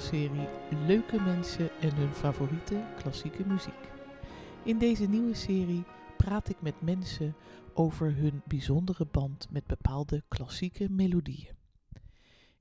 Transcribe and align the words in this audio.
podcastserie 0.00 0.48
Leuke 0.86 1.20
mensen 1.20 1.70
en 1.80 1.94
hun 1.94 2.14
favoriete 2.14 2.84
klassieke 2.96 3.46
muziek. 3.46 3.88
In 4.62 4.78
deze 4.78 5.04
nieuwe 5.04 5.34
serie 5.34 5.84
praat 6.16 6.48
ik 6.48 6.62
met 6.62 6.80
mensen 6.80 7.34
over 7.74 8.16
hun 8.16 8.42
bijzondere 8.46 9.06
band 9.10 9.46
met 9.50 9.66
bepaalde 9.66 10.22
klassieke 10.28 10.88
melodieën. 10.90 11.48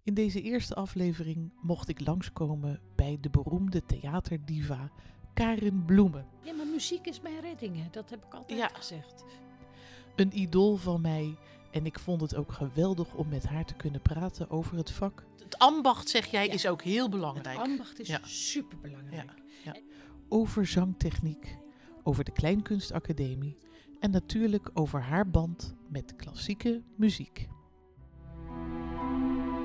In 0.04 0.14
deze 0.14 0.42
eerste 0.42 0.76
aflevering 0.76 1.52
mocht 1.62 1.90
ik 1.90 2.06
langskomen 2.06 2.80
bij 2.96 3.18
de 3.22 3.30
beroemde 3.30 3.86
theaterdiva 3.86 4.92
Karin 5.34 5.86
Bloemen. 5.86 6.26
Ja, 6.44 6.54
maar 6.54 6.68
muziek 6.68 7.06
is 7.08 7.22
mijn 7.22 7.40
reddingen. 7.42 7.88
Dat 7.92 8.10
heb 8.10 8.26
ik 8.26 8.34
altijd 8.34 8.60
Ja. 8.60 8.70
gezegd. 8.74 9.26
Een 10.16 10.40
idool 10.40 10.76
van 10.76 11.02
mij 11.02 11.36
en 11.72 11.86
ik 11.86 12.00
vond 12.00 12.22
het 12.22 12.36
ook 12.36 12.52
geweldig 12.52 13.14
om 13.14 13.28
met 13.30 13.44
haar 13.46 13.66
te 13.66 13.74
kunnen 13.74 14.02
praten 14.02 14.50
over 14.50 14.78
het 14.78 14.92
vak. 14.92 15.26
Het 15.44 15.58
ambacht, 15.58 16.10
zeg 16.10 16.26
jij, 16.26 16.46
Ja. 16.46 16.54
is 16.54 16.68
ook 16.68 16.82
heel 16.82 17.02
Het 17.02 17.12
belangrijk. 17.12 17.58
ambacht 17.58 18.00
is 18.00 18.08
Ja. 18.08 18.20
superbelangrijk. 18.24 19.32
Over 20.32 20.66
zangtechniek, 20.68 21.58
over 22.04 22.24
de 22.24 22.32
Kleinkunstacademie 22.32 23.58
en 24.00 24.12
natuurlijk 24.12 24.70
over 24.74 25.02
haar 25.02 25.30
band 25.30 25.76
met 25.88 26.16
klassieke 26.16 26.82
muziek. 26.96 27.48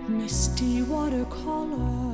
Misty 0.08 0.82
watercolor 0.84 2.13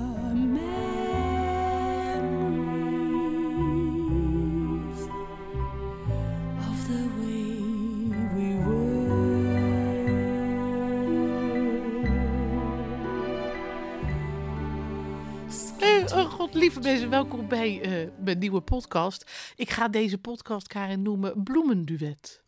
god, 16.51 16.55
lieve 16.61 16.81
mensen, 16.81 17.11
welkom 17.11 17.49
bij 17.49 17.81
eh, 17.81 18.09
mijn 18.25 18.39
nieuwe 18.39 18.61
podcast. 18.61 19.31
Ik 19.57 19.71
ga 19.71 19.89
deze 19.89 20.19
podcast, 20.19 20.67
Karin, 20.67 21.03
noemen 21.03 21.43
Bloemenduet. 21.43 22.43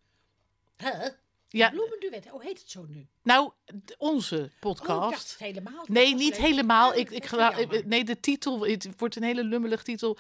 Huh? 0.77 0.91
Ja, 1.49 1.71
Bloemenduet, 1.71 2.29
hoe 2.29 2.43
heet 2.43 2.59
het 2.59 2.71
zo 2.71 2.85
nu? 2.89 3.07
nou, 3.23 3.53
onze 3.99 4.37
Oh, 4.37 4.43
ik 4.45 4.51
podcast. 4.61 5.11
dacht 5.11 5.31
het 5.31 5.39
helemaal. 5.39 5.85
Nee, 5.87 6.15
niet 6.15 6.31
leuk. 6.39 6.47
helemaal. 6.47 6.91
Oh, 6.91 6.97
Ik, 6.97 7.11
ik, 7.11 7.25
ga- 7.27 7.55
nee, 7.85 8.05
de 8.05 8.21
titel, 8.21 8.67
het 8.67 8.89
wordt 8.97 9.17
een 9.17 9.23
hele 9.23 9.45
lummelig 9.45 9.83
titel. 9.83 10.19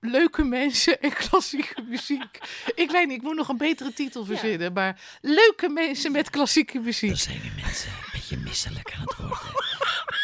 Leuke 0.00 0.44
mensen 0.44 1.00
en 1.00 1.12
klassieke 1.12 1.82
muziek. 1.82 2.38
Ik 2.74 2.90
weet 2.90 3.06
niet, 3.06 3.16
ik 3.16 3.22
moet 3.22 3.36
nog 3.36 3.48
een 3.48 3.56
betere 3.56 3.92
titel 3.92 4.24
verzinnen. 4.24 4.72
Maar 4.72 5.18
leuke 5.20 5.68
mensen 5.68 6.12
met 6.12 6.30
klassieke 6.30 6.78
muziek. 6.78 7.08
Dan 7.08 7.18
zijn 7.18 7.40
die 7.40 7.52
mensen 7.62 7.90
een 7.90 8.10
beetje 8.12 8.36
misselijk 8.36 8.92
aan 8.94 9.00
het 9.00 9.16
worden. 9.16 9.38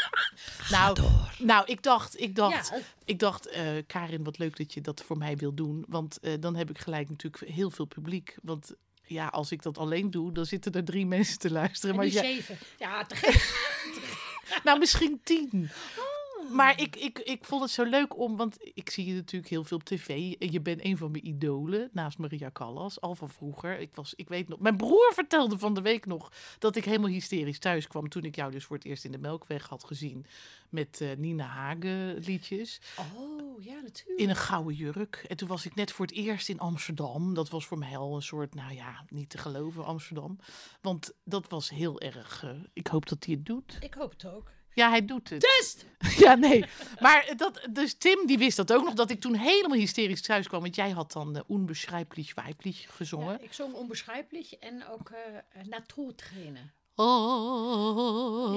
Nou, 0.71 0.99
nou, 1.39 1.67
ik 1.67 1.83
dacht, 1.83 2.21
ik 2.21 2.35
dacht, 2.35 2.69
Ja, 2.69 2.79
ik 3.05 3.19
dacht, 3.19 3.47
eh, 3.47 3.63
Karin, 3.87 4.25
wat 4.25 4.39
leuk 4.39 4.57
dat 4.57 4.75
je 4.75 4.81
dat 4.81 5.03
voor 5.03 5.19
mij 5.19 5.37
wil 5.37 5.55
doen. 5.55 5.85
Want 5.89 6.19
eh, 6.21 6.33
dan 6.41 6.57
heb 6.57 6.71
ik 6.71 6.79
gelijk 6.79 7.09
natuurlijk 7.11 7.53
heel 7.53 7.71
veel 7.71 7.85
publiek. 7.85 8.37
Want 8.43 8.73
ja, 9.07 9.27
als 9.27 9.53
ik 9.53 9.63
dat 9.63 9.79
alleen 9.79 10.11
doe, 10.11 10.33
dan 10.33 10.47
zitten 10.47 10.73
er 10.73 10.85
drie 10.85 11.07
mensen 11.17 11.39
te 11.39 11.51
luisteren. 11.51 11.91
en 11.91 11.97
Maar 12.01 12.07
jij- 12.11 12.23
zeven. 12.35 12.59
Ja, 12.79 13.05
te 13.05 13.15
gek. 13.17 13.63
nou, 14.65 14.79
misschien 14.79 15.21
tien. 15.25 15.71
Oh. 15.99 16.05
Maar 16.51 16.81
ik, 16.81 16.97
ik, 16.97 17.19
ik 17.19 17.45
vond 17.45 17.63
het 17.63 17.71
zo 17.71 17.85
leuk 17.85 18.19
om, 18.19 18.37
want 18.37 18.57
ik 18.75 18.91
zie 18.91 19.07
je 19.07 19.15
natuurlijk 19.15 19.51
heel 19.51 19.65
veel 19.65 19.77
op 19.77 19.85
tv. 19.85 20.35
En 20.39 20.53
je 20.53 20.61
bent 20.61 20.85
een 20.85 20.97
van 20.97 21.11
mijn 21.11 21.27
idolen, 21.27 21.91
naast 21.93 22.19
Maria 22.19 22.51
Callas, 22.53 23.01
al 23.01 23.15
van 23.15 23.31
vroeger. 23.31 23.79
Ik, 23.79 23.95
was, 23.95 24.15
ik 24.15 24.29
weet 24.29 24.49
nog, 24.49 24.59
mijn 24.59 24.77
broer 24.77 25.13
vertelde 25.15 25.59
van 25.59 25.75
de 25.75 25.81
week 25.81 26.07
nog 26.07 26.33
dat 26.59 26.77
ik 26.77 26.85
helemaal 26.85 27.11
hysterisch 27.11 27.59
thuis 27.59 27.87
kwam. 27.87 28.09
Toen 28.09 28.25
ik 28.25 28.37
jou 28.37 28.51
dus 28.51 28.65
voor 28.65 28.77
het 28.77 28.85
eerst 28.85 29.05
in 29.05 29.13
de 29.13 29.19
Melkweg 29.19 29.69
had 29.69 29.85
gezien 29.85 30.27
met 30.69 31.01
eh, 31.01 31.17
Nina 31.17 31.45
Hagen 31.45 32.19
liedjes. 32.19 32.81
Oh, 32.99 33.63
ja, 33.65 33.81
natuurlijk. 33.81 34.21
In 34.21 34.29
een 34.29 34.37
gouden 34.37 34.75
jurk. 34.75 35.25
En 35.29 35.37
toen 35.37 35.49
was 35.49 35.67
ik 35.67 35.75
net 35.75 35.93
voor 35.93 36.07
het 36.07 36.15
eerst 36.15 36.49
in 36.49 36.59
Amsterdam. 36.59 37.35
Dat 37.35 37.51
was 37.51 37.67
voor 37.67 37.79
mij 37.79 37.97
al 37.97 38.15
een 38.15 38.23
soort, 38.23 38.55
nou 38.55 38.75
ja, 38.75 39.05
niet 39.09 39.31
te 39.31 39.39
geloven 39.39 39.85
Amsterdam. 39.85 40.39
Want 40.81 41.13
dat 41.25 41.49
was 41.49 41.71
heel 41.71 42.01
erg, 42.01 42.45
eh, 42.45 42.51
ik 42.73 42.87
hoop 42.87 43.09
dat 43.09 43.25
hij 43.25 43.35
het 43.35 43.47
doet. 43.47 43.77
Ik 43.81 43.95
hoop 43.95 44.11
het 44.11 44.27
ook. 44.27 44.51
Ja, 44.75 44.89
hij 44.89 45.05
doet 45.05 45.29
het. 45.31 45.41
Test! 45.41 45.85
Ja, 46.25 46.35
nee. 46.35 46.65
Maar 47.01 47.33
dat, 47.37 47.61
dus 47.71 47.95
Tim 47.95 48.27
die 48.27 48.39
wist 48.39 48.57
dat 48.57 48.73
ook 48.73 48.85
nog, 48.85 48.95
dat 48.95 49.11
ik 49.11 49.21
toen 49.21 49.35
helemaal 49.35 49.79
hysterisch 49.79 50.23
thuis 50.23 50.49
kwam. 50.49 50.61
Want 50.61 50.75
jij 50.75 50.91
had 50.91 51.13
dan 51.13 51.37
uh, 51.37 51.43
Unbeschrijblich 51.57 52.35
Weiblich 52.35 52.97
gezongen. 52.97 53.33
Ja, 53.33 53.39
ik 53.41 53.53
zong 53.53 53.75
onbeschrijpelijk 53.75 54.51
en 54.61 54.87
ook 54.87 55.11
eh 55.11 55.19
Natuurtrainen. 55.65 56.73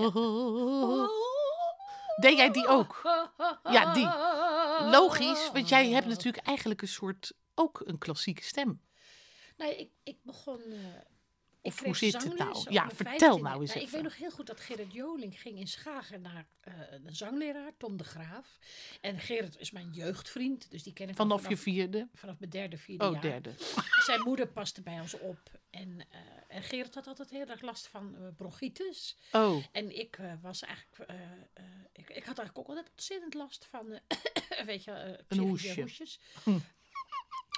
Oh. 0.08 1.10
Deed 2.20 2.38
jij 2.38 2.52
die 2.52 2.68
ook? 2.68 3.02
Ja, 3.64 3.94
die. 3.94 4.08
Logisch, 4.92 5.50
want 5.54 5.70
jij 5.70 5.90
hebt 5.90 6.08
natuurlijk 6.08 6.48
eigenlijk 6.48 6.82
een 6.82 6.88
soort, 6.88 7.34
ook 7.56 7.82
een 7.86 7.98
klassieke 7.98 8.44
stem. 8.44 8.82
Nee, 9.58 9.78
ik, 9.78 9.90
ik 10.04 10.18
begon. 10.24 10.60
eh, 10.72 10.78
Of 11.68 11.84
hoe 11.84 11.96
zit 11.96 12.24
het 12.24 12.38
nou? 12.38 12.66
Ja, 12.70 12.90
vertel 12.90 13.38
15e. 13.38 13.42
nou 13.42 13.62
eens 13.62 13.76
Ik 13.76 13.82
even. 13.82 13.94
weet 13.94 14.04
nog 14.04 14.18
heel 14.18 14.32
goed 14.32 14.48
dat 14.48 14.60
Gerrit 14.60 14.94
Joling 14.94 15.40
ging 15.42 15.60
in 15.60 15.68
Schagen 15.68 16.22
naar 16.22 16.48
eh, 16.62 16.74
een 16.92 17.16
zangleraar, 17.16 17.72
Tom 17.78 17.98
de 17.98 18.04
Graaf. 18.04 18.58
En 19.02 19.20
Gerrit 19.20 19.58
is 19.58 19.72
mijn 19.72 19.90
jeugdvriend, 19.92 20.72
dus 20.72 20.84
die 20.84 20.94
ken 20.94 21.10
ik 21.10 21.16
Vanaf 21.16 21.50
je 21.50 21.58
vierde? 21.58 22.08
vanaf 22.14 22.40
mijn 22.40 22.52
derde, 22.52 22.78
vierde 22.78 23.06
Oh, 23.06 23.12
jaar. 23.12 23.22
derde. 23.22 23.52
Zijn 24.06 24.22
moeder 24.22 24.48
paste 24.48 24.82
bij 24.82 25.00
ons 25.00 25.14
op. 25.20 25.40
En, 25.70 26.00
eh, 26.10 26.20
en 26.48 26.64
Gerrit 26.64 26.96
had 26.96 27.08
altijd 27.08 27.30
heel 27.30 27.46
erg 27.46 27.62
last 27.62 27.88
van 27.88 28.16
eh, 28.16 28.22
bronchitis. 28.38 29.18
Oh, 29.32 29.64
En 29.72 29.98
ik 30.00 30.18
eh, 30.18 30.34
was 30.42 30.62
eigenlijk. 30.62 31.10
eh, 31.10 31.16
eh, 31.54 31.64
ik, 31.94 32.10
ik 32.10 32.24
had 32.26 32.38
eigenlijk 32.38 32.58
ook 32.58 32.68
altijd 32.68 32.90
ontzettend 32.90 33.34
last 33.34 33.66
van. 33.66 33.92
eh, 34.08 34.66
weet 34.66 34.84
je, 34.84 34.92
eh, 34.92 35.12
psychische 35.28 35.42
hoesje. 35.42 35.82
hoesjes. 35.82 36.20
Hm. 36.44 36.58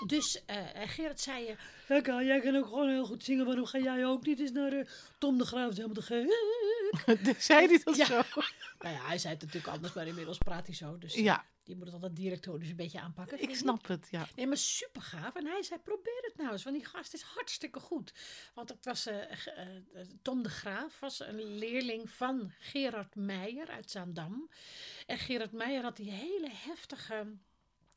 Dus 0.07 0.45
eh, 0.45 0.75
en 0.75 0.87
Gerrit 0.87 1.19
zei. 1.21 1.45
eh, 1.47 1.55
ja, 1.87 2.01
Ka, 2.01 2.21
jij 2.23 2.39
kan 2.39 2.55
ook 2.55 2.65
gewoon 2.65 2.89
heel 2.89 3.05
goed 3.05 3.23
zingen. 3.23 3.45
Waarom 3.45 3.65
ga 3.65 3.77
jij 3.79 4.05
ook 4.05 4.25
niet 4.25 4.39
eens 4.39 4.51
naar 4.51 4.71
eh, 4.73 4.87
Tom 5.17 5.37
de 5.37 5.45
Graaf? 5.45 5.69
helemaal 5.75 5.93
te 5.95 6.01
gek. 6.01 7.41
zei 7.41 7.67
hij 7.67 7.81
dat 7.83 7.95
Ja. 7.95 8.05
zo? 8.05 8.21
Nou 8.79 8.95
ja, 8.95 9.01
hij 9.05 9.17
zei 9.17 9.33
het 9.33 9.41
natuurlijk 9.43 9.73
anders, 9.73 9.93
maar 9.93 10.07
inmiddels 10.07 10.38
praat 10.38 10.65
hij 10.65 10.75
zo. 10.75 10.97
Dus 10.97 11.15
eh, 11.15 11.23
Ja, 11.23 11.45
je 11.63 11.75
moet 11.75 11.85
het 11.85 11.93
altijd 11.93 12.15
directorisch 12.15 12.69
een 12.69 12.75
beetje 12.75 12.99
aanpakken. 12.99 13.41
ik 13.41 13.55
snap 13.55 13.88
het, 13.88 14.07
ja. 14.11 14.27
Nee, 14.35 14.47
maar 14.47 14.57
super 14.57 15.01
gaaf. 15.01 15.35
En 15.35 15.45
hij 15.45 15.63
zei, 15.63 15.79
probeer 15.79 16.19
het 16.21 16.38
nou 16.38 16.51
eens, 16.51 16.63
want 16.63 16.75
die 16.75 16.85
gast 16.85 17.13
is 17.13 17.21
hartstikke 17.21 17.79
goed. 17.79 18.13
Want 18.53 18.69
het 18.69 18.85
was, 18.85 19.05
eh, 19.05 19.31
eh, 19.31 19.67
Tom 20.21 20.43
de 20.43 20.49
Graaf 20.49 20.99
was 20.99 21.19
een 21.19 21.57
leerling 21.57 22.09
van 22.09 22.51
Gerard 22.59 23.15
Meijer 23.15 23.67
uit 23.69 23.91
Zaandam. 23.91 24.49
En 25.05 25.17
Gerard 25.17 25.51
Meijer 25.51 25.83
had 25.83 25.95
die 25.97 26.11
hele 26.11 26.49
heftige... 26.51 27.27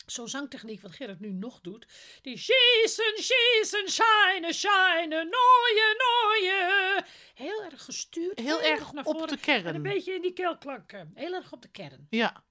Zo'n 0.06 0.28
zangtechniek 0.28 0.80
wat 0.80 0.92
Gerard 0.92 1.20
nu 1.20 1.32
nog 1.32 1.60
doet. 1.60 1.86
Die 2.22 2.36
schießen, 2.36 3.12
schießen, 3.14 3.88
shine, 3.88 4.52
shine, 4.52 5.24
nooie, 5.24 5.96
nooie. 5.98 7.04
Heel 7.34 7.64
erg 7.64 7.84
gestuurd. 7.84 8.38
Heel 8.38 8.62
erg 8.62 8.92
naar 8.92 9.04
op 9.04 9.16
voren 9.16 9.28
de 9.28 9.41
kern. 9.41 9.66
En 9.66 9.74
een 9.74 9.82
beetje 9.82 10.14
in 10.14 10.22
die 10.22 10.32
keelklanken. 10.32 11.10
Heel 11.14 11.34
erg 11.34 11.52
op 11.52 11.62
de 11.62 11.68
kern. 11.68 12.06
Ja, 12.10 12.44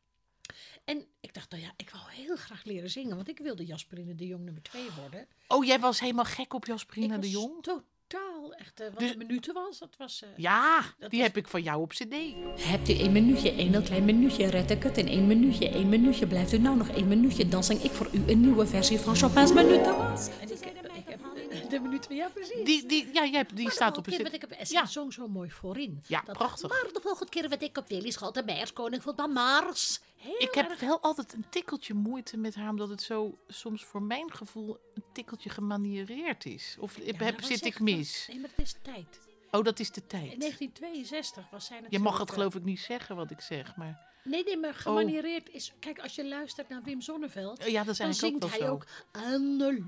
En 0.85 1.07
ik 1.19 1.34
dacht, 1.34 1.51
nou 1.51 1.63
ja, 1.63 1.73
ik 1.78 1.90
wil 1.90 2.07
heel 2.07 2.35
graag 2.35 2.63
leren 2.63 2.90
zingen. 2.90 3.16
Want 3.16 3.29
ik 3.29 3.40
wilde 3.40 3.66
Jasperine 3.66 4.16
de 4.16 4.28
Jong 4.28 4.44
nummer 4.44 4.61
2 4.63 4.91
worden. 5.00 5.28
Oh, 5.47 5.66
jij 5.66 5.79
was 5.79 6.00
helemaal 6.00 6.25
gek 6.25 6.53
op 6.53 6.66
Jasperina 6.66 7.16
ik 7.16 7.22
de 7.22 7.29
Jong? 7.29 7.63
Totaal 8.11 8.53
echt... 8.53 8.79
eh, 8.79 8.88
wat 8.89 8.99
Dus- 8.99 9.11
de 9.11 9.17
minuten 9.17 9.53
was, 9.53 9.79
dat 9.79 9.95
was... 9.97 10.22
eh, 10.23 10.29
Ja, 10.38 10.81
Dat 10.99 11.09
die 11.09 11.19
was- 11.19 11.27
heb 11.27 11.38
ik 11.38 11.47
van 11.47 11.61
jou 11.61 11.81
op 11.81 11.89
cd. 11.89 12.16
Hebt 12.59 12.89
u 12.89 12.94
één 12.94 13.11
minuutje, 13.11 13.51
één 13.51 13.72
heel 13.72 13.81
klein 13.81 14.05
minuutje, 14.05 14.47
red 14.49 14.72
ik 14.72 14.83
het 14.83 14.97
in 14.97 15.07
één 15.07 15.27
minuutje, 15.27 15.69
één 15.69 15.90
minuutje. 15.90 16.28
Blijft 16.28 16.53
u 16.53 16.58
nou 16.58 16.78
nog 16.78 16.87
één 16.90 17.08
minuutje, 17.08 17.47
dan 17.47 17.63
zing 17.63 17.81
ik 17.84 17.91
voor 17.91 18.08
u 18.11 18.23
een 18.28 18.41
nieuwe 18.41 18.66
versie 18.67 18.99
van 18.99 19.16
Chopin's 19.16 19.53
Minutenwals. 19.53 20.28
En 20.41 20.52
ik, 20.52 20.63
heb- 20.63 20.91
ik 20.96 21.03
heb 21.08 21.19
eh, 21.49 21.69
de 21.69 21.79
minuten... 21.79 22.16
Ja, 22.16 22.28
precies. 22.34 22.63
Die, 22.66 22.85
die, 22.85 23.05
ja, 23.13 23.22
jij 23.25 23.31
hebt, 23.31 23.55
die 23.55 23.63
Maar 23.63 23.73
staat 23.73 23.97
op 23.97 24.08
een 24.08 24.14
keer 24.17 24.34
ik 24.34 24.49
Ja. 24.49 24.57
ja. 24.79 24.85
zong 24.85 25.14
zo 25.14 25.28
mooi 25.28 25.49
voorin. 25.52 26.03
Ja, 26.07 26.22
Dat- 26.25 26.37
prachtig. 26.37 26.69
Maar 26.69 26.85
de 26.93 26.99
volgende 27.02 27.31
keer 27.31 27.49
werd 27.49 27.61
ik 27.61 27.78
op 27.78 27.87
Willy 27.87 28.11
Schaltenbergs 28.11 28.73
koning 28.73 29.03
van 29.03 29.31
Mars. 29.31 29.99
Heel 30.22 30.35
Ik 30.41 30.53
heb 30.53 30.70
erg- 30.70 30.79
wel 30.79 31.00
altijd 31.02 31.34
een 31.34 31.46
tikkeltje 31.50 31.94
moeite 31.94 32.38
met 32.38 32.56
haar, 32.56 32.70
omdat 32.70 32.90
het 32.90 33.02
zo 33.02 33.38
soms 33.47 33.84
voor 33.85 34.02
mijn 34.02 34.32
gevoel 34.34 34.78
een 34.94 35.03
tikkeltje 35.14 35.50
gemaniereerd 35.50 36.46
is. 36.46 36.78
Of 36.79 36.97
Ja, 36.97 37.03
heb, 37.18 37.38
dat 37.40 37.46
zit 37.47 37.66
ik 37.66 37.79
mis? 37.79 38.26
Nee, 38.28 38.40
maar 38.40 38.50
het 38.56 38.66
is 38.66 38.76
tijd. 38.82 39.20
Oh, 39.52 39.64
dat 39.64 39.79
is 39.79 39.91
de 39.91 40.02
In 40.02 40.08
tijd. 40.08 40.40
1962 40.40 41.50
was 41.50 41.66
zij 41.66 41.76
Je 41.76 41.82
natuurlijk... 41.82 42.12
mag 42.12 42.20
het 42.20 42.29
eh, 42.29 42.35
geloof 42.35 42.56
ik 42.56 42.64
niet 42.64 42.79
zeggen 42.79 43.16
wat 43.16 43.32
ik 43.32 43.41
zeg, 43.41 43.76
maar... 43.76 44.09
Nee, 44.23 44.44
nee, 44.44 44.58
maar 44.58 44.73
gemaniereerd 44.73 45.50
is... 45.50 45.73
Kijk, 45.79 46.00
als 46.00 46.16
je 46.16 46.28
luistert 46.28 46.70
naar 46.70 46.82
Wim 46.84 47.02
Zonneveld... 47.02 47.59
Oh, 47.64 47.68
ja, 47.68 47.84
dat 47.84 47.97
Dan 47.97 48.14
zingt 48.14 48.44
ook 48.44 48.50
hij 48.50 48.70
ook 48.70 48.85
aan 49.12 49.58
de 49.58 49.84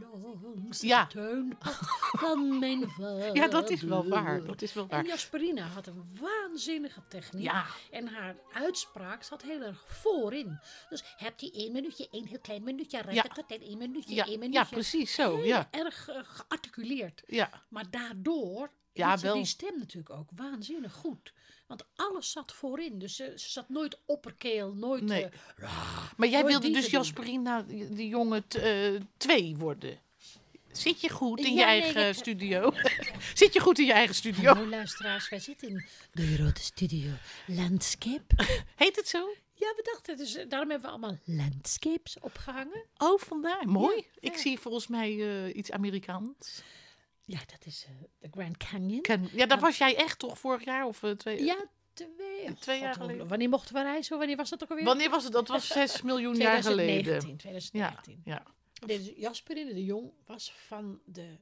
langste 0.55 0.87
Ja. 0.87 1.07
van 2.11 2.59
mijn 2.59 2.89
vader. 2.89 3.35
Ja, 3.39 3.47
dat 3.47 3.69
is 3.69 3.81
wel 3.81 4.07
waar. 4.07 4.43
Dat 4.45 4.61
is 4.61 4.73
wel 4.73 4.83
En 4.83 4.89
waar. 4.89 5.05
Jasperina 5.05 5.65
had 5.67 5.87
een 5.87 6.03
waanzinnige 6.19 7.01
techniek. 7.09 7.43
Ja. 7.43 7.65
En 7.91 8.07
haar 8.07 8.35
uitspraak 8.53 9.23
zat 9.23 9.41
heel 9.41 9.61
erg 9.61 9.83
voorin. 9.87 10.59
Dus 10.89 11.03
hebt 11.17 11.41
hij 11.41 11.51
één 11.53 11.71
minuutje, 11.71 12.07
één 12.11 12.25
heel 12.25 12.39
klein 12.39 12.63
minuutje, 12.63 13.01
red 13.01 13.13
Ja. 13.15 13.23
één 13.47 13.77
minuutje, 13.77 14.15
Ja, 14.15 14.23
één 14.25 14.33
ja, 14.33 14.37
minuutje. 14.39 14.65
precies 14.75 15.13
zo. 15.13 15.35
Heel 15.35 15.45
Ja, 15.45 15.67
erg 15.71 16.09
eh, 16.09 16.19
gearticuleerd. 16.23 17.23
ja. 17.27 17.49
Maar 17.69 17.89
daardoor 17.89 18.71
Ja, 18.93 19.17
wel. 19.17 19.33
die 19.33 19.45
stem 19.45 19.77
natuurlijk 19.77 20.09
ook 20.15 20.29
waanzinnig 20.35 20.93
goed. 20.93 21.33
Want 21.77 21.85
alles 21.95 22.31
zat 22.31 22.51
voorin. 22.53 22.99
Dus 22.99 23.15
ze, 23.15 23.33
ze 23.35 23.49
zat 23.49 23.69
nooit 23.69 23.99
opperkeel, 24.05 24.73
nooit... 24.73 25.03
Nee. 25.03 25.25
eh, 25.57 26.07
Maar 26.17 26.27
jij 26.27 26.45
wilde 26.45 26.69
dus. 26.71 26.89
Jasperina, 26.89 27.61
die 27.61 28.07
jongen, 28.07 28.47
t- 28.47 28.55
eh, 28.55 28.93
twee 29.17 29.55
worden. 29.57 29.99
Zit 30.71 31.01
je 31.01 31.09
goed 31.09 31.39
in 31.39 31.49
je 31.49 31.55
nee, 31.55 31.63
eigen 31.65 32.07
ik- 32.07 32.15
studio? 32.15 32.73
Zit 33.33 33.53
je 33.53 33.59
goed 33.59 33.79
in 33.79 33.85
je 33.85 33.93
eigen 33.93 34.15
studio? 34.15 34.53
Hallo 34.53 34.69
luisteraars, 34.69 35.29
wij 35.29 35.39
zitten 35.39 35.67
in 35.69 35.85
de 36.11 36.35
grote 36.35 36.61
studio 36.61 37.09
Landscape. 37.47 38.35
Heet 38.75 38.95
het 38.95 39.07
zo? 39.07 39.35
Ja, 39.53 39.73
we 39.75 39.89
dachten, 39.93 40.17
dus 40.17 40.35
eh, 40.35 40.49
daarom 40.49 40.69
hebben 40.69 40.89
we 40.89 40.95
allemaal 40.97 41.17
landscapes 41.25 42.17
opgehangen. 42.19 42.85
Oh, 42.97 43.19
vandaar. 43.19 43.67
Mooi. 43.67 43.95
Ja, 43.95 44.31
Ik 44.31 44.37
zie 44.37 44.59
volgens 44.59 44.87
mij 44.87 45.51
iets 45.51 45.71
Amerikaans. 45.71 46.61
Ja, 47.25 47.39
dat 47.45 47.65
is 47.65 47.85
eh, 47.87 47.95
de 48.19 48.27
Grand 48.31 48.57
Canyon. 48.57 49.03
Ja, 49.33 49.45
daar 49.45 49.59
was 49.59 49.77
jij 49.77 49.95
echt 49.95 50.19
toch 50.19 50.37
vorig 50.39 50.63
jaar 50.65 50.85
of 50.85 51.03
eh, 51.03 51.11
twee? 51.11 51.43
Ja, 51.43 51.65
twee, 51.93 52.09
oh, 52.43 52.51
Twee 52.59 52.79
jaar 52.79 52.93
God, 52.93 53.01
geleden. 53.01 53.27
Wanneer 53.27 53.49
mochten 53.49 53.73
we 53.75 53.81
reizen? 53.81 54.17
Wanneer 54.17 54.35
was 54.35 54.49
dat 54.49 54.63
ook 54.63 54.69
alweer? 54.69 54.85
Wanneer 54.85 55.09
was 55.09 55.23
het? 55.23 55.33
Dat 55.33 55.47
was 55.47 55.67
6 55.67 56.01
miljoen 56.11 56.35
jaar 56.35 56.61
2019. 56.61 57.03
geleden. 57.21 57.37
2019. 57.37 58.21
Ja, 58.25 58.43
Deze 58.85 59.19
Jasperine 59.19 59.73
de 59.73 59.83
Jong 59.83 60.11
was 60.25 60.53
van 60.53 60.99
de 61.05 61.37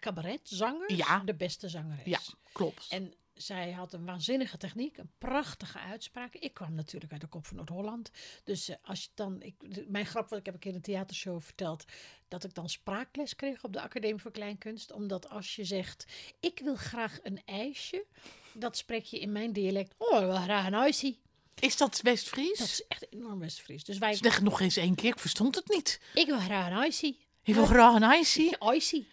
cabaretzangers 0.00 0.94
Ja. 0.96 1.18
de 1.24 1.34
beste 1.34 1.68
zangeres. 1.68 2.04
ja, 2.04 2.18
klopt. 2.52 2.86
En 2.88 3.14
zij 3.36 3.70
had 3.72 3.92
een 3.92 4.04
waanzinnige 4.04 4.56
techniek, 4.56 4.96
een 4.96 5.10
prachtige 5.18 5.78
uitspraak. 5.78 6.34
Ik 6.34 6.54
kwam 6.54 6.74
natuurlijk 6.74 7.12
uit 7.12 7.20
de 7.20 7.26
kop 7.26 7.46
van 7.46 7.56
Noord-Holland. 7.56 8.10
Dus 8.44 8.68
eh, 8.68 8.76
als 8.82 9.02
je 9.02 9.08
dan. 9.14 9.42
Ik, 9.42 9.54
de- 9.74 9.84
mijn 9.88 10.06
grap, 10.06 10.28
wat 10.28 10.38
ik 10.38 10.44
heb 10.44 10.54
een 10.54 10.60
keer 10.60 10.70
in 10.70 10.76
een 10.76 10.82
theatershow 10.82 11.42
verteld. 11.42 11.84
dat 12.28 12.44
ik 12.44 12.54
dan 12.54 12.68
spraakles 12.68 13.36
kreeg 13.36 13.64
op 13.64 13.72
de 13.72 13.80
Academie 13.80 14.20
voor 14.20 14.30
Kleinkunst. 14.30 14.92
Omdat 14.92 15.28
als 15.30 15.56
je 15.56 15.64
zegt: 15.64 16.06
Ik 16.40 16.60
wil 16.64 16.76
graag 16.76 17.18
een 17.22 17.40
ijsje. 17.44 18.04
Dat 18.52 18.76
spreek 18.76 19.04
je 19.04 19.18
in 19.20 19.32
mijn 19.32 19.52
dialect. 19.52 19.94
Oh, 19.98 20.20
ik 20.20 20.26
wil 20.26 20.34
graag 20.36 20.66
een 20.66 20.74
ijsje. 20.74 21.16
Is 21.60 21.76
dat 21.76 22.00
West-Fries? 22.02 22.58
Dat 22.58 22.66
is 22.66 22.84
echt 22.88 23.12
enorm 23.12 23.38
West-Fries. 23.38 23.84
Dus 23.84 23.98
wij. 23.98 24.14
Zeg 24.14 24.40
nog 24.42 24.60
eens 24.60 24.76
één 24.76 24.94
keer, 24.94 25.10
ik 25.12 25.18
verstond 25.18 25.54
het 25.54 25.68
niet. 25.68 26.00
Ik 26.14 26.26
wil 26.26 26.38
graag 26.38 26.66
een 26.70 26.76
ijsje. 26.78 27.16
Je 27.46 27.54
wil 27.54 27.64
graag 27.66 27.94
een 27.94 28.12
icy? 28.20 28.52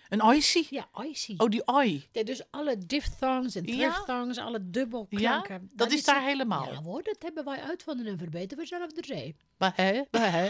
Een 0.09 0.35
icy? 0.35 0.65
Ja, 0.69 0.87
ijsje. 0.95 1.33
Oh, 1.37 1.49
die 1.49 1.67
oi. 1.67 2.07
Ja, 2.11 2.23
dus 2.23 2.41
alle 2.51 2.77
diphthongs 2.77 3.55
en 3.55 3.65
Ja? 3.65 3.91
triphthongs, 3.91 4.37
alle 4.37 4.57
Ja, 4.59 4.63
dubbelklanken. 4.65 5.69
dat 5.73 5.91
is 5.91 6.03
daar 6.03 6.21
helemaal. 6.23 6.71
Ja 6.73 6.81
hoor, 6.81 7.03
dat 7.03 7.15
hebben 7.19 7.45
wij 7.45 7.61
uitvonden 7.61 8.05
en 8.05 8.17
verbeterd 8.17 8.59
we 8.59 8.65
zelf 8.65 8.91
de 8.91 9.03
zee. 9.05 9.35
Maar 9.57 9.73
hè? 9.75 10.01
Maar 10.11 10.31
hè? 10.31 10.49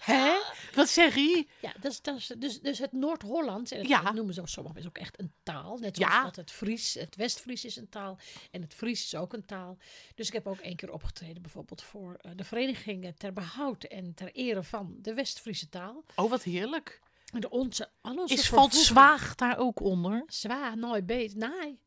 hè? 0.12 0.32
Wat 0.80 0.88
zeg 0.88 1.14
je? 1.14 1.46
Ja, 1.60 1.72
dat 1.80 1.92
is, 1.92 2.02
dat 2.02 2.16
is, 2.16 2.26
dus, 2.38 2.60
dus 2.60 2.78
het 2.78 2.92
Noord-Hollands, 2.92 3.70
en 3.70 3.88
Ja. 3.88 4.02
dat 4.02 4.14
noemen 4.14 4.34
ze 4.34 4.40
sommigen 4.44 4.72
mensen 4.82 4.92
ook 4.96 5.06
echt 5.06 5.20
een 5.20 5.32
taal. 5.42 5.78
Net 5.78 5.96
zoals 5.96 6.12
Ja. 6.12 6.22
dat 6.24 6.36
het 6.36 6.50
Fries, 6.52 6.94
het 6.94 7.16
West-Fries 7.16 7.64
is 7.64 7.76
een 7.76 7.88
taal 7.88 8.18
en 8.50 8.62
het 8.62 8.74
Fries 8.74 9.04
is 9.04 9.14
ook 9.14 9.32
een 9.32 9.46
taal. 9.46 9.76
Dus 10.14 10.26
ik 10.26 10.32
heb 10.32 10.46
ook 10.46 10.58
één 10.60 10.76
keer 10.76 10.92
opgetreden 10.92 11.42
bijvoorbeeld 11.42 11.82
voor 11.82 12.16
eh, 12.20 12.30
de 12.36 12.44
verenigingen 12.44 13.14
ter 13.16 13.32
behoud 13.32 13.84
en 13.84 14.14
ter 14.14 14.32
ere 14.32 14.62
van 14.62 14.94
de 14.98 15.14
West-Friese 15.14 15.68
taal. 15.68 16.04
Oh, 16.16 16.30
wat 16.30 16.42
heerlijk. 16.42 17.00
En 17.32 17.40
de 17.40 17.50
onze, 17.50 17.88
al 18.00 18.16
onze 18.16 18.34
Is 18.34 18.48
valt 18.48 18.74
zwaag 18.74 19.34
daar 19.34 19.58
ook 19.58 19.80
onder? 19.80 20.22
Zwaar, 20.26 20.76
nooit 20.76 21.06
beet, 21.06 21.34
nee. 21.34 21.78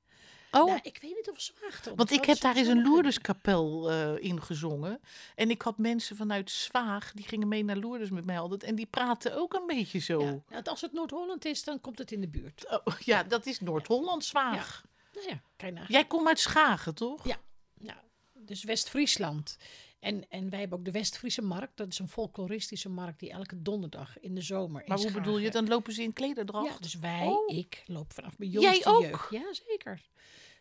Oh, 0.51 0.65
Nou, 0.65 0.79
ik 0.81 0.97
weet 1.01 1.15
niet 1.15 1.29
of 1.29 1.41
zwaag 1.41 1.81
eronder 1.81 1.95
want 1.95 2.11
ik 2.11 2.25
heb 2.25 2.39
daar 2.39 2.55
eens 2.55 2.67
een. 2.67 2.83
Lourdeskapel 2.83 3.91
eh 3.91 4.23
in 4.23 4.41
gezongen. 4.41 4.99
En 5.35 5.49
ik 5.49 5.61
had 5.61 5.77
mensen 5.77 6.15
vanuit 6.15 6.51
Zwaag, 6.51 7.11
die 7.13 7.27
gingen 7.27 7.47
mee 7.47 7.63
naar 7.63 7.75
Lourdes 7.75 8.09
met 8.09 8.25
mij 8.25 8.39
altijd. 8.39 8.63
En 8.63 8.75
die 8.75 8.85
praten 8.85 9.37
ook 9.37 9.53
een 9.53 9.67
beetje 9.67 9.99
zo. 9.99 10.21
Ja, 10.21 10.41
nou, 10.49 10.63
als 10.63 10.81
het 10.81 10.93
Noord-Holland 10.93 11.45
is, 11.45 11.63
dan 11.63 11.81
komt 11.81 11.97
het 11.97 12.11
in 12.11 12.21
de 12.21 12.27
buurt. 12.27 12.81
Oh, 12.85 12.99
ja, 12.99 13.23
dat 13.23 13.45
is 13.45 13.59
Noord-Holland, 13.59 14.25
Zwaag. 14.25 14.83
Nou 15.13 15.27
ja, 15.29 15.41
kijk 15.55 15.73
naar. 15.73 15.91
Jij 15.91 16.05
komt 16.05 16.27
uit 16.27 16.39
Schagen, 16.39 16.95
toch? 16.95 17.27
Ja, 17.27 17.37
ja 17.79 18.03
dus 18.33 18.63
West-Friesland. 18.63 19.57
En, 19.99 20.25
en 20.29 20.49
wij 20.49 20.59
hebben 20.59 20.77
ook 20.77 20.85
de 20.85 20.91
West-Friese 20.91 21.41
markt. 21.41 21.77
Dat 21.77 21.87
is 21.87 21.99
een 21.99 22.07
folkloristische 22.07 22.89
markt 22.89 23.19
die 23.19 23.31
elke 23.31 23.61
donderdag 23.61 24.19
in 24.19 24.35
de 24.35 24.41
zomer 24.41 24.81
in 24.81 24.87
Maar 24.87 24.97
hoe 24.97 25.11
bedoel 25.11 25.37
je? 25.37 25.51
Dan 25.51 25.67
lopen 25.67 25.93
ze 25.93 26.03
in 26.03 26.13
klederdracht? 26.13 26.67
Ja, 26.73 26.79
dus 26.79 26.93
wij, 26.99 27.25
Oh. 27.25 27.55
ik, 27.55 27.83
loop 27.85 28.13
vanaf 28.13 28.37
mijn 28.37 28.51
Jij 28.51 28.61
jongste 28.61 28.89
ook? 28.89 29.01
jeugd. 29.01 29.29
Ja, 29.31 29.53
zeker. 29.67 30.01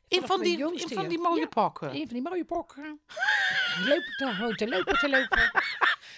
in 0.09 0.23
van 0.27 0.41
die, 0.43 0.59
in 0.59 0.89
van 0.89 1.09
die 1.09 1.19
mooie 1.19 1.41
Ja. 1.41 1.47
pakken. 1.47 1.91
Een 1.95 2.05
van 2.07 2.13
die 2.13 2.23
mooie 2.23 2.45
pokken. 2.45 3.01
Lopen 3.89 4.13
te 4.17 4.27
houten, 4.27 4.69
lopen 4.69 4.99
te 4.99 5.09
lopen. 5.09 5.51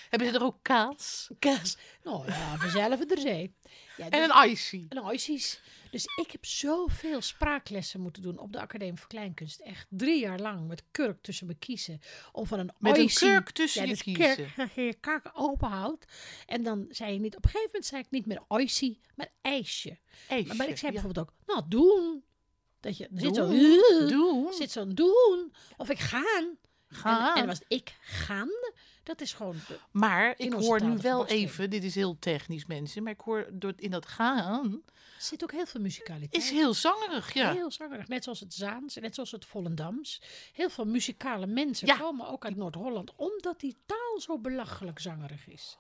Hebben 0.08 0.28
ze 0.28 0.34
er 0.34 0.42
ook 0.42 0.58
kaas? 0.62 1.30
Kaas. 1.38 1.78
Nou 2.02 2.26
ja, 2.26 2.56
vanzelf 2.56 3.00
er 3.10 3.18
zee. 3.18 3.54
Ja, 3.96 4.08
dus- 4.10 4.20
En 4.20 4.30
een 4.30 4.50
icy. 4.50 4.86
Nou, 4.88 5.06
precies. 5.06 5.60
Dus 5.90 6.05
ik 6.17 6.31
heb 6.31 6.44
zoveel 6.44 7.20
spraaklessen 7.20 8.00
moeten 8.00 8.23
doen 8.23 8.38
op 8.38 8.52
de 8.52 8.61
Academie 8.61 8.99
voor 8.99 9.08
Kleinkunst. 9.08 9.61
Echt 9.61 9.87
drie 9.90 10.20
jaar 10.20 10.38
lang 10.40 10.69
met 10.69 10.82
kurk 10.90 11.23
tussen 11.23 11.46
me 11.46 11.55
kiezen. 11.55 12.00
Om 12.32 12.46
van 12.46 12.58
een 12.58 12.70
Met 12.79 12.96
een 12.96 13.02
oisie- 13.02 13.29
kurk 13.29 13.50
tussen 13.50 13.82
ja, 13.82 13.88
je 13.88 13.96
kiezen. 13.96 14.52
Kurk, 14.55 14.70
je 14.75 14.82
je 14.82 14.94
kaak 14.94 15.31
open 15.35 15.69
houdt. 15.69 16.05
En 16.46 16.62
dan 16.62 16.87
zei 16.90 17.12
je 17.12 17.19
niet, 17.20 17.37
op 17.37 17.44
een 17.44 17.50
gegeven 17.50 17.70
moment 17.73 17.87
zei 17.90 18.02
ik 18.02 18.11
niet 18.11 18.26
meer 18.26 18.43
oisie, 18.49 19.00
maar 19.14 19.32
ijsje. 19.40 19.99
Maar, 20.29 20.56
maar 20.56 20.69
ik 20.69 20.76
zei 20.79 20.93
ja. 20.93 21.00
bijvoorbeeld 21.00 21.19
ook, 21.29 21.35
nou 21.46 21.62
doen. 21.69 22.23
Dat 22.81 22.96
je 22.96 23.05
er 23.05 23.20
zit 23.20 23.35
zo, 23.35 23.49
Doen. 23.49 24.08
Doen. 24.19 24.52
zit 24.52 24.70
zo'n 24.70 24.94
doen. 24.94 25.52
Of 25.76 25.90
ik 25.90 25.99
gaan. 25.99 26.56
Gaan. 26.90 27.37
En, 27.37 27.40
en 27.43 27.46
was 27.46 27.61
ik 27.69 27.94
gaan. 28.00 28.49
Dat 29.02 29.20
is 29.20 29.32
gewoon, 29.32 29.56
de- 29.69 29.79
Maar 29.93 30.35
ik 30.37 30.52
hoor 30.52 30.82
nu 30.85 30.96
wel 30.96 31.26
even, 31.26 31.70
dit 31.70 31.85
is 31.85 31.94
heel 31.94 32.19
technisch 32.19 32.67
mensen, 32.67 33.02
maar 33.02 33.12
ik 33.12 33.20
hoor 33.20 33.49
door, 33.52 33.73
in 33.76 33.90
dat 33.90 34.06
gaan 34.06 34.82
zit 35.18 35.42
ook 35.42 35.52
heel 35.52 35.66
veel 35.66 35.80
musicaliteit. 35.80 36.42
is 36.42 36.50
heel 36.50 36.74
zangerig, 36.74 37.32
ja. 37.34 37.52
Heel 37.52 37.70
zangerig. 37.70 38.08
Net 38.08 38.24
zoals 38.24 38.40
het 38.40 38.54
Zaans 38.54 38.96
en 38.96 39.02
net 39.02 39.14
zoals 39.14 39.30
het 39.30 39.44
Volendams. 39.44 40.20
Heel 40.52 40.70
veel 40.70 40.84
muzikale 40.84 41.46
mensen 41.46 41.86
Ja. 41.86 41.96
komen 41.96 42.28
ook 42.28 42.44
uit 42.44 42.56
Noord-Holland. 42.56 43.12
Omdat 43.16 43.60
die 43.60 43.76
taal 43.86 44.20
zo 44.20 44.38
belachelijk 44.38 44.98
zangerig 44.98 45.48
is. 45.48 45.76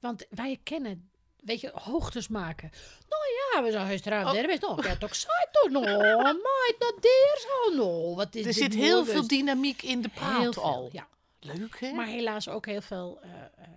Want 0.00 0.26
wij 0.30 0.60
kennen, 0.62 1.10
weet 1.36 1.60
je, 1.60 1.70
hoogtes 1.74 2.28
maken. 2.28 2.70
Nou 3.08 3.22
ja, 3.54 3.62
we 3.62 3.70
zijn 3.70 3.86
gisteravond. 3.86 4.36
Oh. 4.36 4.42
Er 4.42 4.50
is 4.50 4.58
nog. 4.58 4.84
Ja, 4.86 4.96
toch 4.96 5.14
zei 5.14 5.46
toch 5.52 5.70
nog. 5.70 5.84
Maait 5.84 6.76
naar 6.78 6.92
deer 7.00 7.38
zo. 7.40 7.74
Nou, 7.76 8.14
wat 8.14 8.34
is 8.34 8.46
Er 8.46 8.52
zit 8.54 8.74
heel 8.74 9.04
veel 9.04 9.26
dynamiek 9.26 9.82
in 9.82 10.00
de 10.02 10.08
praat 10.08 10.58
al. 10.58 10.88
ja. 10.92 11.08
Leuk, 11.44 11.80
hè? 11.80 11.92
Maar 11.92 12.06
helaas 12.06 12.48
ook 12.48 12.66
heel 12.66 12.80
veel, 12.80 13.20
eh, 13.22 13.30
eh, 13.30 13.68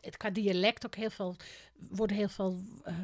het, 0.00 0.16
qua 0.16 0.30
dialect 0.30 0.86
ook 0.86 0.94
heel 0.94 1.10
veel, 1.10 1.36
worden 1.90 2.16
heel 2.16 2.28
veel 2.28 2.60
eh, 2.84 2.94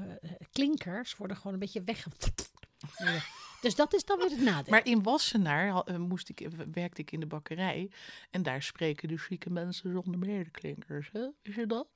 klinkers 0.52 1.16
worden 1.16 1.36
gewoon 1.36 1.52
een 1.52 1.58
beetje 1.58 1.82
weg. 1.82 2.06
Dus 3.60 3.74
dat 3.74 3.94
is 3.94 4.04
dan 4.04 4.18
weer 4.18 4.30
het 4.30 4.40
nadeel. 4.40 4.70
Maar 4.70 4.86
in 4.86 5.02
Wassenaar 5.02 6.00
moest 6.00 6.28
ik, 6.28 6.48
werkte 6.72 7.00
ik 7.00 7.12
in 7.12 7.20
de 7.20 7.26
bakkerij. 7.26 7.90
En 8.30 8.42
daar 8.42 8.62
spreken 8.62 9.08
de 9.08 9.16
chique 9.16 9.50
mensen 9.50 9.92
zonder 9.92 10.18
medeklinkers. 10.18 11.10
Hè? 11.12 11.26
Is 11.42 11.54
je 11.54 11.66
dat? 11.66 11.86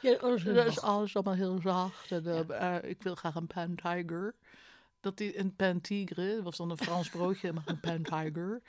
Ja, 0.00 0.16
oh, 0.20 0.38
zo- 0.38 0.52
Dat 0.52 0.66
is 0.66 0.80
alles 0.80 1.14
allemaal 1.14 1.34
heel 1.34 1.58
zacht. 1.62 2.12
En, 2.12 2.88
ik 2.88 3.02
wil 3.02 3.14
graag 3.14 3.34
een 3.34 3.46
pan 3.46 3.74
tiger. 3.74 4.34
Dat 5.00 5.20
is 5.20 5.36
een 5.36 5.54
pan 5.56 5.80
tigre. 5.80 6.34
Dat 6.34 6.44
was 6.44 6.56
dan 6.56 6.70
een 6.70 6.78
Frans 6.78 7.10
broodje, 7.10 7.52
maar 7.52 7.62
een 7.66 7.80
pan 7.90 8.02
tiger. 8.02 8.62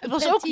Het 0.00 0.10
was 0.10 0.26
ook 0.26 0.44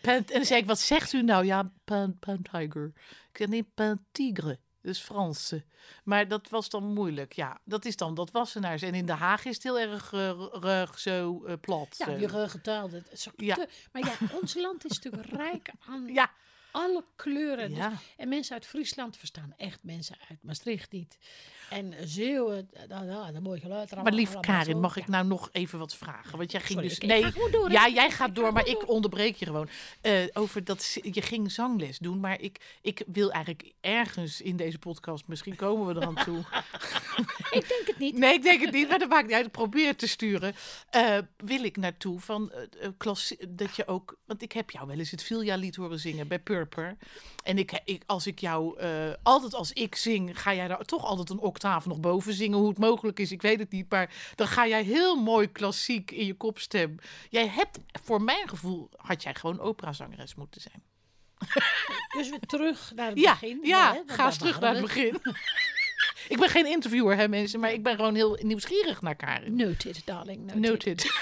en 0.00 0.24
dan 0.26 0.44
zei 0.44 0.60
ik, 0.60 0.66
wat 0.66 0.78
zegt 0.78 1.12
u 1.12 1.22
nou? 1.22 1.44
Ja, 1.44 1.72
pan, 1.84 2.18
pan 2.18 2.42
tiger. 2.42 2.92
Ik 3.30 3.36
zei, 3.36 3.48
nee, 3.48 3.70
pan 3.74 4.04
tigre. 4.12 4.58
Dus 4.84 4.98
Franse. 4.98 5.64
Maar 6.04 6.28
dat 6.28 6.48
was 6.48 6.68
dan 6.68 6.84
moeilijk. 6.84 7.32
Ja, 7.32 7.60
dat 7.64 7.84
is 7.84 7.96
dan 7.96 8.14
dat 8.14 8.30
Wassenaars. 8.30 8.82
En 8.82 8.94
in 8.94 9.06
Den 9.06 9.16
Haag 9.16 9.44
is 9.44 9.54
het 9.54 9.62
heel 9.62 9.78
erg 9.78 10.12
eh, 10.12 10.46
rug 10.50 10.98
zo 10.98 11.44
eh, 11.44 11.54
plat. 11.60 11.94
Ja, 11.98 12.08
eh. 12.08 12.18
die 12.18 12.26
ruggetaal. 12.26 12.90
Ja. 13.36 13.66
maar 13.92 14.04
ja, 14.04 14.12
ons 14.40 14.54
land 14.54 14.84
is 14.84 15.00
natuurlijk 15.00 15.32
rijk 15.32 15.70
aan 15.86 16.06
ja, 16.06 16.30
alle 16.74 17.04
kleuren. 17.16 17.74
Dus- 17.74 17.84
en 18.16 18.28
mensen 18.28 18.54
uit 18.54 18.66
Friesland 18.66 19.16
verstaan 19.16 19.54
echt 19.56 19.78
mensen 19.82 20.16
uit 20.28 20.38
Maastricht 20.42 20.92
niet. 20.92 21.18
En 21.70 21.94
Zeeuwen, 22.04 22.68
dat, 22.88 22.88
dat, 22.88 23.32
dat 23.32 23.42
mooi 23.42 23.60
geluid. 23.60 23.94
Maar 23.94 24.12
lief 24.12 24.34
allemaal 24.34 24.42
Karin, 24.58 24.80
mag 24.80 24.96
ik 24.96 25.08
nou 25.08 25.26
nog 25.26 25.48
even 25.52 25.78
wat 25.78 25.94
vragen? 25.94 26.38
Want 26.38 26.50
jij 26.52 26.60
ging 26.60 26.72
Sorry, 26.72 26.88
dus. 26.88 26.98
nee, 26.98 27.22
ga 27.22 27.50
door, 27.50 27.70
ja, 27.70 27.88
jij 27.88 28.10
gaat 28.10 28.12
ga 28.28 28.28
door, 28.28 28.52
maar 28.52 28.66
ik 28.66 28.88
onderbreek 28.88 29.36
je 29.36 29.44
gewoon. 29.44 29.68
Eh, 30.00 30.12
over 30.32 30.64
dat 30.64 30.98
je 31.02 31.22
ging 31.22 31.52
zangles 31.52 31.98
doen, 31.98 32.20
maar 32.20 32.40
ik, 32.40 32.78
ik 32.82 33.02
wil 33.06 33.30
eigenlijk 33.30 33.72
ergens 33.80 34.40
in 34.40 34.56
deze 34.56 34.78
podcast, 34.78 35.26
misschien 35.26 35.56
komen 35.56 35.86
we 35.86 36.00
eraan 36.00 36.24
toe. 36.24 36.38
Ik 37.50 37.68
denk 37.68 37.86
het 37.86 37.98
niet. 37.98 38.18
Nee, 38.18 38.34
ik 38.34 38.42
denk 38.42 38.60
het 38.60 38.72
niet, 38.72 38.88
maar 38.88 38.98
dat 38.98 39.08
maakt 39.08 39.26
niet 39.26 39.34
uit. 39.36 39.46
Ik 39.46 39.52
probeer 39.52 39.96
te 39.96 40.08
sturen. 40.08 40.54
Eh, 40.90 41.18
wil 41.36 41.64
ik 41.64 41.76
naartoe 41.76 42.20
van 42.20 42.52
eh, 42.52 42.88
klassie- 42.96 43.54
dat 43.54 43.76
je 43.76 43.86
ook, 43.86 44.16
want 44.26 44.42
ik 44.42 44.52
heb 44.52 44.70
jou 44.70 44.86
wel 44.86 44.98
eens 44.98 45.10
het 45.10 45.22
Vilja-lied 45.22 45.76
horen 45.76 45.98
zingen 45.98 46.28
bij 46.28 46.38
En 47.44 47.58
ik, 47.58 47.80
ik, 47.84 48.02
als 48.06 48.26
ik 48.26 48.38
jou, 48.38 48.78
eh, 48.78 48.90
altijd 49.22 49.54
als 49.54 49.72
ik 49.72 49.94
zing, 49.94 50.40
ga 50.40 50.54
jij 50.54 50.68
daar 50.68 50.84
toch 50.84 51.04
altijd 51.04 51.30
een 51.30 51.38
octaaf 51.38 51.86
nog 51.86 52.00
boven 52.00 52.32
zingen. 52.32 52.58
Hoe 52.58 52.68
het 52.68 52.78
mogelijk 52.78 53.18
is, 53.20 53.32
ik 53.32 53.42
weet 53.42 53.58
het 53.58 53.70
niet. 53.70 53.90
Maar 53.90 54.10
dan 54.34 54.46
ga 54.46 54.66
jij 54.66 54.82
heel 54.82 55.16
mooi 55.16 55.52
klassiek 55.52 56.10
in 56.10 56.26
je 56.26 56.34
kopstem. 56.34 56.94
Jij 57.30 57.48
hebt, 57.48 57.78
voor 58.04 58.22
mijn 58.22 58.48
gevoel, 58.48 58.88
had 58.96 59.22
jij 59.22 59.34
gewoon 59.34 59.60
operazangeres 59.60 60.34
moeten 60.34 60.60
zijn. 60.60 60.82
Dus 62.16 62.30
weer 62.30 62.40
terug 62.46 62.92
naar 62.94 63.08
het 63.08 63.18
Ja, 63.18 63.32
begin. 63.32 63.58
ja 63.62 63.92
hè, 63.92 64.14
ga 64.14 64.26
eens 64.26 64.38
terug 64.38 64.60
naar 64.60 64.72
het 64.72 64.82
begin. 64.82 65.18
ik 66.28 66.38
ben 66.38 66.48
geen 66.48 66.66
interviewer, 66.66 67.16
hè 67.16 67.28
mensen, 67.28 67.60
maar 67.60 67.72
ik 67.72 67.82
ben 67.82 67.96
gewoon 67.96 68.14
heel 68.14 68.38
nieuwsgierig 68.42 69.02
naar 69.02 69.14
Karin. 69.16 69.56
Noted, 69.56 70.02
darling. 70.04 70.44
Noted. 70.54 70.60
Noted. 70.60 71.12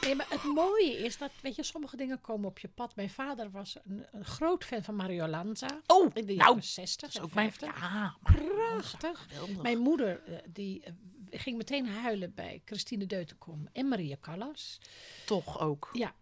Nee, 0.00 0.14
maar 0.14 0.26
het 0.30 0.42
mooie 0.44 0.92
is 0.98 1.18
dat, 1.18 1.30
weet 1.42 1.54
je, 1.56 1.62
sommige 1.62 1.96
dingen 1.96 2.20
komen 2.20 2.48
op 2.48 2.58
je 2.58 2.68
pad. 2.68 2.96
Mijn 2.96 3.10
vader 3.10 3.50
was 3.50 3.76
een, 3.84 4.06
een 4.12 4.24
groot 4.24 4.64
fan 4.64 4.82
van 4.82 4.94
Mario 4.94 5.26
Lanza. 5.26 5.80
Oh, 5.86 6.10
in 6.14 6.26
de 6.26 6.34
nou, 6.34 6.48
jaren 6.48 6.62
60 6.62 7.00
dat 7.00 7.08
is 7.10 7.16
en 7.16 7.22
ook 7.22 7.34
mijn... 7.34 7.52
50. 7.52 7.80
Ja, 7.80 8.16
Prachtig. 8.22 9.26
Mijn 9.62 9.78
moeder 9.78 10.22
eh, 10.26 10.36
die 10.48 10.82
eh, 10.82 10.92
ging 11.30 11.56
meteen 11.56 11.86
huilen 11.88 12.34
bij 12.34 12.62
Christine 12.64 13.06
Deutenkom 13.06 13.68
en 13.72 13.88
Maria 13.88 14.16
Callas. 14.20 14.80
Toch 15.26 15.60
ook. 15.60 15.88
Ja. 15.92 16.14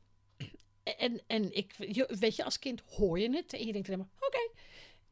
En, 0.98 1.22
en 1.26 1.56
ik, 1.56 1.74
je- 1.78 2.16
weet 2.20 2.36
je, 2.36 2.44
als 2.44 2.58
kind 2.58 2.82
hoor 2.86 3.18
je 3.18 3.30
het 3.36 3.52
en 3.52 3.66
je 3.66 3.72
denkt 3.72 3.88
alleen 3.88 3.98
maar, 4.00 4.26
oké. 4.28 4.50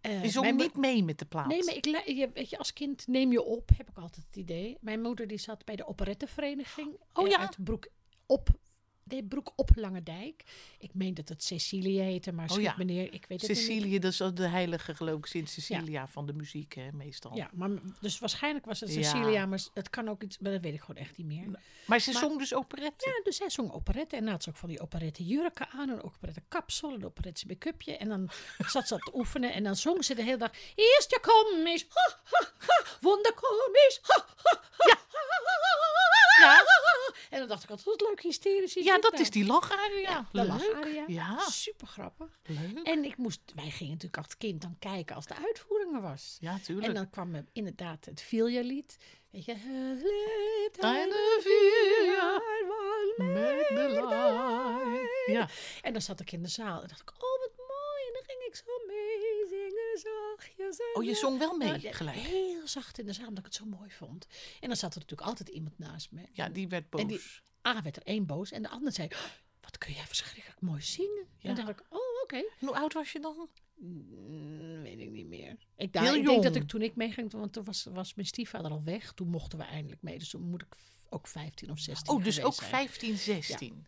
Eh, 0.00 0.22
Je 0.22 0.30
zong 0.30 0.44
mijn 0.44 0.56
mo- 0.56 0.62
niet 0.62 0.76
mee 0.76 1.04
met 1.04 1.18
de 1.18 1.24
plaat. 1.24 1.46
Nee, 1.46 1.64
maar 1.64 1.74
ik, 1.74 1.84
je, 2.06 2.30
weet 2.34 2.50
je, 2.50 2.58
als 2.58 2.72
kind 2.72 3.06
neem 3.06 3.32
je 3.32 3.42
op, 3.42 3.70
heb 3.76 3.88
ik 3.88 3.96
altijd 3.96 4.26
het 4.26 4.36
idee. 4.36 4.76
Mijn 4.80 5.00
moeder 5.02 5.26
die 5.26 5.38
zat 5.38 5.64
bij 5.64 5.76
de 5.76 5.86
operettevereniging 5.86 6.96
Oh 7.12 7.24
eh, 7.24 7.30
ja? 7.30 7.38
uit 7.38 7.64
Broek 7.64 7.88
op, 8.26 8.48
nee, 9.04 9.24
Broek 9.24 9.52
op 9.56 9.70
Langendijk. 9.74 10.42
Ik 10.78 10.94
meen 10.94 11.14
dat 11.14 11.28
het 11.28 11.44
Cecilie 11.44 12.00
heette, 12.00 12.32
maar 12.32 12.50
Oh 12.50 12.60
ja. 12.60 12.74
meneer, 12.78 13.12
ik 13.12 13.26
weet 13.26 13.40
het 13.40 13.50
niet. 13.50 13.58
Cecilie, 13.58 14.00
dat 14.00 14.12
is 14.12 14.16
de 14.34 14.46
heilige 14.48 14.94
geloof 14.94 15.18
ik, 15.18 15.26
Sint 15.26 15.50
Cecilia 15.50 16.08
van 16.08 16.26
de 16.26 16.32
muziek, 16.32 16.74
hè, 16.74 16.92
meestal. 16.92 17.36
Ja, 17.36 17.50
maar 17.52 17.70
dus 18.00 18.18
waarschijnlijk 18.18 18.64
was 18.64 18.80
het 18.80 18.94
Ja. 18.94 19.02
Cecilia, 19.02 19.46
maar 19.46 19.60
het 19.74 19.90
kan 19.90 20.08
ook 20.08 20.22
iets, 20.22 20.38
maar 20.38 20.52
dat 20.52 20.60
weet 20.60 20.74
ik 20.74 20.80
gewoon 20.80 20.96
echt 21.02 21.16
niet 21.16 21.26
meer. 21.26 21.60
Maar 21.86 21.98
ze 22.00 22.12
Maar- 22.12 22.20
zong 22.22 22.38
dus 22.38 22.54
operette. 22.54 23.08
Ja, 23.16 23.20
dus 23.24 23.38
hij 23.38 23.50
zong 23.50 23.72
operette 23.72 24.16
en 24.16 24.26
had 24.28 24.42
ze 24.42 24.48
ook 24.48 24.56
van 24.56 24.68
die 24.68 24.80
operette 24.80 25.24
jurken 25.24 25.68
aan, 25.68 25.88
een 25.88 26.02
operette 26.02 26.42
kapsel, 26.48 26.92
een 26.94 27.04
operette 27.04 27.46
make-upje. 27.46 27.96
En 27.96 28.08
dan 28.08 28.30
zat 28.72 28.88
ze 28.88 28.96
te 28.98 29.10
oefenen 29.14 29.52
en 29.52 29.62
dan 29.64 29.76
zong 29.76 30.04
ze 30.04 30.14
de 30.14 30.22
hele 30.22 30.36
dag, 30.36 30.50
eerst 30.74 31.10
je 31.10 31.20
komisch, 31.20 31.86
ha, 31.88 32.18
ha, 32.24 32.52
ha, 32.58 32.84
wonderkomisch, 33.00 33.98
ha, 34.02 34.26
ha, 34.36 34.60
ha, 34.76 34.86
Ja. 34.86 35.04
En 37.30 37.38
dan 37.38 37.48
dacht 37.48 37.62
ik 37.64 37.70
altijd, 37.70 37.86
wat 37.98 38.00
leuk 38.08 38.20
hysterisch 38.20 38.76
is 38.76 38.84
Ja, 38.84 38.98
dat 38.98 39.10
nou? 39.10 39.22
is 39.22 39.30
die 39.30 39.46
lacharia. 39.46 40.00
Ja, 40.10 40.28
de 40.32 40.38
Leuk. 40.38 40.46
lacharia. 40.48 41.04
Ja, 41.06 41.38
Super 41.48 41.86
grappig. 41.86 42.38
leuk. 42.42 42.86
En 42.86 43.04
ik 43.04 43.16
moest, 43.16 43.40
wij 43.54 43.70
gingen 43.70 43.92
natuurlijk 43.92 44.22
als 44.24 44.36
kind 44.36 44.62
dan 44.62 44.76
kijken 44.78 45.16
als 45.16 45.26
de 45.26 45.34
uitvoering 45.46 45.94
er 45.94 46.00
was. 46.00 46.36
Ja, 46.40 46.58
tuurlijk. 46.58 46.86
En 46.88 46.94
dan 46.94 47.10
kwam 47.10 47.34
er 47.34 47.44
inderdaad 47.52 48.04
het 48.04 48.20
Vilja-lied. 48.20 48.96
Weet 49.30 49.44
je, 49.44 49.56
Vilja 51.40 52.40
Met 53.16 53.68
de. 53.68 55.32
Ja, 55.32 55.48
En 55.82 55.92
dan 55.92 56.02
zat 56.02 56.20
ik 56.20 56.32
in 56.32 56.42
de 56.42 56.48
zaal 56.48 56.82
en 56.82 56.88
dacht 56.88 57.00
ik, 57.00 57.10
oh 57.10 57.40
wat 57.40 57.52
mooi. 57.56 58.06
En 58.06 58.12
dan 58.12 58.22
ging 58.26 58.42
ik 58.46 58.54
zo 58.56 58.86
mee 58.86 59.18
zachtjes. 59.98 60.78
oh, 60.94 61.04
je 61.04 61.14
zong 61.14 61.38
wel 61.38 61.56
mee 61.56 61.68
Nou, 61.68 61.80
gelijk. 61.94 62.16
Heel 62.16 62.66
zacht 62.68 62.98
in 62.98 63.06
de 63.06 63.12
zaal, 63.12 63.26
omdat 63.28 63.38
ik 63.38 63.44
het 63.44 63.54
zo 63.54 63.64
mooi 63.64 63.90
vond. 63.90 64.26
En 64.60 64.68
dan 64.68 64.76
zat 64.76 64.94
er 64.94 65.00
natuurlijk 65.00 65.28
altijd 65.28 65.48
iemand 65.48 65.78
naast 65.78 66.10
me. 66.12 66.22
Ja, 66.32 66.48
die 66.48 66.68
werd 66.68 66.84
En 66.94 67.06
die- 67.06 67.16
boos. 67.16 67.42
A 67.66 67.82
werd 67.82 67.96
er 67.96 68.02
één 68.02 68.26
boos 68.26 68.50
en 68.50 68.62
de 68.62 68.68
ander 68.68 68.92
zei, 68.92 69.08
"Oh, 69.12 69.18
wat 69.60 69.78
kun 69.78 69.92
jij 69.92 70.04
verschrikkelijk 70.06 70.60
mooi 70.60 70.80
zingen. 70.82 71.26
Ja. 71.38 71.48
En 71.48 71.54
dan 71.54 71.64
dacht 71.66 71.80
ik, 71.80 71.86
oh 71.88 72.22
oké. 72.22 72.36
En 72.36 72.66
hoe 72.66 72.76
oud 72.76 72.92
was 72.92 73.12
je 73.12 73.20
dan? 73.20 73.48
Mm, 73.74 74.82
weet 74.82 74.98
ik 75.00 75.10
niet 75.10 75.26
meer. 75.26 75.56
Ik, 75.76 75.94
Heel 75.94 76.14
ik 76.14 76.24
denk 76.26 76.42
dat 76.42 76.54
ik 76.56 76.66
toen 76.68 76.82
ik 76.82 76.94
meeging, 76.96 77.32
want 77.32 77.52
toen 77.52 77.64
was, 77.64 77.84
was 77.84 78.14
mijn 78.14 78.26
stiefvader 78.26 78.70
al 78.70 78.82
weg. 78.84 79.12
Toen 79.12 79.28
mochten 79.28 79.58
we 79.58 79.64
eindelijk 79.64 80.02
mee. 80.02 80.18
Dus 80.18 80.28
toen 80.28 80.42
moet 80.42 80.62
ik 80.62 80.74
ook 81.10 81.26
15 81.26 81.70
of 81.70 81.78
16 81.78 82.14
Oh, 82.14 82.24
dus 82.24 82.42
ook 82.42 82.54
zijn. 82.54 82.70
15, 82.70 83.16
16. 83.16 83.84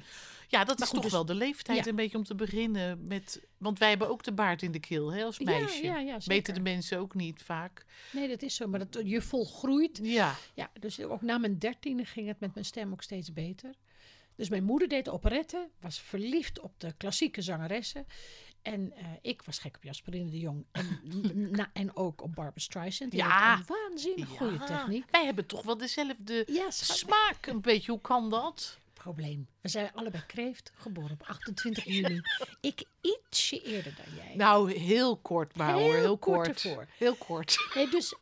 Ja, 0.51 0.65
dat 0.65 0.79
Maar 0.79 0.87
is 0.87 0.93
goed, 0.93 0.95
toch 0.95 1.03
dus- 1.03 1.13
wel 1.13 1.25
de 1.25 1.35
leeftijd 1.35 1.85
ja. 1.85 1.91
een 1.91 1.97
beetje 1.97 2.19
om 2.19 2.25
te 2.25 2.35
beginnen 2.35 3.07
met... 3.07 3.43
Want 3.59 3.79
wij 3.79 3.89
hebben 3.89 4.09
ook 4.09 4.23
de 4.23 4.33
baard 4.33 4.63
in 4.63 4.73
de 4.73 4.81
keel, 4.81 5.13
hè, 5.13 5.25
als 5.25 5.39
meisje. 5.39 5.85
ja, 5.85 5.99
ja, 5.99 6.19
Weten 6.25 6.55
de 6.55 6.61
mensen 6.61 6.99
ook 6.99 7.15
niet 7.15 7.43
vaak. 7.43 7.85
Nee, 8.13 8.29
dat 8.29 8.43
is 8.43 8.55
zo. 8.55 8.67
Maar 8.69 8.79
dat, 8.91 9.03
je 9.05 9.23
volgroeit. 9.23 10.01
Ja, 10.03 10.35
Ja, 10.55 10.71
dus 10.81 11.01
ook 11.01 11.23
na 11.23 11.39
mijn 11.39 11.59
dertiende 11.59 12.05
ging 12.05 12.27
het 12.29 12.41
met 12.41 12.55
mijn 12.55 12.67
stem 12.67 12.93
ook 12.93 13.03
steeds 13.03 13.33
beter. 13.33 13.75
Dus 14.35 14.49
mijn 14.49 14.65
moeder 14.65 14.89
deed 14.89 15.09
operette, 15.09 15.69
was 15.81 16.01
verliefd 16.01 16.61
op 16.61 16.73
de 16.81 16.93
klassieke 16.97 17.43
zangeressen. 17.43 18.07
En 18.63 18.93
eh, 18.93 19.07
ik 19.23 19.43
was 19.43 19.59
gek 19.59 19.77
op 19.77 19.83
Jasperine 19.83 20.31
de 20.31 20.39
Jong. 20.39 20.67
En, 20.73 21.01
na, 21.57 21.71
en 21.73 21.97
ook 21.97 22.23
op 22.23 22.35
Barbara 22.35 22.61
Streisand. 22.61 23.11
Die 23.11 23.21
Ja. 23.21 23.57
een 23.57 23.65
waanzinnig 23.67 24.29
goede 24.29 24.65
techniek. 24.65 25.05
Wij 25.11 25.25
hebben 25.25 25.47
toch 25.47 25.63
wel 25.63 25.77
dezelfde 25.77 26.69
smaak 26.69 27.47
een 27.47 27.61
beetje. 27.61 27.91
Hoe 27.93 28.01
kan 28.01 28.31
dat? 28.31 28.79
Probleem. 28.93 29.49
We 29.61 29.69
zijn 29.69 29.93
allebei 29.95 30.23
kreeft, 30.27 30.73
geboren 30.75 31.11
op 31.11 31.23
28 31.23 31.85
juni. 31.85 32.21
Ik 32.61 32.85
ietsje 33.01 33.63
eerder 33.63 33.95
dan 33.95 34.15
jij. 34.17 34.35
Nou, 34.37 34.73
heel 34.73 35.17
kort 35.17 35.57
maar 35.57 35.73
hoor. 35.73 35.95
Heel 35.95 36.19
kort 36.19 36.63
kort. 36.63 36.89
Heel 36.99 37.15
kort. 37.15 37.69
Nee, 37.75 37.89
dus, 37.89 38.15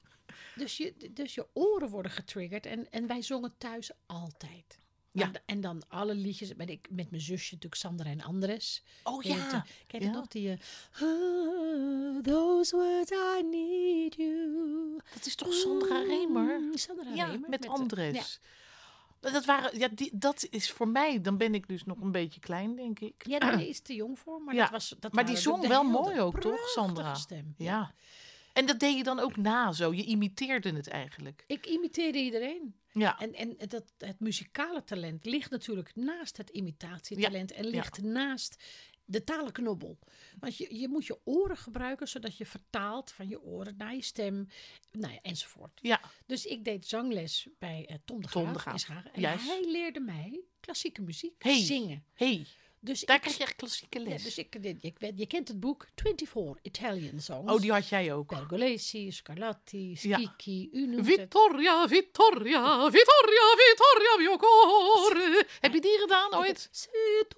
dus, 0.55 0.76
je, 0.76 1.11
dus 1.11 1.35
je 1.35 1.47
oren 1.52 1.88
worden 1.88 2.11
getriggerd. 2.12 2.66
En, 2.66 2.90
en 2.90 3.07
wij 3.07 3.23
zongen 3.23 3.55
thuis 3.59 3.90
altijd. 4.07 4.78
Ja. 5.18 5.25
En, 5.26 5.42
en 5.46 5.61
dan 5.61 5.82
alle 5.88 6.14
liedjes 6.14 6.54
met, 6.54 6.70
ik, 6.70 6.88
met 6.90 7.11
mijn 7.11 7.23
zusje, 7.23 7.54
natuurlijk 7.54 7.80
Sandra 7.80 8.11
en 8.11 8.23
Andres. 8.23 8.82
Oh 9.02 9.16
het, 9.16 9.26
ja. 9.26 9.64
Je 9.88 10.00
Ja. 10.00 10.11
nog 10.11 10.26
die... 10.26 10.50
eh, 10.50 10.56
"Ah, 11.02 12.23
those 12.23 12.76
words 12.76 13.11
I 13.11 13.42
need 13.50 14.14
you. 14.14 15.00
Dat 15.14 15.26
is 15.26 15.35
toch 15.35 15.52
Sandra 15.52 16.02
Remer? 16.02 16.61
Mm, 16.61 16.76
Sandra 16.76 17.14
Ja, 17.14 17.25
Remer. 17.30 17.49
met 17.49 17.62
de- 17.62 17.68
Andres. 17.68 18.40
Dat, 19.20 19.44
waren, 19.44 19.78
ja, 19.78 19.88
die, 19.88 20.11
dat 20.12 20.46
is 20.50 20.70
voor 20.70 20.88
mij, 20.88 21.20
dan 21.20 21.37
ben 21.37 21.54
ik 21.54 21.68
dus 21.68 21.85
nog 21.85 22.00
een 22.00 22.12
beetje 22.12 22.40
klein, 22.40 22.76
denk 22.76 23.00
ik. 23.00 23.26
Ja, 23.26 23.38
daar 23.38 23.62
is 23.68 23.80
te 23.80 23.94
jong 23.94 24.18
voor. 24.18 24.40
Maar, 24.42 24.54
Ja, 24.54 24.62
dat 24.62 24.70
was, 24.70 24.94
dat 25.00 25.12
maar 25.12 25.26
die 25.26 25.37
zong 25.37 25.66
wel 25.66 25.82
mooi 25.85 26.20
ook, 26.20 26.40
toch, 26.40 26.68
Sandra? 26.68 27.14
stem. 27.14 27.54
Ja. 27.58 27.94
En 28.56 28.66
dat 28.66 28.78
deed 28.80 28.96
je 28.96 29.02
dan 29.02 29.18
ook 29.18 29.36
na 29.36 29.72
zo. 29.72 29.94
Je 29.94 30.04
imiteerde 30.04 30.72
het 30.72 30.88
eigenlijk. 30.88 31.44
Ik 31.46 31.66
imiteerde 31.66 32.18
iedereen. 32.18 32.75
Ja. 32.92 33.18
En, 33.18 33.34
en 33.34 33.56
dat, 33.68 33.92
het 33.98 34.20
muzikale 34.20 34.84
talent 34.84 35.25
ligt 35.25 35.50
natuurlijk 35.50 35.94
naast 35.96 36.36
het 36.36 36.50
imitatietalent 36.50 37.52
en 37.52 37.66
ligt 37.66 38.02
naast 38.02 38.62
de 39.04 39.25
talenknobbel. 39.25 39.98
Want 40.38 40.56
je, 40.56 40.78
je 40.78 40.88
moet 40.88 41.06
je 41.06 41.18
oren 41.25 41.56
gebruiken 41.56 42.08
zodat 42.08 42.36
je 42.36 42.46
vertaalt 42.46 43.12
van 43.12 43.28
je 43.28 43.42
oren 43.42 43.75
naar 43.76 43.94
je 43.94 44.02
stem, 44.02 44.48
nou 44.90 45.12
ja, 45.12 45.18
enzovoort. 45.22 45.78
Ja. 45.82 46.00
Dus 46.26 46.46
ik 46.46 46.64
deed 46.64 46.86
zangles 46.86 47.48
bij 47.58 47.86
eh, 47.88 47.96
Tom 48.04 48.22
de 48.22 48.28
Tom 48.28 48.42
Graaf. 48.42 48.52
de 48.54 48.58
Graaf, 48.60 48.75
in 48.75 48.80
Schagen. 48.80 49.12
En 49.12 49.20
juist. 49.20 49.46
hij 49.46 49.70
leerde 49.70 50.00
mij 50.00 50.40
klassieke 50.60 51.02
muziek 51.02 51.42
Hey. 51.42 51.58
zingen. 51.62 52.04
hey, 52.12 52.46
Dus 52.87 53.00
daar 53.05 53.16
ik, 53.16 53.23
krijg 53.23 53.37
je 53.37 53.43
echt 53.43 53.57
klassieke 53.57 54.00
ja, 54.00 54.09
les. 54.09 54.23
dus 54.23 54.38
ik, 54.38 54.55
ik, 54.55 54.83
ik, 54.83 54.97
je 55.16 55.26
kent 55.26 55.49
het 55.49 55.61
boek 55.61 55.87
24 55.95 56.57
Italian 56.62 57.21
Songs. 57.21 57.52
oh, 57.52 57.61
die 57.61 57.73
had 57.73 57.88
jij 57.88 58.12
ook. 58.14 58.26
Pergolesi, 58.26 59.12
Scarlatti, 59.12 59.88
Ja. 60.00 60.16
Schicchi, 60.19 60.69
noemt 60.73 60.97
het. 60.97 61.07
Vittoria, 61.07 61.88
Vittoria, 61.88 62.90
Vittoria, 62.90 63.45
Vittoria, 63.57 64.16
mio 64.19 64.37
cuore. 64.37 65.47
Heb 65.61 65.73
je 65.75 65.81
die 65.81 65.99
gedaan 65.99 66.35
ooit? 66.35 66.69
Se 66.71 67.25
tu 67.28 67.37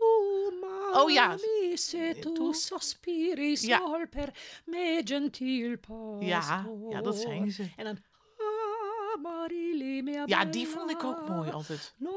Oh 0.93 1.11
ja. 1.11 1.27
m'ami, 1.27 1.77
se 1.77 2.17
Tu- 2.21 2.33
tu 2.33 2.53
sospiri 2.55 3.57
Ja. 3.61 3.79
sol 3.79 4.07
per 4.09 4.33
me 4.65 5.01
gentil 5.05 5.77
Ja, 6.21 6.67
ja, 6.91 7.01
dat 7.03 7.17
zijn 7.17 7.51
ze. 7.51 7.71
En 7.77 7.85
dan 7.85 7.99
Amarilli 9.15 10.03
mia 10.03 10.23
Ja, 10.27 10.45
die 10.45 10.67
vond 10.67 10.91
ik 10.91 11.05
ook 11.05 11.29
mooi 11.29 11.51
altijd. 11.51 11.95
Non 11.97 12.13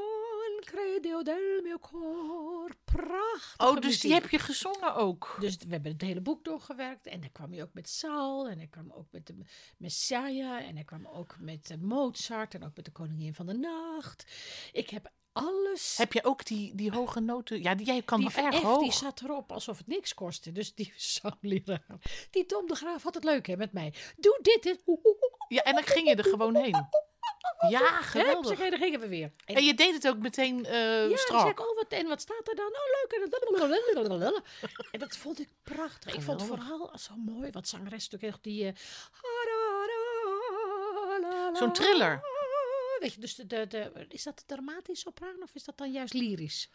credo 0.65 1.23
del 1.23 1.61
mio 1.63 1.79
cor. 1.79 2.75
Prachtig. 2.83 3.67
Oh, 3.67 3.81
dus 3.81 3.99
die 3.99 4.13
heb 4.13 4.29
je 4.29 4.39
gezongen 4.39 4.95
ook. 4.95 5.37
Dus 5.39 5.57
we 5.57 5.71
hebben 5.71 5.91
het 5.91 6.01
hele 6.01 6.21
boek 6.21 6.43
doorgewerkt. 6.43 7.07
En 7.07 7.19
dan 7.19 7.31
kwam 7.31 7.53
je 7.53 7.61
ook 7.61 7.73
met 7.73 7.89
Saul. 7.89 8.49
En 8.49 8.57
hij 8.57 8.67
kwam 8.67 8.91
ook 8.91 9.07
met 9.11 9.27
de 9.27 9.35
Messiah. 9.77 10.67
En 10.67 10.75
hij 10.75 10.83
kwam 10.83 11.07
ook 11.07 11.35
met 11.39 11.69
eh, 11.69 11.77
Mozart. 11.77 12.53
En 12.53 12.63
ook 12.63 12.75
met 12.75 12.85
de 12.85 12.91
Koningin 12.91 13.33
van 13.33 13.45
de 13.45 13.53
Nacht. 13.53 14.25
Ik 14.71 14.89
heb 14.89 15.11
alles. 15.31 15.97
Heb 15.97 16.13
je 16.13 16.23
ook 16.23 16.45
die, 16.45 16.75
die 16.75 16.91
hoge 16.91 17.19
noten? 17.19 17.61
Ja, 17.61 17.75
die, 17.75 17.85
jij 17.85 18.01
kan 18.01 18.19
die 18.19 18.33
erg 18.35 18.55
F, 18.55 18.61
hoog. 18.61 18.81
die 18.81 18.91
zat 18.91 19.21
erop 19.21 19.51
alsof 19.51 19.77
het 19.77 19.87
niks 19.87 20.13
kostte. 20.13 20.51
Dus 20.51 20.75
die 20.75 20.93
zangleraar. 21.21 22.27
Die 22.31 22.45
Tom 22.45 22.67
de 22.67 22.75
Graaf 22.75 23.03
had 23.03 23.13
het 23.13 23.23
leuk 23.23 23.47
hè, 23.47 23.57
met 23.57 23.71
mij. 23.71 23.93
Doe 24.17 24.39
dit. 24.41 24.63
dit. 24.63 24.83
Ja, 25.47 25.63
en 25.63 25.73
dan 25.73 25.83
ging 25.83 26.07
je 26.07 26.15
er 26.15 26.23
gewoon 26.23 26.55
heen. 26.55 26.87
Ja, 27.69 28.01
geweldig. 28.01 28.57
Hup, 28.57 28.69
dan 28.69 28.79
gingen 28.79 28.99
we 28.99 29.07
weer. 29.07 29.31
En, 29.45 29.55
En 29.55 29.63
je 29.63 29.73
deed 29.73 29.93
het 29.93 30.07
ook 30.07 30.17
meteen 30.17 30.65
eh 30.65 30.73
ja, 30.73 31.03
zei 31.05 31.17
strak. 31.17 31.49
ik, 31.49 31.59
oh, 31.59 31.75
wat, 31.75 31.85
en 31.89 32.07
wat 32.07 32.21
staat 32.21 32.47
er 32.47 32.55
dan? 32.55 32.65
Oh, 32.65 32.71
leuk. 33.01 33.11
En, 33.11 34.41
en 34.91 34.99
dat 34.99 35.17
vond 35.17 35.39
ik 35.39 35.47
prachtig. 35.63 36.13
Ik 36.13 36.21
vond 36.21 36.41
Geweldig. 36.41 36.65
vooral 36.67 36.91
zo 36.97 37.13
mooi, 37.15 37.51
wat 37.51 37.67
zangeres 37.67 38.09
natuurlijk 38.09 38.33
echt 38.33 38.43
die... 38.43 38.65
eh, 38.65 38.73
Zo'n 41.53 41.73
triller. 41.73 42.21
Weet 43.01 43.13
je, 43.13 43.19
dus 43.19 43.35
de, 43.35 43.47
de, 43.47 43.67
de, 43.67 44.05
is 44.09 44.23
dat 44.23 44.37
de 44.37 44.43
dramatische 44.45 45.01
sopraan 45.01 45.41
of 45.43 45.55
is 45.55 45.63
dat 45.63 45.77
dan 45.77 45.91
juist 45.91 46.13
lyrisch? 46.13 46.69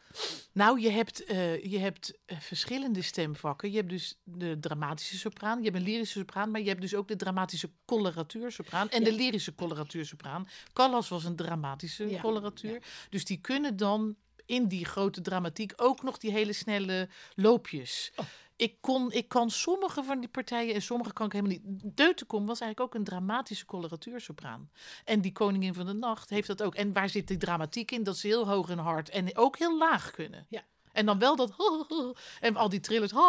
Nou, 0.52 0.80
je 0.80 0.90
hebt, 0.90 1.24
eh, 1.24 1.64
je 1.64 1.78
hebt 1.78 2.18
eh, 2.24 2.40
verschillende 2.40 3.02
stemvakken. 3.02 3.70
Je 3.70 3.76
hebt 3.76 3.88
dus 3.88 4.18
de 4.24 4.58
dramatische 4.60 5.18
sopraan, 5.18 5.58
je 5.58 5.64
hebt 5.64 5.76
een 5.76 5.82
lyrische 5.82 6.18
sopraan, 6.18 6.50
maar 6.50 6.60
je 6.60 6.68
hebt 6.68 6.80
dus 6.80 6.94
ook 6.94 7.08
de 7.08 7.16
dramatische 7.16 7.70
coloratuursopraan 7.84 8.90
en 8.90 8.98
Ja. 8.98 9.04
de 9.04 9.12
lyrische 9.12 9.54
coloratuursopraan. 9.54 10.48
Callas 10.72 11.08
was 11.08 11.24
een 11.24 11.36
dramatische 11.36 12.08
Ja, 12.10 12.20
coloratuur. 12.20 12.82
Dus 13.10 13.24
die 13.24 13.40
kunnen 13.40 13.76
dan 13.76 14.16
in 14.46 14.68
die 14.68 14.84
grote 14.84 15.20
dramatiek 15.20 15.72
ook 15.76 16.02
nog 16.02 16.18
die 16.18 16.30
hele 16.32 16.52
snelle 16.52 17.08
loopjes. 17.34 18.12
Oh. 18.16 18.26
Ik, 18.56 18.76
kon, 18.80 19.12
ik 19.12 19.28
kan 19.28 19.50
sommige 19.50 20.02
van 20.04 20.20
die 20.20 20.28
partijen 20.28 20.74
en 20.74 20.82
sommige 20.82 21.12
kan 21.12 21.26
ik 21.26 21.32
helemaal 21.32 21.56
niet. 21.56 21.96
Deutenkom 21.96 22.46
was 22.46 22.60
eigenlijk 22.60 22.80
ook 22.94 23.00
een 23.00 23.06
dramatische 23.06 23.64
coloratuursopraan. 23.66 24.70
En 25.04 25.20
die 25.20 25.32
Koningin 25.32 25.74
van 25.74 25.86
de 25.86 25.92
Nacht 25.92 26.30
heeft 26.30 26.46
dat 26.48 26.62
ook. 26.62 26.74
En 26.74 26.92
waar 26.92 27.08
zit 27.08 27.28
die 27.28 27.36
dramatiek 27.36 27.90
in? 27.90 28.02
Dat 28.02 28.16
ze 28.16 28.26
heel 28.26 28.48
hoog 28.48 28.68
en 28.68 28.78
hard 28.78 29.08
en 29.08 29.36
ook 29.36 29.58
heel 29.58 29.78
laag 29.78 30.10
kunnen. 30.10 30.46
Ja. 30.48 30.62
En 30.92 31.06
dan 31.06 31.18
wel 31.18 31.36
dat. 31.36 31.52
En 32.40 32.56
al 32.56 32.68
die 32.68 32.80
trillers. 32.80 33.12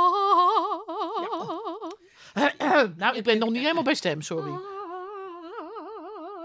Nou, 2.97 3.15
ik 3.15 3.23
ben 3.23 3.37
nog 3.37 3.49
niet 3.49 3.61
helemaal 3.61 3.83
bij 3.83 3.95
stem, 3.95 4.21
sorry. 4.21 4.51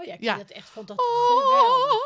Ja, 0.05 0.13
ik 0.13 0.21
Ja. 0.23 0.35
vind 0.35 0.47
het 0.47 0.57
echt 0.57 0.69
vond 0.69 0.87
dat 0.87 1.01
geweldig. 1.01 2.01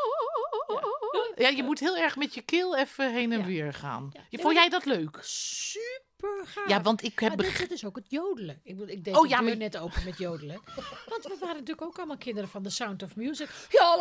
Ja, 1.36 1.48
je 1.48 1.62
moet 1.62 1.78
heel 1.78 1.96
erg 1.96 2.16
met 2.16 2.34
je 2.34 2.42
keel 2.42 2.76
even 2.76 3.12
heen 3.12 3.32
en 3.32 3.38
Ja. 3.38 3.44
weer 3.46 3.74
gaan. 3.74 4.10
Ja. 4.30 4.38
Vond 4.38 4.54
jij 4.54 4.68
dat 4.68 4.84
leuk? 4.84 5.18
Super 5.22 6.07
gaaf. 6.22 6.68
Ja, 6.68 6.80
want 6.82 7.02
ik 7.02 7.18
heb 7.18 7.28
Maar 7.28 7.36
dit, 7.36 7.46
begrepen. 7.46 7.68
dit 7.68 7.78
is 7.78 7.84
ook 7.84 7.96
het 7.96 8.04
jodelen. 8.08 8.60
Ik, 8.64 8.78
ik 8.86 9.04
deed 9.04 9.16
Oh, 9.16 9.22
de 9.22 9.28
ja, 9.28 9.36
deur 9.36 9.46
maar- 9.46 9.56
net 9.56 9.76
open 9.76 10.04
met 10.04 10.18
jodelen. 10.18 10.62
Want 11.08 11.24
we 11.24 11.36
waren 11.40 11.54
natuurlijk 11.56 11.82
ook 11.82 11.96
allemaal 11.96 12.16
kinderen 12.18 12.48
van 12.50 12.62
The 12.62 12.70
Sound 12.70 13.02
of 13.02 13.16
Music. 13.16 13.48
Ja, 13.68 13.96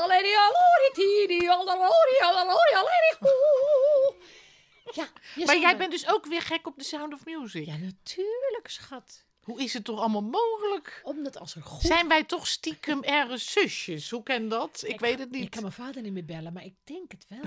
Maar 5.46 5.60
jij 5.60 5.78
bent 5.78 5.92
dus 5.92 6.08
ook 6.10 6.26
weer 6.26 6.42
gek 6.42 6.68
op 6.68 6.78
The 6.78 6.84
Sound 6.84 7.14
of 7.14 7.26
Music. 7.26 7.66
Ja, 7.66 7.78
natuurlijk, 7.78 8.68
schat. 8.70 9.26
Hoe 9.44 9.64
is 9.64 9.74
het 9.74 9.84
toch 9.84 10.00
allemaal 10.00 10.22
mogelijk? 10.22 11.00
Omdat 11.04 11.40
als 11.40 11.56
er 11.56 11.64
goed... 11.64 11.82
Zijn 11.82 12.08
wij 12.08 12.24
toch 12.24 12.48
stiekem 12.48 13.04
ergens 13.04 13.52
zusjes? 13.52 14.10
Hoe 14.10 14.24
ken 14.24 14.50
dat? 14.50 14.84
Ik, 14.86 15.00
weet 15.00 15.20
het 15.20 15.28
Ik 15.34 15.40
niet. 15.40 15.50
kan 15.50 15.62
mijn 15.62 15.74
vader 15.74 16.02
niet 16.02 16.14
meer 16.14 16.26
bellen, 16.26 16.54
maar 16.54 16.64
ik 16.66 16.74
denk 16.84 17.12
het 17.12 17.26
wel. 17.28 17.40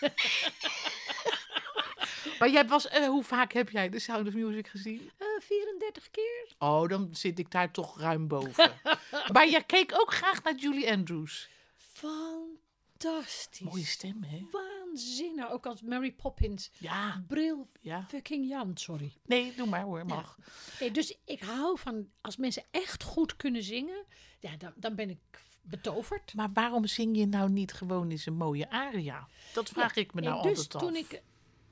Maar 2.38 2.50
jij 2.50 2.66
was, 2.66 2.88
eh, 2.88 3.06
hoe 3.06 3.24
vaak 3.24 3.52
heb 3.52 3.70
jij 3.70 3.88
The 3.88 3.98
Sound 3.98 4.26
of 4.28 4.34
Music 4.34 4.68
gezien? 4.68 5.10
Eh 5.18 5.26
34 5.40 6.10
keer. 6.10 6.54
Oh, 6.58 6.88
dan 6.88 7.08
zit 7.12 7.38
ik 7.38 7.50
daar 7.50 7.70
toch 7.70 8.00
ruim 8.00 8.28
boven. 8.28 8.72
maar 9.32 9.48
jij 9.48 9.64
keek 9.64 9.92
ook 10.00 10.12
graag 10.12 10.42
naar 10.42 10.54
Julie 10.54 10.90
Andrews. 10.90 11.48
Fantastisch. 11.74 13.60
Mooie 13.60 13.84
stem, 13.84 14.22
hè? 14.22 14.46
Waanzinnig. 14.50 15.50
Ook 15.50 15.66
als 15.66 15.82
Mary 15.82 16.12
Poppins. 16.12 16.70
Ja, 16.78 17.24
Bril 17.26 17.66
ja. 17.80 18.02
fucking 18.08 18.48
Jan, 18.48 18.76
sorry. 18.76 19.16
Nee, 19.26 19.54
doe 19.56 19.66
maar 19.66 19.82
hoor, 19.82 20.06
mag. 20.06 20.38
Nee, 20.80 20.90
dus 20.90 21.18
ik 21.24 21.42
hou 21.42 21.78
van 21.78 22.08
als 22.20 22.36
mensen 22.36 22.64
echt 22.70 23.02
goed 23.02 23.36
kunnen 23.36 23.62
zingen, 23.62 24.04
ja, 24.40 24.56
dan, 24.56 24.72
dan 24.76 24.94
ben 24.94 25.10
ik 25.10 25.18
betoverd. 25.62 26.34
Maar 26.34 26.52
waarom 26.52 26.86
zing 26.86 27.16
je 27.16 27.26
nou 27.26 27.50
niet 27.50 27.72
gewoon 27.72 28.10
eens 28.10 28.26
een 28.26 28.36
mooie 28.36 28.70
aria? 28.70 29.28
Dat 29.54 29.68
vraag 29.68 29.96
ik 29.96 30.14
me 30.14 30.20
nou 30.20 30.42
dus 30.42 30.58
altijd 30.58 30.74
af. 30.74 30.80
toen 30.82 30.96
ik, 30.96 31.22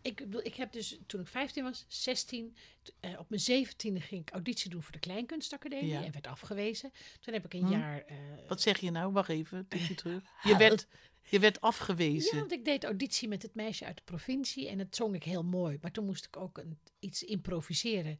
ik, 0.07 0.21
ik 0.43 0.55
heb 0.55 0.73
dus 0.73 0.99
toen 1.07 1.21
ik 1.21 1.27
15 1.27 1.63
was, 1.63 1.85
16, 1.89 2.57
t- 2.83 2.93
eh, 3.01 3.19
op 3.19 3.31
mijn 3.31 3.41
17e 3.67 4.01
ging 4.03 4.21
ik 4.21 4.31
auditie 4.31 4.71
doen 4.71 4.83
voor 4.83 4.93
de 4.93 4.99
Kleinkunstacademie 4.99 5.89
Ja. 5.93 6.05
en 6.05 6.13
werd 6.13 6.27
afgewezen. 6.27 6.93
Toen 7.21 7.35
heb 7.35 7.45
ik 7.45 7.55
een 7.55 7.65
Hm. 7.67 7.71
jaar. 7.73 8.05
eh, 8.05 8.17
Wat 8.49 8.61
zeg 8.61 8.79
je 8.79 8.91
nou? 8.91 9.13
Wacht 9.13 9.29
even, 9.29 9.69
tikje 9.69 9.95
terug. 10.05 10.23
Je 10.43 10.57
werd, 10.57 10.87
je 11.29 11.39
werd 11.39 11.55
ja, 11.61 11.69
afgewezen. 11.69 12.39
want 12.39 12.53
ik 12.53 12.65
deed 12.65 12.85
auditie 12.85 13.29
met 13.29 13.43
het 13.43 13.55
meisje 13.55 13.85
uit 13.85 13.97
de 13.97 14.03
provincie 14.05 14.69
en 14.69 14.79
het 14.79 14.97
zong 14.97 15.15
ik 15.15 15.23
heel 15.25 15.43
mooi. 15.45 15.79
Maar 15.81 15.91
toen 15.91 16.05
moest 16.05 16.25
ik 16.25 16.37
ook 16.37 16.59
een, 16.59 16.79
iets 16.99 17.23
improviseren. 17.23 18.19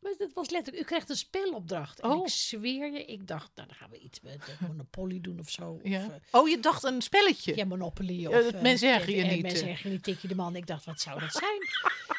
Maar 0.00 0.14
dat 0.18 0.32
was 0.32 0.50
letterlijk, 0.50 0.84
u 0.84 0.86
krijgt 0.86 1.10
een 1.10 1.16
spelopdracht. 1.16 2.00
En 2.00 2.10
Oh. 2.10 2.22
ik 2.22 2.28
zweer 2.32 2.92
je, 2.92 3.04
ik 3.04 3.26
dacht, 3.26 3.50
nou 3.54 3.68
dan 3.68 3.76
gaan 3.76 3.90
we 3.90 3.98
iets 3.98 4.20
met 4.20 4.36
eh, 4.60 4.68
Monopoly 4.68 5.20
doen 5.20 5.38
of 5.38 5.50
zo. 5.50 5.70
Of, 5.70 5.88
Ja. 5.90 6.02
eh, 6.04 6.40
Oh, 6.40 6.48
je 6.48 6.60
dacht 6.60 6.84
een 6.84 7.02
spelletje. 7.02 7.56
Ja, 7.56 7.64
Monopoly. 7.64 8.26
Of, 8.26 8.34
Eh, 8.34 8.54
eh, 8.54 8.62
mensen 8.62 8.94
erger 8.94 9.16
je 9.16 9.24
niet, 9.24 9.42
Mensen 9.42 9.68
je 9.82 9.88
niet, 9.88 10.02
tik 10.02 10.18
je 10.18 10.28
de 10.28 10.34
man. 10.34 10.56
Ik 10.56 10.66
dacht, 10.66 10.84
wat 10.84 11.00
zou 11.00 11.20
dat 11.20 11.32
zijn? 11.32 11.58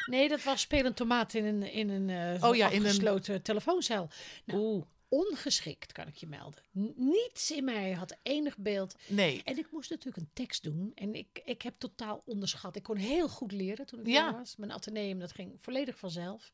Nee, 0.06 0.28
dat 0.28 0.42
was 0.42 0.60
spelend 0.60 0.96
tomaat 0.96 1.34
in 1.34 1.44
een, 1.44 1.72
in 1.72 1.88
een 1.88 2.42
Oh 2.44 2.56
ja, 2.56 2.68
in 2.68 2.76
een- 2.80 2.86
afgesloten 2.86 3.42
telefooncel. 3.42 4.08
Nou, 4.44 4.60
Oeh, 4.60 4.84
ongeschikt, 5.08 5.92
kan 5.92 6.06
ik 6.06 6.14
je 6.16 6.26
melden. 6.26 6.62
Niets 6.96 7.50
in 7.50 7.64
mij 7.64 7.92
had 7.92 8.16
enig 8.22 8.56
beeld. 8.56 8.94
nee. 9.06 9.42
En 9.44 9.58
ik 9.58 9.66
moest 9.70 9.90
natuurlijk 9.90 10.16
een 10.16 10.30
tekst 10.32 10.62
doen. 10.62 10.92
En 10.94 11.14
ik, 11.14 11.40
ik 11.44 11.62
heb 11.62 11.74
totaal 11.78 12.22
onderschat. 12.24 12.76
Ik 12.76 12.82
kon 12.82 12.96
heel 12.96 13.28
goed 13.28 13.52
leren 13.52 13.86
toen 13.86 14.00
ik 14.00 14.06
Ja. 14.06 14.24
jong 14.24 14.36
was. 14.36 14.56
Mijn 14.56 14.72
ateneum, 14.72 15.18
dat 15.18 15.32
ging 15.32 15.52
volledig 15.58 15.98
vanzelf. 15.98 16.50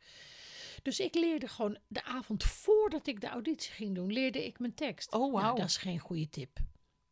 Dus 0.83 1.01
ik 1.01 1.15
leerde 1.15 1.49
gewoon 1.49 1.79
de 1.89 2.05
avond 2.05 2.45
voordat 2.45 3.07
ik 3.07 3.21
de 3.21 3.29
auditie 3.29 3.73
ging 3.73 3.95
doen, 3.95 4.13
leerde 4.13 4.45
ik 4.45 4.59
mijn 4.59 4.75
tekst. 4.75 5.13
Oh, 5.13 5.21
Nou, 5.21 5.33
wauw. 5.33 5.55
dat 5.55 5.67
is 5.69 5.77
geen 5.77 5.99
goede 5.99 6.29
tip. 6.29 6.59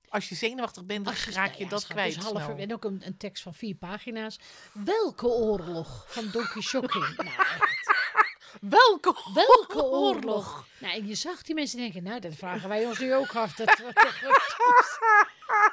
Als 0.09 0.29
je 0.29 0.35
zenuwachtig 0.35 0.85
bent, 0.85 1.05
dan 1.05 1.14
raak 1.14 1.35
nou 1.35 1.59
je 1.59 1.64
ja, 1.64 1.71
dat 1.71 1.81
schat, 1.81 1.93
kwijt. 1.97 2.14
Dus 2.14 2.25
half, 2.25 2.49
en 2.59 2.73
ook 2.73 2.85
een, 2.85 3.07
een 3.07 3.16
tekst 3.16 3.43
van 3.43 3.55
vier 3.55 3.75
pagina's. 3.75 4.38
Welke 4.73 5.27
oorlog 5.27 6.05
van 6.12 6.29
Don 6.33 6.45
Quixote? 6.45 6.99
nou, 7.16 7.59
Welke, 8.61 9.15
Welke 9.35 9.83
oorlog? 9.85 10.67
Nou, 10.81 10.95
en 10.95 11.07
je 11.07 11.15
zag 11.15 11.43
die 11.43 11.55
mensen 11.55 11.79
denken, 11.79 12.03
nou, 12.03 12.21
dat 12.21 12.35
vragen 12.35 12.69
wij 12.69 12.87
ons 12.87 12.99
nu 12.99 13.15
ook 13.15 13.37
af. 13.37 13.55
Dat, 13.55 13.83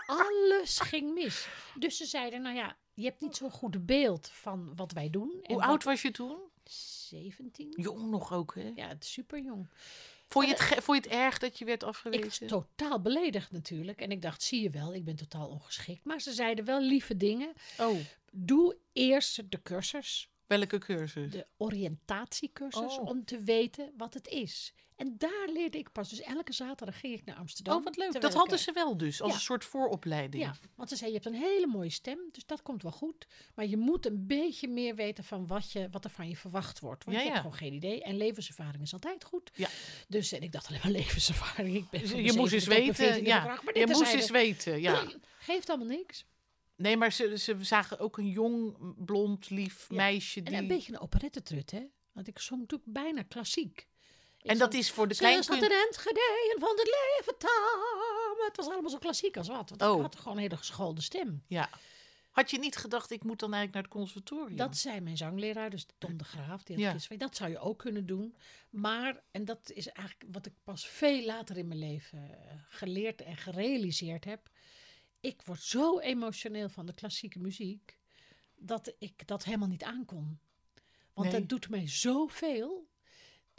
alles 0.05 0.79
ging 0.79 1.13
mis. 1.13 1.47
Dus 1.75 1.97
ze 1.97 2.05
zeiden, 2.05 2.41
nou 2.41 2.55
ja, 2.55 2.77
je 2.93 3.03
hebt 3.05 3.21
niet 3.21 3.35
zo'n 3.35 3.51
goed 3.51 3.85
beeld 3.85 4.29
van 4.33 4.75
wat 4.75 4.91
wij 4.91 5.09
doen. 5.09 5.29
En 5.31 5.53
Hoe 5.53 5.55
wat- 5.61 5.69
oud 5.69 5.83
was 5.83 6.01
je 6.01 6.11
toen? 6.11 6.37
17. 7.09 7.73
Jong 7.75 8.09
nog 8.09 8.33
ook, 8.33 8.55
hè? 8.55 8.71
Ja, 8.75 8.93
super 8.99 9.41
jong. 9.41 9.69
Vond 10.27 10.45
je, 10.47 10.51
het 10.51 10.83
vond 10.83 11.03
je 11.03 11.09
het 11.09 11.19
erg 11.19 11.37
dat 11.37 11.57
je 11.59 11.65
werd 11.65 11.81
Ik 11.81 11.87
was 11.87 11.95
afgewezen? 11.95 12.47
totaal 12.47 13.01
beledigd 13.01 13.51
natuurlijk. 13.51 14.01
En 14.01 14.11
ik 14.11 14.21
dacht, 14.21 14.43
zie 14.43 14.61
je 14.61 14.69
wel, 14.69 14.93
ik 14.93 15.05
ben 15.05 15.15
totaal 15.15 15.47
ongeschikt. 15.47 16.05
Maar 16.05 16.19
ze 16.21 16.31
zeiden 16.33 16.65
wel 16.65 16.81
lieve 16.81 17.17
dingen. 17.17 17.53
Oh, 17.77 17.99
Doe 18.31 18.77
eerst 18.93 19.51
de 19.51 19.61
cursus. 19.61 20.29
Welke 20.49 20.77
cursus? 20.77 21.31
de 21.31 21.45
oriëntatiecursus 21.57 22.97
Oh. 22.97 23.05
om 23.05 23.25
te 23.25 23.43
weten 23.43 23.93
wat 23.97 24.13
het 24.13 24.27
is. 24.27 24.73
En 24.95 25.15
daar 25.17 25.49
leerde 25.53 25.77
ik 25.77 25.91
pas. 25.91 26.09
Dus 26.09 26.21
elke 26.21 26.53
zaterdag 26.53 26.99
ging 26.99 27.13
ik 27.13 27.25
naar 27.25 27.35
Amsterdam. 27.35 27.77
Oh, 27.77 27.83
wat 27.83 27.97
leuk. 27.97 28.21
Dat 28.21 28.33
hadden 28.33 28.59
ze 28.59 28.71
wel 28.71 28.97
dus, 28.97 29.21
als 29.21 29.29
ja. 29.31 29.35
een 29.37 29.43
soort 29.43 29.65
vooropleiding. 29.65 30.43
Ja, 30.43 30.55
want 30.75 30.89
ze 30.89 30.95
zei, 30.95 31.09
je 31.09 31.15
hebt 31.15 31.27
een 31.27 31.41
hele 31.41 31.67
mooie 31.67 31.89
stem, 31.89 32.19
dus 32.31 32.45
dat 32.45 32.61
komt 32.61 32.83
wel 32.83 32.91
goed. 32.91 33.27
Maar 33.55 33.65
je 33.65 33.77
moet 33.77 34.05
een 34.05 34.27
beetje 34.27 34.67
meer 34.67 34.95
weten 34.95 35.23
van 35.23 35.47
wat, 35.47 35.71
je, 35.71 35.87
wat 35.91 36.03
er 36.03 36.09
van 36.09 36.29
je 36.29 36.35
verwacht 36.35 36.79
wordt. 36.79 37.03
Want 37.03 37.17
Ja, 37.17 37.23
je 37.23 37.29
hebt 37.29 37.41
gewoon 37.41 37.57
geen 37.57 37.73
idee. 37.73 38.03
En 38.03 38.17
levenservaring 38.17 38.83
is 38.83 38.93
altijd 38.93 39.23
goed. 39.23 39.51
Ja. 39.55 39.69
Dus 40.07 40.31
en 40.31 40.41
ik 40.41 40.51
dacht 40.51 40.67
alleen 40.67 40.81
maar 40.83 40.91
levenservaring. 41.01 41.75
Ik 41.77 41.89
ben 41.89 42.01
Dus 42.01 42.11
je 42.11 42.33
moest 42.33 42.53
eens 42.53 42.63
17 42.63 42.63
tot 42.63 42.67
mijn 42.67 42.85
weten. 42.85 42.95
14 42.95 43.25
Ja, 43.25 43.59
je 43.73 43.87
moest 43.87 44.13
eens 44.13 44.29
weten. 44.29 44.81
Ja. 44.81 45.03
Geeft 45.39 45.69
allemaal 45.69 45.87
niks. 45.87 46.25
Nee, 46.79 46.97
maar 46.97 47.11
ze, 47.11 47.37
ze 47.37 47.63
zagen 47.63 47.99
ook 47.99 48.17
een 48.17 48.29
jong, 48.29 48.75
blond, 49.05 49.49
lief 49.49 49.85
Ja. 49.89 49.95
meisje. 49.95 50.39
En 50.39 50.45
Die... 50.45 50.55
een 50.55 50.67
beetje 50.67 50.93
een 50.93 50.99
operettetrut, 50.99 51.71
hè. 51.71 51.83
Want 52.11 52.27
ik 52.27 52.39
zong 52.39 52.61
natuurlijk 52.61 52.91
bijna 52.93 53.23
klassiek. 53.23 53.87
Ik 54.41 54.51
En 54.51 54.57
dat 54.57 54.73
is 54.73 54.91
voor 54.91 55.07
de 55.07 55.15
kleinkunst... 55.15 55.49
in 55.49 55.71
Enschede 55.87 56.51
en 56.53 56.59
van 56.59 56.69
het 56.75 56.85
leven 57.17 57.37
taam. 57.37 58.45
Het 58.47 58.57
was 58.57 58.67
allemaal 58.67 58.89
zo 58.89 58.97
klassiek 58.97 59.37
als 59.37 59.47
wat. 59.47 59.69
Want 59.69 59.81
Oh. 59.81 59.95
ik 59.95 60.01
had 60.01 60.15
gewoon 60.15 60.33
een 60.37 60.43
hele 60.43 60.57
geschoolde 60.57 61.01
stem. 61.01 61.43
Ja. 61.47 61.69
Had 62.31 62.51
je 62.51 62.59
niet 62.59 62.75
gedacht, 62.75 63.11
ik 63.11 63.23
moet 63.23 63.39
dan 63.39 63.53
eigenlijk 63.53 63.73
naar 63.73 63.83
het 63.83 63.91
conservatorium? 63.91 64.57
Dat 64.57 64.77
zei 64.77 64.99
mijn 64.99 65.17
zangleraar, 65.17 65.69
dus 65.69 65.85
Tom 65.97 66.17
de 66.17 66.23
Graaf. 66.23 66.63
Die 66.63 66.85
had 66.87 67.05
Ja. 67.09 67.17
dat 67.17 67.35
zou 67.35 67.49
je 67.49 67.59
ook 67.59 67.77
kunnen 67.79 68.05
doen. 68.05 68.35
Maar, 68.69 69.23
en 69.31 69.45
dat 69.45 69.71
is 69.71 69.87
eigenlijk 69.87 70.29
wat 70.31 70.45
ik 70.45 70.53
pas 70.63 70.87
veel 70.87 71.25
later 71.25 71.57
in 71.57 71.67
mijn 71.67 71.79
leven 71.79 72.19
eh, 72.19 72.53
geleerd 72.69 73.21
en 73.21 73.37
gerealiseerd 73.37 74.25
heb. 74.25 74.49
Ik 75.19 75.41
word 75.41 75.61
zo 75.61 75.99
emotioneel 75.99 76.69
van 76.69 76.85
de 76.85 76.93
klassieke 76.93 77.39
muziek, 77.39 77.97
dat 78.55 78.95
ik 78.99 79.27
dat 79.27 79.43
helemaal 79.43 79.67
niet 79.67 79.83
aankon. 79.83 80.39
Want 81.13 81.31
Nee. 81.31 81.39
dat 81.39 81.49
doet 81.49 81.69
mij 81.69 81.87
zoveel. 81.87 82.87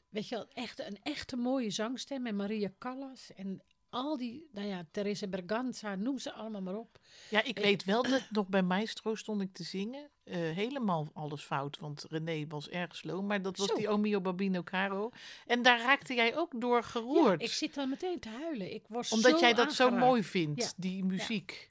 Weet 0.09 0.29
je 0.29 0.35
wel, 0.35 0.49
echt, 0.49 0.79
een 0.79 0.99
echte 1.03 1.37
mooie 1.37 1.71
zangstem. 1.71 2.27
En 2.27 2.37
Maria 2.37 2.73
Callas 2.79 3.33
en 3.33 3.63
al 3.91 4.17
die, 4.17 4.49
nou 4.53 4.67
ja, 4.69 4.85
Teresa 4.91 5.27
Berganza, 5.27 5.95
noem 5.95 6.19
ze 6.19 6.33
allemaal 6.33 6.61
maar 6.63 6.75
op. 6.77 6.99
Ja, 7.31 7.39
ik 7.43 7.47
Ik- 7.47 7.59
weet 7.65 7.85
wel 7.85 8.03
dat 8.11 8.23
nog 8.31 8.47
bij 8.49 8.63
Maestro 8.63 9.15
stond 9.15 9.41
ik 9.41 9.53
te 9.53 9.63
zingen. 9.63 10.09
eh, 10.25 10.37
helemaal 10.39 11.11
alles 11.15 11.43
fout, 11.43 11.79
want 11.79 12.07
René 12.09 12.47
was 12.49 12.69
erg 12.69 12.97
slow. 12.97 13.27
Maar 13.27 13.43
dat 13.43 13.57
was 13.57 13.69
Zo. 13.69 13.75
die 13.77 13.93
Omio 13.93 14.21
Babino 14.21 14.63
Caro. 14.63 15.11
En 15.47 15.63
daar 15.63 15.81
raakte 15.81 16.15
jij 16.15 16.37
ook 16.37 16.61
door 16.61 16.83
geroerd. 16.83 17.41
Ja, 17.41 17.47
ik 17.47 17.53
zit 17.53 17.75
dan 17.75 17.89
meteen 17.89 18.19
te 18.21 18.29
huilen. 18.29 18.75
Ik 18.75 18.83
word 18.89 19.13
omdat 19.13 19.33
zo 19.33 19.39
jij 19.41 19.55
dat 19.55 19.73
zo 19.73 19.91
mooi 19.91 20.23
vindt, 20.25 20.63
Ja. 20.63 20.71
die 20.77 21.05
muziek. 21.05 21.69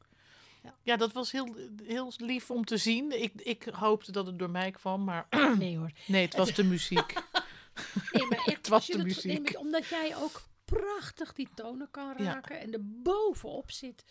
Ja. 0.64 0.74
Ja. 0.84 0.96
dat 0.98 1.12
was 1.12 1.32
heel, 1.32 1.56
heel 1.84 2.12
lief 2.18 2.52
om 2.52 2.66
te 2.66 2.78
zien. 2.78 3.22
Ik, 3.22 3.34
ik 3.42 3.64
hoopte 3.72 4.12
dat 4.12 4.26
het 4.26 4.40
door 4.40 4.50
mij 4.50 4.72
kwam, 4.72 5.04
maar 5.04 5.28
Nee 5.58 5.78
hoor. 5.78 5.92
nee, 6.08 6.26
het 6.26 6.36
was 6.36 6.54
de 6.54 6.64
muziek. 6.64 7.14
Nee, 8.12 8.26
maar 8.28 8.44
echt, 8.46 8.68
was 8.68 8.78
als 8.78 8.86
je 8.86 8.92
de 8.92 8.98
dat- 8.98 9.08
muziek. 9.08 9.44
nee, 9.52 9.60
omdat 9.60 9.88
jij 9.88 10.16
ook 10.18 10.42
prachtig 10.70 11.34
die 11.34 11.48
tonen 11.56 11.88
kan 11.92 12.14
Ja. 12.18 12.24
raken 12.34 12.60
en 12.60 12.74
er 12.74 12.80
bovenop 12.84 13.72
zit. 13.72 14.04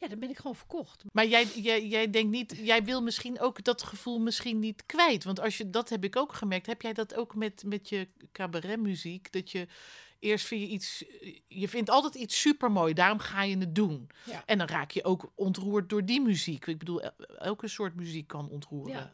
Ja, 0.00 0.08
dan 0.08 0.18
ben 0.18 0.30
ik 0.30 0.36
gewoon 0.36 0.56
verkocht. 0.56 1.04
Maar 1.12 1.26
jij, 1.26 1.44
jij, 1.46 1.86
jij 1.86 2.10
denkt 2.10 2.30
niet, 2.30 2.54
jij 2.56 2.84
wil 2.84 3.02
misschien 3.02 3.40
ook 3.40 3.64
dat 3.64 3.82
gevoel 3.82 4.18
misschien 4.20 4.58
niet 4.58 4.86
kwijt. 4.86 5.24
Want 5.24 5.40
als 5.40 5.56
je, 5.58 5.70
dat 5.70 5.88
heb 5.88 6.04
ik 6.04 6.16
ook 6.16 6.32
gemerkt. 6.32 6.66
Heb 6.66 6.82
jij 6.82 6.92
dat 6.92 7.14
ook 7.14 7.34
met, 7.34 7.62
met 7.66 7.88
je 7.88 8.08
cabaretmuziek? 8.32 9.32
Dat 9.32 9.50
je 9.50 9.66
eerst 10.18 10.46
vind 10.46 10.60
je 10.60 10.66
iets, 10.68 11.04
je 11.48 11.68
vindt 11.68 11.90
altijd 11.90 12.14
iets 12.14 12.40
supermooi, 12.40 12.94
daarom 12.94 13.18
ga 13.18 13.42
je 13.42 13.58
het 13.58 13.74
doen. 13.74 14.08
Ja. 14.24 14.42
En 14.46 14.58
dan 14.58 14.66
raak 14.66 14.90
je 14.90 15.04
ook 15.04 15.32
ontroerd 15.34 15.88
door 15.88 16.04
die 16.04 16.20
muziek. 16.20 16.66
Ik 16.66 16.78
bedoel, 16.78 17.00
el- 17.02 17.12
elke 17.38 17.68
soort 17.68 17.94
muziek 17.94 18.26
kan 18.26 18.48
ontroeren. 18.48 18.94
Ja. 18.96 19.12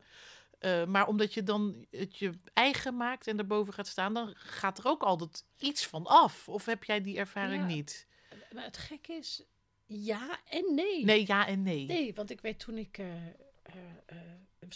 Eh, 0.59 0.85
maar 0.85 1.07
omdat 1.07 1.35
je 1.35 1.43
dan 1.43 1.87
het 1.91 2.17
je 2.19 2.33
eigen 2.53 2.97
maakt 2.97 3.27
en 3.27 3.37
daarboven 3.37 3.73
gaat 3.75 3.87
staan, 3.87 4.15
dan 4.15 4.33
gaat 4.37 4.79
er 4.79 4.87
ook 4.87 5.03
altijd 5.03 5.45
iets 5.59 5.87
van 5.87 6.07
af. 6.07 6.49
Of 6.49 6.65
heb 6.65 6.85
jij 6.85 7.01
die 7.01 7.19
ervaring 7.19 7.61
Ja. 7.63 7.67
niet? 7.69 8.07
Maar 8.53 8.65
het 8.65 8.77
gekke 8.77 9.13
is, 9.13 9.43
ja 9.87 10.41
en 10.51 10.75
nee. 10.75 11.05
Nee, 11.05 11.27
ja 11.27 11.47
en 11.47 11.63
nee. 11.63 11.87
Nee, 11.87 12.15
want 12.15 12.31
ik 12.31 12.41
weet 12.41 12.59
toen 12.59 12.79
ik... 12.79 12.99
eh, 12.99 13.27
eh, 13.27 13.77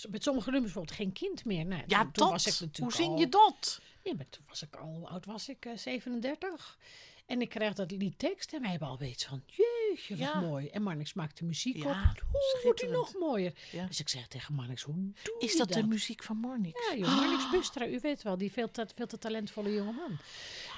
met 0.08 0.22
sommige 0.22 0.50
nummers 0.50 0.72
bijvoorbeeld 0.72 0.96
geen 0.96 1.12
kind 1.12 1.44
meer. 1.44 1.66
Nou, 1.66 1.82
Ja, 1.86 2.02
toen, 2.02 2.12
toen 2.12 2.30
dat. 2.30 2.44
was 2.44 2.60
ik 2.62 2.76
Hoe 2.76 2.92
zing 2.92 3.08
al- 3.12 3.18
je 3.18 3.28
dat? 3.28 3.80
Nee, 4.04 4.14
maar 4.14 4.28
toen 4.28 4.44
was 4.48 4.62
ik 4.62 4.76
al, 4.76 4.86
hoe 4.94 5.06
oud 5.08 5.26
was 5.26 5.48
ik? 5.48 5.64
Eh, 5.64 5.76
37. 5.76 6.78
En 7.26 7.40
ik 7.40 7.48
kreeg 7.48 7.74
dat 7.74 7.90
lied 7.90 8.18
tekst 8.18 8.52
en 8.52 8.60
wij 8.60 8.70
hebben 8.70 8.88
alweer 8.88 9.08
iets 9.08 9.24
van, 9.24 9.42
jeetje, 9.46 10.16
wat 10.16 10.32
Ja. 10.32 10.40
mooi. 10.40 10.66
En 10.68 10.82
Marnix 10.82 11.12
maakte 11.12 11.44
muziek 11.44 11.76
Ja, 11.76 11.90
op. 11.90 12.22
Hoe 12.30 12.60
wordt 12.62 12.80
die 12.80 12.88
nog 12.88 13.14
mooier? 13.18 13.52
Ja. 13.70 13.86
Dus 13.86 14.00
ik 14.00 14.08
zeg 14.08 14.26
tegen 14.28 14.54
Marnix, 14.54 14.82
hoe 14.82 14.94
doe 15.22 15.36
Is 15.38 15.52
je 15.52 15.58
dat 15.58 15.72
de 15.72 15.86
muziek 15.86 16.22
van 16.22 16.36
Marnix? 16.36 16.88
Ja, 16.88 16.96
joh, 16.96 17.16
Marnix 17.16 17.50
Bustra, 17.50 17.86
u 17.86 17.98
weet 18.02 18.22
wel, 18.22 18.38
die 18.38 18.52
veel 18.52 18.70
te, 18.70 18.86
veel 18.94 19.06
te 19.06 19.18
talentvolle 19.18 19.72
jongeman. 19.74 20.18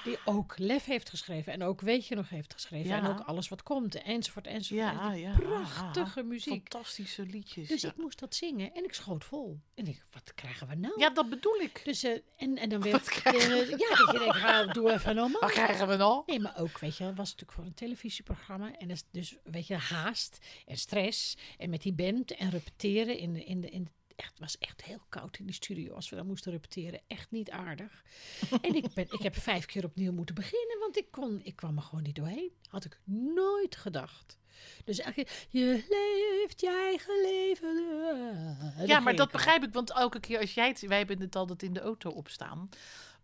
Die 0.05 0.17
ook 0.25 0.57
Lef 0.57 0.85
heeft 0.85 1.09
geschreven 1.09 1.53
en 1.53 1.63
ook 1.63 1.81
Weet 1.81 2.07
je 2.07 2.15
nog 2.15 2.29
heeft 2.29 2.53
geschreven. 2.53 2.87
Ja. 2.87 2.97
En 2.97 3.07
ook 3.07 3.19
Alles 3.19 3.49
wat 3.49 3.63
komt, 3.63 4.01
enzovoort, 4.01 4.47
enzovoort. 4.47 4.91
Ja, 4.91 5.11
En 5.11 5.19
ja. 5.19 5.35
Prachtige 5.37 6.19
ah, 6.19 6.25
muziek. 6.25 6.71
Fantastische 6.71 7.25
liedjes. 7.25 7.67
Dus 7.67 7.81
ja. 7.81 7.89
ik 7.89 7.97
moest 7.97 8.19
dat 8.19 8.35
zingen 8.35 8.73
en 8.73 8.83
ik 8.83 8.93
schoot 8.93 9.25
vol. 9.25 9.59
En 9.73 9.87
ik, 9.87 10.03
wat 10.11 10.33
krijgen 10.33 10.67
we 10.67 10.75
nou? 10.75 10.93
ja, 10.99 11.09
dat 11.09 11.29
bedoel 11.29 11.59
ik. 11.59 11.81
Dus, 11.83 12.03
eh, 12.03 12.11
en, 12.37 12.57
en 12.57 12.69
dan 12.69 12.81
weer... 12.83 12.91
Wat 12.91 13.09
krijgen 13.09 13.51
eh, 13.51 13.69
ja, 13.69 13.95
dat 13.95 14.11
je 14.11 14.19
denkt, 14.19 14.41
nou, 14.41 14.71
doe 14.71 14.91
even 14.91 15.15
normaal. 15.15 15.41
Wat 15.41 15.51
krijgen 15.51 15.87
we 15.87 15.95
nou? 15.95 16.23
Nee, 16.25 16.39
maar 16.39 16.57
ook, 16.57 16.79
weet 16.79 16.97
je, 16.97 17.03
het 17.03 17.17
was 17.17 17.29
natuurlijk 17.29 17.57
voor 17.57 17.65
een 17.65 17.73
televisieprogramma. 17.73 18.77
En 18.77 18.87
dus, 18.87 19.03
dus, 19.11 19.35
weet 19.43 19.67
je, 19.67 19.75
haast 19.75 20.37
en 20.65 20.77
stress. 20.77 21.37
En 21.57 21.69
met 21.69 21.81
die 21.81 21.93
band 21.93 22.31
en 22.31 22.49
repeteren 22.49 23.17
in 23.17 23.33
de... 23.33 23.43
In 23.43 23.61
de, 23.61 23.69
in 23.69 23.83
de 23.83 23.91
echt, 24.15 24.29
het 24.29 24.39
was 24.39 24.57
echt 24.57 24.83
heel 24.83 25.01
koud 25.09 25.37
in 25.37 25.45
die 25.45 25.55
studio 25.55 25.93
als 25.93 26.09
we 26.09 26.15
dan 26.15 26.27
moesten 26.27 26.51
repeteren. 26.51 27.01
Echt 27.07 27.31
niet 27.31 27.51
aardig. 27.51 28.03
en 28.61 28.75
ik, 28.75 28.93
ben, 28.93 29.05
ik 29.09 29.21
heb 29.21 29.35
vijf 29.35 29.65
keer 29.65 29.83
opnieuw 29.85 30.11
moeten 30.11 30.35
beginnen, 30.35 30.79
want 30.79 30.97
ik, 30.97 31.11
kon, 31.11 31.41
ik 31.43 31.55
kwam 31.55 31.77
er 31.77 31.83
gewoon 31.83 32.03
niet 32.03 32.15
doorheen. 32.15 32.51
Had 32.69 32.85
ik 32.85 32.99
nooit 33.05 33.75
gedacht. 33.75 34.37
Dus 34.83 34.99
eigenlijk, 34.99 35.47
je 35.49 35.85
leeft 35.89 36.61
je 36.61 36.69
eigen 36.69 37.21
leven. 37.21 38.87
Ja, 38.87 38.99
maar 38.99 39.15
dat 39.15 39.31
begrijp 39.31 39.63
ik, 39.63 39.73
want 39.73 39.91
elke 39.91 40.19
keer 40.19 40.39
als 40.39 40.53
jij 40.53 40.67
het... 40.67 40.79
Wij 40.79 40.97
hebben 40.97 41.19
het 41.19 41.35
altijd 41.35 41.63
in 41.63 41.73
de 41.73 41.79
auto 41.79 42.09
opstaan. 42.09 42.69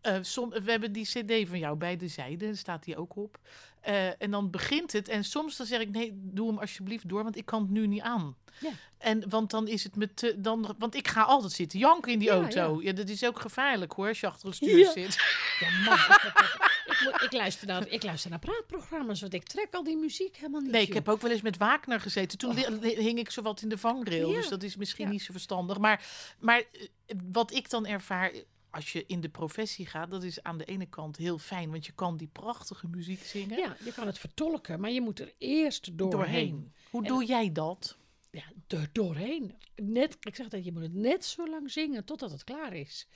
Eh, 0.02 0.18
som, 0.22 0.50
we 0.50 0.72
hebben 0.72 0.92
die 0.92 1.06
cd 1.06 1.48
van 1.50 1.60
jou 1.60 1.76
bij 1.78 1.98
de 1.98 2.08
zijde, 2.08 2.56
staat 2.56 2.84
die 2.84 2.98
ook 2.98 3.16
op. 3.16 3.38
Eh, 3.82 4.22
en 4.22 4.32
dan 4.32 4.50
begint 4.50 4.92
het 4.92 5.08
en 5.10 5.24
soms 5.24 5.58
dan 5.58 5.66
zeg 5.66 5.80
ik, 5.80 5.90
nee, 5.90 6.12
doe 6.14 6.48
hem 6.48 6.58
alsjeblieft 6.58 7.10
door, 7.10 7.24
want 7.24 7.38
ik 7.38 7.46
kan 7.46 7.62
het 7.62 7.70
nu 7.72 7.88
niet 7.88 8.02
aan. 8.02 8.36
Ja. 8.60 8.70
En, 8.98 9.30
want 9.30 9.50
dan 9.52 9.68
is 9.68 9.84
het 9.84 9.96
met 9.96 10.16
te, 10.16 10.36
dan, 10.42 10.76
want 10.78 10.96
ik 10.96 11.08
ga 11.08 11.22
altijd 11.22 11.52
zitten 11.52 11.80
janken 11.80 12.12
in 12.12 12.20
die 12.20 12.28
Ja, 12.28 12.34
auto. 12.34 12.82
Ja. 12.82 12.92
dat 12.94 13.10
is 13.10 13.26
ook 13.26 13.40
gevaarlijk 13.40 13.92
hoor, 13.94 14.08
als 14.08 14.20
je 14.20 14.28
achter 14.28 14.48
het 14.48 14.56
stuur 14.56 14.86
zit. 14.94 15.16
Ja, 15.60 15.70
man, 15.86 15.94
ik, 15.98 16.20
heb 16.22 16.34
het- 16.36 16.70
ik, 16.86 17.02
moet- 17.04 17.22
ik, 17.22 17.32
luister 17.32 17.68
naar, 17.68 17.88
ik 17.88 18.04
luister 18.04 18.30
naar 18.30 18.40
praatprogramma's, 18.40 19.22
want 19.22 19.34
ik 19.34 19.44
trek 19.44 19.68
al 19.74 19.84
die 19.84 19.98
muziek 19.98 20.36
helemaal 20.36 20.62
niet. 20.62 20.72
Nee, 20.72 20.82
ik 20.82 20.94
heb 20.94 21.10
ook 21.10 21.22
wel 21.22 21.32
eens 21.32 21.42
met 21.42 21.58
Wagner 21.58 22.00
gezeten. 22.00 22.38
Toen 22.38 22.54
li- 22.54 22.96
hing 23.02 23.20
ik 23.20 23.30
zowat 23.32 23.62
in 23.62 23.70
de 23.70 23.78
vangrail. 23.78 24.30
Dus 24.32 24.48
dat 24.50 24.64
is 24.64 24.76
misschien 24.76 25.10
niet 25.10 25.22
zo 25.22 25.32
verstandig. 25.32 25.78
Maar, 25.78 26.06
maar 26.40 26.58
eh, 26.72 27.16
wat 27.32 27.54
ik 27.54 27.70
dan 27.70 27.86
ervaar, 27.86 28.32
als 28.72 28.92
je 28.92 29.06
in 29.06 29.22
de 29.22 29.30
professie 29.30 29.86
gaat, 29.86 30.12
dat 30.12 30.24
is 30.24 30.44
aan 30.44 30.58
de 30.58 30.66
ene 30.66 30.86
kant 30.86 31.18
heel 31.18 31.38
fijn. 31.38 31.72
Want 31.72 31.86
je 31.86 31.92
kan 31.92 32.18
die 32.18 32.28
prachtige 32.32 32.88
muziek 32.88 33.24
zingen 33.24 33.58
Ja, 33.58 33.76
je 33.86 33.94
kan 33.94 34.08
het 34.08 34.18
vertolken, 34.20 34.80
maar 34.80 34.92
je 34.92 35.02
moet 35.02 35.20
er 35.20 35.34
eerst 35.38 35.98
doorheen. 35.98 36.10
doorheen. 36.20 36.74
Hoe 36.90 37.02
En- 37.02 37.08
doe 37.08 37.26
jij 37.26 37.52
dat? 37.52 37.98
Ja, 38.32 38.44
er 38.68 38.90
doorheen. 38.92 39.56
Net, 39.76 40.18
ik 40.20 40.36
zeg 40.36 40.48
dat 40.48 40.66
je 40.66 40.72
moet 40.72 40.82
het 40.82 40.94
net 40.94 41.26
zo 41.26 41.50
lang 41.50 41.72
zingen 41.72 42.06
totdat 42.06 42.32
het 42.32 42.44
klaar 42.44 42.74
is. 42.74 43.08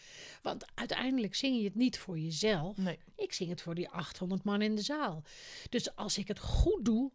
Want 0.41 0.65
uiteindelijk 0.73 1.35
zing 1.35 1.57
je 1.57 1.63
het 1.63 1.75
niet 1.75 1.97
voor 1.99 2.19
jezelf. 2.19 2.77
Nee. 2.77 2.99
Ik 3.15 3.33
zing 3.33 3.49
het 3.49 3.61
voor 3.61 3.75
die 3.75 3.89
800 3.89 4.43
man 4.43 4.61
in 4.61 4.75
de 4.75 4.81
zaal. 4.81 5.23
Dus 5.69 5.95
als 5.95 6.17
ik 6.17 6.27
het 6.27 6.39
goed 6.39 6.85
doe, 6.85 7.11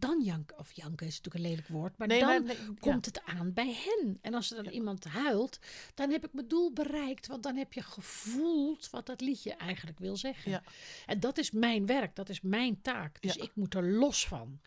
dan 0.00 0.22
janken. 0.22 0.58
Of 0.58 0.72
janken 0.72 1.06
is 1.06 1.16
natuurlijk 1.16 1.44
een 1.44 1.50
lelijk 1.50 1.68
woord, 1.68 1.98
maar 1.98 2.08
Nee, 2.08 2.20
dan 2.20 2.28
maar- 2.28 2.42
nee, 2.42 2.56
ja. 2.56 2.72
komt 2.80 3.06
het 3.06 3.22
aan 3.24 3.52
bij 3.52 3.74
hen. 3.84 4.18
En 4.20 4.34
als 4.34 4.50
er 4.50 4.64
dan 4.64 4.72
iemand 4.72 5.04
huilt, 5.04 5.58
dan 5.94 6.10
heb 6.10 6.24
ik 6.24 6.32
mijn 6.32 6.48
doel 6.48 6.72
bereikt. 6.72 7.26
Want 7.26 7.42
dan 7.42 7.56
heb 7.56 7.72
je 7.72 7.82
gevoeld 7.82 8.90
wat 8.90 9.06
dat 9.06 9.20
liedje 9.20 9.52
eigenlijk 9.54 9.98
wil 9.98 10.16
zeggen. 10.16 10.50
Ja. 10.50 10.62
En 11.06 11.20
dat 11.20 11.38
is 11.38 11.50
mijn 11.50 11.86
werk, 11.86 12.16
dat 12.16 12.28
is 12.28 12.40
mijn 12.40 12.80
taak. 12.82 13.22
Dus 13.22 13.36
ik 13.36 13.50
moet 13.54 13.74
er 13.74 13.84
los 13.92 14.26
van. 14.28 14.60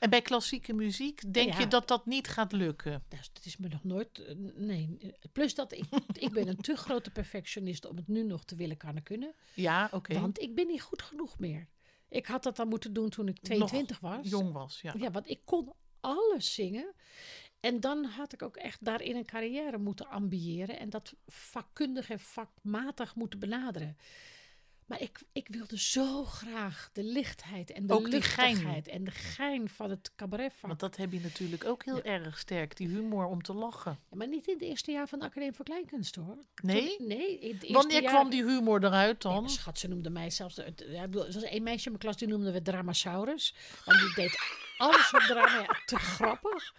En 0.00 0.10
bij 0.10 0.22
klassieke 0.22 0.72
muziek, 0.72 1.32
denk 1.34 1.54
je 1.54 1.66
dat 1.66 1.88
dat 1.88 2.06
niet 2.06 2.28
gaat 2.28 2.52
lukken? 2.52 3.02
Dus 3.08 3.30
dat 3.32 3.44
is 3.44 3.56
me 3.56 3.68
nog 3.68 3.84
nooit. 3.84 4.18
eh, 4.18 4.34
Nee. 4.54 4.96
Plus 5.32 5.54
dat 5.54 5.72
ik, 5.72 5.84
ik 6.24 6.30
ben 6.32 6.48
een 6.48 6.56
te 6.60 6.76
grote 6.76 7.10
perfectionist 7.10 7.86
om 7.86 7.96
het 7.96 8.08
nu 8.08 8.22
nog 8.22 8.44
te 8.44 8.54
willen 8.54 8.76
kunnen 8.76 9.02
kunnen. 9.02 9.34
Ja, 9.54 9.88
oké. 9.92 10.20
Want 10.20 10.40
ik 10.40 10.54
ben 10.54 10.66
niet 10.66 10.82
goed 10.82 11.02
genoeg 11.02 11.38
meer. 11.38 11.68
Ik 12.10 12.26
had 12.26 12.42
dat 12.42 12.56
dan 12.56 12.68
moeten 12.68 12.92
doen 12.92 13.08
toen 13.08 13.28
ik 13.28 13.38
22 13.42 14.00
was. 14.00 14.28
Jong 14.28 14.52
was, 14.52 14.80
ja. 14.80 14.94
Ja, 14.98 15.10
want 15.10 15.28
ik 15.28 15.40
kon 15.44 15.72
alles 16.00 16.54
zingen. 16.54 16.94
En 17.60 17.80
dan 17.80 18.04
had 18.04 18.32
ik 18.32 18.42
ook 18.42 18.56
echt 18.56 18.84
daarin 18.84 19.16
een 19.16 19.24
carrière 19.24 19.78
moeten 19.78 20.08
ambiëren. 20.08 20.78
En 20.78 20.90
dat 20.90 21.14
vakkundig 21.26 22.10
en 22.10 22.20
vakmatig 22.20 23.14
moeten 23.14 23.38
benaderen. 23.38 23.96
Maar 24.90 25.00
ik, 25.00 25.18
ik 25.32 25.48
wilde 25.48 25.78
zo 25.78 26.24
graag 26.24 26.90
de 26.92 27.02
lichtheid 27.04 27.70
en 27.70 27.86
de 27.86 27.92
Ook 27.94 28.08
luchtigheid 28.08 28.88
en 28.88 29.04
de 29.04 29.10
gein 29.10 29.68
van 29.68 29.90
het 29.90 30.10
cabaretvak. 30.16 30.66
Want 30.66 30.80
dat 30.80 30.96
heb 30.96 31.12
je 31.12 31.20
natuurlijk 31.20 31.64
ook 31.64 31.84
heel 31.84 32.02
erg 32.02 32.38
sterk, 32.38 32.76
die 32.76 32.88
humor 32.88 33.24
om 33.26 33.42
te 33.42 33.52
lachen. 33.54 33.98
Maar 34.12 34.28
niet 34.28 34.46
in 34.46 34.52
het 34.54 34.62
eerste 34.62 34.92
jaar 34.92 35.08
van 35.08 35.18
de 35.18 35.24
Academie 35.24 35.52
voor 35.54 35.64
Kleinkunst 35.64 36.14
hoor. 36.14 36.36
Nee? 36.62 36.96
Toen- 36.96 37.06
nee. 37.06 37.38
In 37.38 37.52
het 37.52 37.62
eerste 37.62 37.72
Wanneer 37.72 38.02
jaar- 38.02 38.12
kwam 38.12 38.30
die 38.30 38.44
humor 38.44 38.84
eruit 38.84 39.22
dan? 39.22 39.50
schat, 39.50 39.78
ze 39.78 39.88
noemde 39.88 40.10
mij 40.10 40.30
zelfs... 40.30 40.54
Ja, 40.76 41.02
bedoel, 41.02 41.26
er 41.26 41.32
was 41.32 41.42
één 41.42 41.62
meisje 41.62 41.84
in 41.84 41.90
mijn 41.90 42.02
klas, 42.04 42.16
die 42.16 42.28
noemde 42.28 42.52
we 42.52 42.62
Dramasaurus. 42.62 43.54
Want 43.84 43.98
die 44.00 44.14
deed 44.14 44.38
alles 44.76 45.12
op 45.14 45.20
drama. 45.20 45.60
Ja, 45.62 45.82
te 45.86 45.96
grappig. 45.98 46.74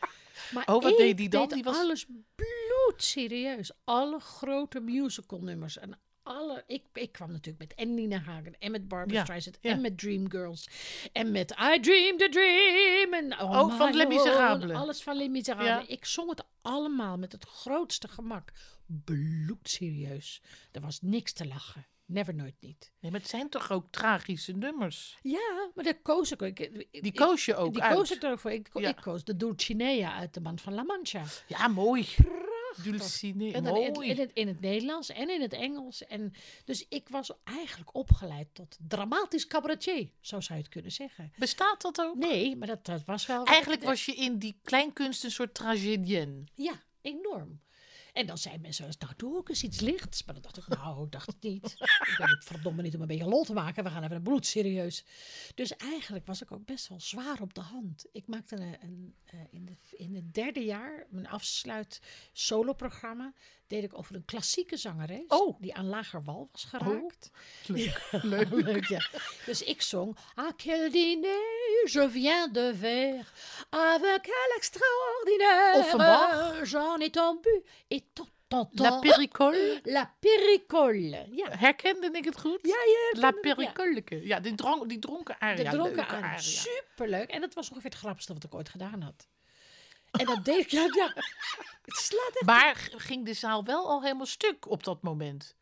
Maar 0.53 0.65
Oh, 0.67 0.81
wat 0.83 0.97
deed 0.97 1.17
die 1.17 1.29
dan? 1.29 1.41
deed 1.41 1.53
Die 1.53 1.63
was- 1.63 1.77
alles 1.77 2.05
bloedserieus. 2.35 3.71
Alle 3.83 4.19
grote 4.19 4.79
musicalnummers. 4.79 5.77
En 5.77 5.99
alle... 6.23 6.63
Ik, 6.67 6.83
ik 6.93 7.11
kwam 7.11 7.31
natuurlijk 7.31 7.59
met 7.69 7.73
en 7.73 7.93
Nina 7.93 8.19
Hagen 8.19 8.55
en 8.59 8.71
met 8.71 8.87
Barbara 8.87 9.17
Ja, 9.17 9.23
Streisand 9.23 9.57
ja. 9.61 9.71
en 9.71 9.81
met 9.81 9.97
Dreamgirls. 9.97 10.67
En 11.11 11.31
met 11.31 11.51
I 11.51 11.79
Dreamed 11.79 12.21
a 12.21 12.29
Dream. 12.29 13.13
En 13.13 13.39
oh, 13.41 13.59
Oh, 13.59 13.77
van 13.77 13.93
Les. 13.95 14.07
Miserables. 14.07 14.71
Alles 14.77 15.01
van 15.03 15.17
Les 15.17 15.27
Miserables. 15.27 15.67
Ja. 15.87 15.87
Ik 15.87 16.05
zong 16.05 16.29
het 16.29 16.43
allemaal 16.61 17.17
met 17.17 17.31
het 17.31 17.43
grootste 17.45 18.07
gemak. 18.07 18.51
Bloedserieus. 18.85 20.41
Er 20.71 20.81
was 20.81 21.01
niks 21.01 21.33
te 21.33 21.47
lachen. 21.47 21.85
Never, 22.05 22.35
nooit 22.35 22.55
niet. 22.59 22.91
Nee, 22.99 23.11
maar 23.11 23.19
het 23.19 23.29
zijn 23.29 23.49
toch 23.49 23.71
ook 23.71 23.85
tragische 23.91 24.51
nummers? 24.51 25.17
Ja, 25.21 25.69
maar 25.75 25.83
daar 25.83 25.99
koos 26.01 26.31
ik 26.31 26.41
ook. 26.41 26.59
Ik- 26.59 26.87
Die 27.03 27.13
koos 27.13 27.45
je 27.45 27.55
ook 27.55 27.73
die 27.73 27.83
uit. 27.83 27.95
koos 27.95 28.11
ik 28.11 28.23
er 28.23 28.31
ook 28.31 28.39
voor. 28.39 28.51
Ik, 28.51 28.69
Ja. 28.73 28.89
ik 28.89 28.95
koos 28.95 29.23
de 29.23 29.35
Dulcinea 29.37 30.13
uit 30.13 30.33
de 30.33 30.41
Band 30.41 30.61
van 30.61 30.73
La 30.73 30.83
Mancha. 30.83 31.23
Ja, 31.47 31.67
mooi. 31.67 32.07
Prachtig. 32.15 32.40
Dulcinea, 32.83 33.53
En 33.53 33.65
in, 34.01 34.17
het, 34.17 34.31
in 34.33 34.47
het 34.47 34.61
Nederlands 34.61 35.09
en 35.09 35.29
in 35.29 35.41
het 35.41 35.53
Engels. 35.53 36.05
En 36.05 36.33
dus 36.65 36.85
ik 36.89 37.09
was 37.09 37.31
eigenlijk 37.43 37.95
opgeleid 37.95 38.47
tot 38.53 38.77
dramatisch 38.87 39.47
cabaretier. 39.47 40.09
Zo 40.19 40.39
zou 40.39 40.57
je 40.57 40.63
het 40.63 40.73
kunnen 40.73 40.91
zeggen. 40.91 41.33
Bestaat 41.37 41.81
dat 41.81 42.01
ook? 42.01 42.15
Nee, 42.15 42.55
maar 42.55 42.67
dat, 42.67 42.85
dat 42.85 43.05
was 43.05 43.25
wel... 43.25 43.45
Eigenlijk 43.45 43.83
was 43.83 44.05
je 44.05 44.15
in 44.15 44.37
die 44.37 44.59
kleinkunst 44.63 45.23
een 45.23 45.31
soort 45.31 45.53
tragedienne. 45.53 46.43
Ja, 46.53 46.83
enorm. 47.01 47.59
En 48.13 48.25
dan 48.25 48.37
zei 48.37 48.57
mensen 48.57 48.83
wel 48.83 48.91
eens, 48.93 49.01
nou 49.01 49.13
doe 49.17 49.37
ook 49.37 49.49
eens 49.49 49.63
iets 49.63 49.79
lichts. 49.79 50.23
Maar 50.23 50.33
dan 50.33 50.43
dacht 50.43 50.57
ik, 50.57 50.67
nou, 50.67 51.03
ik 51.05 51.11
dacht 51.11 51.27
het 51.27 51.41
niet. 51.41 51.75
Ik 51.81 52.15
ben 52.17 52.29
het 52.29 52.43
verdomme 52.43 52.81
niet 52.81 52.95
om 52.95 53.01
een 53.01 53.07
beetje 53.07 53.27
lol 53.27 53.43
te 53.43 53.53
maken. 53.53 53.83
We 53.83 53.89
gaan 53.89 54.03
even 54.03 54.15
een 54.15 54.21
bloed 54.21 54.45
serieus. 54.45 55.05
Dus 55.55 55.75
eigenlijk 55.75 56.25
was 56.25 56.41
ik 56.41 56.51
ook 56.51 56.65
best 56.65 56.87
wel 56.87 56.99
zwaar 56.99 57.41
op 57.41 57.53
de 57.53 57.61
hand. 57.61 58.05
Ik 58.11 58.27
maakte 58.27 58.55
een, 58.55 58.77
een, 58.81 59.15
eh, 59.25 59.39
in, 59.49 59.65
de, 59.65 59.75
in 59.97 60.15
het 60.15 60.33
derde 60.33 60.63
jaar, 60.63 61.07
mijn 61.09 61.27
afsluit 61.27 62.01
soloprogramma, 62.33 63.33
deed 63.67 63.83
ik 63.83 63.97
over 63.97 64.15
een 64.15 64.25
klassieke 64.25 64.77
zangeres. 64.77 65.27
Oh. 65.27 65.61
Die 65.61 65.73
aan 65.73 65.87
lager 65.87 66.23
wal 66.23 66.49
was 66.51 66.63
geraakt. 66.63 67.31
Leuk. 67.65 68.09
Leuk. 68.21 68.49
Leuk, 68.49 68.85
ja. 68.85 69.09
Dus 69.45 69.61
ik 69.61 69.81
zong 69.81 70.17
À 70.39 70.51
quel 70.55 70.91
dîner 70.91 71.60
je 71.85 72.09
viens 72.09 72.47
de 72.47 72.73
faire 72.79 73.25
Avec 73.69 74.21
quel 74.21 74.57
extraordinaire 74.57 75.79
Offenbach. 75.79 76.65
J'en 76.65 76.99
ai 76.99 77.09
tant 77.09 77.35
bu 77.35 77.63
Et 77.89 78.03
tant, 78.13 78.69
La 78.73 78.89
tant 78.89 78.99
Pericole. 79.01 79.81
La 79.85 80.13
Pericole 80.19 81.27
Ja, 81.31 81.47
Herkende 81.49 82.09
ik 82.11 82.25
het 82.25 82.39
goed? 82.39 82.59
ja, 82.61 82.75
ja 82.75 83.19
La 83.19 83.31
hem, 83.41 83.61
ja. 83.61 83.71
Ja, 84.23 84.39
die, 84.39 84.55
dronk, 84.55 84.89
die 84.89 84.99
dronken 84.99 85.35
aria. 85.39 85.69
dronken 85.69 85.95
leuke 85.95 86.15
aria. 86.15 86.37
Superleuk 86.37 87.29
En 87.29 87.41
dat 87.41 87.53
was 87.53 87.69
ongeveer 87.69 87.89
het 87.89 87.99
grappigste 87.99 88.33
wat 88.33 88.43
ik 88.43 88.53
ooit 88.53 88.69
gedaan 88.69 89.01
had 89.01 89.27
En 90.11 90.25
dat 90.25 90.45
deed 90.45 90.59
ik, 90.59 90.71
ja, 90.79 90.87
ja 90.91 91.13
Het 91.81 91.95
slaat 91.95 92.31
echt 92.35 92.45
Maar 92.45 92.89
ging 92.95 93.25
de 93.25 93.33
zaal 93.33 93.63
wel 93.63 93.87
al 93.87 94.01
helemaal 94.01 94.25
stuk 94.25 94.69
op 94.69 94.83
dat 94.83 95.01
moment? 95.01 95.55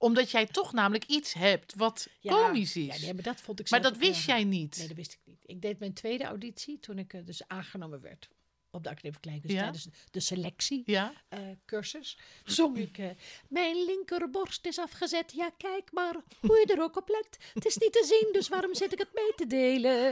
Omdat 0.00 0.30
jij 0.30 0.46
toch 0.46 0.72
namelijk 0.72 1.04
iets 1.04 1.32
hebt 1.34 1.74
wat 1.76 2.08
ja, 2.20 2.32
komisch 2.32 2.76
is. 2.76 2.96
Ja, 2.96 3.00
nee, 3.04 3.14
maar 3.14 3.22
dat 3.22 3.40
vond 3.40 3.60
ik 3.60 3.70
maar 3.70 3.82
dat 3.82 3.96
wist 3.96 4.24
jij 4.26 4.44
niet. 4.44 4.76
Nee, 4.78 4.86
dat 4.86 4.96
wist 4.96 5.12
ik 5.12 5.18
niet. 5.24 5.42
Ik 5.46 5.62
deed 5.62 5.78
mijn 5.78 5.92
tweede 5.94 6.24
auditie 6.24 6.80
toen 6.80 6.98
ik 6.98 7.12
eh, 7.12 7.20
dus 7.24 7.42
aangenomen 7.48 8.00
werd. 8.00 8.28
op 8.72 8.82
de 8.82 8.88
Academie 8.88 9.12
van 9.12 9.20
Kleinkunst, 9.20 9.56
Ja. 9.56 9.62
tijdens 9.62 9.88
de 10.10 10.20
selectie 10.20 10.82
Ja? 10.86 11.12
eh, 11.28 11.38
cursus, 11.66 12.18
zong 12.44 12.76
ik... 12.78 12.98
eh, 12.98 13.06
Mijn 13.48 13.84
linkerborst 13.84 14.66
is 14.66 14.78
afgezet, 14.78 15.32
ja 15.32 15.50
kijk 15.56 15.92
maar 15.92 16.14
hoe 16.40 16.58
je 16.66 16.74
er 16.74 16.82
ook 16.82 16.96
op 16.96 17.08
let. 17.08 17.36
Het 17.54 17.64
is 17.66 17.76
niet 17.76 17.92
te 17.92 18.04
zien, 18.04 18.32
dus 18.32 18.48
waarom 18.48 18.74
zit 18.74 18.92
ik 18.92 18.98
het 18.98 19.14
mee 19.14 19.32
te 19.36 19.46
delen? 19.46 20.04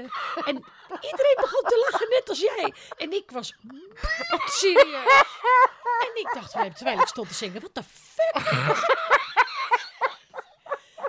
En 0.44 0.54
iedereen 1.10 1.36
begon 1.40 1.62
te 1.62 1.88
lachen, 1.90 2.08
net 2.10 2.28
als 2.28 2.40
jij. 2.40 2.72
En 2.96 3.12
ik 3.12 3.30
was 3.30 3.54
serieus. 4.46 5.26
En 6.06 6.14
ik 6.20 6.30
dacht, 6.34 6.76
terwijl 6.76 7.00
ik 7.00 7.06
stond 7.06 7.28
te 7.28 7.34
zingen, 7.34 7.60
wat 7.62 7.74
de 7.74 7.82
fuck? 7.82 8.34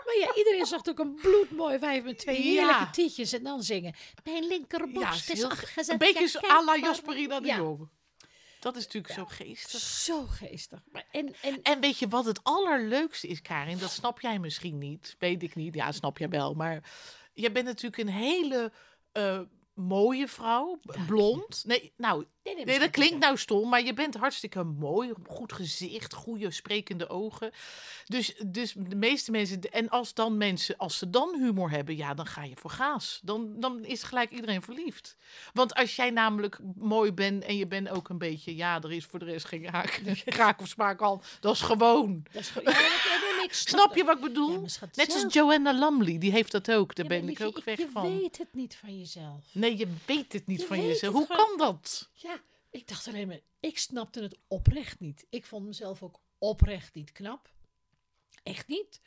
Maar 0.10 0.28
ja, 0.28 0.36
iedereen 0.36 0.66
zag 0.66 0.86
ook 0.86 1.00
een 1.00 1.16
bloedmooi 1.16 1.78
wijf 1.78 2.04
met 2.04 2.18
twee 2.18 2.44
Ja. 2.44 2.44
heerlijke 2.66 2.90
tietjes 2.92 3.34
en 3.34 3.44
dan 3.44 3.64
zingen. 3.64 3.94
Mijn 4.24 4.44
Ja, 4.44 4.48
linkerborst 4.50 5.30
is 5.30 5.38
is 5.38 5.44
afgezet. 5.44 5.90
Een 5.90 5.98
beetje 5.98 6.40
ja, 6.42 6.56
à 6.56 6.64
la. 6.64 6.76
Jasperina 6.76 7.40
de 7.40 7.48
Ja. 7.48 7.58
Jong. 7.58 7.88
Dat 8.60 8.76
is 8.76 8.84
natuurlijk 8.84 9.14
zo 9.14 9.26
geestig. 9.26 9.80
Zo 9.80 10.26
geestig. 10.26 10.80
Maar 10.92 11.06
en, 11.12 11.36
en, 11.42 11.62
En 11.62 11.80
weet 11.80 11.98
je 12.00 12.08
wat 12.08 12.26
het 12.26 12.40
allerleukste 12.44 13.28
is, 13.28 13.42
Karin? 13.42 13.78
Dat 13.78 13.92
snap 13.92 14.22
jij 14.22 14.40
misschien 14.40 14.78
niet. 14.78 15.16
Weet 15.20 15.44
ik 15.44 15.56
niet. 15.56 15.74
Ja, 15.74 15.92
snap 15.92 16.18
jij 16.18 16.30
wel. 16.30 16.54
Maar 16.54 16.92
jij 17.34 17.52
bent 17.52 17.66
natuurlijk 17.66 17.98
een 18.02 18.14
hele 18.14 18.72
eh, 19.12 19.40
mooie 19.74 20.28
vrouw. 20.28 20.80
Blond. 21.08 21.64
Nee, 21.66 21.94
nou, 21.98 22.26
nee, 22.56 22.66
nee, 22.66 22.66
nee, 22.66 22.80
dat 22.80 22.90
klinkt 22.90 23.20
nou 23.20 23.38
stom. 23.38 23.70
Maar 23.70 23.84
je 23.84 23.94
bent 23.94 24.16
hartstikke 24.16 24.64
mooi. 24.64 25.12
Goed 25.28 25.54
gezicht. 25.54 26.14
Goede 26.14 26.52
sprekende 26.52 27.10
ogen. 27.10 27.52
Dus, 28.06 28.36
dus 28.46 28.74
de 28.78 28.96
meeste 28.96 29.32
mensen... 29.32 29.62
En 29.62 29.90
als 29.90 30.14
dan 30.14 30.38
mensen... 30.38 30.78
Als 30.78 30.98
ze 30.98 31.10
dan 31.10 31.36
humor 31.40 31.70
hebben... 31.72 31.96
Ja, 31.98 32.14
dan 32.14 32.26
ga 32.26 32.44
je 32.44 32.56
voor 32.56 32.70
gaas. 32.70 33.20
Dan, 33.24 33.60
dan 33.60 33.84
is 33.86 34.04
gelijk 34.04 34.32
iedereen 34.32 34.62
verliefd. 34.62 35.18
Want 35.54 35.74
als 35.74 35.96
jij 35.96 36.10
namelijk 36.10 36.60
mooi 36.76 37.12
bent... 37.12 37.44
En 37.44 37.58
je 37.58 37.68
bent 37.68 37.90
ook 37.90 38.10
een 38.10 38.18
beetje... 38.18 38.56
Ja, 38.56 38.82
er 38.82 38.92
is 38.92 39.06
voor 39.06 39.20
de 39.20 39.26
rest 39.26 39.46
geen 39.46 39.66
raak, 39.66 40.02
raak 40.26 40.62
of 40.62 40.68
smaak 40.68 41.02
al. 41.02 41.22
Dat 41.40 41.54
is 41.56 41.62
gewoon... 41.62 42.24
Dat 42.32 42.42
is 42.42 42.50
gewoon- 42.50 42.74
ja, 42.74 42.88
Snap 43.52 43.96
je 43.96 44.04
wat 44.04 44.16
ik 44.16 44.22
bedoel? 44.24 44.52
Ja, 44.52 44.60
maar 44.60 44.70
schat, 44.70 44.96
Net 44.96 45.14
als 45.24 45.34
Joanna 45.34 45.72
Lumley, 45.72 46.18
die 46.18 46.32
heeft 46.32 46.52
dat 46.52 46.72
ook. 46.72 46.96
Daar 46.96 47.06
Ja, 47.12 47.20
ben 47.20 47.30
ik 47.30 47.42
ook 47.42 47.64
weg 47.64 47.78
je 47.78 47.88
van. 47.94 48.18
weet 48.20 48.38
het 48.38 48.48
niet 48.54 48.76
van 48.76 48.98
jezelf. 49.00 49.46
Nee, 49.52 49.78
je 49.78 49.88
weet 50.06 50.34
het 50.34 50.48
niet 50.48 50.60
Je 50.62 50.68
van 50.68 50.86
jezelf. 50.86 51.14
Hoe 51.14 51.26
gewoon- 51.26 51.46
kan 51.48 51.58
dat? 51.58 52.10
Ja, 52.14 52.39
ik 52.70 52.88
dacht 52.88 53.08
alleen 53.08 53.28
maar, 53.28 53.40
ik 53.60 53.78
snapte 53.78 54.22
het 54.22 54.38
oprecht 54.48 55.00
niet. 55.00 55.26
Ik 55.30 55.46
vond 55.46 55.66
mezelf 55.66 56.04
ook 56.04 56.22
oprecht 56.38 56.94
niet 56.94 57.12
knap. 57.12 57.54
Echt 58.44 58.68
niet. 58.68 59.02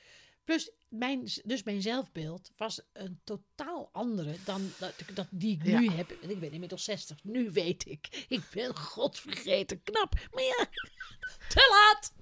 Plus, 0.53 0.71
mijn, 0.89 1.29
dus 1.45 1.63
mijn 1.63 1.83
zelfbeeld 1.83 2.51
was 2.57 2.81
een 2.93 3.21
totaal 3.25 3.89
andere 3.93 4.37
dan 4.45 4.71
dat, 4.79 4.95
dat 5.15 5.27
die 5.31 5.55
ik 5.57 5.63
nu 5.63 5.71
Ja. 5.85 5.93
heb. 5.93 6.11
Ik 6.13 6.41
ben 6.41 6.53
inmiddels 6.53 6.85
60. 6.85 7.25
Nu 7.25 7.51
weet 7.51 7.87
ik. 7.87 8.25
Ik 8.29 8.43
ben 8.55 8.77
godvergeten 8.77 9.83
knap. 9.83 10.15
Maar 10.33 10.43
ja, 10.43 10.67
te 11.55 11.69
laat. 11.71 12.13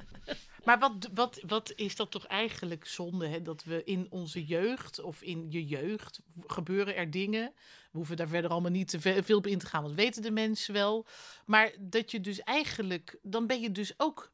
Maar 0.64 0.78
wat, 0.78 1.08
wat, 1.14 1.40
wat 1.46 1.72
is 1.76 1.96
dat 1.96 2.10
toch 2.10 2.26
eigenlijk 2.26 2.86
zonde? 2.86 3.26
Hè? 3.26 3.42
Dat 3.42 3.64
we 3.64 3.84
in 3.84 4.06
onze 4.10 4.44
jeugd 4.44 5.00
of 5.00 5.22
in 5.22 5.50
je 5.50 5.66
jeugd 5.66 6.20
gebeuren 6.46 6.96
er 6.96 7.10
dingen. 7.10 7.52
We 7.90 7.98
hoeven 7.98 8.16
daar 8.16 8.28
verder 8.28 8.50
allemaal 8.50 8.70
niet 8.70 8.88
te 8.88 9.00
ve- 9.00 9.22
veel 9.22 9.36
op 9.38 9.46
in 9.46 9.58
te 9.58 9.66
gaan, 9.66 9.82
want 9.82 9.94
weten 9.94 10.22
de 10.22 10.30
mensen 10.30 10.74
wel. 10.74 11.06
Maar 11.46 11.72
dat 11.80 12.10
je 12.10 12.20
dus 12.20 12.40
eigenlijk, 12.40 13.18
dan 13.22 13.46
ben 13.46 13.60
je 13.60 13.72
dus 13.72 13.92
ook 13.96 14.30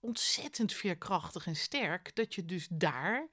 ontzettend 0.00 0.72
veerkrachtig 0.72 1.46
en 1.46 1.56
sterk. 1.56 2.16
Dat 2.16 2.34
je 2.34 2.44
dus 2.44 2.68
daar 2.70 3.28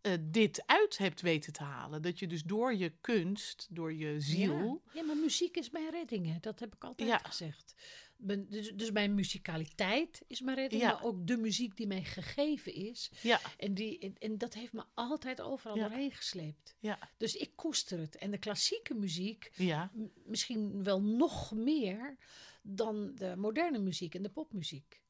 eh, 0.00 0.12
dit 0.20 0.62
uit 0.66 0.98
hebt 0.98 1.20
weten 1.20 1.52
te 1.52 1.62
halen. 1.62 2.02
Dat 2.02 2.18
je 2.18 2.26
dus 2.26 2.42
door 2.42 2.74
je 2.74 2.92
kunst, 3.00 3.66
door 3.70 3.92
je 3.94 4.20
ziel. 4.20 4.82
Ja, 4.92 5.00
ja, 5.00 5.06
maar 5.06 5.16
muziek 5.16 5.56
is 5.56 5.70
mijn 5.70 5.90
redding. 5.90 6.26
hè. 6.26 6.38
Dat 6.40 6.60
heb 6.60 6.74
ik 6.74 6.84
altijd 6.84 7.08
Ja. 7.08 7.18
gezegd. 7.18 7.74
Ben- 8.18 8.46
Dus, 8.50 8.72
dus 8.74 8.90
mijn 8.90 9.14
musicaliteit 9.14 10.22
is 10.26 10.40
mijn 10.40 10.56
redding. 10.56 10.82
Ja. 10.82 10.92
Maar 10.92 11.02
ook 11.04 11.26
de 11.26 11.36
muziek 11.36 11.76
die 11.76 11.86
mij 11.86 12.04
gegeven 12.04 12.74
is. 12.74 13.10
Ja, 13.22 13.40
En, 13.56 13.74
die, 13.74 13.98
en, 13.98 14.14
en 14.18 14.38
dat 14.38 14.54
heeft 14.54 14.72
me 14.72 14.84
altijd 14.94 15.40
overal 15.40 15.76
doorheen 15.76 16.12
gesleept. 16.12 16.76
ja, 16.78 16.98
Dus 17.16 17.34
ik 17.36 17.50
koester 17.56 17.98
het. 17.98 18.16
En 18.16 18.30
de 18.30 18.38
klassieke 18.38 18.94
muziek 18.94 19.50
misschien 20.24 20.82
wel 20.84 21.02
nog 21.02 21.52
meer 21.52 22.16
dan 22.62 23.14
de 23.14 23.34
moderne 23.36 23.78
muziek 23.78 24.14
en 24.14 24.22
de 24.22 24.30
popmuziek. 24.30 25.04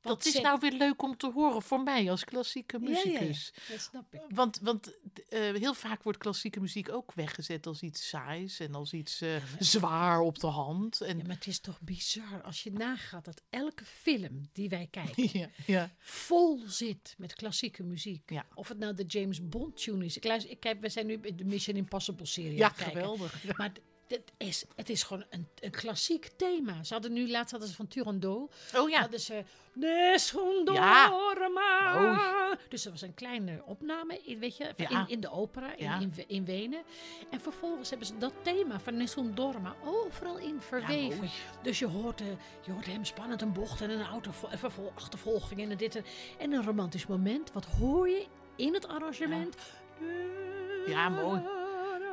Dat 0.00 0.26
is 0.26 0.40
nou 0.40 0.58
weer 0.60 0.72
leuk 0.72 1.02
om 1.02 1.16
te 1.16 1.30
horen 1.30 1.62
voor 1.62 1.82
mij 1.82 2.10
als 2.10 2.24
klassieke 2.24 2.78
Ja, 2.80 2.88
ja, 2.88 2.96
ja. 2.96 3.04
muzikus. 3.04 3.52
Dat 3.68 3.80
snap 3.80 4.14
ik. 4.14 4.20
Want, 4.28 4.58
want 4.62 4.98
eh, 5.28 5.40
heel 5.40 5.74
vaak 5.74 6.02
wordt 6.02 6.18
klassieke 6.18 6.60
muziek 6.60 6.92
ook 6.92 7.12
weggezet 7.12 7.66
als 7.66 7.82
iets 7.82 8.08
saais 8.08 8.60
en 8.60 8.74
als 8.74 8.92
iets 8.92 9.20
eh, 9.20 9.36
zwaar 9.58 10.20
op 10.20 10.38
de 10.38 10.46
hand. 10.46 11.00
En, 11.00 11.18
Ja, 11.18 11.24
maar 11.24 11.34
het 11.34 11.46
is 11.46 11.60
toch 11.60 11.80
bizar 11.80 12.42
als 12.42 12.62
je 12.62 12.72
nagaat 12.72 13.24
dat 13.24 13.42
elke 13.50 13.84
film 13.84 14.48
die 14.52 14.68
wij 14.68 14.88
kijken 14.90 15.28
ja, 15.40 15.48
ja, 15.66 15.90
vol 15.98 16.60
zit 16.66 17.14
met 17.18 17.34
klassieke 17.34 17.82
muziek. 17.82 18.30
Of 18.54 18.68
het 18.68 18.78
nou 18.78 18.94
de 18.94 19.04
James 19.04 19.48
Bond 19.48 19.82
tune 19.82 20.04
is. 20.04 20.16
Ik 20.16 20.24
luister, 20.24 20.50
ik 20.50 20.62
heb, 20.62 20.80
we 20.80 20.88
zijn 20.88 21.06
nu 21.06 21.20
de 21.20 21.44
Mission 21.44 21.76
Impossible 21.76 22.26
serie 22.26 22.56
ja 22.56 22.68
geweldig. 22.68 23.56
Maar 23.56 23.72
het 24.08 24.32
is, 24.36 24.64
het 24.76 24.88
is 24.88 25.02
gewoon 25.02 25.24
een, 25.30 25.48
een 25.60 25.70
klassiek 25.70 26.30
thema. 26.36 26.82
Ze 26.84 26.92
hadden 26.92 27.12
nu 27.12 27.30
laatst 27.30 27.50
hadden 27.50 27.68
ze 27.68 27.74
van 27.74 27.88
Turandot. 27.88 28.54
Oh 28.76 28.90
ja, 28.90 29.00
Hadden 29.00 29.20
ze 29.20 29.44
Nessun 29.72 30.68
Ja. 30.72 31.08
Dus 32.68 32.84
er 32.84 32.90
was 32.90 33.02
een 33.02 33.14
kleine 33.14 33.62
opname, 33.64 34.20
in, 34.24 34.38
weet 34.38 34.56
je, 34.56 34.72
Ja. 34.76 34.88
in, 34.88 35.08
in 35.08 35.20
de 35.20 35.30
opera 35.30 35.76
in, 35.76 35.84
Ja. 35.84 35.98
in, 35.98 36.12
in 36.26 36.44
Wenen. 36.44 36.82
En 37.30 37.40
vervolgens 37.40 37.88
hebben 37.88 38.06
ze 38.06 38.18
dat 38.18 38.32
thema 38.42 38.80
van 38.80 38.96
Nessun 38.96 39.34
Dorma 39.34 39.74
overal 39.84 40.38
in 40.38 40.60
verweven. 40.60 41.28
Dus 41.62 41.78
je 41.78 41.86
hoort, 41.86 42.20
eh, 42.20 42.26
je 42.64 42.72
hoort 42.72 42.86
hem 42.86 43.04
spannend 43.04 43.42
een 43.42 43.52
bocht 43.52 43.80
en 43.80 43.90
een 43.90 44.06
auto, 44.06 44.30
achtervolging 44.94 45.60
en 45.70 45.76
dit 45.76 45.96
en, 45.96 46.04
en 46.38 46.52
een 46.52 46.64
romantisch 46.64 47.06
moment. 47.06 47.52
Wat 47.52 47.64
hoor 47.64 48.08
je 48.08 48.26
in 48.56 48.74
het 48.74 48.88
arrangement? 48.88 49.56
Ja, 50.86 51.08
mooi. 51.08 51.42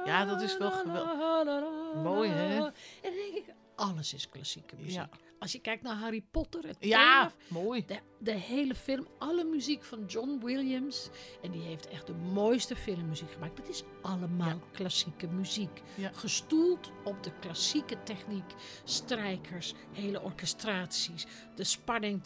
Ja, 0.06 0.26
dat 0.26 0.42
is 0.42 0.58
wel 0.58 0.72
geweldig. 0.72 1.75
Mooi, 2.04 2.30
hè? 2.30 2.56
En 2.56 2.72
dan 3.02 3.14
denk 3.14 3.36
ik, 3.36 3.54
alles 3.76 4.14
is 4.14 4.30
klassieke 4.30 4.76
muziek. 4.76 4.92
Ja. 4.96 5.10
Als 5.40 5.52
je 5.52 5.60
kijkt 5.60 5.84
naar 5.84 5.96
Harry 5.96 6.24
Potter, 6.32 6.64
het 6.68 6.78
Ja, 6.80 7.32
thema, 7.48 7.62
mooi. 7.62 7.86
de, 7.86 8.00
de 8.20 8.32
hele 8.32 8.76
film, 8.76 9.08
alle 9.20 9.44
muziek 9.44 9.84
van 9.84 10.06
John 10.08 10.40
Williams. 10.44 11.10
En 11.42 11.52
die 11.52 11.62
heeft 11.62 11.88
echt 11.88 12.08
de 12.08 12.14
mooiste 12.14 12.76
filmmuziek 12.76 13.32
gemaakt. 13.32 13.58
Dat 13.58 13.70
is 13.70 13.84
allemaal 14.02 14.48
Ja. 14.48 14.58
klassieke 14.72 15.28
muziek. 15.28 15.82
Ja. 15.96 16.12
Gestoeld 16.14 16.92
op 17.04 17.24
de 17.24 17.32
klassieke 17.40 18.04
techniek. 18.04 18.44
Strijkers, 18.84 19.74
hele 19.92 20.22
orchestraties. 20.22 21.26
De 21.56 21.64
spanning. 21.64 22.26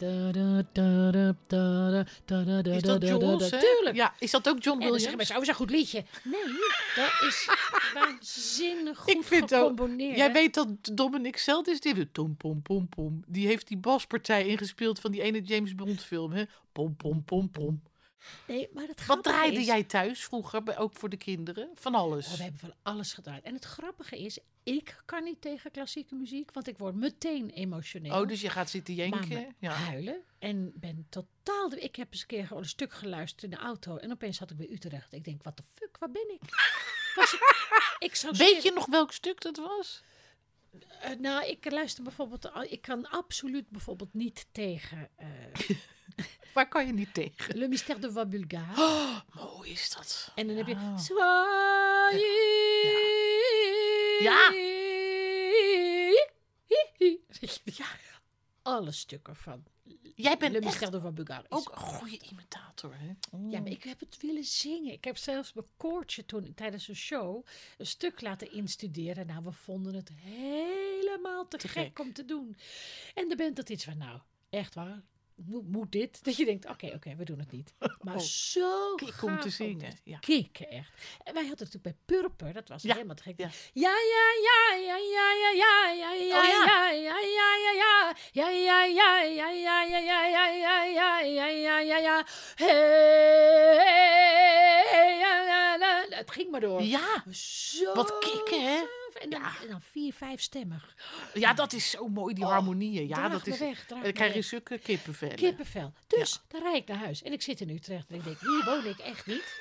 da, 2.82 2.98
dat 2.98 3.08
Jules? 3.08 3.48
Tuurlijk. 3.48 3.96
Ja, 3.96 4.14
is 4.18 4.30
dat 4.30 4.48
ook 4.48 4.62
John 4.62 4.80
En 4.80 4.88
dan 4.88 4.92
Williams? 4.98 5.00
zeggen 5.00 5.16
mensen, 5.16 5.34
is 5.42 5.48
goed 5.56 5.70
liedje. 5.70 6.04
Nee, 6.24 6.44
dat 6.96 7.28
is 7.28 7.48
waanzinnig 7.94 8.98
goed 8.98 9.14
Ik 9.14 9.22
vind 9.22 9.42
ook- 9.42 9.48
gecomponeerd. 9.60 10.16
Jij 10.16 10.32
weet 10.32 10.54
dat 10.54 10.68
Dominic 10.92 11.36
Celdis, 11.36 11.80
die 11.80 11.94
heeft 11.94 12.12
pom 12.12 12.36
pom 12.36 12.88
pom. 13.10 13.24
Die 13.26 13.46
heeft 13.46 13.68
die 13.68 13.76
baspartij 13.78 14.46
ingespeeld 14.46 15.00
van 15.00 15.10
die 15.10 15.22
ene 15.22 15.40
James 15.42 15.74
Bond 15.74 16.02
film, 16.04 16.32
hè? 16.32 16.44
Pom 16.72 16.96
pom 16.96 17.24
pom 17.24 17.50
pom. 17.50 17.82
Nee, 18.46 18.68
maar 18.72 18.86
het 18.86 19.06
Wat 19.06 19.22
draaide 19.22 19.60
is- 19.60 19.66
jij 19.66 19.84
thuis 19.84 20.24
vroeger, 20.24 20.78
ook 20.78 20.96
voor 20.96 21.08
de 21.08 21.16
kinderen? 21.16 21.70
Van 21.74 21.94
alles. 21.94 22.26
Oh, 22.30 22.36
we 22.36 22.42
hebben 22.42 22.60
van 22.60 22.74
alles 22.82 23.12
gedraaid. 23.12 23.42
En 23.44 23.54
het 23.54 23.64
grappige 23.64 24.18
is, 24.18 24.38
ik 24.62 25.02
kan 25.04 25.24
niet 25.24 25.40
tegen 25.40 25.70
klassieke 25.70 26.14
muziek, 26.14 26.52
want 26.52 26.68
ik 26.68 26.78
word 26.78 26.94
meteen 26.94 27.50
emotioneel. 27.50 28.20
Oh, 28.20 28.28
dus 28.28 28.40
je 28.40 28.50
gaat 28.50 28.70
zitten 28.70 28.94
jenken? 28.94 29.54
Ja. 29.58 29.70
huilen. 29.72 30.20
En 30.38 30.72
ben 30.74 31.06
totaal... 31.08 31.68
de- 31.68 31.80
Ik 31.80 31.96
heb 31.96 32.12
eens 32.12 32.20
een 32.20 32.26
keer 32.26 32.46
gewoon 32.46 32.62
een 32.62 32.68
stuk 32.68 32.92
geluisterd 32.92 33.42
in 33.42 33.50
de 33.50 33.56
auto. 33.56 33.96
En 33.96 34.10
opeens 34.12 34.36
zat 34.36 34.50
ik 34.50 34.56
bij 34.56 34.70
Utrecht. 34.70 35.12
Ik 35.12 35.24
denk, 35.24 35.42
wat 35.42 35.56
de 35.56 35.62
fuck, 35.74 35.98
waar 35.98 36.10
ben 36.10 36.30
ik? 36.34 36.40
Was 37.14 37.32
ik, 37.32 37.40
ik 37.98 38.14
zou 38.14 38.36
Weet 38.36 38.62
je 38.62 38.72
nog 38.72 38.86
welk 38.86 39.12
stuk 39.12 39.40
dat 39.40 39.56
was? 39.56 40.02
Eh, 41.00 41.10
nou, 41.18 41.46
ik 41.46 41.70
luister 41.70 42.02
bijvoorbeeld... 42.04 42.50
Ik 42.68 42.82
kan 42.82 43.08
absoluut 43.10 43.68
bijvoorbeeld 43.70 44.14
niet 44.14 44.46
tegen... 44.52 45.08
eh, 45.16 45.26
Waar 46.54 46.68
kan 46.68 46.86
je 46.86 46.92
niet 46.92 47.14
tegen? 47.14 47.58
Le 47.58 47.68
Mystère 47.68 47.98
de 47.98 48.12
Voix 48.12 48.28
Bulgare. 48.28 48.82
Oh, 48.82 49.20
mooi 49.56 49.70
is 49.70 49.90
dat. 49.94 50.32
En 50.34 50.46
dan 50.46 50.56
heb 50.56 50.66
je... 50.66 50.74
Ja. 50.74 50.96
Soyez- 57.30 57.60
Ja. 57.78 57.86
Ja. 57.86 58.09
Alle 58.62 58.92
stukken 58.92 59.36
van 59.36 59.64
Jij 60.14 60.36
bent 60.36 60.52
Le 60.52 60.58
echt 60.60 60.90
Bulgare. 61.14 61.42
is 61.42 61.56
ook 61.56 61.70
een 61.72 61.76
goede 61.78 62.18
imitator, 62.30 62.94
hè? 62.98 63.12
Ja, 63.48 63.60
maar 63.60 63.70
ik 63.70 63.82
heb 63.82 64.00
het 64.00 64.16
willen 64.20 64.44
zingen. 64.44 64.92
Ik 64.92 65.04
heb 65.04 65.16
zelfs 65.16 65.52
mijn 65.52 65.66
koortje 65.76 66.24
toen 66.24 66.54
tijdens 66.54 66.88
een 66.88 66.96
show 66.96 67.46
een 67.78 67.86
stuk 67.86 68.20
laten 68.20 68.52
instuderen. 68.52 69.26
Nou, 69.26 69.44
we 69.44 69.52
vonden 69.52 69.94
het 69.94 70.08
helemaal 70.14 71.48
te, 71.48 71.56
Te 71.56 71.68
gek, 71.68 71.82
gek. 71.86 71.98
om 71.98 72.12
te 72.12 72.24
doen. 72.24 72.56
En 73.14 73.28
de 73.28 73.36
band 73.36 73.56
had 73.56 73.68
iets 73.68 73.84
van, 73.84 73.96
nou, 73.98 74.20
echt 74.50 74.74
waar. 74.74 75.02
Moet, 75.46 75.92
dit? 75.92 76.24
Dat 76.24 76.36
je 76.36 76.44
denkt, 76.44 76.66
oké, 76.68 76.86
oké, 76.94 77.14
we 77.16 77.24
doen 77.24 77.38
het 77.38 77.50
niet. 77.52 77.74
Maar 78.00 78.14
Oh, 78.14 78.20
zo 78.20 78.94
kick 78.94 79.22
om 79.22 79.28
gaaf 79.28 79.40
te 79.42 79.50
zingen, 79.50 79.98
ja. 80.04 80.18
Kicken, 80.18 80.68
echt. 80.70 80.92
En 81.24 81.34
wij 81.34 81.46
hadden 81.46 81.66
natuurlijk 81.66 81.82
bij 81.82 81.96
Purper, 82.18 82.52
dat 82.52 82.68
was 82.68 82.82
Ja, 82.82 82.92
helemaal 82.94 83.14
te 83.16 83.22
gek. 83.22 83.38
ja. 83.38 83.48
Ja, 83.72 83.90
ja, 83.90 84.32
ja, 84.42 84.76
ja, 84.76 84.96
ja, 84.96 85.32
ja, 85.32 85.52
ja, 85.52 85.90
ja, 85.92 86.12
ja, 86.12 86.38
Oh, 86.40 86.44
ja. 86.48 86.64
ja, 86.64 86.90
ja, 86.90 87.18
ja, 87.20 87.58
ja, 87.62 87.98
ja, 88.32 88.50
ja, 88.62 88.82
ja, 88.82 89.44
ja, 89.44 89.82
ja, 89.82 89.82
ja, 89.82 89.84
ja, 89.84 90.24
ja, 90.24 90.24
ja, 90.24 90.84
ja, 90.84 90.84
ja, 90.84 91.20
ja, 91.20 91.46
ja, 91.48 91.78
ja, 91.80 91.96
ja. 91.98 92.26
Hey, 94.90 95.18
ja, 95.18 95.44
la, 95.46 95.78
la, 95.78 96.06
la. 96.08 96.16
Het 96.16 96.30
ging 96.30 96.50
maar 96.50 96.60
door. 96.60 96.82
Ja, 96.82 97.24
Zo 97.30 97.94
Wat 97.94 98.18
kicken, 98.18 98.62
hè? 98.62 98.80
En 99.20 99.30
dan, 99.30 99.40
Ja. 99.40 99.52
en 99.62 99.68
dan 99.68 99.80
vier, 99.80 100.12
vijfstemmig. 100.12 100.94
ja, 101.34 101.52
dat 101.54 101.72
is 101.72 101.90
zo 101.90 102.08
mooi, 102.08 102.34
die 102.34 102.44
Oh, 102.44 102.50
harmonieën. 102.50 103.08
Ja, 103.08 103.28
dat 103.28 103.46
is... 103.46 103.58
weg, 103.58 103.86
Dan 103.86 104.12
krijg 104.12 104.34
je 104.34 104.42
zulke 104.42 104.78
kippenvellen. 104.78 105.36
Kippenvel. 105.36 105.92
Dus 106.06 106.40
dan 106.48 106.62
rijd 106.62 106.76
ik 106.82 106.88
naar 106.88 106.98
huis. 106.98 107.22
En 107.22 107.32
ik 107.32 107.42
zit 107.42 107.60
in 107.60 107.70
Utrecht. 107.70 108.10
En 108.10 108.14
ik 108.16 108.24
denk, 108.24 108.40
hier 108.40 108.62
woon 108.64 108.84
ik 108.86 108.98
echt 108.98 109.26
niet. 109.26 109.60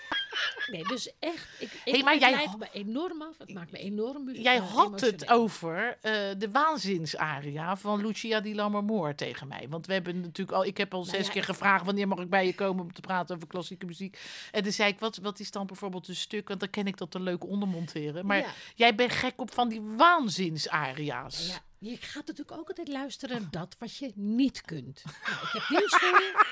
Nee, 0.71 0.83
dus 0.83 1.11
echt. 1.19 1.47
Ik, 1.59 1.71
ik, 1.85 1.93
Hey, 1.93 2.03
maar 2.03 2.13
het 2.13 2.21
jij 2.21 2.47
me 2.57 2.67
enorm 2.71 3.21
af. 3.21 3.37
Het 3.37 3.53
maakt 3.53 3.71
me 3.71 3.77
enorm 3.77 4.31
Jij 4.31 4.55
eh, 4.57 4.73
had 4.75 5.01
het 5.01 5.29
over 5.29 5.97
eh, 6.01 6.13
de 6.37 6.51
waanzinsaria 6.51 7.77
van 7.77 8.01
Lucia 8.05 8.39
di 8.39 8.55
Lammermoor 8.55 9.15
tegen 9.15 9.47
mij. 9.47 9.65
Want 9.69 9.85
we 9.87 9.93
hebben 9.93 10.21
natuurlijk 10.21 10.57
al, 10.57 10.65
ik 10.65 10.77
heb 10.77 10.93
al 10.93 11.03
Nou 11.03 11.15
zes 11.15 11.25
ja, 11.25 11.31
keer 11.31 11.43
gevraagd 11.43 11.85
wanneer 11.85 12.07
mag 12.07 12.19
ik 12.19 12.29
bij 12.29 12.45
je 12.45 12.55
komen 12.55 12.83
om 12.83 12.93
te 12.93 13.01
praten 13.01 13.35
over 13.35 13.47
klassieke 13.47 13.85
muziek. 13.85 14.19
En 14.51 14.63
dan 14.63 14.71
zei 14.71 14.91
ik, 14.91 14.99
wat, 14.99 15.17
wat 15.17 15.39
is 15.39 15.51
dan 15.51 15.65
bijvoorbeeld 15.65 16.07
een 16.07 16.15
stuk? 16.15 16.47
Want 16.47 16.59
dan 16.59 16.69
ken 16.69 16.87
ik 16.87 16.97
dat 16.97 17.13
er 17.13 17.21
leuk 17.21 17.43
ondermonteren. 17.45 18.25
Maar 18.25 18.37
Ja. 18.37 18.53
jij 18.75 18.95
bent 18.95 19.11
gek 19.11 19.33
op 19.35 19.53
van 19.53 19.69
die 19.69 19.81
waanzinsaria's. 19.81 21.47
Ja, 21.47 21.89
je 21.89 21.97
gaat 21.99 22.27
natuurlijk 22.27 22.57
ook 22.57 22.67
altijd 22.67 22.87
luisteren 22.87 23.41
naar 23.41 23.51
dat 23.51 23.75
wat 23.79 23.97
je 23.97 24.11
niet 24.15 24.61
kunt. 24.61 25.03
Nou, 25.05 25.37
ik 25.43 25.49
heb 25.51 25.69
nieuws 25.69 25.95
voor 25.95 26.19
je. 26.19 26.45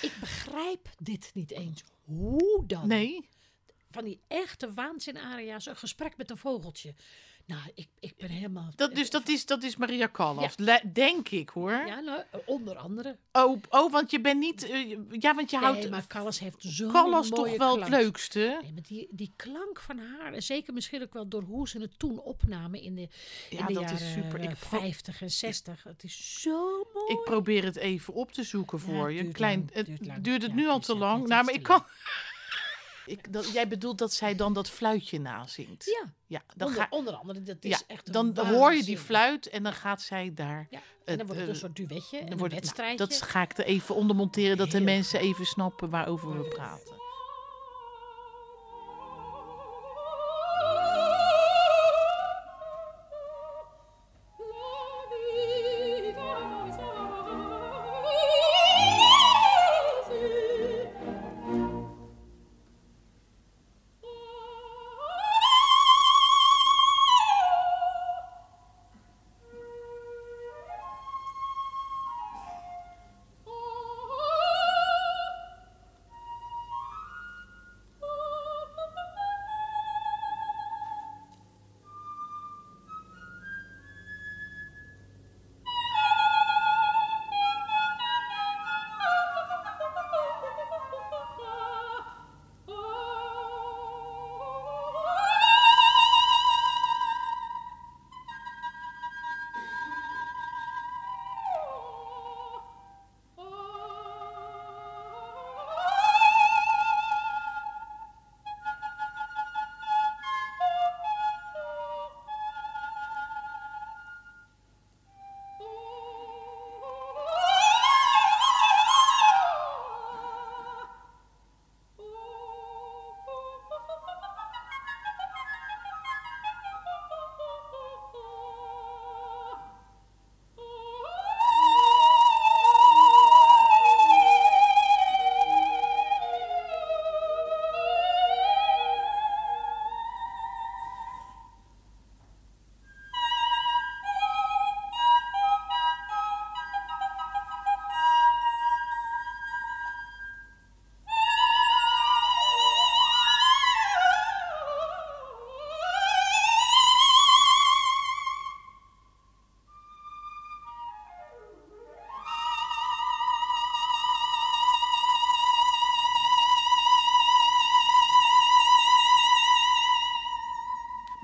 Ik 0.00 0.16
begrijp 0.20 0.88
dit 0.98 1.30
niet 1.34 1.50
eens. 1.50 1.84
Hoe 2.04 2.64
dan? 2.66 2.88
Nee? 2.88 3.28
Van 3.90 4.04
die 4.04 4.20
echte 4.28 4.72
waanzinaria's, 4.72 5.66
een 5.66 5.76
gesprek 5.76 6.16
met 6.16 6.30
een 6.30 6.36
vogeltje. 6.36 6.94
Nou, 7.46 7.60
ik, 7.74 7.88
ik 8.00 8.16
ben 8.16 8.28
helemaal... 8.30 8.70
Dat, 8.76 8.94
dus 8.94 9.10
dat 9.10 9.28
is, 9.28 9.46
dat 9.46 9.62
is 9.62 9.76
Maria 9.76 10.08
Callas. 10.12 10.56
Denk 10.92 11.28
ik 11.28 11.48
hoor. 11.48 11.70
Ja, 11.86 12.00
nou, 12.00 12.22
onder 12.46 12.76
andere. 12.76 13.16
Oh, 13.32 13.60
oh, 13.68 13.92
want 13.92 14.10
je 14.10 14.20
bent 14.20 14.38
niet. 14.40 14.62
eh, 14.70 14.96
ja, 15.10 15.34
want 15.34 15.50
je 15.50 15.56
houdt. 15.56 15.90
Maar 15.90 16.06
Callas 16.06 16.38
heeft 16.38 16.56
zo'n 16.58 16.90
Callas 16.90 17.30
mooie 17.30 17.42
toch 17.50 17.56
wel 17.58 17.74
klank. 17.76 17.92
het 17.92 18.02
leukste. 18.02 18.58
Nee, 18.62 18.72
maar 18.72 18.82
die, 18.88 19.08
die 19.10 19.32
klank 19.36 19.80
van 19.80 19.98
haar, 19.98 20.32
en 20.32 20.42
zeker 20.42 20.72
misschien 20.72 21.02
ook 21.02 21.12
wel 21.12 21.28
door 21.28 21.42
hoe 21.42 21.68
ze 21.68 21.80
het 21.80 21.98
toen 21.98 22.20
opnamen 22.20 22.80
in 22.80 22.94
de, 22.94 23.08
in 23.50 23.58
Ja, 23.58 23.66
de 23.66 23.72
dat 23.72 23.82
jaren 23.82 23.98
is 24.06 24.12
super. 24.12 24.40
Ik, 24.40 24.50
eh, 24.50 24.56
pro- 24.68 24.78
50 24.78 25.22
en 25.22 25.30
60. 25.30 25.82
Het 25.84 26.04
is 26.04 26.40
zo 26.42 26.86
mooi. 26.94 27.12
ik 27.12 27.24
probeer 27.24 27.64
het 27.64 27.76
even 27.76 28.14
op 28.14 28.32
te 28.32 28.42
zoeken 28.42 28.80
voor 28.80 29.12
je. 29.12 29.28
Klein, 29.28 29.58
lang, 29.58 29.74
het 29.74 29.86
duurt 29.86 30.24
duurt 30.24 30.42
het 30.42 30.54
nu 30.54 30.68
al 30.68 30.78
te 30.80 30.96
lang. 30.96 31.26
Nou, 31.26 31.44
maar 31.44 31.54
ik 31.54 31.62
kan. 31.62 31.84
Ik, 33.06 33.32
dat, 33.32 33.52
jij 33.52 33.68
bedoelt 33.68 33.98
dat 33.98 34.12
zij 34.12 34.34
dan 34.34 34.52
dat 34.52 34.70
fluitje 34.70 35.20
nazingt. 35.20 35.84
Ja, 35.84 36.12
Ja, 36.26 36.42
dan, 36.56 36.68
onder, 36.68 36.82
ga, 36.82 36.86
onder 36.90 37.14
andere. 37.14 37.42
Dat 37.42 37.56
is 37.60 37.70
ja, 37.70 37.80
echt 37.86 38.12
dan 38.12 38.38
hoor 38.38 38.74
je 38.74 38.82
die 38.82 38.98
fluit 38.98 39.48
en 39.48 39.62
dan 39.62 39.72
gaat 39.72 40.02
zij 40.02 40.32
daar. 40.34 40.66
Ja, 40.70 40.78
en 40.78 40.82
het, 41.04 41.18
dan 41.18 41.26
wordt 41.26 41.40
het 41.40 41.48
eh, 41.48 41.54
een 41.54 41.60
soort 41.60 41.76
duetje 41.76 42.18
en 42.18 42.32
een 42.32 42.36
nou, 42.36 42.50
wedstrijdje. 42.50 43.06
dat 43.06 43.22
ga 43.22 43.42
ik 43.42 43.58
er 43.58 43.64
even 43.64 43.94
onder 43.94 44.16
monteren, 44.16 44.56
dat 44.56 44.70
de 44.70 44.80
mensen 44.80 45.20
even 45.20 45.44
snappen 45.44 45.90
waarover 45.90 46.38
we 46.38 46.48
praten. 46.48 47.05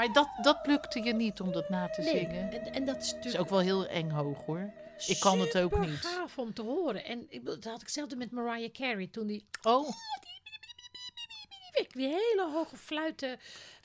Maar 0.03 0.13
dat, 0.13 0.29
dat 0.43 0.67
lukte 0.67 1.03
je 1.03 1.15
niet 1.15 1.41
om 1.41 1.53
dat 1.53 1.69
na 1.69 1.89
te 1.89 2.01
Nee, 2.01 2.11
zingen. 2.19 2.53
en, 2.53 2.73
en 2.73 2.85
dat 2.85 3.17
is 3.23 3.37
ook 3.37 3.49
wel 3.49 3.59
heel 3.59 3.87
eng 3.87 4.11
hoog 4.11 4.45
hoor. 4.45 4.71
Ik 5.07 5.21
kan 5.21 5.41
het 5.41 5.59
ook 5.59 5.73
super 5.73 5.89
niet. 5.89 5.99
gaaf 5.99 6.39
om 6.39 6.53
te 6.55 6.63
horen. 6.63 7.05
En 7.05 7.27
ik, 7.29 7.45
dat 7.45 7.65
had 7.65 7.83
ik 7.83 7.89
zelf 7.89 8.17
met 8.17 8.31
Mariah 8.31 8.73
Carey 8.73 9.07
toen 9.07 9.27
die, 9.27 9.45
Oh, 9.63 9.89
die, 11.93 12.07
hele 12.07 12.49
hoge 12.53 12.77
fluiten 12.77 13.39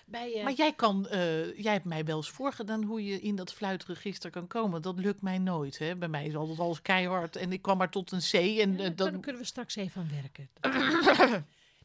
bij 0.06 0.34
eh, 0.34 0.44
maar 0.44 0.54
jij 0.54 0.74
kan, 0.74 1.08
eh, 1.08 1.58
jij 1.60 1.74
hebt 1.74 1.86
mij 1.86 2.06
wel 2.06 2.18
eens 2.18 2.30
voorgedaan 2.30 2.84
hoe 2.84 3.06
je 3.06 3.22
in 3.22 3.36
dat 3.36 3.54
fluitregister 3.54 4.30
kan 4.30 4.48
komen. 4.48 4.82
Dat 4.82 5.00
lukt 5.00 5.22
mij 5.22 5.38
nooit. 5.38 5.78
Hè? 5.78 5.96
Bij 5.96 6.08
mij 6.08 6.26
is 6.26 6.36
altijd 6.36 6.60
alles 6.60 6.82
keihard 6.82 7.36
en 7.36 7.52
ik 7.52 7.62
kwam 7.62 7.78
maar 7.78 7.90
tot 7.90 8.12
een 8.12 8.20
C 8.20 8.34
en 8.34 8.42
Ja, 8.42 8.60
eh, 8.64 8.78
dan. 8.78 8.96
kunnen, 8.96 9.22
kunnen 9.22 9.42
we 9.42 9.48
straks 9.48 9.76
even 9.76 10.02
aan 10.02 10.10
werken. 10.22 10.50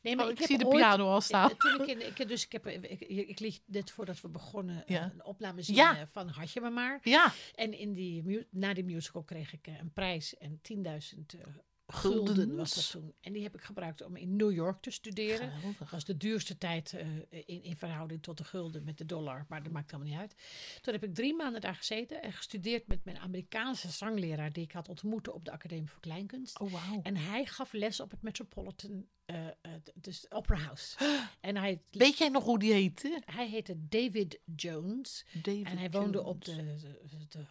Nee, 0.03 0.19
Oh, 0.21 0.31
ik 0.31 0.39
heb 0.39 0.47
zie 0.49 0.59
de 0.59 0.65
ooit- 0.67 0.77
piano 0.77 1.09
al 1.09 1.21
staan. 1.21 1.51
eh, 1.51 1.57
Toen 1.57 1.81
ik, 1.81 1.87
in, 1.87 2.07
ik, 2.07 2.29
dus 2.29 2.45
ik 2.45 2.53
heb, 2.53 2.67
eh, 2.67 2.83
ik, 2.83 3.01
ik 3.29 3.41
liet 3.41 3.63
net 3.67 3.91
voordat 3.91 4.21
we 4.21 4.29
begonnen 4.29 4.87
eh, 4.87 4.97
Ja. 4.97 5.11
een 5.15 5.25
opname 5.25 5.63
zien 5.63 5.77
Ja. 5.77 6.07
van 6.07 6.29
Had 6.29 6.53
je 6.53 6.61
me 6.61 6.71
maar. 6.71 6.99
Ja, 7.03 7.33
En 7.55 7.79
in 7.79 7.93
die, 7.93 8.47
na 8.51 8.75
die 8.75 8.85
musical 8.85 9.23
kreeg 9.23 9.53
ik 9.53 9.67
een 9.67 9.93
prijs 9.93 10.37
en 10.37 10.61
10.000 10.63 11.35
eh, 11.39 11.47
gulden 11.93 12.57
was 12.57 12.75
dat 12.75 12.91
toen. 12.91 13.15
En 13.21 13.33
die 13.33 13.43
heb 13.43 13.55
ik 13.55 13.61
gebruikt 13.61 14.05
om 14.05 14.17
in 14.17 14.37
New 14.37 14.53
York 14.53 14.81
te 14.81 14.91
studeren. 14.91 15.53
Dat 15.79 15.91
was 15.91 16.05
de 16.05 16.17
duurste 16.17 16.59
tijd 16.59 16.93
eh, 16.93 17.07
in, 17.47 17.63
in 17.63 17.77
verhouding 17.77 18.23
tot 18.23 18.39
de 18.39 18.45
gulden 18.45 18.85
met 18.85 18.99
de 18.99 19.07
dollar. 19.07 19.47
Maar 19.49 19.63
dat 19.63 19.73
maakt 19.73 19.91
helemaal 19.91 20.13
niet 20.13 20.21
uit. 20.21 20.35
Toen 20.81 20.93
heb 20.93 21.05
ik 21.05 21.15
drie 21.15 21.35
maanden 21.35 21.61
daar 21.61 21.75
gezeten 21.75 22.23
en 22.23 22.33
gestudeerd 22.33 22.87
met 22.87 23.05
mijn 23.05 23.19
Amerikaanse 23.19 23.91
zangleraar... 23.91 24.53
die 24.53 24.65
ik 24.65 24.73
had 24.73 24.89
ontmoet 24.89 25.29
op 25.29 25.45
de 25.45 25.51
Academie 25.51 25.91
voor 25.91 26.01
Kleinkunst. 26.01 26.61
Oh, 26.61 26.73
wauw. 26.73 27.01
En 27.03 27.17
hij 27.17 27.47
gaf 27.47 27.73
les 27.73 28.01
op 28.01 28.11
het 28.11 28.23
Metropolitan, 28.23 29.07
eh, 29.25 29.47
dus 29.95 30.31
Opera 30.31 30.59
House. 30.59 30.97
en 31.41 31.57
hij, 31.57 31.83
Weet 31.91 32.19
jij 32.19 32.29
nog 32.29 32.45
hoe 32.45 32.59
die 32.59 32.73
heette? 32.73 33.23
hij 33.25 33.49
heette 33.49 33.89
David 33.89 34.39
Jones. 34.57 35.25
David 35.43 35.67
En 35.67 35.79
hij 35.79 35.91
woonde 35.91 36.19
Jones. 36.19 36.31
op 36.31 36.45
de, 36.45 36.55
de, 36.57 37.27
de 37.29 37.45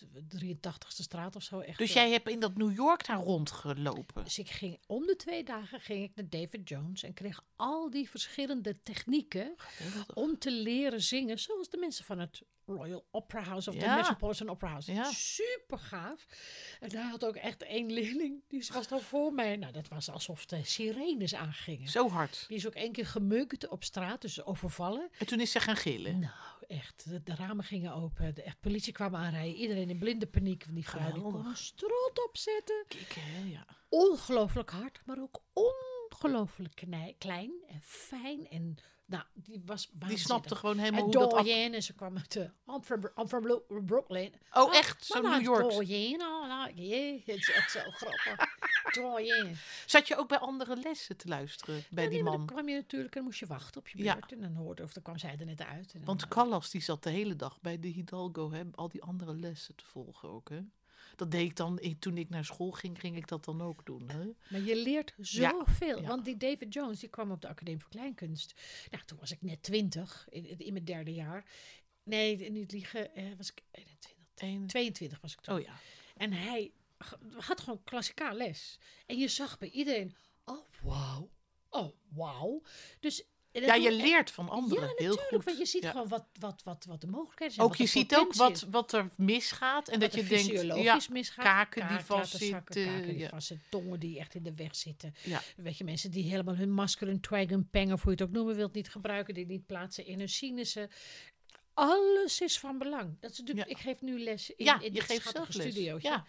83ste 0.00 1.02
straat 1.02 1.36
of 1.36 1.42
zo. 1.42 1.60
Echt, 1.60 1.78
Dus 1.78 1.88
eh, 1.88 1.94
jij 1.94 2.10
hebt 2.10 2.28
in 2.28 2.40
dat 2.40 2.56
New 2.56 2.74
York 2.74 3.06
daar 3.06 3.16
rondgelopen. 3.16 4.24
Dus 4.24 4.38
ik 4.38 4.50
ging 4.50 4.78
om 4.86 5.06
de 5.06 5.16
twee 5.16 5.44
dagen 5.44 5.80
ging 5.80 6.04
ik 6.04 6.14
naar 6.14 6.28
David 6.28 6.68
Jones 6.68 7.02
en 7.02 7.14
kreeg 7.14 7.44
al 7.56 7.90
die 7.90 8.10
verschillende 8.10 8.82
technieken 8.82 9.54
om 10.14 10.38
te 10.38 10.50
leren 10.50 11.02
zingen, 11.02 11.38
zoals 11.38 11.68
de 11.68 11.76
mensen 11.76 12.04
van 12.04 12.18
het 12.18 12.42
Royal 12.66 13.04
Opera 13.10 13.42
House 13.42 13.70
of 13.70 13.76
de. 13.76 13.86
Metropolitan 13.86 14.48
Opera 14.48 14.70
House. 14.70 14.92
Ja. 14.92 15.10
Super 15.12 15.78
gaaf. 15.78 16.26
En 16.80 16.88
daar 16.88 17.10
had 17.10 17.24
ook 17.24 17.36
echt 17.36 17.62
één 17.62 17.92
leerling, 17.92 18.42
die 18.48 18.64
was 18.72 18.88
dan 18.88 19.00
voor 19.00 19.32
mij. 19.32 19.56
Nou, 19.56 19.72
dat 19.72 19.88
was 19.88 20.10
alsof 20.10 20.46
de 20.46 20.64
sirenes 20.64 21.34
aangingen. 21.34 21.88
Zo 21.88 22.08
hard. 22.08 22.44
Die 22.48 22.56
is 22.56 22.66
ook 22.66 22.74
één 22.74 22.92
keer 22.92 23.06
gemukt 23.06 23.68
op 23.68 23.84
straat, 23.84 24.20
dus 24.20 24.44
overvallen. 24.44 25.10
En 25.18 25.26
toen 25.26 25.40
is 25.40 25.50
ze 25.50 25.60
gaan 25.60 25.76
gillen. 25.76 26.18
Nou, 26.18 26.32
echt. 26.72 27.08
De, 27.08 27.22
de 27.22 27.34
ramen 27.34 27.64
gingen 27.64 27.92
open. 27.94 28.34
De 28.34 28.42
echt, 28.42 28.60
politie 28.60 28.92
kwam 28.92 29.16
aanrijden. 29.16 29.54
Iedereen 29.54 29.90
in 29.90 29.98
blinde 29.98 30.26
paniek. 30.26 30.64
Van 30.64 30.74
die 30.74 30.88
vrouw 30.88 31.12
die 31.12 31.22
kon 31.22 31.56
strot 31.56 32.24
opzetten. 32.28 32.84
Kikken? 32.88 33.48
Ja. 33.48 33.66
Ongelooflijk 33.88 34.70
hard, 34.70 35.00
maar 35.04 35.18
ook 35.18 35.42
ongelooflijk 35.52 36.84
klein 37.18 37.52
en 37.68 37.80
fijn. 37.82 38.48
En 38.48 38.76
nou, 39.04 39.24
die 39.34 39.62
was 39.66 39.90
Die 40.08 40.18
snapte 40.18 40.54
gewoon 40.56 40.78
helemaal 40.78 40.98
En 41.00 41.04
hoe 41.04 41.12
dat... 41.12 41.32
af- 41.32 41.46
en 41.46 41.82
ze 41.82 41.92
kwam 41.94 42.16
uit 42.16 42.32
de... 42.32 42.50
I'm 42.66 42.82
from, 42.82 43.00
I'm 43.16 43.28
from 43.28 43.62
Brooklyn. 43.86 44.32
Oh, 44.52 44.74
echt? 44.74 45.08
Mijn 45.12 45.24
Zo 45.24 45.30
New 45.30 45.40
is 45.40 45.46
York. 45.46 46.20
Oh, 46.20 46.48
nou, 46.48 46.72
jee, 46.74 47.22
het 47.26 47.36
is 47.36 47.50
echt 47.50 47.70
zo 47.70 47.80
grappig. 48.00 48.46
Zat 49.86 50.08
je 50.08 50.16
ook 50.16 50.28
bij 50.28 50.38
andere 50.38 50.76
lessen 50.76 51.16
te 51.16 51.28
luisteren 51.28 51.84
bij 51.90 52.04
Ja, 52.04 52.10
die 52.10 52.22
nee, 52.22 52.28
man? 52.30 52.36
Dan 52.36 52.46
kwam 52.56 52.68
je 52.68 52.74
natuurlijk 52.74 53.16
en 53.16 53.24
moest 53.24 53.38
je 53.38 53.46
wachten 53.46 53.80
op 53.80 53.88
je 53.88 54.02
Ja. 54.02 54.12
beurt. 54.14 54.32
En 54.32 54.40
dan 54.40 54.54
hoorde 54.54 54.82
of 54.82 54.92
dan 54.92 55.02
kwam 55.02 55.18
zij 55.18 55.36
er 55.38 55.44
net 55.46 55.60
uit. 55.62 55.92
En 55.94 56.04
Want 56.04 56.22
eh, 56.22 56.28
Callas 56.28 56.70
die 56.70 56.80
zat 56.82 57.02
de 57.02 57.10
hele 57.10 57.36
dag 57.36 57.60
bij 57.60 57.78
de 57.78 57.88
Hidalgo, 57.88 58.50
hè, 58.52 58.62
al 58.74 58.88
die 58.88 59.02
andere 59.02 59.34
lessen 59.34 59.74
te 59.76 59.84
volgen 59.86 60.28
ook. 60.28 60.48
Hè. 60.48 60.60
Dat 61.16 61.30
deed 61.30 61.50
ik 61.50 61.56
dan, 61.56 61.80
ik- 61.80 62.00
toen 62.00 62.18
ik 62.18 62.28
naar 62.28 62.44
school 62.44 62.70
ging, 62.70 63.00
ging 63.00 63.16
ik 63.16 63.28
dat 63.28 63.44
dan 63.44 63.62
ook 63.62 63.86
doen. 63.86 64.08
Hè. 64.08 64.24
Maar 64.50 64.60
je 64.60 64.76
leert 64.76 65.14
zoveel. 65.18 66.00
ja. 66.00 66.06
Want 66.08 66.24
die 66.24 66.36
David 66.36 66.74
Jones, 66.74 67.00
die 67.00 67.08
kwam 67.08 67.30
op 67.30 67.40
de 67.40 67.48
Academie 67.48 67.80
voor 67.80 67.90
Kleinkunst. 67.90 68.54
Nou, 68.90 69.04
toen 69.04 69.18
was 69.18 69.30
ik 69.32 69.42
net 69.42 69.62
twintig, 69.62 70.26
in, 70.30 70.58
in 70.58 70.72
mijn 70.72 70.84
derde 70.84 71.12
jaar. 71.14 71.44
Nee, 72.04 72.50
niet 72.50 72.72
liegen, 72.72 73.14
eh, 73.14 73.24
was 73.36 73.50
ik 73.50 73.62
21. 73.70 74.10
Eén- 74.34 74.66
22 74.66 75.20
was 75.20 75.32
ik 75.32 75.40
toen. 75.40 75.54
Oh 75.54 75.60
ja. 75.60 75.74
En 76.16 76.32
hij 76.32 76.72
had 77.36 77.60
gewoon 77.60 77.82
klassikaal 77.84 78.34
les. 78.34 78.78
En 79.06 79.18
je 79.18 79.28
zag 79.28 79.58
bij 79.58 79.70
iedereen, 79.70 80.14
oh 80.44 80.64
wauw, 80.82 81.30
oh 81.68 81.96
wauw. 82.08 82.62
Dus, 83.00 83.24
Ja, 83.52 83.74
je 83.74 83.92
leert 83.92 84.30
van 84.30 84.48
anderen 84.48 84.82
Ja, 84.88 84.92
heel 84.96 85.08
natuurlijk, 85.08 85.28
goed. 85.34 85.44
want 85.44 85.58
je 85.58 85.66
ziet 85.66 85.82
Ja. 85.82 85.90
gewoon 85.90 86.08
wat, 86.08 86.24
wat, 86.38 86.60
wat, 86.64 86.84
wat 86.88 87.00
de 87.00 87.06
mogelijkheden 87.06 87.54
zijn. 87.54 87.66
Ook 87.66 87.76
je 87.76 87.86
ziet 87.86 88.16
ook 88.16 88.34
wat, 88.34 88.66
wat 88.70 88.92
er 88.92 89.10
misgaat 89.16 89.88
en 89.88 90.00
dat 90.00 90.14
je 90.14 90.24
denkt, 90.24 90.62
ja, 90.82 91.00
misgaat. 91.10 91.44
kaken 91.44 91.80
die 91.88 91.96
Kaak 91.96 92.08
laten 92.08 92.28
vastzitten, 92.28 92.62
kaken 92.84 93.02
die 93.06 93.18
ja. 93.18 93.28
vastzitten, 93.28 93.66
tongen 93.70 94.00
die 94.00 94.18
echt 94.18 94.34
in 94.34 94.42
de 94.42 94.54
weg 94.54 94.76
zitten. 94.76 95.14
Weet 95.56 95.78
je, 95.78 95.84
mensen 95.84 96.10
die 96.10 96.24
helemaal 96.30 96.56
hun 96.56 96.70
masker, 96.72 97.06
hun 97.06 97.20
twang, 97.20 97.48
hun 97.50 97.68
peng, 97.70 97.92
of 97.92 98.02
hoe 98.02 98.12
je 98.12 98.18
het 98.18 98.28
ook 98.28 98.34
noemen 98.34 98.56
wilt, 98.56 98.72
niet 98.74 98.90
gebruiken, 98.90 99.34
die 99.34 99.46
niet 99.46 99.66
plaatsen 99.66 100.06
in 100.06 100.18
hun 100.18 100.28
sinussen. 100.28 100.90
Alles 101.74 102.40
is 102.40 102.58
van 102.58 102.78
belang. 102.78 103.16
Dat 103.20 103.30
is 103.30 103.38
natuurlijk. 103.38 103.68
Ik 103.68 103.78
geef 103.78 104.00
nu 104.00 104.18
les 104.22 104.50
in, 104.50 104.64
ja, 104.64 104.80
in 104.80 104.94
je 104.94 105.00
geeft 105.00 105.30
zelf 105.30 105.46
studiootje. 105.50 106.08
Ja, 106.08 106.24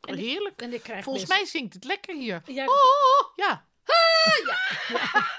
En 0.00 0.14
ik- 0.14 0.20
heerlijk. 0.24 0.62
En 0.62 0.72
ik 0.72 0.82
krijg 0.82 1.04
Volgens 1.04 1.28
mij 1.28 1.44
zingt 1.44 1.74
het 1.74 1.84
lekker 1.84 2.16
hier. 2.16 2.42
Ja, 2.46 2.64
Oh, 2.66 3.32
ja. 3.36 3.66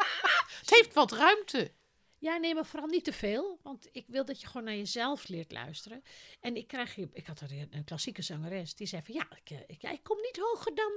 Het 0.60 0.70
heeft 0.70 0.94
wat 0.94 1.12
ruimte. 1.12 1.72
Ja, 2.22 2.38
nee, 2.38 2.56
maar 2.56 2.66
vooral 2.66 2.90
niet 2.90 3.04
te 3.04 3.14
veel. 3.14 3.60
Want 3.64 3.88
ik 3.92 4.06
wil 4.08 4.26
dat 4.26 4.42
je 4.42 4.48
gewoon 4.48 4.64
naar 4.64 4.76
jezelf 4.76 5.28
leert 5.28 5.52
luisteren. 5.52 6.04
En 6.40 6.56
ik 6.56 6.68
krijg 6.68 6.96
hier, 6.96 7.10
ik 7.14 7.28
had 7.28 7.40
er 7.40 7.52
een, 7.52 7.84
klassieke 7.84 8.22
zangeres 8.22 8.76
die 8.76 8.88
zei 8.88 9.02
van 9.06 9.14
ja, 9.16 9.28
ik, 9.44 9.50
eh, 9.50 9.58
ik, 9.68 9.82
ja, 9.82 9.92
ik 9.92 10.04
kom 10.04 10.18
niet 10.22 10.38
hoger 10.38 10.76
dan. 10.76 10.92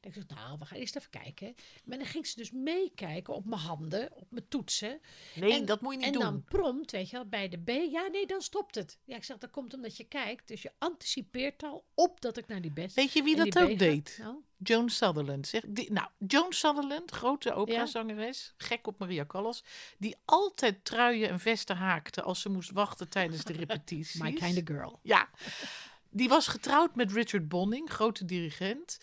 En 0.00 0.08
ik 0.08 0.12
zei, 0.12 0.24
nou, 0.28 0.58
we 0.58 0.64
gaan 0.64 0.78
eerst 0.78 0.96
even 0.96 1.10
kijken. 1.10 1.54
Maar 1.84 1.98
dan 1.98 2.06
ging 2.06 2.26
ze 2.26 2.36
dus 2.36 2.50
meekijken 2.50 3.34
op 3.34 3.44
mijn 3.44 3.60
handen, 3.60 4.12
op 4.14 4.26
mijn 4.30 4.48
toetsen. 4.48 5.00
Nee, 5.34 5.52
En- 5.52 5.64
dat 5.64 5.80
moet 5.80 5.92
je 5.92 5.98
niet 5.98 6.06
en 6.06 6.12
doen. 6.12 6.22
dan 6.22 6.44
prompt, 6.44 6.90
weet 6.90 7.10
je 7.10 7.16
wel, 7.16 7.26
bij 7.28 7.48
de 7.48 7.58
B. 7.58 7.68
Ja, 7.68 8.06
nee, 8.06 8.26
dan 8.26 8.42
stopt 8.42 8.74
het. 8.74 8.98
Ja, 9.04 9.16
ik 9.16 9.24
zeg, 9.24 9.38
dat 9.38 9.50
komt 9.50 9.74
omdat 9.74 9.96
je 9.96 10.04
kijkt. 10.04 10.48
Dus 10.48 10.62
je 10.62 10.72
anticipeert 10.78 11.62
al 11.62 11.84
op 11.94 12.20
dat 12.20 12.36
ik 12.36 12.46
naar 12.46 12.60
die 12.60 12.72
best. 12.72 12.96
Weet 12.96 13.12
je 13.12 13.22
wie 13.22 13.36
en 13.36 13.50
dat 13.50 13.62
ook 13.62 13.74
B 13.74 13.78
deed? 13.78 14.16
Nou, 14.20 14.36
Joan 14.62 14.88
Sutherland. 14.88 15.46
Zeg, 15.46 15.62
die, 15.66 15.92
nou, 15.92 16.08
Joan 16.18 16.52
Sutherland, 16.52 17.10
grote 17.10 17.54
operazangeres, 17.54 18.54
gek 18.56 18.86
op 18.86 18.98
Maria 18.98 19.24
Callas, 19.26 19.64
die 19.98 20.16
altijd 20.24 20.84
truien 20.84 21.28
en 21.28 21.40
vesten 21.40 21.76
haakte 21.76 22.22
als 22.22 22.40
ze 22.40 22.48
moest 22.48 22.70
wachten 22.70 23.08
tijdens 23.08 23.44
de 23.44 23.52
repetities. 23.62 24.20
my 24.20 24.32
kind 24.32 24.56
of 24.56 24.76
girl. 24.76 24.98
Ja, 25.02 25.28
die 26.10 26.28
was 26.28 26.46
getrouwd 26.46 26.94
met 26.94 27.12
Richard 27.12 27.48
Bonning, 27.48 27.90
grote 27.90 28.24
dirigent. 28.24 28.98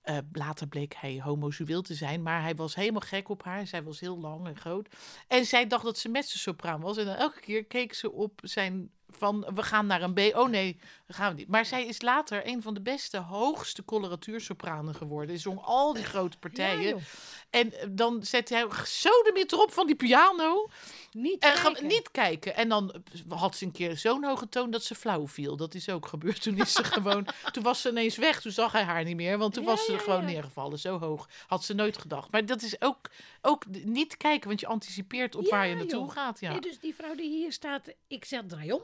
Eh, 0.00 0.18
later 0.32 0.68
bleek 0.68 0.94
hij 0.94 1.20
homoseksueel 1.22 1.82
te 1.82 1.94
zijn, 1.94 2.22
maar 2.22 2.42
hij 2.42 2.54
was 2.54 2.74
helemaal 2.74 3.00
gek 3.00 3.28
op 3.28 3.42
haar. 3.42 3.66
Zij 3.66 3.82
was 3.82 4.00
heel 4.00 4.18
lang 4.18 4.46
en 4.46 4.56
groot. 4.56 4.88
En 5.28 5.44
zij 5.44 5.66
dacht 5.66 5.84
dat 5.84 5.98
ze 5.98 6.08
mezzo-sopraan 6.08 6.80
was. 6.80 6.96
En 6.96 7.04
dan 7.04 7.14
elke 7.14 7.40
keer 7.40 7.64
keek 7.64 7.94
ze 7.94 8.12
op 8.12 8.40
zijn 8.42 8.90
van, 9.10 9.46
we 9.54 9.62
gaan 9.62 9.86
naar 9.86 10.02
een 10.02 10.14
B. 10.14 10.18
Oh 10.36 10.48
nee, 10.48 10.80
dat 11.06 11.16
gaan 11.16 11.30
we 11.32 11.38
niet. 11.38 11.48
Maar 11.48 11.64
zij 11.66 11.86
is 11.86 12.02
later 12.02 12.46
een 12.46 12.62
van 12.62 12.74
de 12.74 12.80
beste, 12.80 13.18
hoogste 13.18 13.84
coloratuursopranen 13.84 14.94
geworden. 14.94 15.36
Ze 15.36 15.42
zong 15.42 15.60
al 15.62 15.92
die 15.92 16.04
grote 16.04 16.38
partijen. 16.38 16.96
Ja, 16.96 17.02
en 17.50 17.72
eh, 17.72 17.86
dan 17.90 18.22
zette 18.24 18.54
hij 18.54 18.66
zo 18.86 19.08
de 19.08 19.30
meter 19.34 19.58
op 19.62 19.72
van 19.72 19.86
die 19.86 19.96
piano. 19.96 20.68
Niet 21.12 21.42
En 21.42 21.52
kijken. 21.62 21.86
niet 21.86 22.10
kijken. 22.10 22.54
En 22.56 22.68
dan 22.68 23.02
had 23.28 23.56
ze 23.56 23.64
een 23.64 23.72
keer 23.72 23.96
zo'n 23.96 24.24
hoge 24.24 24.48
toon 24.48 24.70
dat 24.70 24.84
ze 24.84 24.94
flauw 24.94 25.28
viel. 25.28 25.56
Dat 25.56 25.74
is 25.74 25.88
ook 25.88 26.06
gebeurd. 26.06 26.42
Toen 26.42 26.56
is 26.58 26.72
ze 26.72 26.84
gewoon. 26.94 27.26
Toen 27.52 27.62
was 27.62 27.80
ze 27.80 27.88
ineens 27.88 28.16
weg. 28.16 28.40
Toen 28.40 28.52
zag 28.52 28.72
hij 28.72 28.82
haar 28.82 29.04
niet 29.04 29.16
meer. 29.16 29.38
Want 29.38 29.54
toen 29.54 29.62
Ja, 29.64 29.68
was 29.68 29.84
ze 29.84 29.92
ja, 29.92 29.98
gewoon 29.98 30.24
neergevallen. 30.24 30.78
Zo 30.78 30.98
hoog. 30.98 31.28
Had 31.46 31.64
ze 31.64 31.74
nooit 31.74 31.98
gedacht. 31.98 32.30
Maar 32.30 32.46
dat 32.46 32.62
is 32.62 32.80
ook, 32.80 33.10
ook 33.42 33.64
niet 33.84 34.16
kijken. 34.16 34.48
Want 34.48 34.60
je 34.60 34.66
anticipeert 34.66 35.34
op 35.34 35.48
waar 35.48 35.66
je 35.66 35.74
naartoe 35.74 36.00
joh. 36.00 36.10
gaat. 36.10 36.40
Ja. 36.40 36.50
Nee, 36.50 36.60
dus 36.60 36.78
die 36.78 36.94
vrouw 36.94 37.14
die 37.14 37.28
hier 37.30 37.52
staat, 37.52 37.88
ik 38.08 38.24
zeg 38.24 38.42
draai 38.46 38.72
om. 38.72 38.82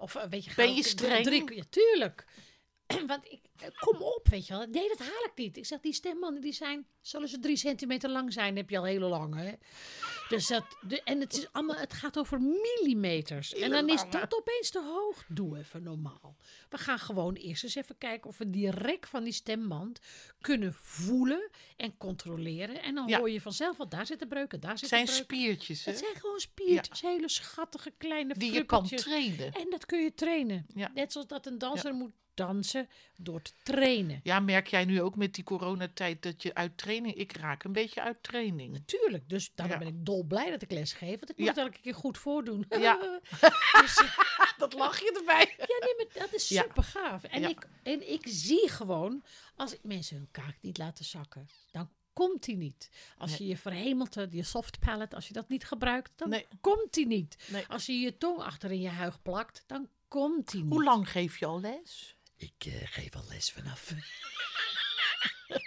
Of 0.00 0.14
eh, 0.14 0.28
weet 0.28 0.44
je, 0.44 0.50
Ben 0.56 0.74
je 0.74 0.82
streng? 0.82 1.24
Drie, 1.24 1.54
ja, 1.54 1.62
tuurlijk. 1.70 2.24
Want 3.06 3.24
ik, 3.24 3.40
eh, 3.56 3.68
kom 3.78 4.02
op, 4.02 4.28
weet 4.30 4.46
je 4.46 4.52
wel. 4.56 4.66
Nee, 4.66 4.88
dat 4.88 4.98
haal 4.98 5.24
ik 5.24 5.32
niet. 5.34 5.56
Ik 5.56 5.66
zeg, 5.66 5.80
die 5.80 5.92
stembanden 5.92 6.40
die 6.42 6.52
zijn, 6.52 6.86
zullen 7.00 7.28
ze 7.28 7.38
drie 7.38 7.56
centimeter 7.56 8.10
lang 8.10 8.32
zijn, 8.32 8.56
heb 8.56 8.70
je 8.70 8.78
al 8.78 8.84
hele 8.84 9.06
lange. 9.06 9.58
Dus 10.28 10.46
dat, 10.46 10.64
de, 10.86 11.02
en 11.02 11.20
het, 11.20 11.32
is 11.32 11.52
allemaal, 11.52 11.76
het 11.76 11.92
gaat 11.92 12.18
over 12.18 12.40
millimeters. 12.40 13.54
En 13.54 13.70
dan 13.70 13.88
is 13.88 14.04
dat 14.10 14.34
opeens 14.34 14.70
te 14.70 14.82
hoog. 14.82 15.24
Doe 15.28 15.58
even 15.58 15.82
normaal. 15.82 16.36
We 16.68 16.78
gaan 16.78 16.98
gewoon 16.98 17.34
eerst 17.34 17.64
eens 17.64 17.74
even 17.74 17.98
kijken 17.98 18.28
of 18.30 18.38
we 18.38 18.50
die 18.50 18.70
rek 18.70 19.06
van 19.06 19.24
die 19.24 19.32
stemband 19.32 20.00
kunnen 20.40 20.72
voelen 20.74 21.50
en 21.76 21.96
controleren. 21.96 22.82
En 22.82 22.94
dan 22.94 23.08
Ja. 23.08 23.18
hoor 23.18 23.30
je 23.30 23.40
vanzelf, 23.40 23.76
want 23.76 23.90
daar 23.90 24.06
zitten 24.06 24.28
breuken, 24.28 24.60
daar 24.60 24.70
Het 24.70 24.78
zitten 24.80 25.06
zijn 25.06 25.26
breuken. 25.26 25.36
spiertjes. 25.36 25.84
Hè? 25.84 25.90
Het 25.90 26.00
zijn 26.00 26.16
gewoon 26.16 26.40
spiertjes, 26.40 27.00
hele 27.00 27.28
schattige 27.28 27.92
kleine 27.98 28.34
Die 28.34 28.52
je 28.52 28.64
kan 28.64 28.86
trainen. 28.88 29.52
En 29.52 29.66
dat 29.70 29.86
kun 29.86 30.02
je 30.02 30.14
trainen. 30.14 30.66
Ja. 30.74 30.90
Net 30.94 31.12
zoals 31.12 31.26
dat 31.26 31.46
een 31.46 31.58
danser 31.58 31.94
moet 31.94 32.12
dansen 32.46 32.88
door 33.16 33.42
te 33.42 33.52
trainen. 33.62 34.20
Ja, 34.22 34.40
merk 34.40 34.66
jij 34.66 34.84
nu 34.84 35.02
ook 35.02 35.16
met 35.16 35.34
die 35.34 35.44
coronatijd 35.44 36.22
dat 36.22 36.42
je 36.42 36.54
uit 36.54 36.78
training... 36.78 37.14
Ik 37.14 37.36
raak 37.36 37.64
een 37.64 37.72
beetje 37.72 38.02
uit 38.02 38.22
training. 38.22 38.72
Natuurlijk, 38.72 39.28
dus 39.28 39.50
daarom 39.54 39.78
Ja. 39.80 39.84
ben 39.84 39.94
ik 39.96 40.04
dolblij 40.06 40.50
dat 40.50 40.62
ik 40.62 40.70
les 40.70 40.92
geef. 40.92 41.18
Want 41.18 41.30
ik 41.30 41.36
moet 41.38 41.46
Ja. 41.56 41.62
elke 41.62 41.80
keer 41.80 41.94
goed 41.94 42.18
voordoen. 42.18 42.64
Ja. 42.68 43.20
dus, 43.80 43.96
eh, 43.96 44.18
Dat 44.58 44.72
lach 44.72 44.98
je 45.00 45.12
erbij. 45.18 45.54
ja, 45.58 45.66
nee, 45.66 45.94
maar 45.96 46.06
dat 46.26 46.34
is 46.34 46.46
super 46.46 46.82
gaaf. 46.82 47.22
En, 47.24 47.44
ik, 47.48 47.68
en 47.82 48.10
ik 48.12 48.22
zie 48.24 48.68
gewoon, 48.68 49.22
als 49.56 49.72
ik 49.74 49.80
mensen 49.82 50.16
hun 50.16 50.28
kaak 50.30 50.56
niet 50.60 50.78
laten 50.78 51.04
zakken, 51.04 51.48
dan 51.70 51.90
komt 52.12 52.44
die 52.44 52.56
niet. 52.56 52.90
Als 53.18 53.36
je 53.36 53.46
je 53.46 53.56
verhemelte, 53.56 54.28
je 54.30 54.42
soft 54.42 54.78
palate, 54.78 55.16
als 55.16 55.26
je 55.28 55.32
dat 55.32 55.48
niet 55.48 55.64
gebruikt, 55.64 56.10
dan 56.16 56.28
Nee. 56.28 56.46
komt 56.60 56.92
die 56.94 57.06
niet. 57.06 57.36
Nee. 57.50 57.64
Als 57.68 57.86
je 57.86 57.92
je 58.00 58.18
tong 58.18 58.38
achter 58.38 58.70
in 58.70 58.80
je 58.80 58.88
huig 58.88 59.22
plakt, 59.22 59.64
dan 59.66 59.88
komt 60.08 60.50
die 60.50 60.62
niet. 60.62 60.72
Hoe 60.72 60.84
lang 60.84 61.10
geef 61.10 61.38
je 61.38 61.46
al 61.46 61.60
les? 61.60 62.16
Ik 62.40 62.64
eh, 62.66 62.72
geef 62.84 63.14
al 63.16 63.24
les 63.28 63.50
vanaf. 63.50 63.92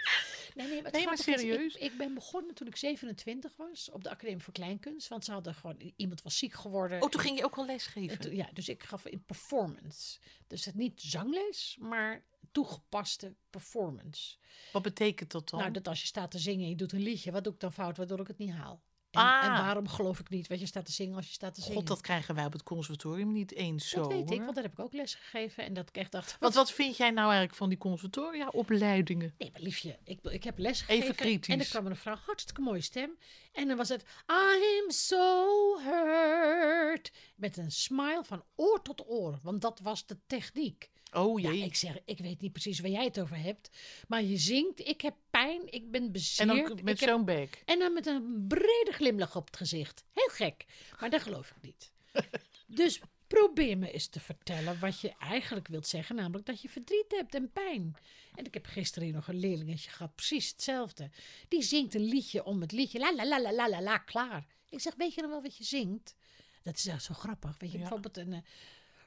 Nee, 0.55 0.67
nee, 0.67 0.75
maar, 0.75 0.83
het 0.91 0.93
Nee, 0.93 1.05
maar 1.05 1.17
grappige 1.17 1.31
is, 1.45 1.51
serieus? 1.51 1.75
ik, 1.75 1.81
ik 1.91 1.97
ben 1.97 2.13
begonnen 2.13 2.55
toen 2.55 2.67
ik 2.67 2.75
27 2.75 3.55
was 3.55 3.89
op 3.91 4.03
de 4.03 4.09
Academie 4.09 4.43
voor 4.43 4.53
Kleinkunst. 4.53 5.07
Want 5.07 5.25
ze 5.25 5.31
hadden 5.31 5.55
gewoon, 5.55 5.93
iemand 5.95 6.21
was 6.21 6.37
ziek 6.37 6.53
geworden. 6.53 7.01
Oh, 7.01 7.09
toen 7.09 7.21
ging 7.21 7.37
je 7.37 7.43
ook 7.43 7.55
al 7.57 7.65
les 7.65 7.85
En 7.85 7.91
geven. 7.91 8.19
toen- 8.19 8.35
ja, 8.35 8.49
dus 8.53 8.69
ik 8.69 8.83
gaf 8.83 9.05
in 9.05 9.23
performance. 9.25 10.19
Dus 10.47 10.65
het 10.65 10.75
niet 10.75 11.01
zangles, 11.01 11.77
maar 11.79 12.23
toegepaste 12.51 13.35
performance. 13.49 14.35
Wat 14.71 14.81
betekent 14.81 15.31
dat 15.31 15.49
dan? 15.49 15.59
Nou, 15.59 15.71
dat 15.71 15.87
als 15.87 16.01
je 16.01 16.07
staat 16.07 16.31
te 16.31 16.39
zingen 16.39 16.63
en 16.63 16.69
je 16.69 16.75
doet 16.75 16.91
een 16.91 17.01
liedje, 17.01 17.31
wat 17.31 17.43
doe 17.43 17.53
ik 17.53 17.59
dan 17.59 17.73
fout 17.73 17.97
waardoor 17.97 18.19
ik 18.19 18.27
het 18.27 18.37
niet 18.37 18.51
haal? 18.51 18.83
En, 19.13 19.21
Ah. 19.21 19.45
en 19.45 19.51
waarom 19.51 19.87
geloof 19.87 20.19
ik 20.19 20.29
niet, 20.29 20.47
weet 20.47 20.59
je, 20.59 20.65
staat 20.65 20.85
te 20.85 20.91
zingen 20.91 21.15
als 21.15 21.25
je 21.27 21.33
staat 21.33 21.55
te 21.55 21.61
zingen? 21.61 21.77
God, 21.77 21.87
dat 21.87 22.01
krijgen 22.01 22.35
wij 22.35 22.45
op 22.45 22.51
het 22.53 22.63
conservatorium 22.63 23.31
niet 23.31 23.51
eens 23.53 23.89
zo. 23.89 24.01
Dat 24.01 24.11
weet 24.11 24.31
ik, 24.31 24.39
want 24.39 24.55
daar 24.55 24.63
heb 24.63 24.71
ik 24.71 24.79
ook 24.79 24.93
les 24.93 25.15
gegeven. 25.15 25.63
En 25.65 25.73
dat 25.73 25.89
ik 25.89 25.97
echt 25.97 26.11
dacht, 26.11 26.37
Want 26.39 26.53
wat 26.53 26.71
vind 26.71 26.97
jij 26.97 27.09
nou 27.11 27.25
eigenlijk 27.27 27.55
van 27.55 27.69
die 27.69 27.77
conservatoria-opleidingen? 27.77 29.33
Nee, 29.37 29.51
maar 29.51 29.61
liefje, 29.61 29.97
ik, 30.03 30.19
ik 30.23 30.43
heb 30.43 30.57
les 30.57 30.79
gegeven. 30.81 31.03
Even 31.03 31.15
kritisch. 31.15 31.53
En 31.53 31.59
er 31.59 31.65
kwam 31.69 31.85
een 31.85 31.95
vrouw, 31.95 32.15
hartstikke 32.25 32.61
mooie 32.61 32.81
stem. 32.81 33.17
En 33.51 33.67
dan 33.67 33.77
was 33.77 33.89
het, 33.89 34.03
I'm 34.27 34.91
so 34.91 35.79
hurt. 35.79 37.11
Met 37.35 37.57
een 37.57 37.71
smile 37.71 38.21
van 38.23 38.43
oor 38.55 38.81
tot 38.81 39.07
oor, 39.07 39.39
want 39.43 39.61
dat 39.61 39.79
was 39.79 40.05
de 40.05 40.17
techniek. 40.27 40.89
Oh 41.13 41.39
Ja, 41.41 41.51
ik 41.51 41.75
zeg, 41.75 41.97
ik 42.05 42.17
weet 42.17 42.41
niet 42.41 42.51
precies 42.51 42.79
waar 42.79 42.89
jij 42.91 43.03
het 43.03 43.19
over 43.19 43.37
hebt. 43.37 43.69
Maar 44.07 44.23
je 44.23 44.37
zingt, 44.37 44.79
ik 44.87 45.01
heb 45.01 45.15
pijn, 45.29 45.61
ik 45.71 45.91
ben 45.91 46.01
en 46.03 46.11
bezeerd. 46.11 46.67
dan 46.67 46.79
met 46.83 46.99
zo'n 46.99 47.25
bek. 47.25 47.61
en 47.65 47.79
dan 47.79 47.93
met 47.93 48.05
een 48.05 48.45
brede 48.47 48.91
glimlach 48.91 49.35
op 49.35 49.45
het 49.45 49.57
gezicht. 49.57 50.03
Heel 50.13 50.29
gek, 50.29 50.65
maar 50.99 51.09
dat 51.09 51.21
geloof 51.21 51.49
ik 51.49 51.61
niet. 51.61 51.91
dus 52.79 53.01
probeer 53.27 53.77
me 53.77 53.91
eens 53.91 54.07
te 54.07 54.19
vertellen 54.19 54.79
wat 54.79 54.99
je 54.99 55.13
eigenlijk 55.19 55.67
wilt 55.67 55.87
zeggen. 55.87 56.15
Namelijk 56.15 56.45
dat 56.45 56.61
je 56.61 56.69
verdriet 56.69 57.05
hebt 57.17 57.35
en 57.35 57.51
pijn. 57.51 57.95
En 58.35 58.45
ik 58.45 58.53
heb 58.53 58.65
gisteren 58.65 59.03
hier 59.03 59.13
nog 59.15 59.27
een 59.27 59.39
leerlingetje 59.39 59.89
gehad, 59.89 60.15
precies 60.15 60.49
hetzelfde. 60.49 61.09
Die 61.47 61.61
zingt 61.61 61.95
een 61.95 62.05
liedje 62.05 62.43
om 62.43 62.61
het 62.61 62.71
liedje. 62.71 62.99
La 62.99 63.15
la 63.15 63.25
la 63.27 63.41
la 63.41 63.53
la 63.53 63.69
la 63.69 63.81
la, 63.81 63.97
klaar. 63.97 64.45
Ik 64.69 64.79
zeg, 64.79 64.93
weet 64.95 65.13
je 65.13 65.21
dan 65.21 65.29
wel 65.29 65.41
wat 65.41 65.57
je 65.57 65.63
zingt? 65.63 66.15
Dat 66.63 66.75
is 66.77 66.87
echt 66.87 67.03
zo 67.03 67.13
grappig. 67.13 67.55
Weet 67.57 67.71
je, 67.71 67.77
Ja. 67.77 67.83
bijvoorbeeld 67.83 68.17
een... 68.17 68.43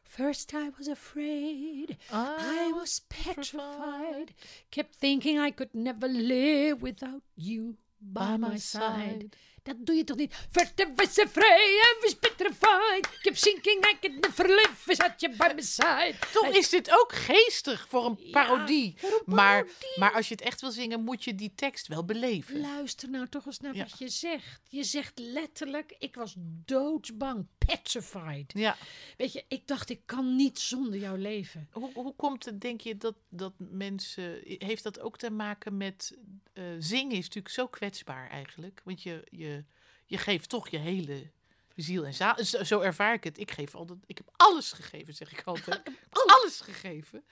First 0.09 0.53
I 0.53 0.71
was 0.79 0.89
afraid, 0.89 1.91
I 1.91 1.97
Ah, 2.13 2.71
was 2.75 3.01
petrified, 3.09 4.35
kept 4.71 4.99
thinking 4.99 5.39
I 5.47 5.51
could 5.53 5.75
never 5.75 6.09
live 6.09 6.81
without 6.81 7.23
you 7.35 7.77
by 7.99 8.37
my 8.39 8.59
side. 8.59 9.29
Dat 9.63 9.77
doe 9.87 9.95
je 9.97 10.05
toch 10.05 10.17
niet? 10.17 10.35
First 10.51 10.81
I 10.81 10.87
was 10.95 11.19
afraid, 11.19 11.81
I 11.83 11.97
was 12.01 12.15
petrified, 12.15 13.09
kept 13.23 13.43
thinking 13.43 13.85
I 13.85 13.95
could 14.01 14.21
never 14.21 14.47
live 14.49 14.73
without 14.87 15.21
you 15.21 15.37
by 15.37 15.53
my 15.55 15.63
side. 15.63 16.15
Toch 16.33 16.47
is 16.55 16.69
dit 16.69 16.91
ook 16.91 17.13
geestig 17.13 17.87
voor 17.89 18.05
een 18.05 18.17
Ja, 18.19 18.31
parodie. 18.31 18.95
voor 18.97 19.23
een 19.27 19.35
Maar, 19.35 19.67
maar 19.97 20.13
als 20.13 20.29
je 20.29 20.35
het 20.35 20.43
echt 20.45 20.61
wil 20.61 20.71
zingen, 20.71 21.01
moet 21.05 21.25
je 21.25 21.35
die 21.35 21.53
tekst 21.55 21.87
wel 21.87 22.05
beleven. 22.05 22.61
Luister 22.61 23.11
nou 23.11 23.29
toch 23.29 23.47
eens 23.47 23.61
naar 23.61 23.75
Ja. 23.75 23.83
wat 23.85 23.99
je 23.99 24.09
zegt. 24.09 24.61
Je 24.69 24.85
zegt 24.85 25.19
letterlijk, 25.19 25.95
ik 25.99 26.15
was 26.15 26.35
doodsbang, 26.65 27.47
petrified. 27.67 28.53
Ja. 28.55 28.77
Weet 29.17 29.33
je, 29.33 29.45
ik 29.49 29.67
dacht, 29.67 29.91
ik 29.91 30.01
kan 30.07 30.37
niet 30.37 30.59
zonder 30.59 30.99
jou 30.99 31.19
leven. 31.19 31.69
Hoe, 31.73 31.91
hoe 31.95 32.15
komt 32.17 32.45
het, 32.45 32.61
denk 32.61 32.81
je, 32.81 32.97
dat, 32.97 33.15
dat 33.29 33.53
mensen... 33.59 34.41
Heeft 34.45 34.83
dat 34.83 35.01
ook 35.01 35.19
te 35.19 35.31
maken 35.31 35.77
met... 35.77 36.17
eh, 36.53 36.65
zingen 36.79 37.17
is 37.17 37.25
natuurlijk 37.25 37.55
zo 37.55 37.67
kwetsbaar 37.67 38.31
eigenlijk. 38.31 38.81
Want 38.85 39.03
je, 39.03 39.25
je, 39.31 39.65
je 40.07 40.19
geeft 40.19 40.49
toch 40.49 40.69
je 40.69 40.79
hele 40.79 41.31
ziel 41.77 42.05
en 42.05 42.15
zaal. 42.15 42.45
Zo, 42.45 42.65
zo 42.65 42.81
ervaar 42.81 43.15
ik 43.15 43.25
het. 43.25 43.39
Ik 43.39 43.51
geef 43.51 43.75
altijd... 43.75 43.99
Ik 44.07 44.17
heb 44.17 44.29
alles 44.37 44.73
gegeven, 44.73 45.15
zeg 45.15 45.33
ik 45.33 45.43
altijd. 45.45 45.83
alles 46.27 46.61
gegeven. 46.61 47.25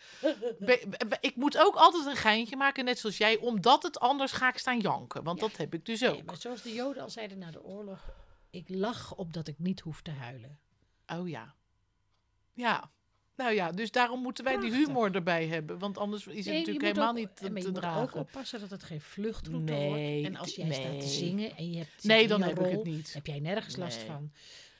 Ik 1.21 1.37
moet 1.37 1.59
ook 1.59 1.75
altijd 1.75 2.07
een 2.07 2.17
geintje 2.17 2.57
maken, 2.57 2.85
net 2.85 2.99
zoals 2.99 3.17
jij. 3.17 3.37
Omdat 3.39 3.83
het 3.83 3.99
anders 4.01 4.33
ga 4.33 4.49
ik 4.49 4.59
staan 4.59 4.81
janken. 4.81 5.23
Want 5.23 5.41
Ja. 5.41 5.47
dat 5.49 5.57
heb 5.57 5.75
ik 5.75 5.87
dus 5.87 6.01
Nee, 6.01 6.11
ook. 6.13 6.25
maar 6.25 6.37
zoals 6.37 6.63
de 6.63 6.73
Joden 6.73 7.03
al 7.03 7.11
zeiden 7.11 7.39
na 7.39 7.51
de 7.51 7.63
oorlog, 7.63 8.09
ik 8.55 8.69
lach 8.69 9.15
opdat 9.15 9.49
ik 9.49 9.59
niet 9.59 9.81
hoef 9.81 10.03
te 10.03 10.11
huilen. 10.11 10.59
Oh 11.07 11.29
ja. 11.29 11.55
Ja. 12.53 12.91
Nou 13.37 13.53
ja, 13.55 13.71
dus 13.73 13.91
daarom 13.91 14.21
moeten 14.23 14.45
wij 14.45 14.61
die 14.61 14.73
humor 14.73 15.15
erbij 15.15 15.47
hebben. 15.47 15.79
Want 15.79 15.99
anders 15.99 16.27
is 16.27 16.37
het 16.37 16.45
Nee, 16.47 16.59
natuurlijk 16.59 16.85
helemaal 16.85 17.09
ook- 17.09 17.17
niet 17.17 17.37
te, 17.37 17.43
maar 17.51 17.59
je 17.59 17.65
te 17.65 17.71
moet 17.71 17.81
dragen. 17.81 18.03
ook 18.03 18.15
oppassen 18.15 18.61
dat 18.61 18.71
het 18.71 18.83
geen 18.83 19.01
vluchtroute 19.01 19.73
Nee, 19.73 19.89
wordt. 19.89 20.27
En 20.27 20.37
als 20.37 20.55
jij 20.55 20.73
staat 20.73 21.01
te 21.01 21.07
zingen 21.07 21.57
en 21.57 21.71
je 21.71 21.77
hebt 21.79 22.05
Nee, 22.05 22.29
dan 22.29 22.43
heb 22.43 22.61
ik 22.61 22.71
het 22.71 22.85
niet. 22.85 23.13
heb 23.15 23.27
jij 23.27 23.41
nergens 23.41 23.77
last 23.77 24.03
van. 24.03 24.33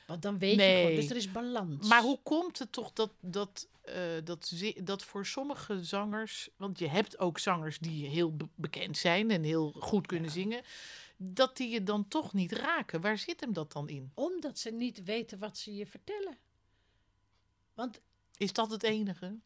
Want 0.07 0.21
dan 0.21 0.37
weet 0.37 0.55
je 0.55 0.61
gewoon, 0.81 0.95
dus 0.95 1.09
er 1.09 1.15
is 1.15 1.31
balans. 1.31 1.87
Maar 1.87 2.01
hoe 2.01 2.19
komt 2.23 2.59
het 2.59 2.71
toch 2.71 2.93
dat, 2.93 3.11
dat, 3.19 3.67
eh, 3.81 3.93
dat, 4.23 4.53
dat 4.83 5.03
voor 5.03 5.25
sommige 5.25 5.83
zangers... 5.83 6.49
Want 6.57 6.79
je 6.79 6.87
hebt 6.87 7.19
ook 7.19 7.39
zangers 7.39 7.79
die 7.79 8.07
heel 8.07 8.35
be- 8.35 8.47
bekend 8.55 8.97
zijn 8.97 9.31
en 9.31 9.43
heel 9.43 9.71
goed 9.79 10.07
kunnen 10.07 10.29
zingen... 10.31 10.61
dat 11.17 11.57
die 11.57 11.69
je 11.69 11.83
dan 11.83 12.07
toch 12.07 12.33
niet 12.33 12.51
raken. 12.51 13.01
Waar 13.01 13.17
zit 13.17 13.39
hem 13.39 13.53
dat 13.53 13.71
dan 13.71 13.89
in? 13.89 14.11
Omdat 14.13 14.59
ze 14.59 14.71
niet 14.71 15.03
weten 15.03 15.39
wat 15.39 15.57
ze 15.57 15.75
je 15.75 15.85
vertellen. 15.85 16.37
Want 17.73 18.01
Is 18.37 18.53
dat 18.53 18.71
het 18.71 18.83
enige? 18.83 19.39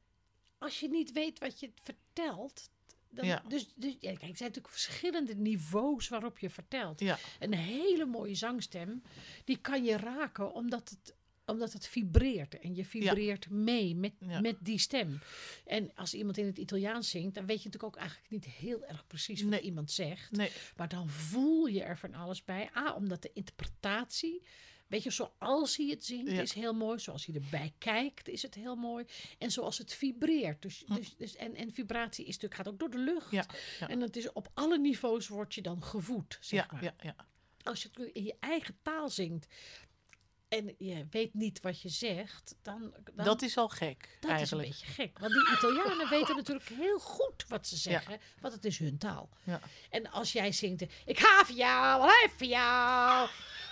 als 0.59 0.79
je 0.79 0.89
niet 0.89 1.11
weet 1.11 1.39
wat 1.39 1.59
je 1.59 1.71
vertelt... 1.75 2.69
Dan, 3.11 3.25
Ja. 3.25 3.43
Dus, 3.47 3.67
dus 3.75 3.91
ja, 3.99 4.09
kijk, 4.09 4.21
er 4.21 4.37
zijn 4.37 4.49
natuurlijk 4.49 4.69
verschillende 4.69 5.35
niveaus 5.35 6.07
waarop 6.07 6.39
je 6.39 6.49
vertelt. 6.49 6.99
Ja, 6.99 7.17
Een 7.39 7.53
hele 7.53 8.05
mooie 8.05 8.35
zangstem, 8.35 9.03
die 9.45 9.57
kan 9.57 9.83
je 9.83 9.97
raken 9.97 10.53
omdat 10.53 10.89
het, 10.89 11.15
omdat 11.49 11.73
het 11.73 11.87
vibreert. 11.87 12.59
En 12.59 12.75
je 12.75 12.85
vibreert 12.85 13.49
mee 13.49 13.95
met, 13.95 14.13
Ja. 14.19 14.39
met 14.39 14.55
die 14.59 14.77
stem. 14.79 15.19
En 15.65 15.91
als 15.95 16.13
iemand 16.13 16.37
in 16.37 16.45
het 16.45 16.57
Italiaans 16.57 17.09
zingt, 17.09 17.35
dan 17.35 17.45
weet 17.45 17.63
je 17.63 17.65
natuurlijk 17.69 17.93
ook 17.95 17.99
eigenlijk 18.01 18.29
niet 18.31 18.45
heel 18.45 18.85
erg 18.85 19.07
precies 19.07 19.41
wat 19.41 19.49
Nee. 19.49 19.61
iemand 19.61 19.91
zegt. 19.91 20.31
nee. 20.31 20.51
Maar 20.77 20.87
dan 20.89 21.09
voel 21.09 21.65
je 21.65 21.83
er 21.83 21.97
van 21.97 22.13
alles 22.13 22.43
bij. 22.43 22.69
A, 22.75 22.93
omdat 22.93 23.21
de 23.21 23.31
interpretatie, 23.33 24.41
weet 24.87 25.03
je, 25.03 25.09
zoals 25.11 25.77
hij 25.77 25.85
het 25.87 26.05
zingt, 26.05 26.31
Ja. 26.31 26.41
is 26.41 26.53
heel 26.53 26.73
mooi. 26.73 26.99
Zoals 26.99 27.25
hij 27.25 27.35
erbij 27.35 27.73
kijkt, 27.77 28.27
is 28.29 28.41
het 28.41 28.55
heel 28.55 28.75
mooi. 28.75 29.05
En 29.37 29.51
zoals 29.51 29.77
het 29.77 29.93
vibreert. 29.93 30.61
Dus, 30.61 30.83
dus, 30.95 31.15
dus, 31.17 31.35
en, 31.35 31.55
en 31.55 31.71
vibratie 31.73 32.25
is 32.25 32.33
natuurlijk, 32.33 32.55
gaat 32.55 32.67
ook 32.67 32.79
door 32.79 32.89
de 32.89 32.97
lucht. 32.97 33.29
Hm. 33.29 33.35
Ja, 33.35 33.45
ja. 33.79 33.87
En 33.89 33.99
dat 33.99 34.15
is 34.15 34.31
op 34.31 34.49
alle 34.53 34.77
niveaus 34.77 35.27
word 35.27 35.53
je 35.55 35.61
dan 35.61 35.83
gevoed, 35.83 36.37
zeg 36.41 36.65
Ja, 36.81 36.93
maar 36.93 37.15
als 37.63 37.81
je 37.83 37.89
het 37.93 38.09
in 38.13 38.23
je 38.23 38.35
eigen 38.39 38.77
taal 38.81 39.09
zingt 39.09 39.47
en 40.49 40.75
je 40.77 41.07
weet 41.09 41.33
niet 41.33 41.61
wat 41.61 41.81
je 41.81 41.89
zegt, 41.89 42.55
dan, 42.61 42.93
dan 43.13 43.25
Dat 43.25 43.41
is 43.41 43.57
al 43.57 43.69
gek, 43.69 44.17
dat 44.19 44.31
eigenlijk. 44.31 44.67
is 44.69 44.75
een 44.81 44.85
beetje 44.87 45.01
gek. 45.03 45.19
Want 45.19 45.33
die 45.33 45.51
Italianen 45.57 46.09
weten 46.19 46.35
natuurlijk 46.35 46.69
heel 46.69 46.99
goed 46.99 47.45
wat 47.47 47.67
ze 47.67 47.75
zeggen, 47.77 48.19
want 48.41 48.53
het 48.53 48.65
is 48.65 48.77
hun 48.77 48.97
taal. 48.97 49.29
Ja. 49.43 49.59
En 49.89 50.11
als 50.11 50.31
jij 50.31 50.51
zingt, 50.51 50.81
ik 51.05 51.19
ga 51.19 51.45
voor 51.45 51.55
jou, 51.55 52.05
leef 52.05 52.33
voor 52.37 52.47
jou, 52.47 53.29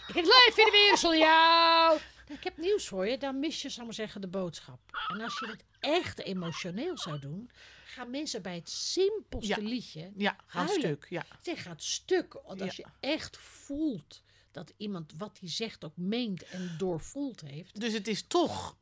ik 0.07 0.13
heb 0.15 0.23
het 0.25 0.33
leven 0.45 0.63
in 0.65 0.71
de 0.71 0.71
wereld 0.71 1.01
jou. 1.17 1.99
Nou, 2.27 2.39
ik 2.39 2.43
heb 2.43 2.57
nieuws 2.57 2.87
voor 2.87 3.07
je, 3.07 3.17
dan 3.17 3.39
mis 3.39 3.61
je, 3.61 3.69
zal 3.69 3.79
ik 3.79 3.85
maar 3.85 3.93
zeggen, 3.95 4.21
de 4.21 4.27
boodschap. 4.27 4.79
En 5.13 5.21
als 5.21 5.39
je 5.39 5.47
het 5.47 5.63
echt 5.79 6.19
emotioneel 6.19 6.97
zou 6.97 7.19
doen, 7.19 7.49
gaan 7.85 8.09
mensen 8.09 8.41
bij 8.41 8.55
het 8.55 8.69
simpelste 8.69 9.61
Ja. 9.61 9.67
liedje 9.67 10.11
Ja, 10.15 10.35
gaan 10.45 10.67
stuk. 10.67 11.05
Ja. 11.09 11.25
gaat 11.41 11.83
stuk. 11.83 12.33
Want 12.45 12.61
als 12.61 12.75
Ja. 12.75 12.85
je 13.01 13.07
echt 13.07 13.37
voelt 13.37 14.23
dat 14.57 14.73
iemand 14.77 15.13
wat 15.17 15.39
hij 15.39 15.49
zegt 15.49 15.85
ook 15.85 15.97
meent 15.97 16.43
en 16.43 16.75
doorvoeld 16.77 17.41
heeft. 17.41 17.79
Dus 17.79 17.93
het 17.93 18.07
is 18.07 18.27
toch 18.27 18.77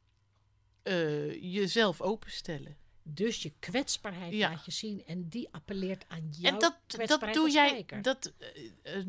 eh, 0.84 1.54
jezelf 1.54 2.02
openstellen. 2.02 2.78
Dus 3.04 3.42
je 3.44 3.54
kwetsbaarheid 3.60 4.34
Ja. 4.34 4.50
laat 4.50 4.66
je 4.66 4.72
zien 4.72 5.06
en 5.06 5.30
die 5.30 5.48
appelleert 5.52 6.06
aan 6.08 6.30
jouw 6.30 6.54
en 6.54 6.60
dat, 6.60 6.78
dat 7.08 7.34
doe 7.34 7.50
jij 7.50 7.86
dat, 8.02 8.34
eh, 8.38 8.98
eh, 8.98 9.08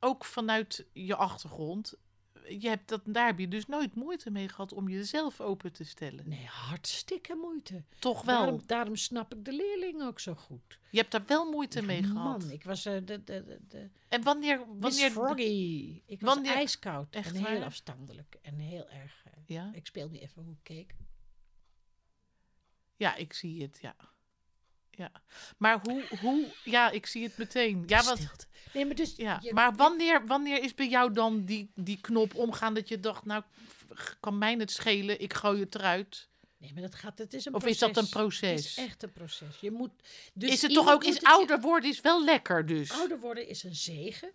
ook 0.00 0.24
vanuit 0.24 0.86
je 0.92 1.16
achtergrond. 1.16 1.94
Je 2.48 2.68
hebt 2.68 2.88
dat, 2.88 3.00
daar 3.04 3.26
heb 3.26 3.38
je 3.38 3.48
dus 3.48 3.66
nooit 3.66 3.94
moeite 3.94 4.30
mee 4.30 4.48
gehad 4.48 4.72
om 4.72 4.88
jezelf 4.88 5.40
open 5.40 5.72
te 5.72 5.84
stellen. 5.84 6.28
Nee, 6.28 6.44
hartstikke 6.46 7.34
moeite. 7.34 7.84
Toch 7.98 8.22
wel. 8.22 8.38
Daarom, 8.40 8.60
daarom 8.66 8.96
snap 8.96 9.34
ik 9.34 9.44
de 9.44 9.52
leerling 9.52 10.02
ook 10.02 10.20
zo 10.20 10.34
goed. 10.34 10.78
Je 10.90 10.98
hebt 10.98 11.10
daar 11.10 11.24
wel 11.26 11.50
moeite 11.50 11.80
Ja, 11.80 11.86
mee 11.86 12.02
gehad. 12.02 12.40
Man, 12.40 12.50
ik 12.50 12.64
was 12.64 12.84
eh, 12.84 12.92
de, 13.04 13.24
de, 13.24 13.58
de, 13.68 13.90
En 14.08 14.22
wanneer... 14.22 14.64
Wanneer 14.78 15.10
Froggy. 15.10 16.02
Ik 16.06 16.20
was 16.20 16.34
wanneer- 16.34 16.52
ijskoud 16.54 17.14
Echt 17.14 17.34
en 17.34 17.44
heel 17.44 17.62
afstandelijk. 17.62 18.36
En 18.42 18.58
heel 18.58 18.88
erg... 18.88 19.22
eh, 19.24 19.32
ja? 19.46 19.70
ik 19.74 19.86
speel 19.86 20.08
nu 20.08 20.18
even 20.18 20.42
hoe 20.42 20.52
ik 20.52 20.58
keek. 20.62 20.94
ja, 22.96 23.14
ik 23.14 23.32
zie 23.32 23.62
het, 23.62 23.78
ja. 23.80 23.96
Ja. 24.96 25.10
Maar 25.58 25.80
hoe, 25.82 26.04
hoe... 26.20 26.46
Ja, 26.64 26.90
ik 26.90 27.06
zie 27.06 27.22
het 27.22 27.36
meteen. 27.36 27.82
Ja, 27.86 28.02
want, 28.02 28.18
Stilte. 28.18 28.46
Nee, 28.72 28.86
maar 28.86 28.94
dus... 28.94 29.16
ja. 29.16 29.38
je- 29.42 29.52
maar 29.54 29.74
wanneer, 29.74 30.26
wanneer 30.26 30.62
is 30.62 30.74
bij 30.74 30.88
jou 30.88 31.12
dan 31.12 31.44
die, 31.44 31.70
die 31.74 32.00
knop 32.00 32.34
omgaan 32.34 32.74
dat 32.74 32.88
je 32.88 33.00
dacht... 33.00 33.24
Nou, 33.24 33.42
kan 34.20 34.38
mij 34.38 34.54
het 34.54 34.70
schelen, 34.70 35.20
ik 35.20 35.34
gooi 35.34 35.60
het 35.60 35.74
eruit. 35.74 36.28
Nee, 36.58 36.72
maar 36.72 36.82
dat 36.82 36.94
gaat... 36.94 37.18
Het 37.18 37.34
is 37.34 37.44
een 37.44 37.54
Of 37.54 37.60
proces. 37.60 37.80
is 37.82 37.86
dat 37.86 37.96
een 37.96 38.02
Het 38.02 38.12
proces? 38.12 38.66
is 38.66 38.76
echt 38.76 39.02
een 39.02 39.12
proces. 39.12 39.60
Je 39.60 39.70
moet... 39.70 39.90
Dus 40.34 40.50
is 40.50 40.62
het 40.62 40.72
toch 40.72 40.90
ook... 40.90 41.04
Is 41.04 41.14
het 41.14 41.24
ouder 41.24 41.60
worden 41.60 41.90
is 41.90 42.00
wel 42.00 42.24
lekker 42.24 42.66
dus. 42.66 42.90
Ouder 42.90 43.18
worden 43.20 43.48
is 43.48 43.62
een 43.62 43.74
zegen. 43.74 44.30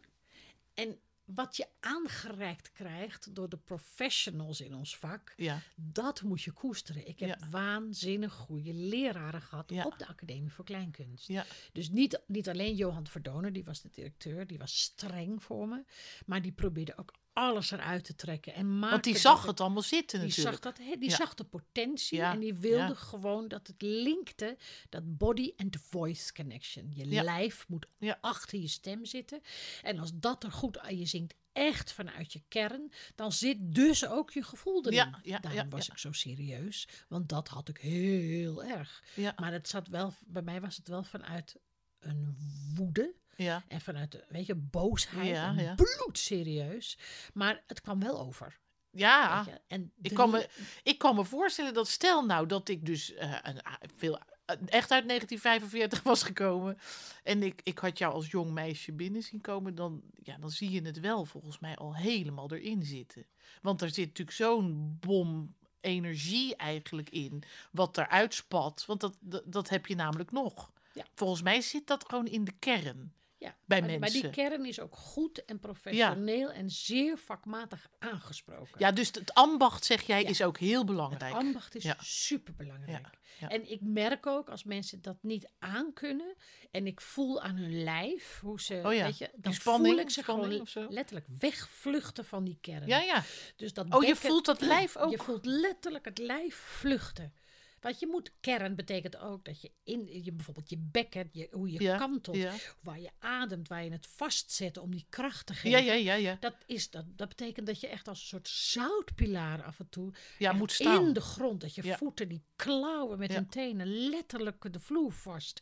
En 0.74 1.00
wat 1.26 1.58
je 1.58 1.68
aangereikt 1.80 2.72
krijgt 2.72 3.36
door 3.36 3.50
de 3.50 3.58
professionals 3.58 4.62
in 4.62 4.74
ons 4.76 4.98
vak, 4.98 5.34
Ja, 5.36 5.60
dat 5.76 6.22
moet 6.22 6.42
je 6.42 6.52
koesteren. 6.52 7.08
Ik 7.08 7.20
heb 7.20 7.40
Ja. 7.40 7.50
waanzinnig 7.50 8.34
goede 8.34 8.74
leraren 8.74 9.42
gehad 9.42 9.70
Ja. 9.70 9.84
op 9.86 9.98
de 9.98 10.08
Academie 10.08 10.52
voor 10.52 10.66
Kleinkunst. 10.66 11.30
Dus 11.74 11.90
niet, 11.90 12.22
niet 12.28 12.50
alleen 12.50 12.76
Johan 12.76 13.08
Verdonen, 13.08 13.54
die 13.54 13.64
was 13.64 13.82
de 13.82 13.90
directeur, 13.90 14.48
die 14.48 14.58
was 14.58 14.82
streng 14.82 15.44
voor 15.44 15.68
me. 15.68 15.84
Maar 16.26 16.42
die 16.42 16.52
probeerde 16.52 16.98
ook 16.98 17.14
alles 17.34 17.72
eruit 17.72 18.04
te 18.04 18.16
trekken. 18.16 18.54
En 18.54 18.74
maakte 18.80 18.90
Want 18.92 19.04
die 19.04 19.18
zag 19.18 19.46
het- 19.46 19.60
allemaal 19.60 19.82
zitten 19.82 20.20
die 20.20 20.28
natuurlijk. 20.28 20.64
zag, 20.64 20.74
dat, 20.74 20.86
die 21.00 21.10
Ja. 21.10 21.16
zag 21.16 21.34
de 21.34 21.44
potentie 21.44 22.18
Ja, 22.18 22.34
en 22.34 22.40
die 22.40 22.54
wilde 22.54 22.78
ja. 22.88 22.94
gewoon 22.94 23.48
dat 23.48 23.68
het 23.68 23.82
linkte, 23.82 24.58
dat 24.90 25.18
body 25.18 25.54
and 25.58 25.78
voice 25.90 26.34
connection. 26.34 26.92
Je 26.94 27.06
lijf 27.06 27.68
moet 27.68 27.88
achter 28.22 28.60
je 28.60 28.68
stem 28.68 29.06
zitten. 29.06 29.42
En 29.82 30.00
als 30.00 30.12
dat 30.14 30.44
er 30.44 30.52
goed 30.52 30.80
aan 30.80 30.98
je 30.98 31.06
zingt, 31.06 31.34
echt 31.52 31.92
vanuit 31.92 32.34
je 32.34 32.42
kern, 32.48 32.92
dan 33.16 33.32
zit 33.32 33.58
dus 33.60 34.08
ook 34.08 34.32
je 34.32 34.44
gevoel 34.44 34.80
erin. 34.86 34.94
Ja, 34.98 35.20
ja, 35.24 35.40
Daarom 35.40 35.62
ja, 35.62 35.68
was 35.68 35.90
ik 35.90 35.98
zo 35.98 36.12
serieus, 36.12 36.88
want 37.10 37.30
dat 37.30 37.48
had 37.48 37.70
ik 37.70 37.78
heel 37.78 38.64
erg. 38.64 39.04
Maar 39.36 39.52
het 39.52 39.68
zat 39.68 39.88
wel, 39.88 40.14
bij 40.28 40.42
mij 40.42 40.62
was 40.62 40.78
het 40.78 40.88
wel 40.88 41.04
vanuit 41.04 41.56
een 42.00 42.36
woede. 42.76 43.16
Ja. 43.42 43.64
En 43.68 43.82
vanuit, 43.82 44.24
weet 44.30 44.46
je, 44.46 44.56
boosheid. 44.56 45.28
Ja, 45.28 45.52
ja. 45.58 45.76
bloedserieus. 45.76 46.98
Maar 47.34 47.64
het 47.68 47.82
kwam 47.82 48.00
wel 48.00 48.20
over. 48.20 48.60
Ja. 48.92 49.48
En 49.68 49.92
ik 50.02 50.14
kan, 50.14 50.30
me, 50.30 50.50
ik 50.84 50.98
kan 50.98 51.16
me 51.16 51.26
voorstellen 51.26 51.74
dat 51.74 51.88
stel 51.88 52.26
nou 52.26 52.46
dat 52.48 52.70
ik 52.70 52.86
dus 52.86 53.14
eh, 53.14 53.32
een, 53.42 53.66
a- 53.68 53.80
veel, 53.96 54.18
eh, 54.46 54.56
echt 54.66 54.92
uit 54.92 55.08
1945 55.08 56.04
was 56.04 56.24
gekomen. 56.24 56.78
En 57.24 57.44
ik, 57.44 57.62
ik 57.64 57.80
had 57.80 57.98
jou 57.98 58.14
als 58.14 58.28
jong 58.32 58.52
meisje 58.52 58.92
binnen 58.92 59.24
zien 59.24 59.42
komen. 59.42 59.76
Dan, 59.76 60.02
ja, 60.24 60.38
dan 60.38 60.50
zie 60.50 60.72
je 60.72 60.82
het 60.82 61.00
wel 61.00 61.26
volgens 61.26 61.60
mij 61.60 61.76
al 61.76 61.96
helemaal 61.96 62.52
erin 62.52 62.84
zitten. 62.84 63.26
Want 63.62 63.82
er 63.82 63.90
zit 63.90 64.08
natuurlijk 64.08 64.38
zo'n 64.38 64.98
bom 65.00 65.56
energie 65.82 66.56
eigenlijk 66.56 67.10
in. 67.10 67.44
Wat 67.72 67.98
eruit 67.98 68.34
spat. 68.34 68.84
Want 68.88 69.00
dat, 69.00 69.18
dat, 69.20 69.44
dat 69.46 69.70
heb 69.70 69.86
je 69.86 69.96
namelijk 69.96 70.32
nog. 70.32 70.72
Ja. 70.94 71.06
Volgens 71.16 71.42
mij 71.42 71.62
zit 71.62 71.88
dat 71.88 72.06
gewoon 72.10 72.28
in 72.28 72.44
de 72.44 72.54
kern. 72.60 73.14
Ja, 73.42 73.56
bij 73.66 73.80
maar, 73.82 73.90
Maar 73.90 74.00
mensen. 74.00 74.22
die 74.22 74.30
kern 74.30 74.66
is 74.66 74.80
ook 74.80 74.96
goed 74.96 75.46
en 75.46 75.60
professioneel 75.60 76.52
en 76.52 76.70
zeer 76.70 77.18
vakmatig 77.18 77.88
aangesproken. 78.00 78.76
Ja, 78.78 78.92
dus 78.92 79.08
het 79.08 79.34
ambacht, 79.34 79.86
zeg 79.86 80.02
jij, 80.02 80.22
Ja. 80.22 80.30
is 80.30 80.44
ook 80.44 80.58
heel 80.58 80.78
Het 80.78 80.86
belangrijk. 80.88 81.34
ambacht 81.34 81.76
is 81.76 81.94
superbelangrijk. 82.00 83.08
En 83.40 83.72
ik 83.72 83.82
merk 83.82 84.26
ook 84.26 84.50
als 84.50 84.64
mensen 84.64 85.02
dat 85.02 85.18
niet 85.22 85.50
aankunnen 85.60 86.36
en 86.72 86.88
ik 86.88 87.02
voel 87.02 87.42
aan 87.42 87.56
hun 87.56 87.84
lijf 87.84 88.40
hoe 88.42 88.62
ze, 88.62 88.82
Oh 88.86 88.94
ja, 88.94 89.04
weet 89.06 89.18
je, 89.18 89.30
dan 89.36 89.54
spanning, 89.54 89.94
voel 89.94 90.04
ik 90.04 90.10
ze 90.10 90.24
gewoon 90.24 90.68
letterlijk 90.90 91.26
wegvluchten 91.40 92.26
van 92.26 92.44
die 92.44 92.58
kern. 92.62 92.88
Ja, 92.88 93.00
ja. 93.00 93.24
Dus 93.56 93.74
dat 93.74 93.94
Oh, 93.94 94.04
je 94.04 94.16
voelt 94.16 94.46
dat 94.46 94.62
lijf 94.62 94.98
ook. 94.98 95.12
Je 95.12 95.18
voelt 95.18 95.46
letterlijk 95.46 96.06
het 96.06 96.18
lijf 96.18 96.56
vluchten. 96.56 97.34
Want 97.82 98.00
je 98.00 98.08
moet 98.08 98.32
kern 98.40 98.76
betekent 98.76 99.18
ook 99.18 99.46
dat 99.46 99.62
je 99.62 99.72
in 99.84 100.24
je 100.24 100.32
bijvoorbeeld 100.32 100.70
je 100.70 100.78
bekken, 100.78 101.30
je, 101.32 101.48
hoe 101.52 101.72
je 101.72 101.82
Ja, 101.82 101.98
kantelt, 101.98 102.38
ja. 102.38 102.54
waar 102.82 103.00
je 103.00 103.10
ademt, 103.20 103.68
waar 103.68 103.84
je 103.84 103.92
het 103.92 104.08
vastzet 104.08 104.78
om 104.78 104.92
die 104.92 105.06
kracht 105.10 105.46
te 105.46 105.54
Ja, 105.54 105.60
geven. 105.60 105.84
ja, 105.84 105.94
ja, 105.94 106.14
ja. 106.14 106.38
Dat, 106.40 106.56
is, 106.66 106.90
dat, 106.90 107.06
dat 107.18 107.28
betekent 107.30 107.68
dat 107.68 107.80
je 107.80 107.88
echt 107.88 108.08
als 108.08 108.20
een 108.22 108.28
soort 108.28 108.48
zoutpilaar 108.48 109.64
af 109.64 109.80
en 109.80 109.90
toe 109.90 110.14
Ja, 110.38 110.52
moet 110.54 110.72
staan. 110.72 111.06
in 111.08 111.14
de 111.14 111.22
grond. 111.22 111.62
Dat 111.62 111.76
je 111.76 111.84
Ja. 111.84 111.98
voeten 111.98 112.28
die 112.28 112.44
klauwen 112.56 113.20
met 113.20 113.30
Ja. 113.32 113.36
hun 113.36 113.48
tenen 113.50 113.88
letterlijk 114.10 114.74
de 114.74 114.80
vloer 114.80 115.12
vast. 115.12 115.62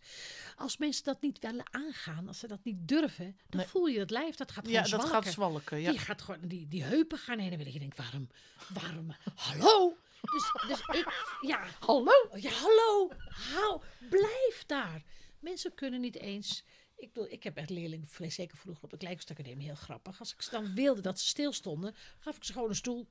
Als 0.55 0.77
mensen 0.77 1.03
dat 1.03 1.21
niet 1.21 1.39
willen 1.39 1.65
aangaan, 1.71 2.27
als 2.27 2.39
ze 2.39 2.47
dat 2.47 2.63
niet 2.63 2.87
durven, 2.87 3.37
dan 3.49 3.59
Nee. 3.59 3.69
voel 3.69 3.85
je 3.87 3.99
het 3.99 4.09
lijf, 4.11 4.35
dat 4.35 4.51
gaat 4.51 4.65
Ja, 4.69 4.83
gewoon 4.83 4.89
dat 4.99 5.07
zwalken. 5.07 5.23
gaat 5.23 5.33
zwalken. 5.33 5.79
Ja. 5.81 5.89
Die, 5.89 5.99
gaat 5.99 6.21
gewoon, 6.21 6.39
die, 6.47 6.67
die 6.67 6.83
heupen 6.83 7.17
gaan 7.17 7.39
heen 7.39 7.49
en 7.51 7.55
weer. 7.55 7.65
Dat 7.65 7.73
je 7.73 7.79
denkt, 7.79 7.97
waarom, 7.97 8.29
waarom, 8.73 9.11
hallo? 9.35 9.97
Dus, 10.21 10.51
dus 10.67 10.79
ik, 10.99 11.37
ja, 11.41 11.65
Hallo? 11.79 12.11
ja, 12.35 12.49
hallo, 12.51 13.09
hou, 13.53 13.81
blijf 14.09 14.63
daar. 14.65 15.03
Mensen 15.39 15.73
kunnen 15.75 16.01
niet 16.01 16.15
eens. 16.15 16.63
Ik 16.97 17.13
bedoel, 17.13 17.31
ik 17.31 17.43
heb 17.43 17.57
echt 17.57 17.69
leerlingen, 17.69 18.07
zeker 18.31 18.57
vroeger 18.57 18.83
op 18.83 18.89
de 18.89 18.97
Kleinkunstacademie, 18.97 19.65
heel 19.65 19.75
grappig. 19.75 20.19
Als 20.19 20.33
ik 20.33 20.41
ze 20.41 20.49
dan 20.49 20.73
wilde 20.73 21.01
dat 21.01 21.19
ze 21.19 21.27
stilstonden, 21.27 21.95
gaf 22.19 22.35
ik 22.35 22.43
ze 22.43 22.53
gewoon 22.53 22.69
een 22.69 22.75
stoel 22.75 23.07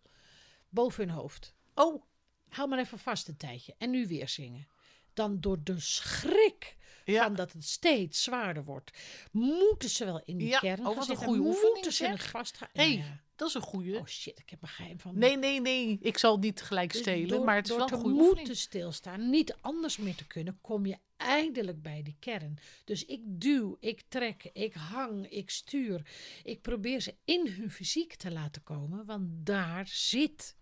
boven 0.69 1.05
hun 1.07 1.15
hoofd. 1.17 1.55
Oh, 1.75 2.03
Hou 2.49 2.69
maar 2.69 2.79
even 2.79 2.99
vast 2.99 3.29
een 3.29 3.37
tijdje 3.37 3.75
en 3.79 3.91
nu 3.91 4.07
weer 4.07 4.29
zingen. 4.29 4.69
Dan 5.13 5.41
door 5.41 5.63
de 5.63 5.81
schrik 5.81 6.77
Ja. 7.05 7.23
van 7.25 7.35
dat 7.35 7.53
het 7.53 7.65
steeds 7.65 8.23
zwaarder 8.23 8.65
wordt, 8.65 8.91
moeten 9.33 9.89
ze 9.91 10.05
wel 10.05 10.23
in 10.25 10.39
die 10.39 10.49
Ja, 10.49 10.59
kern 10.59 10.79
oh, 10.81 10.87
gaan 10.87 10.97
een 10.97 11.03
zitten, 11.03 11.27
goede 11.27 11.41
oefening, 11.41 11.73
Moeten 11.75 11.93
ze 11.93 12.05
zeg. 12.05 12.11
het 12.13 12.31
vasthouden. 12.31 12.83
hey, 12.83 12.97
ja. 12.97 13.21
Dat 13.39 13.49
is 13.49 13.55
een 13.55 13.61
goeie. 13.61 13.97
Oh 13.99 14.07
shit, 14.07 14.39
ik 14.39 14.51
heb 14.51 14.63
een 14.63 14.69
geheim 14.69 15.01
van. 15.01 15.19
Nee, 15.19 15.37
nee, 15.37 15.61
nee. 15.61 15.99
Ik 16.01 16.19
zal 16.19 16.39
niet 16.39 16.63
gelijk 16.63 16.93
Dus 16.93 17.01
stelen, 17.01 17.29
door- 17.29 17.45
maar 17.45 17.55
het 17.57 17.65
is 17.65 17.71
door 17.71 17.79
wel 17.79 17.87
te 17.89 17.95
een 17.95 18.01
goede 18.01 18.15
moeten 18.17 18.33
oefening. 18.37 18.57
stilstaan, 18.59 19.31
niet 19.31 19.57
anders 19.61 19.97
meer 19.97 20.15
te 20.15 20.27
kunnen, 20.27 20.59
kom 20.61 20.87
je 20.87 20.97
eindelijk 21.17 21.83
bij 21.83 22.03
die 22.03 22.17
kern. 22.19 22.59
Dus 22.85 23.05
ik 23.05 23.21
duw, 23.25 23.77
ik 23.81 24.03
trek, 24.09 24.51
ik 24.53 24.75
hang, 24.75 25.27
ik 25.31 25.51
stuur. 25.51 26.03
Ik 26.45 26.61
probeer 26.63 27.01
ze 27.01 27.15
in 27.25 27.47
hun 27.49 27.71
fysiek 27.71 28.15
te 28.15 28.31
laten 28.33 28.63
komen, 28.63 29.05
want 29.05 29.47
daar 29.47 29.87
zit 29.89 30.57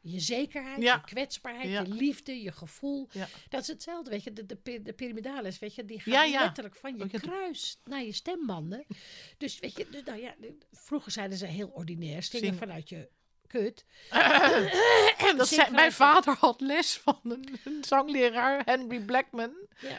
je 0.00 0.20
zekerheid, 0.20 0.82
Ja. 0.82 0.94
je 0.94 1.00
kwetsbaarheid, 1.00 1.68
Ja. 1.70 1.80
je 1.80 1.88
liefde, 1.88 2.42
je 2.42 2.52
gevoel. 2.52 3.08
Ja. 3.12 3.28
Dat 3.48 3.60
is 3.60 3.66
hetzelfde, 3.66 4.10
weet 4.10 4.24
je, 4.24 4.32
de, 4.32 4.46
de, 4.46 4.82
de 4.82 4.92
pyramidalis, 4.92 5.58
weet 5.58 5.74
je, 5.74 5.84
die 5.84 6.00
gaat 6.00 6.30
letterlijk 6.30 6.76
van 6.76 6.98
je 6.98 7.20
kruis 7.20 7.80
naar 7.84 8.02
je 8.02 8.12
stembanden. 8.12 8.84
dus 9.38 9.58
weet 9.58 9.76
je, 9.76 9.86
dus, 9.90 10.02
nou 10.04 10.20
ja, 10.20 10.34
vroeger 10.72 11.12
zeiden 11.12 11.38
ze 11.38 11.46
heel 11.46 11.68
ordinair, 11.68 12.22
zingen 12.22 12.46
Zing. 12.46 12.58
vanuit 12.58 12.88
je 12.88 13.08
kut. 13.46 13.84
Dat 15.36 15.48
zei, 15.48 15.70
mijn 15.70 15.92
vader 15.92 16.36
had 16.38 16.60
les 16.60 16.96
van 16.96 17.20
een, 17.22 17.58
een 17.64 17.84
zangleraar, 17.84 18.62
Henry 18.64 19.00
Blackman. 19.00 19.52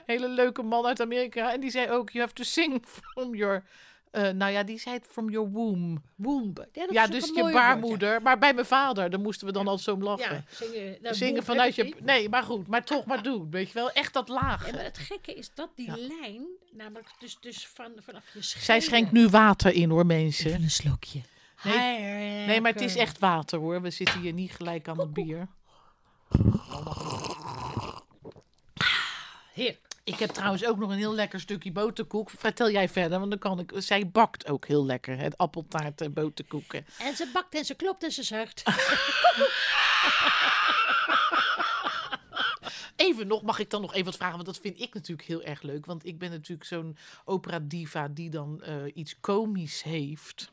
Hele 0.06 0.28
leuke 0.28 0.62
man 0.62 0.86
uit 0.86 1.02
Amerika. 1.02 1.52
En 1.54 1.60
die 1.60 1.70
zei 1.70 1.90
ook, 1.90 2.10
you 2.10 2.24
have 2.24 2.34
to 2.36 2.44
sing 2.44 2.86
from 2.86 3.36
your... 3.36 3.66
eh, 4.12 4.30
nou 4.30 4.52
ja, 4.52 4.64
die 4.64 4.80
zei 4.80 4.96
het 4.96 5.08
from 5.08 5.30
your 5.30 5.50
womb. 5.50 6.00
Womb. 6.16 6.66
Ja, 6.90 7.08
dus 7.08 7.26
je 7.26 7.32
mooi 7.32 7.42
woord, 7.42 7.54
ja. 7.54 7.60
baarmoeder. 7.60 8.22
Maar 8.22 8.38
bij 8.38 8.54
mijn 8.54 8.66
vader, 8.66 9.10
daar 9.10 9.20
moesten 9.20 9.48
we 9.48 9.54
dan 9.54 9.68
altijd 9.68 9.84
zo 9.84 9.94
om 9.94 10.04
lachen. 10.04 10.46
Ja, 10.50 10.66
zingen, 10.66 10.98
nou, 11.02 11.16
Zingen 11.16 11.44
vanuit 11.44 11.76
je... 11.76 11.84
niet. 11.84 12.04
Nee, 12.04 12.30
maar 12.30 12.44
goed. 12.44 12.68
Maar 12.68 12.84
toch 12.84 13.06
maar 13.06 13.24
doen. 13.24 13.52
Weet 13.52 13.68
je 13.68 13.74
wel, 13.74 13.92
echt 13.92 14.14
dat 14.14 14.30
laag. 14.30 14.66
Ja, 14.66 14.74
maar 14.74 14.84
het 14.84 14.98
gekke 14.98 15.34
is 15.34 15.52
dat 15.54 15.70
die 15.76 15.92
lijn, 15.98 16.46
namelijk 16.72 17.10
dus, 17.20 17.38
dus 17.40 17.68
van, 17.68 17.92
vanaf 18.00 18.34
je 18.34 18.42
schenen... 18.42 18.66
Zij 18.66 18.80
schenkt 18.80 19.12
nu 19.12 19.28
water 19.28 19.74
in 19.74 19.90
hoor, 19.90 20.06
mensen. 20.06 20.50
Even 20.50 20.64
een 20.64 20.70
slokje. 20.70 21.22
Nee, 21.64 22.46
Nee, 22.46 22.62
maar 22.62 22.72
het 22.72 22.82
is 22.82 22.96
echt 22.96 23.20
water 23.20 23.60
hoor. 23.60 23.82
We 23.82 23.90
zitten 23.90 24.20
hier 24.20 24.34
niet 24.34 24.52
gelijk 24.52 24.88
aan 24.88 25.00
het 25.00 25.14
bier. 25.14 25.48
Heerlijk. 29.54 29.91
Ik 30.04 30.16
heb 30.16 30.30
trouwens 30.30 30.66
ook 30.66 30.78
nog 30.78 30.90
een 30.90 30.98
heel 30.98 31.14
lekker 31.14 31.40
stukje 31.40 31.72
boterkoek. 31.72 32.30
Vertel 32.30 32.72
jij 32.72 32.90
verder, 32.90 33.20
want 33.20 33.30
dan 33.30 33.40
kan 33.40 33.60
ik. 33.60 33.72
Zij 33.76 34.10
bakt 34.10 34.48
ook 34.48 34.66
heel 34.66 34.86
lekker, 34.86 35.18
het 35.18 35.38
appeltaart 35.38 36.02
en 36.02 36.14
boterkoeken. 36.14 36.86
En 37.00 37.16
ze 37.16 37.30
bakt 37.34 37.56
en 37.56 37.66
ze 37.66 37.76
klopt 37.76 38.04
en 38.04 38.12
ze 38.12 38.24
zuigt. 38.24 38.64
Even 42.96 43.28
nog, 43.28 43.42
mag 43.42 43.60
ik 43.60 43.70
dan 43.70 43.82
nog 43.82 43.94
even 43.94 44.06
wat 44.06 44.16
vragen? 44.16 44.36
Want 44.36 44.46
dat 44.46 44.60
vind 44.60 44.80
ik 44.80 44.94
natuurlijk 44.94 45.28
heel 45.28 45.44
erg 45.44 45.62
leuk. 45.62 45.86
Want 45.86 46.06
ik 46.06 46.18
ben 46.20 46.30
natuurlijk 46.30 46.68
zo'n 46.68 46.98
opera 47.26 47.60
diva 47.60 48.08
die 48.08 48.30
dan 48.30 48.62
eh, 48.62 48.76
iets 48.94 49.20
komisch 49.20 49.84
heeft. 49.84 50.52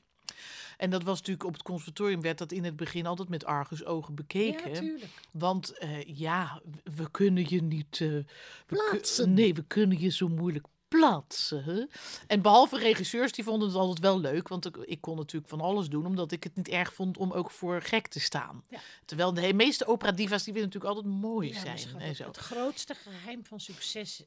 En 0.78 0.90
dat 0.90 1.02
was 1.02 1.18
natuurlijk 1.18 1.44
op 1.46 1.52
het 1.52 1.62
conservatorium 1.62 2.20
werd 2.20 2.38
dat 2.38 2.52
in 2.52 2.64
het 2.64 2.76
begin 2.76 3.06
altijd 3.06 3.28
met 3.28 3.44
argusogen 3.44 4.14
bekeken. 4.14 4.70
Ja, 4.72 4.78
tuurlijk. 4.80 5.10
Want 5.32 5.78
eh, 5.78 6.02
ja, 6.18 6.62
we 6.84 7.10
kunnen 7.10 7.44
je 7.48 7.62
niet. 7.62 8.00
eh, 8.00 8.18
Plaatsen. 8.66 9.34
nee, 9.34 9.54
we 9.54 9.62
kunnen 9.66 10.00
je 10.00 10.08
zo 10.10 10.28
moeilijk 10.28 10.66
plaatsen. 10.88 11.64
hè. 11.64 11.84
En 12.26 12.42
behalve 12.42 12.78
regisseurs, 12.78 13.32
die 13.32 13.44
vonden 13.44 13.68
het 13.68 13.76
altijd 13.76 13.98
wel 13.98 14.20
leuk. 14.20 14.48
Want 14.48 14.66
ik, 14.66 14.76
ik 14.76 15.00
kon 15.00 15.16
natuurlijk 15.16 15.50
van 15.50 15.60
alles 15.60 15.88
doen, 15.88 16.06
omdat 16.06 16.32
ik 16.32 16.44
het 16.44 16.56
niet 16.56 16.68
erg 16.68 16.94
vond 16.94 17.16
om 17.18 17.32
ook 17.32 17.50
voor 17.50 17.82
gek 17.82 18.06
te 18.08 18.20
staan. 18.20 18.64
Ja. 18.68 18.80
Terwijl 19.04 19.34
de 19.34 19.52
meeste 19.54 19.86
opera-divas, 19.86 20.44
die 20.44 20.52
willen 20.52 20.68
natuurlijk 20.68 20.94
altijd 20.96 21.14
mooi 21.14 21.48
Ja, 21.52 21.60
zijn. 21.60 21.78
schat, 21.78 22.00
en 22.00 22.14
zo. 22.16 22.24
het 22.26 22.36
grootste 22.36 22.94
geheim 22.94 23.44
van 23.44 23.60
succes 23.60 24.24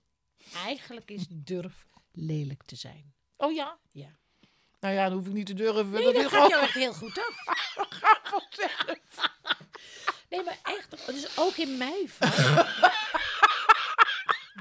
eigenlijk 0.66 1.12
is 1.12 1.26
durf 1.30 1.86
lelijk 2.12 2.64
te 2.64 2.76
zijn. 2.76 3.14
Oh 3.38 3.54
ja? 3.54 3.78
Ja. 3.91 4.20
Nou 4.82 4.93
ja, 4.93 5.09
dan 5.09 5.17
hoef 5.17 5.27
ik 5.27 5.34
niet 5.34 5.45
te 5.45 5.53
durven. 5.53 5.89
Nee, 5.89 6.03
dat 6.03 6.13
dat 6.13 6.23
is 6.23 6.29
gaat 6.32 6.49
jou 6.49 6.61
echt 6.63 6.73
heel 6.73 6.93
goed 6.93 7.19
af. 7.19 7.36
Nee, 10.29 10.43
maar 10.43 10.59
echt, 10.63 11.05
dus 11.07 11.38
ook 11.38 11.55
in 11.55 11.77
mijn 11.77 12.09
vak. 12.09 12.36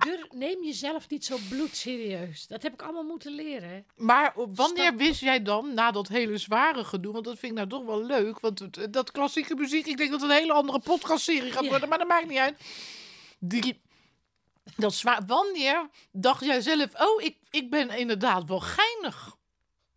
Dur- 0.05 0.27
neem 0.31 0.65
jezelf 0.65 1.09
niet 1.09 1.25
zo 1.25 1.37
bloedserieus. 1.49 2.47
Dat 2.47 2.63
heb 2.63 2.73
ik 2.73 2.83
allemaal 2.83 3.03
moeten 3.03 3.33
leren. 3.33 3.87
Maar 3.97 4.33
wanneer 4.35 4.85
Stap- 4.87 4.99
wist 4.99 5.21
jij 5.21 5.43
dan, 5.43 5.75
na 5.75 5.91
dat 5.91 6.09
hele 6.09 6.39
zware 6.39 6.85
gedoe, 6.85 7.13
want 7.13 7.25
dat 7.25 7.39
vind 7.39 7.53
ik 7.53 7.59
nou 7.59 7.69
toch 7.69 7.85
wel 7.85 8.05
leuk, 8.05 8.41
want 8.41 8.59
het- 8.59 8.87
dat 8.93 9.11
klassieke 9.11 9.55
muziek, 9.55 9.87
ik 9.87 9.97
denk 9.97 10.11
dat 10.11 10.21
het 10.21 10.31
een 10.31 10.37
hele 10.37 10.53
andere 10.53 10.81
podcastserie 10.81 11.53
gaat 11.53 11.63
Ja. 11.65 11.69
worden, 11.71 11.89
maar 11.89 11.99
dat 11.99 12.09
maakt 12.09 12.29
niet 12.29 12.39
uit. 12.39 12.61
Die, 13.39 13.81
dat 14.77 14.95
zwaar, 14.95 15.23
wanneer 15.27 15.89
dacht 16.13 16.45
jij 16.45 16.61
zelf, 16.61 17.01
oh, 17.01 17.23
ik, 17.23 17.37
ik 17.51 17.71
ben 17.71 17.91
inderdaad 17.91 18.45
wel 18.45 18.61
geinig? 18.61 19.37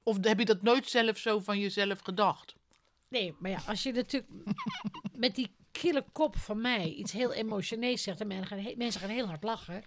Of 0.03 0.17
heb 0.21 0.39
je 0.39 0.45
dat 0.45 0.61
nooit 0.61 0.89
zelf 0.89 1.17
zo 1.17 1.39
van 1.39 1.59
jezelf 1.59 1.99
gedacht? 1.99 2.55
Nee, 3.07 3.35
maar 3.39 3.51
ja, 3.51 3.61
als 3.67 3.83
je 3.83 3.91
natuurlijk 3.91 4.31
met 5.23 5.35
die 5.35 5.55
kille 5.71 6.05
kop 6.11 6.37
van 6.37 6.61
mij 6.61 6.89
iets 6.89 7.11
heel 7.11 7.33
emotioneels 7.33 8.03
zegt 8.03 8.21
en 8.21 8.27
mensen 8.27 8.47
gaan, 8.47 8.77
mensen 8.77 9.01
gaan 9.01 9.09
heel 9.09 9.27
hard 9.27 9.43
lachen, 9.43 9.83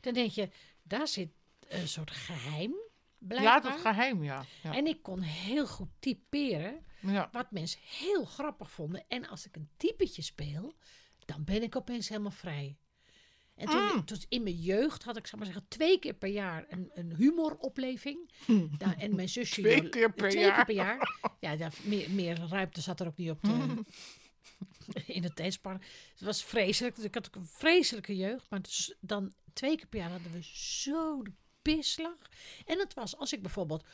dan 0.00 0.14
denk 0.14 0.30
je, 0.30 0.48
daar 0.82 1.08
zit 1.08 1.30
een 1.68 1.88
soort 1.88 2.10
geheim. 2.10 2.70
Ja, 2.70 3.26
Blijkbaar. 3.26 3.62
dat 3.62 3.80
geheim, 3.80 4.24
ja. 4.24 4.44
Ja. 4.62 4.74
En 4.74 4.86
ik 4.86 5.02
kon 5.02 5.20
heel 5.20 5.66
goed 5.66 5.88
typeren 5.98 6.84
ja. 7.00 7.28
wat 7.32 7.50
mensen 7.50 7.80
heel 7.82 8.24
grappig 8.24 8.70
vonden. 8.70 9.04
En 9.08 9.28
als 9.28 9.46
ik 9.46 9.56
een 9.56 9.68
typetje 9.76 10.22
speel, 10.22 10.74
dan 11.24 11.44
ben 11.44 11.62
ik 11.62 11.76
opeens 11.76 12.08
helemaal 12.08 12.30
vrij. 12.30 12.76
En 13.60 13.66
toen, 13.66 13.80
Mm. 13.94 14.04
toen 14.04 14.18
in 14.28 14.42
mijn 14.42 14.60
jeugd 14.60 15.02
had 15.02 15.16
ik, 15.16 15.26
zal 15.26 15.38
maar 15.38 15.46
zeggen, 15.46 15.68
twee 15.68 15.98
keer 15.98 16.14
per 16.14 16.28
jaar 16.28 16.64
een, 16.68 16.90
een 16.94 17.14
humoropleving. 17.16 18.30
Nou, 18.78 18.94
en 18.98 19.14
mijn 19.16 19.28
zusje... 19.28 19.60
Twee 19.60 19.88
keer 19.88 20.12
per 20.12 20.30
twee 20.30 20.42
jaar. 20.44 20.54
keer 20.54 20.64
per 20.64 20.74
jaar. 20.74 21.18
Ja, 21.40 21.50
ja, 21.52 21.70
meer, 21.82 22.10
meer 22.10 22.40
ruimte 22.48 22.80
zat 22.80 23.00
er 23.00 23.06
ook 23.06 23.16
niet 23.16 23.30
op 23.30 23.42
de, 23.42 23.84
in 25.06 25.22
het 25.22 25.36
tijdspanne. 25.36 25.80
Het 26.12 26.20
was 26.20 26.44
vreselijk. 26.44 26.96
Dus 26.96 27.04
ik 27.04 27.14
had 27.14 27.26
ook 27.26 27.34
een 27.34 27.46
vreselijke 27.46 28.16
jeugd. 28.16 28.50
Maar 28.50 28.62
dus 28.62 28.94
dan 29.00 29.32
twee 29.52 29.76
keer 29.76 29.86
per 29.86 29.98
jaar 29.98 30.10
hadden 30.10 30.32
we 30.32 30.40
zo 30.52 31.22
de 31.22 31.32
pisslag. 31.62 32.16
En 32.64 32.78
het 32.78 32.94
was 32.94 33.16
als 33.16 33.32
ik 33.32 33.42
bijvoorbeeld 33.42 33.84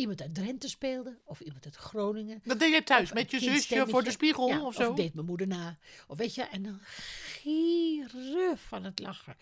iemand 0.00 0.20
uit 0.22 0.34
Drenthe 0.34 0.68
speelde. 0.68 1.18
Of 1.24 1.40
iemand 1.40 1.64
uit 1.64 1.76
Groningen. 1.76 2.40
Dat 2.44 2.58
deed 2.58 2.70
jij 2.70 2.82
thuis 2.82 3.08
Of 3.08 3.14
met 3.14 3.30
je 3.30 3.38
zusje 3.38 3.86
voor 3.88 4.02
de 4.04 4.10
spiegel 4.10 4.48
Ja, 4.48 4.64
of 4.64 4.74
zo? 4.74 4.94
deed 4.94 5.14
mijn 5.14 5.26
moeder 5.26 5.46
na. 5.46 5.78
Of 6.06 6.18
weet 6.18 6.34
je, 6.34 6.42
en 6.42 6.62
dan 6.62 6.78
gieren 6.82 8.58
van 8.58 8.84
het 8.84 8.98
lachen. 8.98 9.36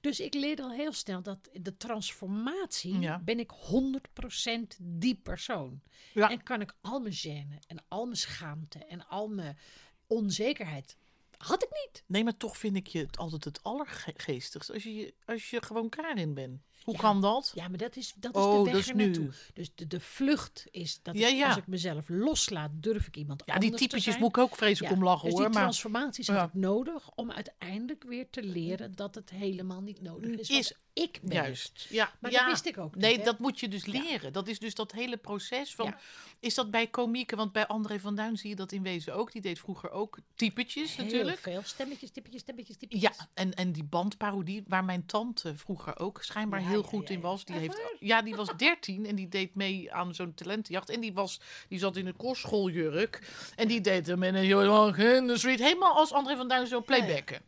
Dus 0.00 0.20
ik 0.20 0.34
leerde 0.34 0.62
al 0.62 0.72
heel 0.72 0.92
snel 0.92 1.22
dat 1.22 1.38
de 1.52 1.76
transformatie 1.76 2.98
Ja. 2.98 3.18
ben 3.18 3.38
ik 3.38 3.50
100% 3.50 4.76
die 4.80 5.14
persoon. 5.14 5.80
Ja. 6.14 6.30
En 6.30 6.42
kan 6.42 6.60
ik 6.60 6.74
al 6.80 7.00
mijn 7.00 7.14
gêne 7.14 7.66
en 7.66 7.84
al 7.88 8.04
mijn 8.04 8.16
schaamte 8.16 8.78
en 8.78 9.06
al 9.08 9.28
mijn 9.28 9.58
onzekerheid. 10.06 10.96
Had 11.36 11.62
ik 11.62 11.68
niet. 11.86 12.02
Nee, 12.06 12.24
maar 12.24 12.36
toch 12.36 12.56
vind 12.56 12.76
ik 12.76 12.86
je 12.86 12.98
het 12.98 13.18
altijd 13.18 13.44
het 13.44 13.62
allergeestigst 13.62 14.70
als 14.72 14.82
je, 14.82 15.14
als 15.24 15.50
je 15.50 15.62
gewoon 15.62 15.88
Karin 15.88 16.34
bent. 16.34 16.60
Hoe 16.84 16.94
Ja. 16.94 17.00
kan 17.00 17.20
dat? 17.20 17.52
Ja, 17.54 17.68
maar 17.68 17.78
dat 17.78 17.96
is, 17.96 18.12
dat 18.16 18.36
is 18.36 18.42
Oh, 18.42 18.50
de 18.50 18.56
dat 18.56 18.66
weg 18.72 18.74
is 18.82 18.88
er 18.88 18.94
nu. 18.94 19.04
naartoe. 19.04 19.30
Dus 19.54 19.70
de, 19.74 19.86
de 19.86 20.00
vlucht 20.00 20.66
is 20.70 20.98
dat 21.02 21.18
Ja, 21.18 21.28
ik- 21.28 21.36
ja. 21.36 21.46
als 21.48 21.56
ik 21.56 21.66
mezelf 21.66 22.08
loslaat, 22.08 22.70
durf 22.74 23.06
ik 23.06 23.16
iemand 23.16 23.42
Ja, 23.46 23.54
anders 23.54 23.70
die 23.76 23.80
typetjes 23.88 24.18
moet 24.18 24.28
ik 24.28 24.38
ook 24.38 24.56
vreselijk 24.56 24.92
Ja, 24.92 24.98
om 24.98 25.04
lachen 25.04 25.24
dus 25.24 25.32
hoor. 25.32 25.42
die 25.42 25.52
Maar 25.52 25.62
transformaties 25.62 26.26
Ja. 26.26 26.44
ik 26.44 26.54
nodig 26.54 27.10
om 27.14 27.30
uiteindelijk 27.30 28.04
weer 28.04 28.30
te 28.30 28.42
leren 28.42 28.94
dat 28.94 29.14
het 29.14 29.30
helemaal 29.30 29.80
niet 29.80 30.00
nodig 30.02 30.30
is. 30.30 30.48
Is- 30.50 30.74
ik 30.94 31.12
ben 31.22 31.36
het. 31.36 31.46
juist. 31.46 31.86
Ja, 31.90 32.12
Maar 32.20 32.30
ja. 32.30 32.38
dat 32.40 32.48
wist 32.50 32.66
ik 32.66 32.78
ook 32.78 32.94
niet. 32.94 33.04
Nee, 33.04 33.16
hè? 33.18 33.24
dat 33.24 33.38
moet 33.38 33.60
je 33.60 33.68
dus 33.68 33.84
leren. 33.86 34.32
Dat 34.32 34.48
is 34.48 34.58
dus 34.58 34.74
dat 34.74 34.92
hele 34.92 35.16
proces 35.16 35.74
van. 35.74 35.86
Ja. 35.86 35.98
Is 36.40 36.54
dat 36.54 36.70
bij 36.70 36.86
komieken? 36.86 37.36
Want 37.36 37.52
bij 37.52 37.66
André 37.66 38.00
van 38.00 38.14
Duin 38.14 38.36
zie 38.36 38.48
je 38.50 38.56
dat 38.56 38.72
in 38.72 38.82
wezen 38.82 39.14
ook. 39.14 39.32
Die 39.32 39.42
deed 39.42 39.58
vroeger 39.58 39.90
ook 39.90 40.18
typetjes 40.34 40.96
Heel 40.96 41.04
natuurlijk. 41.04 41.38
veel 41.38 41.60
stemmetjes, 41.64 42.10
typetjes, 42.10 42.40
stemmetjes, 42.40 42.76
typetjes. 42.76 43.16
Ja, 43.16 43.28
en, 43.34 43.54
en 43.54 43.72
die 43.72 43.84
bandparodie, 43.84 44.62
waar 44.66 44.84
mijn 44.84 45.06
tante 45.06 45.56
vroeger 45.56 45.98
ook 45.98 46.22
schijnbaar 46.22 46.60
Ja, 46.60 46.66
heel 46.72 46.82
goed 46.82 47.10
in 47.10 47.20
was. 47.20 47.44
Die, 47.44 47.56
heeft, 47.56 47.80
ja, 48.00 48.22
die 48.22 48.34
was 48.34 48.48
13 48.56 49.06
en 49.06 49.14
die 49.14 49.28
deed 49.28 49.54
mee 49.54 49.92
aan 49.92 50.14
zo'n 50.14 50.34
talentenjacht. 50.34 50.90
En 50.90 51.00
die, 51.00 51.12
was, 51.12 51.40
die 51.68 51.78
zat 51.78 51.96
in 51.96 52.06
een 52.06 52.16
kostschooljurk. 52.16 53.22
En 53.56 53.68
die 53.68 53.80
deed 53.80 54.06
hem 54.06 54.22
in 54.22 54.34
een 54.34 54.46
Jolang 54.46 54.96
in 54.96 55.26
de 55.26 55.38
street. 55.38 55.58
Helemaal 55.58 55.94
als 55.94 56.12
André 56.12 56.36
van 56.36 56.48
Duin 56.48 56.66
zo 56.66 56.80
playbacken. 56.80 57.40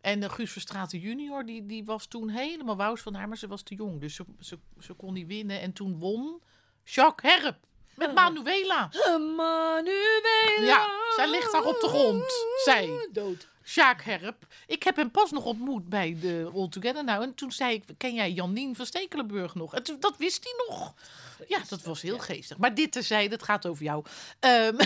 En 0.00 0.22
uh, 0.22 0.30
Guus 0.30 0.52
Verstraeten 0.52 0.98
junior, 0.98 1.44
die, 1.44 1.66
die 1.66 1.84
was 1.84 2.06
toen 2.06 2.28
helemaal 2.28 2.76
wous 2.76 3.00
van 3.00 3.14
haar, 3.14 3.28
maar 3.28 3.38
ze 3.38 3.46
was 3.46 3.62
te 3.62 3.74
jong. 3.74 4.00
Dus 4.00 4.14
ze, 4.14 4.24
ze, 4.40 4.58
ze 4.80 4.92
kon 4.92 5.12
niet 5.12 5.26
winnen. 5.26 5.60
En 5.60 5.72
toen 5.72 5.98
won 5.98 6.40
Jacques 6.84 7.32
Herp 7.32 7.56
met 7.94 8.14
Manuela. 8.14 8.90
Manuela. 9.36 10.60
Ja, 10.60 10.88
zij 11.16 11.30
ligt 11.30 11.52
daar 11.52 11.64
op 11.64 11.80
de 11.80 11.88
grond. 11.88 12.32
Zij. 12.64 13.08
Dood. 13.12 13.48
Sjaak 13.64 14.02
Herp. 14.02 14.46
Ik 14.66 14.82
heb 14.82 14.96
hem 14.96 15.10
pas 15.10 15.30
nog 15.30 15.44
ontmoet 15.44 15.88
bij 15.88 16.16
de 16.20 16.50
All 16.54 16.68
Together 16.68 17.04
nou. 17.04 17.22
En 17.22 17.34
toen 17.34 17.52
zei 17.52 17.74
ik, 17.74 17.84
ken 17.98 18.14
jij 18.14 18.30
Janine 18.30 18.74
van 18.74 18.86
Stekelenburg 18.86 19.54
nog? 19.54 19.74
En 19.74 19.82
toen- 19.82 20.00
dat 20.00 20.16
wist 20.16 20.44
hij 20.44 20.52
nog. 20.68 20.94
Ja, 21.48 21.62
dat 21.68 21.82
was 21.82 22.02
heel 22.02 22.18
geestig. 22.18 22.58
Maar 22.58 22.74
dit 22.74 22.92
terzijde, 22.92 23.34
het 23.34 23.42
gaat 23.42 23.66
over 23.66 23.84
jou. 23.84 24.04
Ehm, 24.40 24.74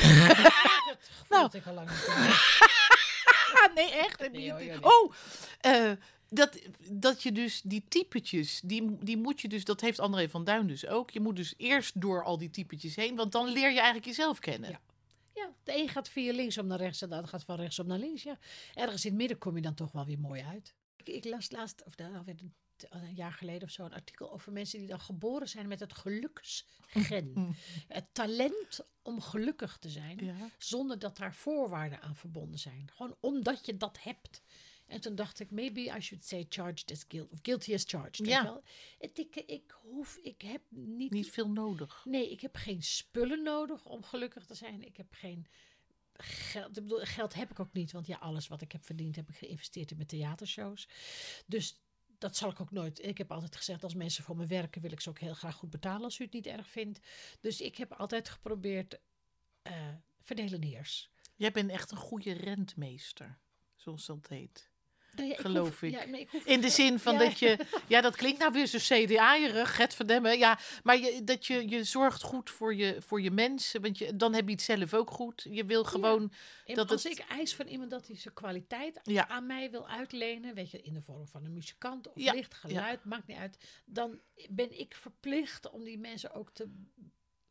Nou. 1.28 1.48
Ik 1.52 1.66
al 1.66 1.74
lang 1.74 1.88
nee, 3.74 3.90
echt? 3.90 4.20
Hoor, 4.20 4.30
nee. 4.30 4.84
Oh, 4.84 5.12
eh, 5.60 5.90
dat, 6.30 6.58
dat 6.90 7.22
je 7.22 7.32
dus 7.32 7.60
die 7.64 7.84
typetjes, 7.88 8.60
die, 8.64 8.96
die 9.00 9.16
moet 9.16 9.40
je 9.40 9.48
dus, 9.48 9.64
dat 9.64 9.80
heeft 9.80 10.00
André 10.00 10.28
van 10.28 10.44
Duin 10.44 10.66
dus 10.66 10.86
ook. 10.86 11.10
Je 11.10 11.20
moet 11.20 11.36
dus 11.36 11.54
eerst 11.56 12.00
door 12.00 12.24
al 12.24 12.38
die 12.38 12.50
typetjes 12.50 12.96
heen, 12.96 13.16
want 13.16 13.32
dan 13.32 13.48
leer 13.48 13.68
je 13.70 13.76
eigenlijk 13.76 14.06
jezelf 14.06 14.38
kennen. 14.38 14.70
Ja. 14.70 14.80
Ja, 15.36 15.54
de 15.62 15.76
een 15.76 15.88
gaat 15.88 16.08
via 16.08 16.32
linksom 16.32 16.66
naar 16.66 16.78
rechts 16.78 17.02
en 17.02 17.08
de 17.08 17.14
ander 17.14 17.30
gaat 17.30 17.44
van 17.44 17.56
rechtsom 17.56 17.86
naar 17.86 17.98
links. 17.98 18.22
Ja. 18.22 18.38
Ergens 18.74 19.04
in 19.04 19.10
het 19.10 19.18
midden 19.18 19.38
kom 19.38 19.56
je 19.56 19.62
dan 19.62 19.74
toch 19.74 19.92
wel 19.92 20.04
weer 20.04 20.18
mooi 20.20 20.42
uit. 20.42 20.74
Ik, 20.96 21.08
ik 21.08 21.24
las 21.24 21.50
laatst, 21.50 21.84
of 21.84 21.96
nou, 21.96 22.16
alweer 22.16 22.34
een, 22.40 22.54
een 22.90 23.14
jaar 23.14 23.32
geleden 23.32 23.62
of 23.62 23.70
zo, 23.70 23.84
een 23.84 23.92
artikel 23.94 24.32
over 24.32 24.52
mensen 24.52 24.78
die 24.78 24.88
dan 24.88 25.00
geboren 25.00 25.48
zijn 25.48 25.68
met 25.68 25.80
het 25.80 25.92
geluksgen. 25.94 26.66
het 27.88 28.06
talent 28.14 28.80
om 29.02 29.20
gelukkig 29.20 29.78
te 29.78 29.90
zijn, 29.90 30.24
Ja. 30.24 30.50
zonder 30.58 30.98
dat 30.98 31.16
daar 31.16 31.34
voorwaarden 31.34 32.00
aan 32.02 32.16
verbonden 32.16 32.58
zijn. 32.58 32.90
Gewoon 32.94 33.16
omdat 33.20 33.66
je 33.66 33.76
dat 33.76 34.02
hebt. 34.02 34.42
En 34.86 35.00
toen 35.00 35.14
dacht 35.14 35.40
ik, 35.40 35.50
maybe 35.50 35.80
I 35.80 36.00
should 36.00 36.24
say 36.24 36.46
charged 36.48 36.90
as 36.90 37.04
guilty, 37.08 37.32
of 37.32 37.38
guilty 37.42 37.74
as 37.74 37.84
charged. 37.86 38.26
Ja. 38.26 38.38
je 38.38 38.44
wel. 38.44 38.62
Het, 38.98 39.18
ik, 39.18 39.34
ik 39.36 39.76
hoef, 39.82 40.16
ik 40.16 40.42
heb 40.42 40.62
niet, 40.68 41.10
Niet 41.10 41.30
veel 41.30 41.50
nodig. 41.50 42.04
Nee, 42.04 42.30
ik 42.30 42.40
heb 42.40 42.56
geen 42.56 42.82
spullen 42.82 43.42
nodig 43.42 43.84
om 43.84 44.02
gelukkig 44.02 44.46
te 44.46 44.54
zijn. 44.54 44.86
Ik 44.86 44.96
heb 44.96 45.12
geen 45.12 45.46
geld. 46.16 46.76
Ik 46.76 46.82
bedoel, 46.82 47.00
geld 47.00 47.34
heb 47.34 47.50
ik 47.50 47.60
ook 47.60 47.72
niet, 47.72 47.92
want 47.92 48.06
ja, 48.06 48.16
alles 48.16 48.48
wat 48.48 48.60
ik 48.60 48.72
heb 48.72 48.84
verdiend 48.84 49.16
heb 49.16 49.28
ik 49.28 49.36
geïnvesteerd 49.36 49.90
in 49.90 49.96
mijn 49.96 50.08
theatershows. 50.08 50.88
Dus 51.46 51.80
dat 52.18 52.36
zal 52.36 52.50
ik 52.50 52.60
ook 52.60 52.70
nooit. 52.70 53.04
Ik 53.04 53.18
heb 53.18 53.32
altijd 53.32 53.56
gezegd, 53.56 53.82
als 53.82 53.94
mensen 53.94 54.24
voor 54.24 54.36
me 54.36 54.46
werken, 54.46 54.82
wil 54.82 54.92
ik 54.92 55.00
ze 55.00 55.08
ook 55.08 55.18
heel 55.18 55.34
graag 55.34 55.54
goed 55.54 55.70
betalen 55.70 56.02
als 56.02 56.18
u 56.18 56.24
het 56.24 56.32
niet 56.32 56.46
erg 56.46 56.68
vindt. 56.68 57.00
Dus 57.40 57.60
ik 57.60 57.76
heb 57.76 57.92
altijd 57.92 58.28
geprobeerd 58.28 59.00
eh 59.62 59.94
verdelen. 60.26 60.84
Jij 61.36 61.52
bent 61.52 61.70
echt 61.70 61.90
een 61.90 61.96
goede 61.96 62.32
rentmeester, 62.32 63.38
zoals 63.76 64.06
dat 64.06 64.28
heet. 64.28 64.70
Nou 65.16 65.28
ja, 65.28 65.34
Geloof 65.36 65.68
hoef- 65.68 65.82
ik. 65.82 65.90
ja, 65.90 66.02
ik 66.02 66.30
hoef- 66.30 66.44
In 66.44 66.60
de 66.60 66.68
zin 66.68 66.98
van 66.98 67.12
Ja. 67.12 67.18
dat 67.18 67.38
je, 67.38 67.58
ja, 67.88 68.00
dat 68.00 68.16
klinkt 68.16 68.38
nou 68.38 68.52
weer 68.52 68.66
zo 68.66 68.78
CDA-erig, 68.78 69.76
het 69.76 69.94
verdemmen. 69.94 70.38
Ja, 70.38 70.58
maar 70.82 70.98
je, 70.98 71.24
dat 71.24 71.46
je, 71.46 71.68
je 71.68 71.84
zorgt 71.84 72.22
goed 72.22 72.50
voor 72.50 72.74
je, 72.74 72.96
voor 73.00 73.20
je 73.20 73.30
mensen, 73.30 73.82
want 73.82 73.98
je, 73.98 74.16
dan 74.16 74.34
heb 74.34 74.46
je 74.46 74.52
het 74.52 74.62
zelf 74.62 74.94
ook 74.94 75.10
goed. 75.10 75.46
Je 75.50 75.64
wil 75.64 75.84
gewoon, 75.84 76.32
dat 76.64 76.90
als 76.90 77.02
het- 77.02 77.12
ik 77.18 77.24
eis 77.28 77.54
van 77.54 77.66
iemand 77.66 77.90
dat 77.90 78.06
hij 78.06 78.16
zijn 78.16 78.34
kwaliteit 78.34 79.00
aan 79.28 79.46
mij 79.46 79.70
wil 79.70 79.88
uitlenen, 79.88 80.54
weet 80.54 80.70
je, 80.70 80.80
in 80.82 80.92
de 80.92 81.00
vorm 81.00 81.26
van 81.26 81.44
een 81.44 81.52
muzikant 81.52 82.08
of 82.08 82.14
licht, 82.16 82.54
geluid, 82.54 83.04
maakt 83.04 83.26
niet 83.26 83.36
uit, 83.38 83.58
dan 83.84 84.18
ben 84.50 84.78
ik 84.78 84.94
verplicht 84.94 85.70
om 85.70 85.84
die 85.84 85.98
mensen 85.98 86.32
ook 86.34 86.50
te 86.52 86.68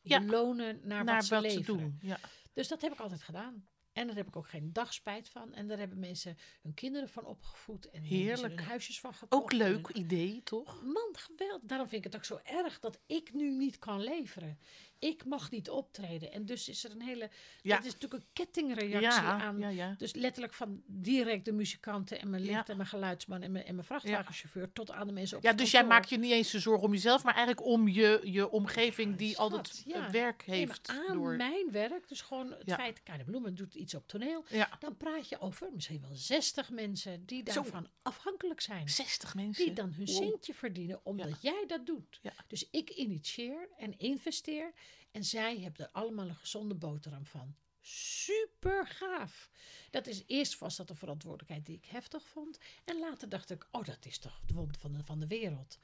Ja, 0.02 0.20
belonen 0.22 0.80
naar, 0.84 1.04
naar 1.04 1.16
wat 1.16 1.26
ze 1.26 1.34
wat 1.36 1.44
te 1.44 1.56
leveren. 1.58 1.80
doen. 1.80 1.98
Ja. 2.02 2.20
Dus 2.54 2.68
dat 2.68 2.82
heb 2.82 2.94
ik 2.94 3.00
altijd 3.00 3.24
gedaan. 3.24 3.68
En 3.96 4.08
daar 4.08 4.16
heb 4.16 4.28
ik 4.28 4.36
ook 4.36 4.48
geen 4.48 4.74
dag 4.74 4.94
spijt 4.94 5.30
van. 5.30 5.54
En 5.54 5.68
daar 5.68 5.78
hebben 5.78 6.00
mensen 6.00 6.38
hun 6.62 6.74
kinderen 6.74 7.10
van 7.10 7.26
opgevoed. 7.26 7.90
En 7.90 8.02
Heerlijk. 8.02 8.56
hun 8.56 8.68
huisjes 8.68 9.00
van 9.00 9.14
gekocht. 9.14 9.44
Ook 9.44 9.52
leuk 9.52 9.88
idee, 9.88 10.42
toch? 10.44 10.82
Man, 10.84 11.10
geweldig. 11.14 11.68
Daarom 11.68 11.88
vind 11.88 12.06
ik 12.06 12.12
het 12.12 12.22
ook 12.22 12.26
zo 12.26 12.40
erg 12.44 12.80
dat 12.80 13.00
ik 13.06 13.34
nu 13.34 13.52
niet 13.52 13.80
kan 13.80 14.04
leveren. 14.04 14.60
Ik 15.00 15.26
mag 15.26 15.52
niet 15.52 15.70
optreden. 15.70 16.32
En 16.32 16.46
dus 16.46 16.70
is 16.70 16.84
er 16.84 16.92
een 16.92 17.02
hele... 17.02 17.30
Ja. 17.62 17.76
Dat 17.76 17.86
is 17.86 17.94
natuurlijk 17.94 18.24
een 18.24 18.30
kettingreactie 18.34 19.02
Ja, 19.02 19.40
aan... 19.42 19.76
ja. 19.76 19.96
Dus 19.98 20.14
letterlijk 20.14 20.54
van 20.54 20.82
direct 20.86 21.46
de 21.46 21.52
muzikanten 21.52 22.20
en 22.22 22.30
mijn 22.30 22.44
licht 22.44 22.70
en 22.70 22.78
mijn 22.78 22.90
geluidsman 22.90 23.42
en 23.42 23.52
mijn, 23.52 23.66
en 23.66 23.76
mijn 23.76 23.88
vrachtwagenchauffeur... 23.88 24.72
tot 24.74 24.92
aan 24.92 25.08
de 25.08 25.14
mensen 25.14 25.38
op 25.38 25.44
Ja, 25.44 25.50
het 25.50 25.58
dus 25.58 25.72
jij 25.72 25.86
maakt 25.86 26.10
je 26.10 26.18
niet 26.18 26.32
eens 26.32 26.52
de 26.52 26.60
zorgen 26.60 26.84
om 26.88 26.94
jezelf, 26.94 27.24
maar 27.24 27.36
eigenlijk 27.36 27.66
om 27.66 27.88
je, 27.88 28.20
je 28.24 28.50
omgeving 28.50 29.16
die 29.16 29.38
altijd 29.38 29.84
ja. 29.86 30.06
eh, 30.06 30.12
werk 30.12 30.44
Nee, 30.48 30.58
heeft. 30.60 30.90
aan 30.90 31.18
door... 31.18 31.36
mijn 31.36 31.72
werk, 31.72 32.08
dus 32.08 32.22
gewoon 32.22 32.52
het 32.52 32.74
feit... 32.74 33.02
De 33.18 33.24
Bloemen 33.24 33.56
doet 33.56 33.74
iets 33.76 33.96
op 33.96 34.08
toneel. 34.08 34.46
Dan 34.80 34.98
praat 34.98 35.30
je 35.30 35.40
over 35.40 35.70
misschien 35.74 36.02
wel 36.02 36.16
60 36.16 36.70
mensen 36.70 37.26
die 37.26 37.44
Zo. 37.46 37.54
daarvan 37.54 37.88
afhankelijk 38.02 38.62
zijn. 38.62 38.90
60 38.90 39.36
mensen. 39.36 39.66
Die 39.66 39.74
dan 39.74 39.94
hun 39.94 40.06
Wow. 40.06 40.16
centje 40.16 40.54
verdienen 40.54 41.00
omdat 41.04 41.42
jij 41.42 41.64
dat 41.68 41.86
doet. 41.86 42.22
Dus 42.48 42.68
ik 42.72 42.90
initieer 42.90 43.70
en 43.78 43.98
investeer. 44.00 44.74
En 45.16 45.24
zij 45.24 45.60
hebben 45.60 45.86
er 45.86 45.92
allemaal 45.92 46.28
een 46.28 46.36
gezonde 46.36 46.76
boterham 46.76 47.26
van. 47.26 47.56
Super 47.82 48.88
gaaf. 48.88 49.50
Dat 49.90 50.08
is 50.08 50.24
eerst 50.28 50.58
was 50.58 50.76
dat 50.76 50.90
een 50.90 50.96
verantwoordelijkheid 50.96 51.66
die 51.66 51.76
ik 51.76 51.86
heftig 51.86 52.28
vond. 52.28 52.58
En 52.84 53.00
later 53.00 53.30
dacht 53.30 53.50
ik, 53.50 53.68
oh 53.72 53.84
dat 53.84 54.06
is 54.06 54.18
toch 54.18 54.42
de 54.46 54.54
wond 54.54 54.78
van 54.78 54.92
de, 54.92 55.04
van 55.04 55.20
de 55.20 55.28
wereld. 55.28 55.78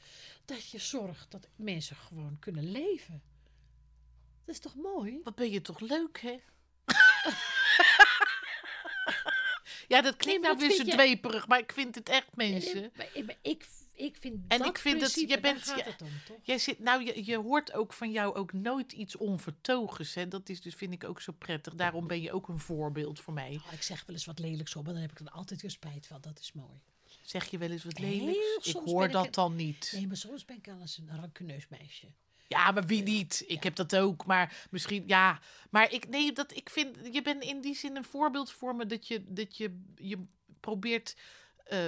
Dat 0.46 0.70
je 0.70 0.78
zorgt 0.78 1.32
dat 1.32 1.48
mensen 1.56 1.96
gewoon 1.96 2.40
kunnen 2.40 2.72
leven. 2.72 3.24
Dat 4.46 4.56
is 4.56 4.62
toch 4.62 4.76
mooi? 4.76 5.20
Wat 5.24 5.36
ben 5.36 5.50
je 5.50 5.62
toch 5.62 5.80
leuk, 5.80 6.22
hè? 6.22 6.40
ja, 9.94 10.02
dat 10.02 10.16
klinkt 10.16 10.44
nou 10.44 10.58
weer 10.58 10.72
zo 10.72 10.84
dweperig, 10.84 11.48
maar 11.48 11.60
ik 11.60 11.72
vind 11.72 11.96
het 11.96 12.10
echt, 12.10 12.36
mensen. 12.36 12.92
Ik, 13.42 13.68
ik 13.94 14.18
vind 14.18 14.36
En 14.48 14.58
dat 14.58 14.68
ik 14.68 14.78
vind 14.78 15.14
je 15.14 15.40
bent- 15.40 15.62
gaat 15.62 15.86
het 15.86 16.02
om, 16.02 16.10
toch? 16.26 16.38
Jij 16.44 16.58
zit, 16.58 16.80
nou, 16.80 17.04
je, 17.04 17.26
je 17.26 17.38
hoort 17.38 17.74
ook 17.74 17.94
van 17.94 18.12
jou 18.12 18.36
ook 18.36 18.54
nooit 18.54 18.92
iets 18.92 19.16
onvertogens. 19.16 20.14
Hè? 20.14 20.28
Dat 20.28 20.50
is 20.50 20.62
dus, 20.62 20.76
vind 20.76 20.94
ik 20.94 21.04
ook 21.04 21.22
zo 21.22 21.32
prettig. 21.32 21.76
Daarom 21.76 22.08
ben 22.08 22.22
je 22.22 22.32
ook 22.32 22.48
een 22.48 22.60
voorbeeld 22.60 23.20
voor 23.20 23.34
mij. 23.34 23.62
Oh, 23.68 23.74
ik 23.74 23.82
zeg 23.82 24.06
wel 24.06 24.16
eens 24.16 24.26
wat 24.26 24.40
lelijks 24.40 24.76
op, 24.76 24.84
maar 24.84 24.94
dan 24.94 25.02
heb 25.02 25.12
ik 25.12 25.20
er 25.20 25.30
altijd 25.30 25.62
weer 25.62 25.72
spijt 25.72 26.08
van. 26.08 26.22
Dat 26.22 26.40
is 26.40 26.52
mooi. 26.54 26.82
Zeg 27.22 27.46
je 27.50 27.58
wel 27.58 27.70
eens 27.70 27.84
wat 27.84 28.00
lelijks? 28.00 28.68
Ik 28.68 28.76
hoor 28.76 29.06
ik 29.06 29.12
dat 29.12 29.34
dan 29.34 29.56
niet. 29.56 29.92
Nee, 29.96 30.08
maar 30.08 30.18
soms 30.18 30.46
ben 30.46 30.58
ik 30.58 30.68
al 30.68 30.80
eens 30.80 30.98
een 30.98 31.20
rankeneus 31.20 31.68
meisje. 31.68 32.08
Ja, 32.48 32.72
maar 32.72 32.86
wie 32.86 33.04
niet? 33.04 33.44
Ik 33.48 33.64
heb 33.64 33.76
dat 33.76 33.96
ook. 33.96 34.26
Maar 34.26 34.68
misschien, 34.70 35.04
ja. 35.08 35.40
Maar 35.70 35.92
ik, 35.92 36.10
nee, 36.10 36.32
dat, 36.32 36.56
ik 36.56 36.70
vind, 36.70 36.98
je 37.12 37.22
bent 37.22 37.44
in 37.44 37.62
die 37.62 37.76
zin 37.76 37.96
een 37.96 38.04
voorbeeld 38.04 38.52
voor 38.52 38.76
me 38.76 38.86
dat 38.86 39.08
je, 39.08 39.24
dat 39.28 39.58
je, 39.58 39.82
je 39.96 40.26
probeert. 40.60 41.16
Eh, 41.72 41.88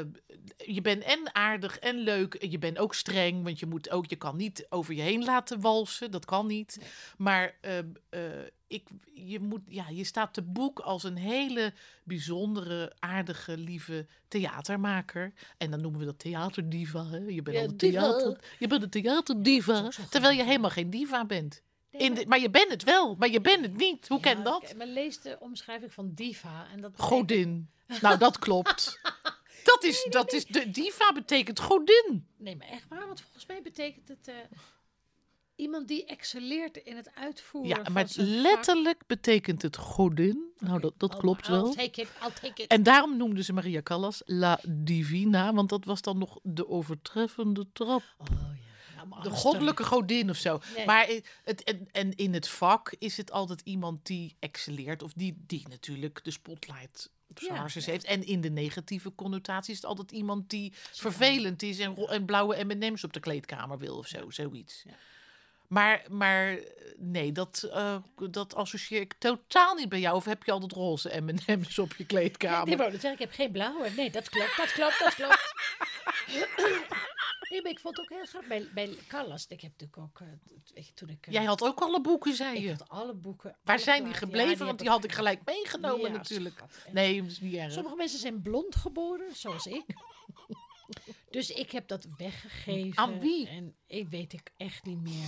je 0.57 0.81
bent 0.81 1.03
en 1.03 1.35
aardig 1.35 1.79
en 1.79 1.97
leuk. 1.97 2.43
Je 2.43 2.57
bent 2.57 2.77
ook 2.77 2.93
streng, 2.95 3.43
want 3.43 3.59
je 3.59 3.65
moet 3.65 3.89
ook, 3.89 4.05
je 4.09 4.15
kan 4.15 4.37
niet 4.37 4.65
over 4.69 4.93
je 4.93 5.01
heen 5.01 5.23
laten 5.23 5.61
walsen. 5.61 6.11
Dat 6.11 6.25
kan 6.25 6.47
niet. 6.47 6.79
Maar 7.17 7.55
eh, 7.61 7.77
eh, 7.79 7.85
ik, 8.67 8.87
je, 9.13 9.39
moet, 9.39 9.61
ja, 9.67 9.85
je 9.89 10.03
staat 10.03 10.33
te 10.33 10.41
boek 10.41 10.79
als 10.79 11.03
een 11.03 11.15
hele 11.17 11.73
bijzondere, 12.03 12.93
aardige, 12.99 13.57
lieve 13.57 14.05
theatermaker. 14.27 15.33
En 15.57 15.71
dan 15.71 15.81
noemen 15.81 15.99
we 15.99 16.05
dat 16.05 16.19
theaterdiva. 16.19 17.05
Hè? 17.05 17.17
Je 17.17 17.41
bent 17.41 17.55
Ja, 17.57 17.63
al 17.63 17.69
een 17.69 17.77
theater, 17.77 18.39
je 18.59 18.67
bent 18.67 18.83
een 18.83 18.89
theaterdiva. 18.89 19.89
Terwijl 20.09 20.37
je 20.37 20.43
helemaal 20.43 20.69
geen 20.69 20.89
diva 20.89 21.25
bent. 21.25 21.61
Nee, 21.91 22.01
In 22.01 22.11
maar- 22.13 22.21
de, 22.21 22.27
maar 22.27 22.39
je 22.39 22.49
bent 22.49 22.71
het 22.71 22.83
wel, 22.83 23.15
maar 23.15 23.29
je 23.29 23.41
bent 23.41 23.61
het 23.65 23.77
niet. 23.77 24.07
Hoe 24.07 24.19
Ja, 24.21 24.33
ken 24.33 24.43
dat? 24.43 24.73
Maar 24.77 24.87
lees 24.87 25.21
de 25.21 25.37
omschrijving 25.39 25.93
van 25.93 26.11
diva. 26.13 26.67
En 26.73 26.81
dat 26.81 26.91
betekent- 26.91 27.13
Godin. 27.13 27.69
Nou, 28.01 28.17
dat 28.17 28.39
klopt. 28.39 28.99
Dat 29.63 29.83
is, 29.83 30.07
dat 30.09 30.33
is, 30.33 30.45
de 30.45 30.71
diva 30.71 31.13
betekent 31.13 31.59
godin. 31.59 32.27
Nee, 32.37 32.55
maar 32.55 32.67
echt 32.67 32.87
waar. 32.89 33.07
Want 33.07 33.21
volgens 33.21 33.45
mij 33.45 33.61
betekent 33.61 34.07
het... 34.07 34.27
eh, 34.27 34.35
iemand 35.55 35.87
die 35.87 36.05
excelleert 36.05 36.77
in 36.77 36.95
het 36.95 37.09
uitvoeren 37.15 37.69
Ja, 37.77 37.83
van 37.83 37.93
maar 37.93 38.07
zijn 38.07 38.27
vak. 38.27 38.35
letterlijk 38.41 39.03
betekent 39.07 39.61
het 39.61 39.77
godin. 39.77 40.51
Nou, 40.59 40.79
dat, 40.79 40.93
dat 40.97 41.11
I'll- 41.13 41.19
klopt 41.19 41.47
I'll 41.47 41.53
wel. 41.53 41.73
take 41.73 42.01
it, 42.01 42.07
I'll 42.23 42.31
take 42.41 42.61
it. 42.63 42.67
En 42.67 42.83
daarom 42.83 43.17
noemden 43.17 43.43
ze 43.43 43.53
Maria 43.53 43.81
Callas 43.81 44.21
La 44.25 44.59
Divina, 44.67 45.53
want 45.53 45.69
dat 45.69 45.85
was 45.85 46.01
dan 46.01 46.17
nog 46.17 46.39
de 46.43 46.67
overtreffende 46.69 47.65
trap. 47.73 48.01
Oh 48.17 48.27
ja. 48.27 49.05
Nou, 49.09 49.23
De 49.23 49.29
goddelijke 49.29 49.83
godin 49.83 50.29
of 50.29 50.37
zo. 50.37 50.59
Nee. 50.75 50.85
Maar 50.85 51.09
het, 51.43 51.63
en, 51.63 51.87
en 51.91 52.15
in 52.15 52.33
het 52.33 52.47
vak 52.47 52.95
is 52.97 53.17
het 53.17 53.31
altijd 53.31 53.61
iemand 53.61 54.05
die 54.05 54.35
excelleert. 54.39 55.03
Of 55.03 55.13
die, 55.15 55.43
die 55.47 55.67
natuurlijk 55.69 56.23
de 56.23 56.31
spotlight 56.31 57.11
zijn 57.39 57.83
heeft. 57.85 58.05
En 58.05 58.25
in 58.25 58.41
de 58.41 58.49
negatieve 58.49 59.15
connotatie 59.15 59.71
is 59.71 59.77
het 59.77 59.89
altijd 59.89 60.11
iemand 60.11 60.49
die 60.49 60.73
vervelend 60.91 61.63
is. 61.63 61.79
En, 61.79 62.25
blauwe 62.25 62.63
M&M's 62.63 63.03
op 63.03 63.13
de 63.13 63.19
kleedkamer 63.19 63.77
wil 63.77 63.97
of 63.97 64.07
zo. 64.07 64.29
Zoiets. 64.29 64.83
Ja. 64.85 64.93
Maar, 65.67 66.03
maar 66.09 66.59
nee, 66.97 67.31
dat, 67.31 67.69
eh, 67.71 67.95
dat 68.29 68.55
associeer 68.55 69.01
ik 69.01 69.13
totaal 69.13 69.75
niet 69.75 69.89
bij 69.89 69.99
jou. 69.99 70.15
Of 70.15 70.25
heb 70.25 70.43
je 70.43 70.51
altijd 70.51 70.71
roze 70.71 71.21
M&M's 71.21 71.77
op 71.77 71.93
je 71.97 72.05
kleedkamer? 72.13 72.67
nee, 72.67 72.77
wou 72.77 72.91
net 72.91 73.01
zeggen, 73.01 73.21
ik 73.21 73.27
heb 73.27 73.35
geen 73.35 73.51
blauwe. 73.51 73.89
Nee, 73.89 74.11
dat 74.11 74.29
klopt, 74.29 74.57
dat 74.57 74.71
klopt, 74.71 74.99
dat 74.99 75.15
klopt. 75.15 75.53
nee, 77.53 77.61
maar 77.61 77.71
ik 77.71 77.79
vond 77.79 77.97
het 77.97 78.05
ook 78.11 78.17
heel 78.17 78.25
graag 78.25 78.47
bij, 78.47 78.67
bij 78.73 78.97
Callas. 79.07 79.45
Ik 79.47 79.61
heb 79.61 79.71
natuurlijk 79.71 79.97
ook, 79.97 80.19
eh, 80.73 80.85
je, 80.85 80.93
toen 80.93 81.09
ik... 81.09 81.27
eh, 81.27 81.33
Jij 81.33 81.43
had 81.43 81.61
ook 81.63 81.79
alle 81.81 82.01
boeken, 82.01 82.33
zei 82.35 82.55
ik 82.55 82.61
je. 82.63 82.69
had 82.69 82.89
alle 82.89 83.13
boeken. 83.13 83.55
Waar 83.63 83.75
alle 83.75 83.83
zijn 83.85 84.03
die. 84.03 84.11
Ja, 84.11 84.17
gebleven? 84.17 84.65
Want 84.65 84.79
die 84.79 84.89
had 84.89 85.03
ik 85.03 85.11
gelijk 85.11 85.41
Ja, 85.45 85.53
meegenomen 85.53 86.11
natuurlijk. 86.11 86.55
schat. 86.57 86.93
Nee, 86.93 87.21
dat 87.21 87.31
is 87.31 87.39
niet 87.39 87.55
erg. 87.55 87.71
Sommige 87.71 87.95
mensen 87.95 88.19
zijn 88.19 88.41
blond 88.41 88.75
geboren, 88.75 89.35
zoals 89.35 89.65
ik. 89.65 89.83
Dus 91.29 91.49
ik 91.51 91.71
heb 91.71 91.87
dat 91.87 92.07
weggegeven. 92.17 92.97
Aan 92.97 93.19
wie? 93.19 93.47
En 93.47 93.75
ik 93.87 94.07
weet 94.09 94.33
ik 94.33 94.51
echt 94.57 94.85
niet 94.85 95.01
meer. 95.01 95.27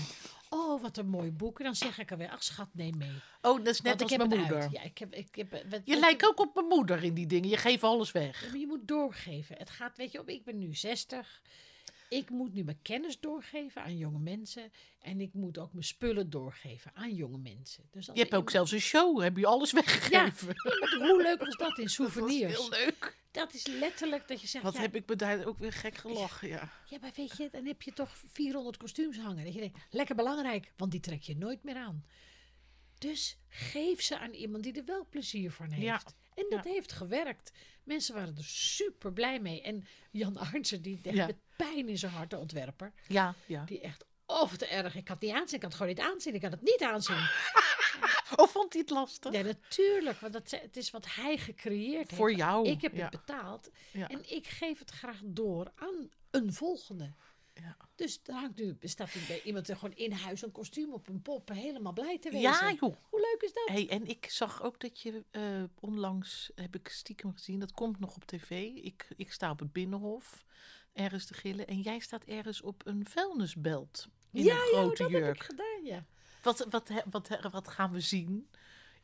Oh, 0.49 0.82
wat 0.82 0.97
een 0.97 1.07
mooi 1.09 1.32
boek. 1.32 1.57
En 1.59 1.65
dan 1.65 1.76
zeg 1.76 1.97
ik 1.99 2.11
alweer, 2.11 2.30
ach 2.30 2.43
schat, 2.43 2.67
neem 2.73 2.97
mee. 2.97 3.11
Oh, 3.41 3.57
dat 3.57 3.67
is 3.67 3.82
net 3.82 4.01
als 4.01 4.11
ik 4.11 4.17
mijn 4.17 4.30
moeder. 4.30 4.61
uit. 4.61 4.71
Ja, 4.71 4.82
ik 4.82 4.97
heb, 4.97 5.13
ik 5.13 5.36
heb, 5.36 5.51
wat- 5.69 5.82
Je 5.86 5.99
lijkt 5.99 6.26
ook 6.26 6.39
op 6.39 6.55
mijn 6.55 6.67
moeder 6.67 7.03
in 7.03 7.13
die 7.13 7.26
dingen. 7.28 7.49
Je 7.49 7.57
geeft 7.57 7.84
alles 7.84 8.11
weg. 8.11 8.41
Ja, 8.43 8.47
maar 8.49 8.59
je 8.59 8.67
moet 8.67 8.88
doorgeven. 8.88 9.57
Het 9.57 9.69
gaat, 9.69 9.97
weet 9.97 10.11
je, 10.11 10.19
op, 10.19 10.30
ik 10.30 10.43
ben 10.43 10.57
nu 10.57 10.73
60. 10.76 11.41
Ik 12.09 12.29
moet 12.29 12.53
nu 12.53 12.63
mijn 12.63 12.81
kennis 12.81 13.19
doorgeven 13.19 13.81
aan 13.81 13.97
jonge 13.97 14.19
mensen. 14.19 14.71
En 14.99 15.21
ik 15.21 15.33
moet 15.33 15.57
ook 15.57 15.71
mijn 15.73 15.85
spullen 15.85 16.29
doorgeven 16.29 16.91
aan 16.93 17.13
jonge 17.15 17.37
mensen. 17.37 17.83
Dus 17.91 18.07
als 18.07 18.17
Je 18.17 18.23
hebt 18.23 18.35
ook 18.35 18.49
zelfs 18.49 18.71
een 18.71 18.79
show. 18.79 19.21
Heb 19.21 19.37
je 19.37 19.45
alles 19.45 19.71
weggegeven? 19.71 20.55
Hoe 21.07 21.21
leuk 21.21 21.39
was 21.39 21.55
dat 21.55 21.77
in 21.77 21.83
Dat 21.83 21.93
souvenirs? 21.93 22.57
was 22.57 22.69
heel 22.77 22.85
leuk. 22.85 23.17
Dat 23.31 23.53
is 23.53 23.67
letterlijk 23.67 24.27
dat 24.27 24.41
je 24.41 24.47
zegt... 24.47 24.63
Wat 24.63 24.73
ja, 24.73 24.79
heb 24.79 24.95
ik 24.95 25.07
me 25.07 25.15
daar 25.15 25.45
ook 25.45 25.59
weer 25.59 25.73
gek 25.73 25.95
gelachen, 25.95 26.47
ja. 26.47 26.71
Ja, 26.89 26.97
maar 27.01 27.11
weet 27.15 27.37
je, 27.37 27.49
dan 27.51 27.65
heb 27.65 27.81
je 27.81 27.93
toch 27.93 28.17
400 28.31 28.77
kostuums 28.77 29.17
hangen. 29.17 29.43
Dat 29.45 29.53
je 29.53 29.59
denkt, 29.59 29.79
lekker 29.89 30.15
belangrijk, 30.15 30.71
want 30.77 30.91
die 30.91 30.99
trek 30.99 31.21
je 31.21 31.37
nooit 31.37 31.63
meer 31.63 31.75
aan. 31.75 32.05
Dus 32.97 33.37
geef 33.49 34.01
ze 34.01 34.19
aan 34.19 34.33
iemand 34.33 34.63
die 34.63 34.73
er 34.73 34.85
wel 34.85 35.07
plezier 35.09 35.51
van 35.51 35.69
heeft. 35.71 35.85
Ja, 35.85 36.01
En 36.36 36.45
dat 36.49 36.63
ja. 36.63 36.71
heeft 36.71 36.91
gewerkt. 36.91 37.51
Mensen 37.83 38.15
waren 38.15 38.38
er 38.38 38.43
super 38.43 39.13
blij 39.13 39.39
mee. 39.39 39.61
En 39.61 39.86
Jan 40.11 40.38
Arnsen, 40.38 40.81
die 40.81 40.99
echt 41.03 41.15
Ja. 41.15 41.25
met 41.25 41.38
pijn 41.57 41.89
in 41.89 41.97
zijn 41.97 42.11
hart, 42.11 42.29
de 42.29 42.38
ontwerper, 42.38 42.93
Ja, 43.07 43.36
ja. 43.45 43.63
die 43.63 43.79
echt, 43.81 44.05
oh 44.25 44.49
wat 44.51 44.61
erg, 44.61 44.95
ik 44.95 45.07
het 45.07 45.19
niet 45.21 45.31
aanzien, 45.31 45.53
ik 45.53 45.59
kan 45.59 45.69
het 45.69 45.77
gewoon 45.77 45.93
niet 45.95 46.03
aanzien, 46.05 46.33
ik 46.33 46.41
kan 46.41 46.51
het 46.51 46.61
niet 46.61 46.81
aanzien. 46.83 47.17
Of 48.36 48.51
vond 48.51 48.73
hij 48.73 48.81
het 48.81 48.89
lastig? 48.89 49.33
Ja, 49.33 49.41
natuurlijk, 49.41 50.19
want 50.19 50.33
dat, 50.33 50.51
het 50.51 50.77
is 50.77 50.91
wat 50.91 51.05
hij 51.09 51.38
gecreëerd 51.38 52.13
Voor 52.13 52.27
heeft. 52.27 52.39
jou. 52.39 52.67
Ik 52.67 52.81
heb 52.81 52.93
ja. 52.95 53.01
het 53.01 53.11
betaald 53.11 53.69
en 53.93 54.31
ik 54.36 54.47
geef 54.47 54.79
het 54.79 54.91
graag 54.91 55.19
door 55.23 55.71
aan 55.75 56.09
een 56.31 56.53
volgende. 56.53 57.13
Ja. 57.61 57.77
Dus 57.95 58.19
er 58.25 58.33
hangt 58.33 58.57
nu, 58.57 58.77
staat 58.81 59.13
bij 59.27 59.41
iemand 59.43 59.69
er 59.69 59.75
gewoon 59.75 59.95
in 59.95 60.11
huis 60.11 60.41
een 60.41 60.51
kostuum 60.51 60.93
op 60.93 61.07
een 61.07 61.21
pop, 61.21 61.49
helemaal 61.49 61.93
blij 61.93 62.19
te 62.19 62.29
wezen. 62.29 62.49
Ja, 62.49 62.71
joh. 62.71 62.95
Hoe 63.09 63.19
leuk 63.19 63.41
is 63.41 63.53
dat? 63.53 63.67
Hey, 63.67 63.89
en 63.89 64.07
ik 64.07 64.29
zag 64.29 64.63
ook 64.63 64.79
dat 64.79 65.01
je 65.01 65.23
eh, 65.31 65.63
onlangs, 65.79 66.51
heb 66.55 66.75
ik 66.75 66.87
stiekem 66.87 67.33
gezien, 67.33 67.59
dat 67.59 67.71
komt 67.71 67.99
nog 67.99 68.15
op 68.15 68.25
tv. 68.25 68.49
Ik, 68.75 69.07
ik 69.17 69.31
sta 69.31 69.51
op 69.51 69.59
het 69.59 69.73
Binnenhof, 69.73 70.43
ergens 70.93 71.25
te 71.25 71.33
gillen. 71.33 71.67
En 71.67 71.81
jij 71.81 71.99
staat 71.99 72.23
ergens 72.23 72.61
op 72.61 72.85
een 72.85 73.05
vuilnisbelt. 73.05 74.07
In 74.31 74.43
ja, 74.43 74.53
een 74.53 74.59
ja, 74.59 74.65
grote 74.65 75.03
dat 75.03 75.11
heb 75.11 75.21
jurk. 75.21 75.35
ik 75.35 75.43
gedaan, 75.43 75.83
ja. 75.83 76.05
Wat, 76.41 76.67
wat, 76.69 76.89
wat, 77.09 77.39
wat 77.51 77.67
gaan 77.67 77.91
we 77.91 77.99
zien? 77.99 78.49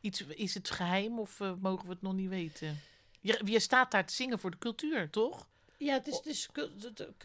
Iets, 0.00 0.20
is 0.26 0.54
het 0.54 0.70
geheim 0.70 1.18
of 1.18 1.40
eh, 1.40 1.52
mogen 1.60 1.86
we 1.86 1.92
het 1.92 2.02
nog 2.02 2.14
niet 2.14 2.28
weten? 2.28 2.80
Je, 3.20 3.40
je 3.44 3.60
staat 3.60 3.90
daar 3.90 4.06
te 4.06 4.14
zingen 4.14 4.38
voor 4.38 4.50
de 4.50 4.58
cultuur, 4.58 5.10
toch? 5.10 5.48
Ja, 5.84 5.92
het 5.94 6.06
is 6.06 6.20
dus 6.20 6.48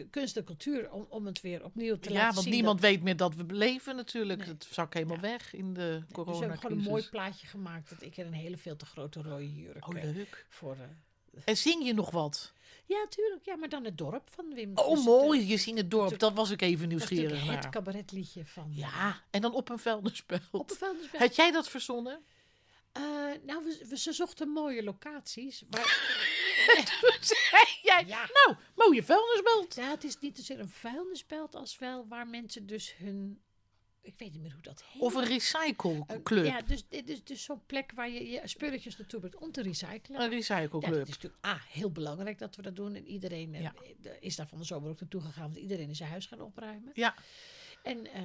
kunst 0.10 0.38
en 0.38 0.44
cultuur 0.44 0.92
om, 0.92 1.06
om 1.10 1.26
het 1.26 1.42
weer 1.42 1.64
opnieuw 1.64 2.00
te 2.00 2.10
ja, 2.10 2.16
laten 2.16 2.34
want 2.34 2.46
zien. 2.46 2.54
niemand 2.56 2.82
dat, 2.82 2.90
weet 2.90 3.04
meer 3.04 3.18
dat 3.18 3.36
we 3.36 3.44
leven 3.48 3.96
natuurlijk. 3.96 4.40
Nee. 4.40 4.48
Het 4.48 4.68
zak 4.72 4.94
helemaal 4.94 5.16
Ja. 5.16 5.22
weg 5.22 5.54
in 5.54 5.74
de 5.74 5.90
dus 5.90 6.08
we 6.08 6.14
corona 6.14 6.40
hebben 6.40 6.58
gewoon 6.60 6.78
een 6.78 6.84
mooi 6.84 7.10
plaatje 7.10 7.48
gemaakt. 7.48 7.90
Dat 7.90 8.02
ik 8.02 8.18
in 8.18 8.26
een 8.26 8.34
hele 8.34 8.58
veel 8.58 8.76
te 8.76 8.86
grote 8.86 9.22
rode 9.22 9.54
jurk. 9.56 9.88
Oh, 9.88 9.98
eh, 9.98 10.04
leuk. 10.16 10.46
voor, 10.50 10.76
eh, 10.76 11.42
En 11.46 11.58
zing 11.58 11.86
je 11.86 11.94
nog 11.94 12.12
wat? 12.12 12.54
ja, 12.86 13.06
tuurlijk. 13.10 13.46
Ja, 13.46 13.56
maar 13.56 13.70
dan 13.70 13.84
het 13.86 13.98
dorp 13.98 14.30
van 14.34 14.54
Wim. 14.54 14.72
Oh, 14.78 14.88
Dus 14.90 14.96
het, 14.98 15.06
mooi. 15.06 15.48
Je 15.48 15.58
zingt 15.58 15.80
het 15.80 15.92
dorp. 15.92 16.20
Dat 16.20 16.34
was 16.34 16.50
ik 16.50 16.62
even 16.62 16.80
Dat 16.80 16.88
nieuwsgierig 16.90 17.30
natuurlijk 17.32 17.54
het 17.54 17.64
naar. 17.64 17.72
cabaretliedje 17.72 18.46
van... 18.46 18.72
Ja, 18.74 19.22
en 19.30 19.42
dan 19.42 19.54
op 19.54 19.70
een 19.70 19.80
vuilnisbelt. 19.80 20.42
Op 20.52 20.70
een 20.70 20.76
vuilnisbelt. 20.76 21.22
Had 21.22 21.36
jij 21.36 21.52
dat 21.52 21.70
verzonnen? 21.70 22.20
Eh, 22.92 23.04
nou, 23.46 23.64
we, 23.64 23.86
we, 23.90 23.98
ze 23.98 24.14
zochten 24.14 24.50
mooie 24.50 24.84
locaties. 24.84 25.64
Waar, 25.70 25.86
Zei 27.20 27.64
jij? 27.90 28.04
Ja. 28.08 28.30
Nou, 28.46 28.58
mooie 28.76 29.04
vuilnisbelt. 29.04 29.76
ja, 29.76 29.90
het 29.90 30.04
is 30.04 30.20
niet 30.20 30.38
zozeer 30.38 30.60
een 30.60 30.70
vuilnisbelt 30.70 31.56
als 31.56 31.78
wel 31.78 32.08
waar 32.08 32.28
mensen 32.28 32.66
dus 32.68 32.96
hun... 32.98 33.42
Ik 34.02 34.14
weet 34.18 34.32
niet 34.32 34.42
meer 34.42 34.52
hoe 34.54 34.62
dat 34.62 34.84
heet. 34.84 35.02
Of 35.02 35.14
een 35.16 35.24
recycleclub. 35.26 36.46
Ja, 36.46 36.62
dus 36.62 36.88
dit 36.88 37.10
is 37.10 37.24
dus 37.24 37.44
zo'n 37.44 37.66
plek 37.66 37.92
waar 37.96 38.10
je 38.10 38.30
je 38.30 38.42
spulletjes 38.44 38.98
naartoe 38.98 39.20
brengt 39.20 39.38
om 39.38 39.52
te 39.52 39.62
recyclen. 39.62 40.02
Een 40.08 40.14
Ja, 40.14 40.20
dat 40.20 40.30
recycleclub. 40.32 41.02
is 41.02 41.10
natuurlijk 41.10 41.46
A, 41.46 41.60
heel 41.70 41.92
belangrijk 41.92 42.38
dat 42.40 42.56
we 42.56 42.62
dat 42.62 42.76
doen. 42.76 42.96
En 42.96 43.06
iedereen 43.08 43.54
eh, 43.56 43.62
Ja. 43.62 43.74
is 44.20 44.36
daar 44.36 44.48
van 44.48 44.58
de 44.58 44.64
zomer 44.64 44.90
ook 44.90 45.00
naartoe 45.00 45.22
gegaan. 45.22 45.44
Want 45.44 45.58
iedereen 45.58 45.88
in 45.88 45.96
zijn 45.96 46.10
huis 46.10 46.26
gaan 46.26 46.42
opruimen. 46.42 46.92
Ja. 46.94 47.16
En, 47.84 48.06
eh, 48.14 48.24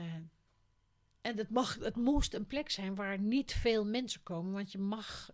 en 1.20 1.36
het, 1.36 1.50
mag, 1.50 1.74
het 1.80 1.96
moest 1.96 2.34
een 2.34 2.46
plek 2.46 2.70
zijn 2.70 2.94
waar 2.94 3.18
niet 3.18 3.52
veel 3.52 3.84
mensen 3.84 4.22
komen. 4.22 4.52
Want 4.52 4.72
je 4.72 4.78
mag, 4.78 5.30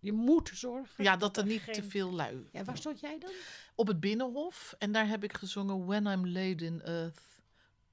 je 0.00 0.12
moet 0.12 0.50
zorgen. 0.54 1.04
ja, 1.04 1.16
dat 1.16 1.36
er 1.36 1.44
niet 1.46 1.60
geen- 1.60 1.74
te 1.74 1.82
veel 1.82 2.12
lui. 2.12 2.48
Ja, 2.52 2.64
waar 2.64 2.76
stond 2.76 3.00
jij 3.00 3.18
dan? 3.18 3.30
Op 3.74 3.86
het 3.86 4.00
Binnenhof. 4.00 4.74
En 4.78 4.92
daar 4.92 5.08
heb 5.08 5.24
ik 5.24 5.32
gezongen 5.36 5.86
When 5.86 6.06
I'm 6.06 6.28
Laid 6.28 6.62
in 6.62 6.82
Earth, 6.82 7.20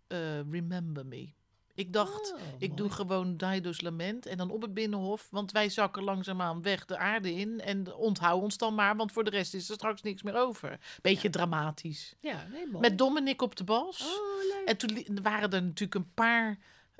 uh, 0.07 0.17
Remember 0.51 1.05
Me. 1.05 1.29
Ik 1.73 1.93
dacht, 1.93 2.33
Oh, 2.33 2.39
ik 2.57 2.77
doe 2.77 2.89
gewoon 2.89 3.37
Dido's 3.37 3.81
Lament. 3.81 4.25
En 4.25 4.37
dan 4.37 4.49
op 4.51 4.61
het 4.61 4.73
Binnenhof. 4.73 5.27
Want 5.31 5.51
wij 5.51 5.69
zakken 5.69 6.03
langzaamaan 6.03 6.61
weg 6.61 6.85
de 6.85 6.97
aarde 6.97 7.33
in. 7.33 7.59
En 7.61 7.93
onthoud 7.95 8.41
ons 8.41 8.57
dan 8.57 8.75
maar, 8.75 8.95
want 8.95 9.11
voor 9.11 9.23
de 9.23 9.29
rest 9.29 9.53
is 9.53 9.69
er 9.69 9.75
straks 9.75 10.01
niks 10.01 10.21
meer 10.23 10.35
over. 10.35 10.79
Beetje 11.01 11.29
dramatisch. 11.29 12.15
Ja, 12.19 12.47
nee, 12.51 12.67
mooi. 12.67 12.79
Met 12.89 12.97
Dominic 12.97 13.41
op 13.41 13.55
de 13.55 13.63
bas. 13.63 14.01
Oh, 14.01 14.43
leuk. 14.55 14.67
En 14.67 14.77
toen 14.77 15.19
waren 15.21 15.51
er 15.51 15.63
natuurlijk 15.63 15.95
een 15.95 16.13
paar 16.13 16.57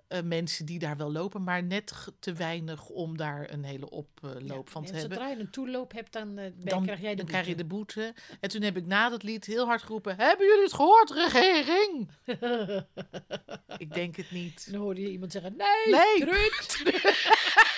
eh, 0.08 0.22
mensen 0.24 0.66
die 0.66 0.80
daar 0.80 0.98
wel 0.98 1.12
lopen, 1.12 1.44
maar 1.44 1.64
net 1.64 2.08
te 2.20 2.34
weinig 2.34 2.90
om 2.90 3.18
daar 3.18 3.52
een 3.52 3.64
hele 3.64 3.90
oploop 3.90 4.42
Ja, 4.66 4.72
van 4.72 4.86
te 4.86 4.92
hebben. 4.94 5.18
Zodra 5.18 5.30
je 5.30 5.40
een 5.40 5.50
toeloop 5.52 5.92
hebt, 5.94 6.14
dan, 6.14 6.28
eh, 6.30 6.36
ben- 6.36 6.54
Dan, 6.66 6.84
krijg 6.84 7.00
jij 7.02 7.10
de 7.12 7.16
dan 7.18 7.26
krijg 7.26 7.48
je 7.48 7.56
de 7.56 7.66
boete. 7.66 8.14
En 8.40 8.50
toen 8.50 8.62
heb 8.62 8.78
ik 8.78 8.86
na 8.86 9.10
dat 9.10 9.24
lied 9.24 9.46
heel 9.46 9.66
hard 9.66 9.82
geroepen: 9.82 10.16
Hebben 10.18 10.46
jullie 10.48 10.64
het 10.64 10.74
gehoord, 10.74 11.12
regering? 11.12 12.10
ik 13.78 13.94
denk 13.94 14.16
het 14.16 14.32
niet. 14.32 14.72
Dan 14.72 14.82
hoorde 14.82 15.02
je 15.02 15.10
iemand 15.12 15.32
zeggen, 15.32 15.56
nee, 15.58 15.96
Nee. 15.96 16.26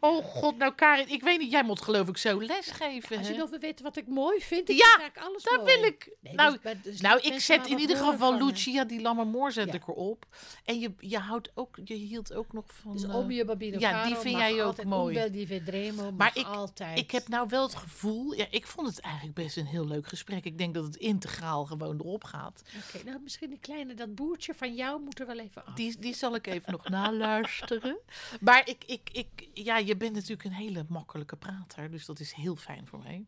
Oh 0.00 0.24
god, 0.24 0.56
nou 0.56 0.74
Karin, 0.74 1.08
ik 1.08 1.22
weet 1.22 1.38
niet, 1.38 1.50
jij 1.50 1.62
moet 1.62 1.82
geloof 1.82 2.08
ik 2.08 2.16
zo 2.16 2.42
lesgeven. 2.42 3.18
Als 3.18 3.28
je 3.28 3.34
nog 3.34 3.50
wil 3.50 3.58
weten 3.58 3.84
wat 3.84 3.96
ik 3.96 4.06
mooi 4.06 4.40
vind, 4.40 4.68
ik 4.68 4.76
Ja, 4.76 4.98
vind 5.00 5.26
alles 5.26 5.42
Daar 5.42 5.64
wil 5.64 5.82
ik. 5.82 6.10
Nee, 6.20 6.34
nou, 6.34 6.58
dus 6.62 6.76
dus 6.82 7.00
nou, 7.00 7.20
ik 7.20 7.40
zet 7.40 7.66
in 7.66 7.78
ieder 7.78 7.96
geval 7.96 8.32
eh, 8.34 8.44
Lucia 8.46 8.84
die 8.84 9.00
Lammermoor 9.00 9.52
zet 9.52 9.66
Ja. 9.66 9.72
ik 9.72 9.88
erop. 9.88 10.26
En 10.64 10.80
je, 10.80 10.92
je, 10.98 11.18
houdt 11.18 11.50
ook, 11.54 11.78
je 11.84 11.94
hield 11.94 12.32
ook 12.34 12.52
nog 12.52 12.64
van... 12.66 12.92
Dus 12.92 13.02
eh, 13.02 13.16
Omio 13.16 13.44
Babino 13.44 13.78
ja, 13.78 13.90
Caro 13.90 14.06
die 14.08 14.16
vind 14.16 14.36
jij 14.36 14.64
ook 14.64 14.84
mooi. 14.84 15.16
Un 15.16 15.22
bel 15.22 15.30
di 15.32 15.46
vedremo 15.46 16.12
Maar 16.12 16.30
ik- 16.34 16.46
altijd. 16.46 16.98
Ik 16.98 17.10
heb 17.10 17.28
nou 17.28 17.48
wel 17.48 17.62
het 17.62 17.74
gevoel, 17.74 18.32
ja, 18.32 18.46
ik 18.50 18.66
vond 18.66 18.86
het 18.86 19.00
eigenlijk 19.00 19.34
best 19.34 19.56
een 19.56 19.66
heel 19.66 19.86
leuk 19.86 20.06
gesprek. 20.06 20.44
Ik 20.44 20.58
denk 20.58 20.74
dat 20.74 20.84
het 20.84 20.96
integraal 20.96 21.64
gewoon 21.64 21.98
erop 22.00 22.24
gaat. 22.24 22.62
Oké, 22.94 23.04
nou 23.04 23.20
misschien 23.22 23.48
die 23.48 23.58
kleine, 23.60 23.94
dat 23.94 24.14
boertje 24.14 24.54
van 24.54 24.74
jou 24.74 25.00
moet 25.02 25.20
er 25.20 25.26
wel 25.26 25.38
even 25.38 25.64
af. 25.66 25.74
Die, 25.74 25.96
die 25.98 26.14
zal 26.14 26.34
ik 26.34 26.46
even 26.46 26.72
nog 26.72 26.88
naluisteren. 26.88 27.98
Maar 28.40 28.68
ik, 28.68 28.84
ik, 28.86 29.00
ik, 29.12 29.48
ja, 29.54 29.78
je 29.90 29.96
bent 29.96 30.14
natuurlijk 30.14 30.44
een 30.44 30.52
hele 30.52 30.84
makkelijke 30.88 31.36
prater, 31.36 31.90
dus 31.90 32.06
dat 32.06 32.20
is 32.20 32.32
heel 32.32 32.56
fijn 32.56 32.86
voor 32.86 32.98
mij. 32.98 33.26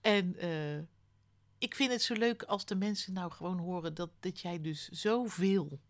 En 0.00 0.36
eh, 0.38 0.78
ik 1.58 1.74
vind 1.74 1.90
het 1.90 2.02
zo 2.02 2.14
leuk 2.14 2.42
als 2.42 2.64
de 2.64 2.74
mensen 2.74 3.12
nou 3.12 3.30
gewoon 3.30 3.58
horen 3.58 3.94
dat, 3.94 4.10
dat 4.20 4.40
jij 4.40 4.60
dus 4.60 4.88
zoveel 4.88 5.80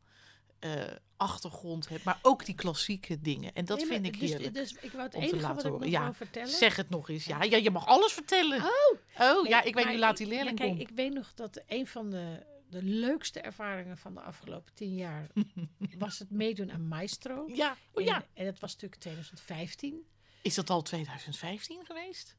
eh, 0.59 0.83
achtergrond 1.17 1.89
hebt, 1.89 2.05
maar 2.05 2.19
ook 2.23 2.45
die 2.45 2.55
klassieke 2.55 3.21
dingen. 3.21 3.55
En 3.55 3.65
dat 3.65 3.79
Nee, 3.79 3.87
vind 3.87 4.07
ik 4.07 4.21
dus, 4.21 4.31
heerlijk. 4.31 4.55
Dus 4.55 4.73
ik 4.73 4.93
wou 4.93 5.03
het 5.05 5.15
enige 5.15 5.55
wat 5.55 5.65
ik 5.65 5.71
nog 5.71 5.87
Ja, 5.87 6.15
vertellen. 6.15 6.49
Zeg 6.49 6.77
het 6.77 6.91
nog 6.91 7.09
eens. 7.09 7.25
Ja, 7.25 7.43
ja 7.43 7.57
je 7.57 7.71
mag 7.71 7.87
alles 7.87 8.13
vertellen. 8.13 8.59
Oh, 8.59 8.99
Oh, 9.21 9.43
nee, 9.43 9.51
ja, 9.51 9.63
ik 9.63 9.75
weet 9.75 9.87
nu 9.87 9.99
laat 9.99 10.17
die 10.17 10.27
leerling 10.27 10.59
ja, 10.59 10.65
kijk, 10.65 10.69
komt. 10.77 10.91
ik 10.91 10.97
weet 10.97 11.13
nog 11.13 11.35
dat 11.35 11.63
een 11.67 11.87
van 11.87 12.11
de, 12.11 12.43
de 12.75 12.83
leukste 12.83 13.41
ervaringen 13.41 13.99
van 13.99 14.15
de 14.15 14.21
afgelopen 14.21 14.75
tien 14.75 14.95
jaar 14.95 15.31
was 15.99 16.19
het 16.19 16.31
meedoen 16.31 16.73
aan 16.73 16.89
Maestro. 16.89 17.45
Ja, 17.55 17.77
oh 17.93 18.03
En- 18.03 18.05
ja. 18.09 18.27
En 18.35 18.45
dat 18.45 18.59
was 18.61 18.73
natuurlijk 18.73 19.01
2015. 19.01 20.07
Is 20.43 20.55
dat 20.55 20.71
al 20.71 20.83
2015 20.83 21.85
geweest? 21.85 22.37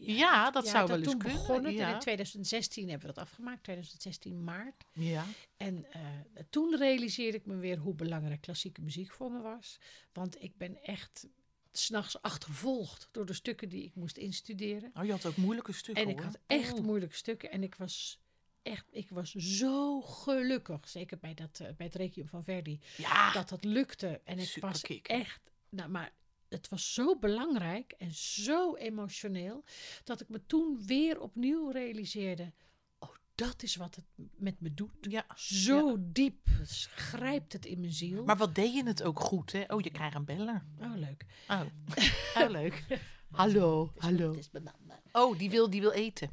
ja, 0.00 0.50
dat 0.50 0.64
Ja, 0.64 0.70
zou 0.70 0.86
wel 0.86 0.96
eens 0.96 1.06
toen 1.08 1.18
kunnen. 1.18 1.36
begon 1.38 1.56
het 1.56 1.64
en 1.66 1.72
ja. 1.72 1.94
in 1.94 2.00
2016 2.00 2.88
hebben 2.88 3.08
we 3.08 3.14
dat 3.14 3.24
afgemaakt, 3.24 3.62
2016 3.62 4.44
maart. 4.44 4.84
ja. 4.92 5.24
En 5.56 5.92
eh, 5.92 6.02
toen 6.50 6.76
realiseerde 6.76 7.36
ik 7.38 7.46
me 7.46 7.56
weer 7.56 7.76
hoe 7.78 7.94
belangrijk 7.94 8.40
klassieke 8.40 8.80
muziek 8.80 9.12
voor 9.12 9.32
me 9.32 9.40
was. 9.40 9.78
Want 10.12 10.42
ik 10.42 10.56
ben 10.56 10.82
echt 10.82 11.28
s'nachts 11.72 12.22
achtervolgd 12.22 13.08
door 13.12 13.26
de 13.26 13.32
stukken 13.32 13.68
die 13.68 13.84
ik 13.84 13.94
moest 13.94 14.16
instuderen. 14.16 14.90
Oh, 14.94 15.04
je 15.04 15.10
had 15.10 15.26
ook 15.26 15.36
moeilijke 15.36 15.72
stukken 15.72 16.04
En 16.04 16.10
ik 16.10 16.16
hoor. 16.16 16.24
had 16.24 16.38
echt 16.46 16.72
Oh. 16.78 16.84
moeilijke 16.84 17.14
stukken. 17.16 17.50
En 17.50 17.62
ik 17.62 17.74
was 17.74 18.20
echt, 18.62 18.86
ik 18.90 19.10
was 19.10 19.32
zo 19.32 20.00
gelukkig. 20.00 20.88
Zeker 20.88 21.18
bij, 21.18 21.34
dat, 21.34 21.60
eh, 21.60 21.68
bij 21.76 21.86
het 21.86 21.94
Requiem 21.94 22.28
van 22.28 22.44
Verdi. 22.44 22.80
Ja, 22.96 23.32
Dat 23.32 23.48
dat 23.48 23.64
lukte. 23.64 24.20
En 24.24 24.38
ik 24.38 24.56
was 24.60 24.82
echt, 25.02 25.40
nou 25.68 25.90
maar 25.90 26.12
het 26.48 26.68
was 26.68 26.94
zo 26.94 27.18
belangrijk 27.18 27.92
en 27.98 28.12
zo 28.14 28.74
emotioneel. 28.74 29.64
Dat 30.04 30.20
ik 30.20 30.28
me 30.28 30.46
toen 30.46 30.82
weer 30.86 31.20
opnieuw 31.20 31.70
realiseerde. 31.70 32.52
Oh, 32.98 33.14
dat 33.34 33.62
is 33.62 33.76
wat 33.76 33.94
het 33.94 34.04
met 34.36 34.60
me 34.60 34.74
doet. 34.74 34.90
ja. 35.00 35.26
Zo 35.36 35.96
diep 36.00 36.46
grijpt 36.94 37.52
het 37.52 37.66
in 37.66 37.80
mijn 37.80 37.92
ziel. 37.92 38.24
Maar 38.24 38.36
wat 38.36 38.54
deed 38.54 38.74
je 38.74 38.86
het 38.86 39.02
ook 39.02 39.20
goed, 39.20 39.52
hè? 39.52 39.64
Oh, 39.66 39.80
je 39.80 39.90
krijgt 39.90 40.14
een 40.14 40.24
beller. 40.24 40.64
oh, 40.80 40.94
leuk. 40.96 41.24
Oh, 41.48 41.60
oh 42.42 42.50
leuk. 42.50 42.84
Hallo, 43.30 43.92
hallo. 43.96 44.28
Het 44.28 44.38
is 44.38 44.50
banaan. 44.50 44.74
Oh, 45.12 45.38
die 45.38 45.50
wil, 45.50 45.70
die 45.70 45.80
wil 45.80 45.90
eten. 45.92 46.30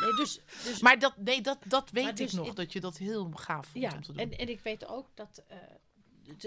Nee, 0.00 0.14
dus, 0.14 0.40
dus 0.64 0.80
Maar 0.80 0.98
dat, 0.98 1.16
nee, 1.16 1.40
dat, 1.40 1.58
dat 1.64 1.90
weet 1.90 2.08
ik 2.08 2.16
dus 2.16 2.32
nog, 2.32 2.54
dat 2.54 2.72
je 2.72 2.80
dat 2.80 2.96
heel 2.96 3.30
gaaf 3.34 3.66
vond 3.66 3.84
Ja, 3.84 3.92
om 3.92 4.02
te 4.02 4.12
doen. 4.12 4.20
en, 4.20 4.38
en 4.38 4.48
ik 4.48 4.60
weet 4.60 4.86
ook 4.86 5.08
dat. 5.14 5.44
eh, 5.48 5.58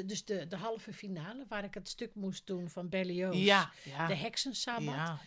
dus 0.05 0.25
de, 0.25 0.47
de 0.47 0.55
halve 0.57 0.93
finale, 0.93 1.45
waar 1.49 1.63
ik 1.63 1.73
het 1.73 1.89
stuk 1.89 2.15
moest 2.15 2.47
doen 2.47 2.69
van 2.69 2.89
Berlioz, 2.89 3.35
ja, 3.35 3.71
ja, 3.83 4.07
de 4.07 4.15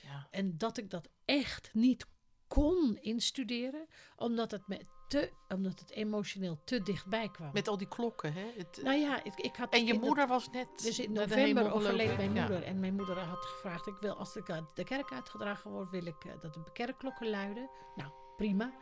ja. 0.02 0.28
En 0.30 0.58
dat 0.58 0.78
ik 0.78 0.90
dat 0.90 1.08
echt 1.24 1.70
niet 1.72 2.06
kon 2.54 2.98
instuderen, 3.00 3.86
omdat 4.16 4.50
het, 4.50 4.68
me 4.68 4.80
te, 5.08 5.32
omdat 5.48 5.80
het 5.80 5.90
emotioneel 5.90 6.58
te 6.64 6.82
dichtbij 6.82 7.28
kwam. 7.28 7.50
Met 7.52 7.68
al 7.68 7.76
die 7.76 7.88
klokken, 7.88 8.32
hè? 8.32 8.46
Het, 8.56 8.80
nou 8.82 8.98
ja, 8.98 9.24
ik, 9.24 9.34
ik 9.36 9.56
had 9.56 9.72
en 9.72 9.84
je 9.84 9.98
moeder 9.98 10.26
was 10.26 10.50
net 10.50 10.68
Dus 10.82 10.98
in 10.98 11.12
november 11.12 11.72
overleed 11.72 12.16
mijn 12.16 12.34
Ja. 12.34 12.40
moeder. 12.40 12.62
En 12.62 12.80
mijn 12.80 12.94
moeder 12.94 13.18
had 13.18 13.44
gevraagd: 13.44 13.86
ik 13.86 13.96
wil 14.00 14.14
als 14.16 14.36
ik 14.36 14.50
uit 14.50 14.64
de 14.74 14.84
kerk 14.84 15.12
uitgedragen 15.12 15.70
word, 15.70 15.90
wil 15.90 16.06
ik 16.06 16.24
eh, 16.24 16.32
dat 16.40 16.54
de 16.54 16.72
kerkklokken 16.72 17.30
luiden. 17.30 17.70
Nou, 17.94 18.10
prima. 18.40 18.72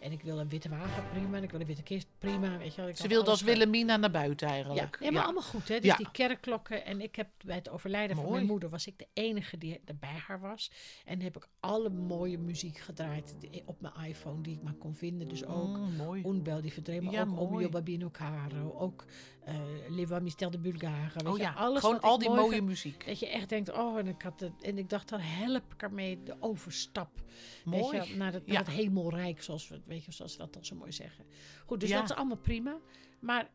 En 0.00 0.12
ik 0.12 0.22
wil 0.22 0.38
een 0.38 0.48
witte 0.48 0.68
wagen, 0.68 1.04
prima. 1.12 1.36
En 1.36 1.42
ik 1.42 1.50
wil 1.50 1.60
een 1.60 1.66
witte 1.66 1.82
kist, 1.82 2.06
prima. 2.18 2.58
Weet 2.58 2.74
je 2.74 2.80
wel, 2.80 2.90
ik 2.90 2.96
Ze 2.96 3.08
wilde 3.08 3.30
als 3.30 3.42
Willemina 3.42 3.96
naar 3.96 4.10
buiten 4.10 4.46
Ja, 4.48 4.52
eigenlijk. 4.54 5.00
nee, 5.00 5.10
maar 5.12 5.22
allemaal 5.22 5.42
goed, 5.42 5.68
hè? 5.68 5.74
Dus 5.80 5.84
Ja. 5.90 5.96
die 5.96 6.10
kerkklokken. 6.12 6.84
En 6.84 7.00
ik 7.00 7.16
heb 7.16 7.28
bij 7.44 7.54
het 7.56 7.68
overlijden 7.68 8.16
van 8.16 8.30
mijn 8.30 8.46
moeder 8.46 8.68
was 8.68 8.86
ik 8.86 8.98
de 8.98 9.06
enige 9.12 9.58
die 9.58 9.80
er 9.84 9.96
bij 9.96 10.22
haar 10.26 10.40
was. 10.40 10.70
En 11.04 11.20
heb 11.20 11.36
ik 11.36 11.48
alle 11.60 11.88
mooie 11.90 12.38
muziek 12.38 12.78
gedraaid 12.78 13.34
die- 13.38 13.62
op 13.66 13.80
mijn 13.80 13.94
iPhone 14.08 14.42
die 14.42 14.54
ik 14.56 14.62
maar 14.62 14.74
kon 14.74 14.94
vinden. 14.94 15.28
Dus 15.28 15.44
ook 15.44 15.76
Mm, 15.76 15.96
mooi. 15.96 16.22
Un 16.26 16.42
bel 16.42 16.60
di 16.60 16.70
Vedremo, 16.70 17.02
maar 17.04 17.12
Ja, 17.14 17.20
ook 17.20 17.28
mooi. 17.28 17.40
Omio 17.40 17.68
Babino 17.68 18.10
Caro, 18.10 18.72
ook 18.78 19.04
eh 19.48 19.88
Le 19.88 20.06
Voix 20.06 20.22
Mystère 20.22 20.50
de 20.50 20.58
Bulgare. 20.58 21.10
Weet 21.14 21.26
Oh 21.26 21.38
je, 21.38 21.50
alles 21.52 21.80
gewoon 21.80 22.00
al 22.00 22.18
die 22.18 22.28
mooi 22.28 22.40
mooie 22.40 22.52
vind. 22.54 22.66
muziek. 22.66 23.06
Dat 23.06 23.18
je 23.18 23.28
echt 23.28 23.48
denkt, 23.48 23.72
oh, 23.72 23.98
en 23.98 24.06
ik, 24.06 24.22
had 24.22 24.40
het, 24.40 24.52
en 24.62 24.78
ik 24.78 24.88
dacht, 24.88 25.08
dan 25.08 25.20
help 25.20 25.72
ik 25.74 25.82
ermee 25.82 26.22
de 26.22 26.36
overstap. 26.40 27.10
Mooi. 27.64 28.00
Je, 28.02 28.16
naar, 28.16 28.32
het, 28.32 28.46
naar 28.46 28.56
Ja. 28.56 28.58
het 28.62 28.68
hemelrijk, 28.70 29.42
zoals, 29.42 29.68
we, 29.68 29.80
weet 29.86 30.04
je, 30.04 30.12
zoals 30.12 30.32
ze 30.32 30.38
dat 30.38 30.52
dan 30.52 30.64
zo 30.64 30.74
mooi 30.76 30.92
zeggen. 30.92 31.24
Goed, 31.66 31.80
dus 31.80 31.88
Ja. 31.88 32.00
dat 32.00 32.10
is 32.10 32.16
allemaal 32.16 32.36
prima. 32.36 32.78
Maar 33.20 33.50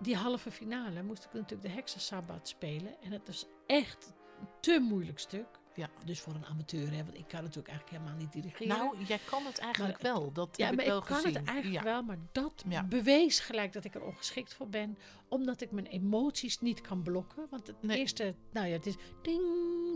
die 0.00 0.16
halve 0.16 0.50
finale 0.50 1.02
moest 1.02 1.24
ik 1.24 1.32
natuurlijk 1.32 1.62
de 1.62 1.68
Heksensabbat 1.74 2.48
spelen. 2.48 3.00
En 3.02 3.12
het 3.12 3.28
is 3.28 3.46
echt 3.66 4.12
een 4.40 4.48
te 4.60 4.78
moeilijk 4.88 5.18
stuk. 5.18 5.58
Ja. 5.76 5.88
Dus 6.04 6.20
voor 6.20 6.34
een 6.34 6.44
amateur, 6.46 6.90
hè, 6.90 7.04
want 7.04 7.18
ik 7.18 7.28
kan 7.28 7.40
natuurlijk 7.42 7.68
eigenlijk 7.68 7.98
helemaal 7.98 8.18
niet 8.20 8.32
dirigeren. 8.32 8.68
Nou, 8.78 9.04
jij 9.04 9.18
kan 9.24 9.44
het 9.46 9.58
eigenlijk 9.58 10.02
Maar 10.02 10.12
wel. 10.12 10.32
Dat 10.32 10.48
ja, 10.56 10.66
heb 10.66 10.74
maar 10.74 10.84
ik 10.84 10.90
wel 10.90 11.00
ik 11.00 11.04
kan 11.06 11.16
gezien. 11.16 11.34
het 11.36 11.44
eigenlijk 11.48 11.84
ja. 11.84 11.90
wel, 11.90 12.02
maar 12.02 12.18
dat 12.32 12.64
Ja. 12.68 12.84
bewees 12.84 13.40
gelijk 13.40 13.72
dat 13.72 13.84
ik 13.84 13.94
er 13.94 14.02
ongeschikt 14.04 14.54
voor 14.54 14.68
ben. 14.68 14.98
Omdat 15.28 15.60
ik 15.60 15.70
mijn 15.70 15.86
emoties 15.86 16.60
niet 16.60 16.80
kan 16.80 17.02
blokken. 17.02 17.46
Want 17.50 17.66
het 17.66 17.82
Nee. 17.82 17.98
eerste, 17.98 18.34
nou 18.52 18.66
ja, 18.66 18.72
het 18.72 18.86
is 18.86 18.94
ding, 19.22 19.42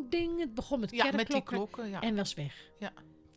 ding. 0.08 0.40
Het 0.40 0.54
begon 0.54 0.80
met 0.80 0.90
Ja, 0.90 1.10
met 1.12 1.26
die 1.28 1.42
klokken. 1.42 1.88
Ja. 1.88 2.00
en 2.00 2.16
was 2.16 2.34
weg. 2.34 2.70
Ja. 2.78 2.92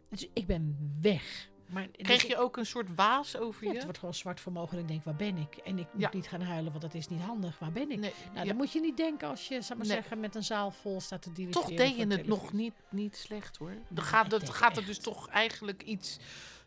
Dus 0.10 0.28
ik 0.34 0.46
ben 0.48 0.94
weg. 1.02 1.50
Maar, 1.74 1.88
Kreeg 1.88 2.28
je 2.28 2.38
ook 2.38 2.58
een 2.58 2.66
soort 2.66 2.96
waas 2.96 3.38
over 3.38 3.64
ja, 3.64 3.68
je? 3.70 3.74
het 3.76 3.84
wordt 3.84 4.00
gewoon 4.00 4.14
zwart 4.14 4.40
voor 4.40 4.52
mijn 4.52 4.64
ogen 4.66 4.78
en 4.78 4.84
ik 4.84 4.90
denk, 4.90 5.04
waar 5.04 5.16
ben 5.16 5.38
ik? 5.38 5.56
En 5.64 5.80
ik 5.80 5.88
moet 5.94 6.02
Ja. 6.02 6.10
niet 6.14 6.28
gaan 6.28 6.42
huilen, 6.42 6.70
want 6.72 6.84
dat 6.84 6.94
is 6.94 7.08
niet 7.08 7.22
handig. 7.22 7.60
Waar 7.60 7.72
ben 7.72 7.92
ik? 7.92 8.00
Nee, 8.00 8.14
Nou, 8.34 8.48
dat 8.48 8.56
moet 8.56 8.72
je 8.72 8.80
niet 8.80 8.98
denken 8.98 9.28
als 9.28 9.48
je, 9.48 9.62
zal 9.62 9.78
maar 9.78 9.86
Nee. 9.88 9.96
zeggen, 9.96 10.20
met 10.20 10.36
een 10.36 10.44
zaal 10.44 10.72
vol 10.72 11.02
staat 11.02 11.22
te 11.22 11.32
dirigeren. 11.32 11.68
Toch 11.68 11.78
deed 11.78 11.96
je 11.96 12.08
het 12.08 12.28
nog 12.28 12.54
niet, 12.54 12.74
niet 12.90 13.16
slecht 13.18 13.58
hoor. 13.58 13.74
Dan 13.90 14.04
gaat 14.04 14.32
het, 14.32 14.50
gaat 14.50 14.76
het 14.76 14.86
dus 14.86 15.00
toch 15.00 15.28
eigenlijk 15.30 15.84
iets. 15.84 16.20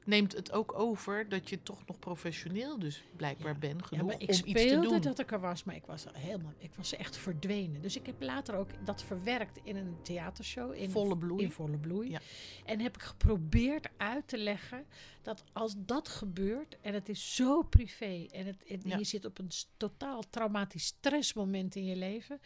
Neemt 0.06 0.32
het 0.32 0.52
ook 0.52 0.78
over 0.78 1.28
dat 1.28 1.48
je 1.48 1.62
toch 1.62 1.86
nog 1.86 1.98
professioneel 1.98 2.78
dus 2.78 3.02
blijkbaar 3.16 3.52
Ja. 3.52 3.58
bent 3.58 3.80
Ja, 3.80 3.86
genoeg 3.86 4.06
maar 4.06 4.14
ik 4.14 4.20
om 4.20 4.28
iets 4.28 4.40
te 4.40 4.48
speelde 4.48 4.88
doen. 4.88 5.00
dat 5.00 5.18
ik 5.18 5.32
er 5.32 5.40
was, 5.40 5.64
maar 5.64 5.74
ik 5.74 5.86
was 5.86 6.04
helemaal, 6.12 6.52
ik 6.58 6.74
was 6.74 6.92
echt 6.96 7.16
verdwenen. 7.16 7.82
Dus 7.82 7.96
ik 7.96 8.06
heb 8.06 8.22
later 8.22 8.54
ook 8.54 8.70
dat 8.84 9.02
verwerkt 9.02 9.58
in 9.62 9.76
een 9.76 9.96
theatershow 10.02 10.74
in 10.74 10.90
Volle 10.90 11.16
bloei. 11.16 11.42
In 11.42 11.50
volle 11.50 11.76
bloei. 11.78 12.10
Ja. 12.10 12.20
En 12.64 12.80
heb 12.80 12.94
ik 12.96 13.02
geprobeerd 13.02 13.88
uit 13.96 14.28
te 14.28 14.38
leggen 14.38 14.86
dat 15.22 15.44
als 15.52 15.74
dat 15.76 16.08
gebeurt 16.08 16.76
en 16.80 16.94
het 16.94 17.08
is 17.08 17.34
zo 17.34 17.62
privé 17.62 18.26
en, 18.30 18.46
het, 18.46 18.64
en 18.64 18.98
je 18.98 19.04
zit 19.04 19.24
op 19.24 19.38
een 19.38 19.50
totaal 19.76 20.22
traumatisch 20.30 20.84
stressmoment 20.86 21.74
in 21.74 21.84
je 21.84 21.96
leven, 21.96 22.40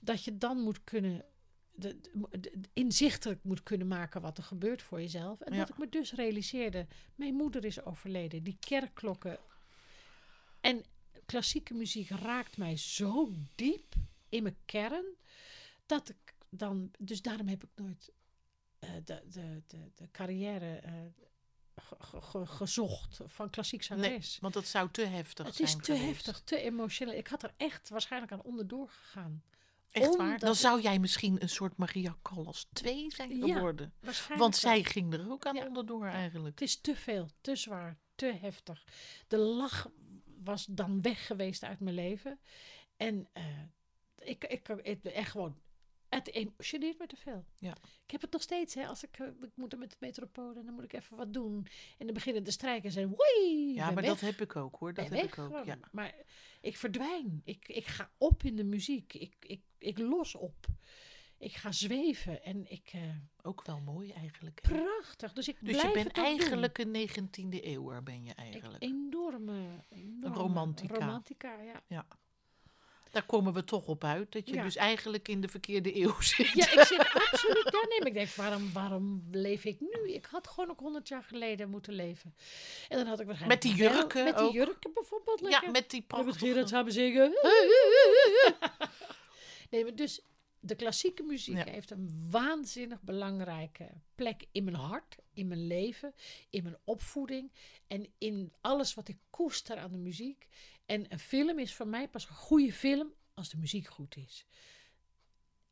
dat 0.00 0.24
je 0.24 0.38
dan 0.38 0.58
moet 0.60 0.84
kunnen. 0.84 1.24
De, 1.76 2.00
de- 2.00 2.38
de- 2.40 2.50
de- 2.60 2.68
inzichtelijk 2.72 3.44
moet 3.44 3.62
kunnen 3.62 3.86
maken 3.86 4.20
wat 4.20 4.38
er 4.38 4.44
gebeurt 4.44 4.82
voor 4.82 5.00
jezelf. 5.00 5.40
En 5.40 5.52
Ja. 5.52 5.58
dat 5.58 5.68
ik 5.68 5.78
me 5.78 5.88
dus 5.88 6.12
realiseerde: 6.12 6.86
mijn 7.14 7.34
moeder 7.34 7.64
is 7.64 7.84
overleden. 7.84 8.42
Die 8.42 8.56
kerkklokken 8.60 9.38
en 10.60 10.84
klassieke 11.26 11.74
muziek 11.74 12.08
raakt 12.08 12.56
mij 12.56 12.76
zo 12.76 13.32
diep 13.54 13.94
in 14.28 14.42
mijn 14.42 14.56
kern 14.64 15.04
dat 15.86 16.08
ik 16.08 16.34
dan, 16.48 16.90
dus 16.98 17.22
daarom 17.22 17.48
heb 17.48 17.64
ik 17.64 17.70
nooit 17.74 18.12
eh, 18.78 18.90
de, 19.04 19.22
de, 19.30 19.62
de, 19.66 19.90
de 19.94 20.10
carrière 20.10 20.76
eh, 20.76 20.92
ge- 21.76 21.96
ge- 21.98 22.20
ge- 22.20 22.46
gezocht 22.46 23.20
van 23.24 23.50
klassiek 23.50 23.82
zangeres. 23.82 24.38
Want 24.40 24.54
dat 24.54 24.66
zou 24.66 24.90
te 24.90 25.04
heftig 25.04 25.46
het 25.46 25.54
zijn. 25.54 25.68
is 25.68 25.74
te 25.74 25.82
geweest. 25.82 26.04
heftig, 26.04 26.40
te 26.40 26.56
emotioneel. 26.60 27.14
Ik 27.14 27.26
had 27.26 27.42
er 27.42 27.54
echt 27.56 27.88
waarschijnlijk 27.88 28.32
aan 28.32 28.42
onderdoor 28.42 28.88
gegaan. 28.88 29.42
Echt 30.02 30.16
waar? 30.16 30.38
Dan 30.38 30.54
zou 30.54 30.80
jij 30.80 30.98
misschien 30.98 31.42
een 31.42 31.48
soort 31.48 31.76
Maria 31.76 32.16
Callas 32.22 32.66
2 32.72 33.10
zijn 33.10 33.46
Ja, 33.46 33.54
geworden. 33.54 33.92
Waarschijnlijk 34.00 34.40
Want 34.40 34.60
wel. 34.60 34.72
zij 34.72 34.82
ging 34.84 35.12
er 35.12 35.30
ook 35.30 35.46
aan 35.46 35.54
Ja. 35.54 35.66
onderdoor 35.66 36.06
eigenlijk. 36.06 36.58
Het 36.60 36.68
is 36.68 36.80
te 36.80 36.96
veel, 36.96 37.28
te 37.40 37.56
zwaar, 37.56 37.98
te 38.14 38.26
heftig. 38.40 38.84
De 39.28 39.36
lach 39.38 39.88
was 40.44 40.64
dan 40.70 41.02
weg 41.02 41.26
geweest 41.26 41.62
uit 41.64 41.80
mijn 41.80 41.94
leven. 41.94 42.40
En 42.96 43.28
eh, 43.32 43.44
ik, 44.18 44.44
ik, 44.44 44.68
ik, 44.68 45.04
echt 45.04 45.30
gewoon, 45.30 45.58
het 46.08 46.32
emotioneert 46.32 46.98
me 46.98 47.06
te 47.06 47.16
veel. 47.16 47.44
Ja. 47.58 47.76
Ik 48.04 48.10
heb 48.10 48.20
het 48.20 48.32
nog 48.32 48.42
steeds, 48.42 48.74
hè, 48.74 48.86
als 48.86 49.02
ik, 49.04 49.18
eh, 49.18 49.26
ik 49.26 49.50
moet 49.54 49.72
er 49.72 49.78
met 49.78 49.90
het 49.90 50.00
metropool 50.00 50.54
en 50.56 50.64
dan 50.64 50.74
moet 50.74 50.84
ik 50.84 50.92
even 50.92 51.16
wat 51.16 51.32
doen. 51.32 51.66
En 51.98 52.04
dan 52.06 52.14
beginnen 52.14 52.44
de 52.44 52.50
strijkers 52.50 52.96
en 52.96 53.08
woi, 53.08 53.70
ik 53.70 53.74
Ja, 53.76 53.84
maar 53.84 53.94
weg. 53.94 54.04
dat 54.04 54.20
heb 54.20 54.40
ik 54.40 54.56
ook 54.56 54.76
hoor. 54.76 54.94
Dat 54.94 55.08
ben 55.08 55.18
heb 55.18 55.26
ik 55.26 55.38
ook. 55.38 55.64
Ja. 55.64 55.78
Maar 55.92 56.14
ik 56.64 56.76
verdwijn. 56.76 57.40
Ik, 57.44 57.68
ik 57.68 57.86
ga 57.86 58.10
op 58.18 58.42
in 58.42 58.56
de 58.56 58.64
muziek. 58.64 59.14
Ik, 59.14 59.34
ik, 59.40 59.60
ik 59.78 59.98
los 59.98 60.34
op. 60.34 60.66
Ik 61.38 61.52
ga 61.52 61.72
zweven 61.72 62.42
en 62.42 62.70
ik... 62.70 62.90
eh, 62.92 63.00
Ook 63.42 63.64
wel 63.66 63.80
mooi 63.80 64.10
eigenlijk. 64.12 64.60
hè? 64.62 64.72
prachtig. 64.82 65.32
Dus 65.32 65.48
ik 65.48 65.56
Dus 65.60 65.68
blijf 65.76 65.88
je 65.88 66.02
bent 66.02 66.14
doen. 66.14 66.24
eigenlijk 66.24 66.78
een 66.78 67.08
19e 67.08 67.60
eeuwer, 67.60 68.02
ben 68.02 68.24
je 68.24 68.30
Ik, 68.30 68.36
eigenlijk. 68.38 68.82
enorme, 68.82 69.84
enorme 69.88 70.36
romantica. 70.36 70.94
romantica, 70.94 71.60
ja. 71.60 71.82
Ja. 71.88 72.06
Daar 73.14 73.26
komen 73.26 73.52
we 73.52 73.64
toch 73.64 73.86
op 73.86 74.04
uit. 74.04 74.32
Dat 74.32 74.48
je 74.48 74.54
Ja. 74.54 74.62
dus 74.62 74.76
eigenlijk 74.76 75.28
in 75.28 75.40
de 75.40 75.48
verkeerde 75.48 75.96
eeuw 76.00 76.20
zit. 76.34 76.48
Ja, 76.52 76.70
ik 76.72 76.80
zit 76.86 76.98
absoluut 77.12 77.68
daar. 77.72 77.86
Nee, 77.88 77.98
maar 77.98 78.08
ik 78.08 78.14
denk, 78.14 78.28
waarom, 78.28 78.72
waarom 78.72 79.24
leef 79.30 79.64
ik 79.64 79.80
nu? 79.80 80.12
Ik 80.12 80.26
had 80.30 80.48
gewoon 80.48 80.70
ook 80.70 80.80
honderd 80.80 81.08
jaar 81.08 81.22
geleden 81.22 81.70
moeten 81.70 81.92
leven. 81.92 82.34
En 82.88 82.96
dan 82.98 83.06
had 83.06 83.20
ik 83.20 83.26
waarschijnlijk... 83.26 83.62
Met 83.64 83.72
die 83.76 83.84
wel- 83.84 83.94
jurken 83.96 84.24
Met 84.24 84.36
die 84.36 84.46
ook. 84.46 84.52
jurken 84.52 84.92
bijvoorbeeld. 84.94 85.40
Ja, 85.40 85.48
lekker. 85.48 85.70
met 85.70 85.90
die 85.90 86.02
prachtige... 86.02 86.38
Gerard 86.38 86.68
samen 86.68 86.92
zingen. 86.92 87.32
nee, 89.70 89.82
maar 89.82 89.94
dus 89.94 90.20
de 90.60 90.74
klassieke 90.74 91.22
muziek 91.22 91.56
Ja. 91.56 91.64
heeft 91.72 91.90
een 91.90 92.26
waanzinnig 92.30 93.02
belangrijke 93.02 93.90
plek 94.14 94.44
in 94.52 94.64
mijn 94.64 94.76
hart, 94.76 95.16
in 95.34 95.46
mijn 95.48 95.66
leven, 95.66 96.14
in 96.50 96.62
mijn 96.62 96.76
opvoeding 96.84 97.52
en 97.86 98.06
in 98.18 98.52
alles 98.60 98.94
wat 98.94 99.08
ik 99.08 99.16
koester 99.30 99.76
aan 99.76 99.92
de 99.92 99.98
muziek. 99.98 100.46
En 100.86 101.12
een 101.12 101.18
film 101.18 101.58
is 101.58 101.74
voor 101.74 101.86
mij 101.88 102.08
pas 102.08 102.28
een 102.28 102.34
goede 102.34 102.72
film 102.72 103.12
als 103.34 103.50
de 103.50 103.56
muziek 103.56 103.86
goed 103.88 104.16
is. 104.16 104.46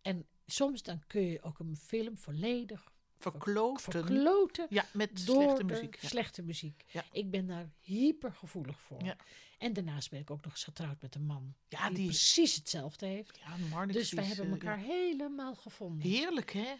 En 0.02 0.26
soms 0.46 0.82
dan 0.82 1.02
kun 1.06 1.22
je 1.22 1.42
ook 1.42 1.58
een 1.58 1.76
film 1.76 2.16
volledig 2.18 2.90
Verkloten. 3.14 3.92
verkloten 3.92 4.66
Ja, 4.70 4.86
met 4.92 5.10
slechte 5.20 5.64
muziek. 5.64 5.96
Ja. 6.00 6.08
slechte 6.08 6.42
muziek. 6.42 6.84
Ja. 6.86 7.04
Ik 7.12 7.30
ben 7.30 7.46
daar 7.46 7.70
hypergevoelig 7.80 8.80
voor. 8.80 9.04
Ja. 9.04 9.16
En 9.58 9.72
daarnaast 9.72 10.10
ben 10.10 10.20
ik 10.20 10.30
ook 10.30 10.42
nog 10.44 10.52
eens 10.52 10.64
getrouwd 10.64 11.02
met 11.02 11.14
een 11.14 11.26
man 11.26 11.54
Ja, 11.68 11.86
die, 11.88 11.96
die- 11.96 12.06
precies 12.06 12.54
hetzelfde 12.54 13.06
heeft. 13.06 13.38
Ja, 13.38 13.56
Marnix 13.56 13.98
Dus 13.98 14.12
wij 14.12 14.22
is, 14.24 14.28
hebben 14.28 14.46
eh, 14.46 14.52
elkaar 14.52 14.78
ja. 14.78 14.84
helemaal 14.86 15.54
gevonden. 15.54 16.08
Heerlijk, 16.10 16.50
hè? 16.52 16.74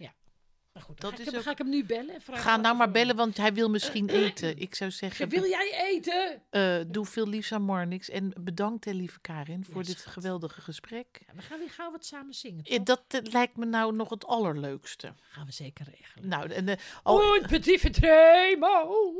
Maar 0.73 0.83
goed, 0.83 1.01
dat 1.01 1.11
dan 1.11 1.11
ga, 1.11 1.17
is 1.21 1.27
ik 1.27 1.31
hem, 1.31 1.39
ook- 1.39 1.45
ga 1.45 1.51
ik 1.51 1.59
hem 1.59 1.69
nu 1.69 1.85
bellen. 1.85 2.21
Ga 2.43 2.57
nou 2.57 2.77
maar 2.77 2.91
bellen, 2.91 3.17
want 3.17 3.37
hij 3.37 3.53
wil 3.55 3.69
misschien 3.71 4.09
eten. 4.25 4.59
Ik 4.59 4.75
zou 4.75 4.91
Ge- 4.91 4.97
zeggen, 4.97 5.29
Wil 5.29 5.45
jij 5.45 5.89
eten? 5.91 6.43
eh, 6.51 6.81
doe 6.87 7.05
veel 7.07 7.29
liefs 7.29 7.53
aan 7.53 7.63
Marnix. 7.63 8.09
En 8.11 8.33
bedankt, 8.41 8.85
hè, 8.85 8.91
lieve 8.93 9.21
Karin, 9.21 9.65
voor 9.65 9.81
Ja, 9.81 9.87
dit 9.87 9.99
schat. 9.99 10.13
geweldige 10.13 10.61
gesprek. 10.61 11.07
Ja, 11.27 11.33
we 11.35 11.43
gaan 11.43 11.59
weer 11.59 11.71
gauw 11.71 11.91
wat 11.91 12.05
samen 12.05 12.35
zingen. 12.35 12.65
Eh, 12.65 12.77
toch? 12.77 12.85
Dat 12.85 13.23
eh, 13.25 13.33
lijkt 13.33 13.57
me 13.57 13.65
nou 13.65 13.95
nog 13.95 14.11
het 14.11 14.27
allerleukste. 14.27 15.15
gaan 15.21 15.47
we 15.47 15.53
zeker 15.53 15.87
regelen. 15.99 16.29
Nou, 16.29 16.51
en, 16.53 16.79
al- 17.03 17.17
Oh, 17.19 17.37
een 17.37 17.47
petit 17.47 17.81
vertremo. 17.81 19.13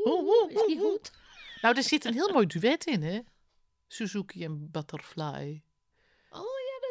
Is 0.49 0.65
die 0.67 0.79
goed? 0.79 1.11
nou, 1.61 1.75
er 1.77 1.83
zit 1.83 2.05
een 2.05 2.13
heel 2.13 2.31
mooi 2.33 2.45
duet 2.47 2.85
in, 2.85 3.01
hè? 3.03 3.19
Suzuki 3.87 4.43
en 4.43 4.71
Butterfly. 4.71 5.61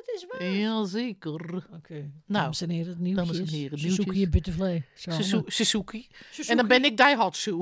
Ja, 0.06 0.12
dat 0.12 0.14
is 0.14 0.26
waar. 0.28 0.48
Jazeker. 0.48 1.64
Oké. 1.76 1.94
Nou, 1.94 2.10
dames 2.26 2.60
en 2.60 2.70
heren, 2.70 2.88
het 2.88 2.98
nieuwtjes. 2.98 3.26
dames 3.28 3.50
en 3.52 3.58
heren, 3.58 3.78
Suzuki 3.78 4.22
en 4.24 4.30
Butterfly. 4.30 4.82
Suzu- 4.94 5.42
Suzuki. 5.46 6.08
Suzuki. 6.30 6.50
En 6.50 6.56
dan 6.56 6.66
ben 6.66 6.84
ik 6.84 6.96
Daihatsu. 6.96 7.56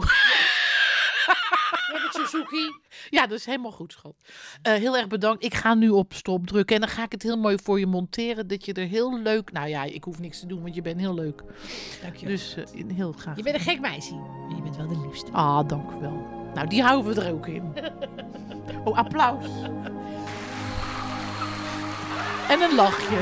Met 1.93 2.09
Suzuki. 2.11 2.72
Ja, 3.11 3.26
dat 3.26 3.38
is 3.38 3.45
helemaal 3.47 3.70
goed, 3.72 3.93
schat. 3.93 4.14
Eh, 4.62 4.72
heel 4.74 4.97
erg 4.97 5.07
bedankt. 5.07 5.45
Ik 5.45 5.55
ga 5.55 5.74
nu 5.74 5.88
op 5.88 6.12
stop 6.12 6.47
drukken. 6.47 6.74
En 6.74 6.80
dan 6.80 6.91
ga 6.91 7.03
ik 7.05 7.12
het 7.12 7.22
heel 7.22 7.36
mooi 7.38 7.57
voor 7.62 7.78
je 7.78 7.86
monteren. 7.86 8.47
Dat 8.47 8.64
je 8.64 8.72
er 8.72 8.86
heel 8.86 9.20
leuk... 9.20 9.53
Nou 9.53 9.68
ja, 9.68 9.82
ik 9.84 10.05
hoef 10.05 10.18
niks 10.18 10.41
te 10.41 10.47
doen, 10.47 10.62
want 10.62 10.74
je 10.74 10.82
bent 10.82 11.01
heel 11.01 11.14
leuk. 11.14 11.43
Dank 12.03 12.16
je. 12.16 12.26
Dus 12.26 12.55
eh, 12.57 12.64
heel 12.95 13.12
graag. 13.12 13.36
je 13.36 13.43
bent 13.43 13.55
een 13.57 13.61
gek 13.62 13.80
meisje. 13.80 14.14
Maar 14.14 14.57
je 14.57 14.62
bent 14.62 14.76
wel 14.76 14.88
de 14.88 15.01
liefste. 15.07 15.30
Ah, 15.32 15.68
dank 15.68 15.91
u 15.91 15.95
wel. 16.01 16.26
Nou, 16.55 16.68
die 16.68 16.82
houden 16.82 17.14
we 17.14 17.20
er 17.20 17.32
ook 17.32 17.47
in. 17.47 17.72
Oh, 18.84 18.97
applaus. 18.97 19.45
En 22.51 22.61
een 22.61 22.74
lachje. 22.74 23.18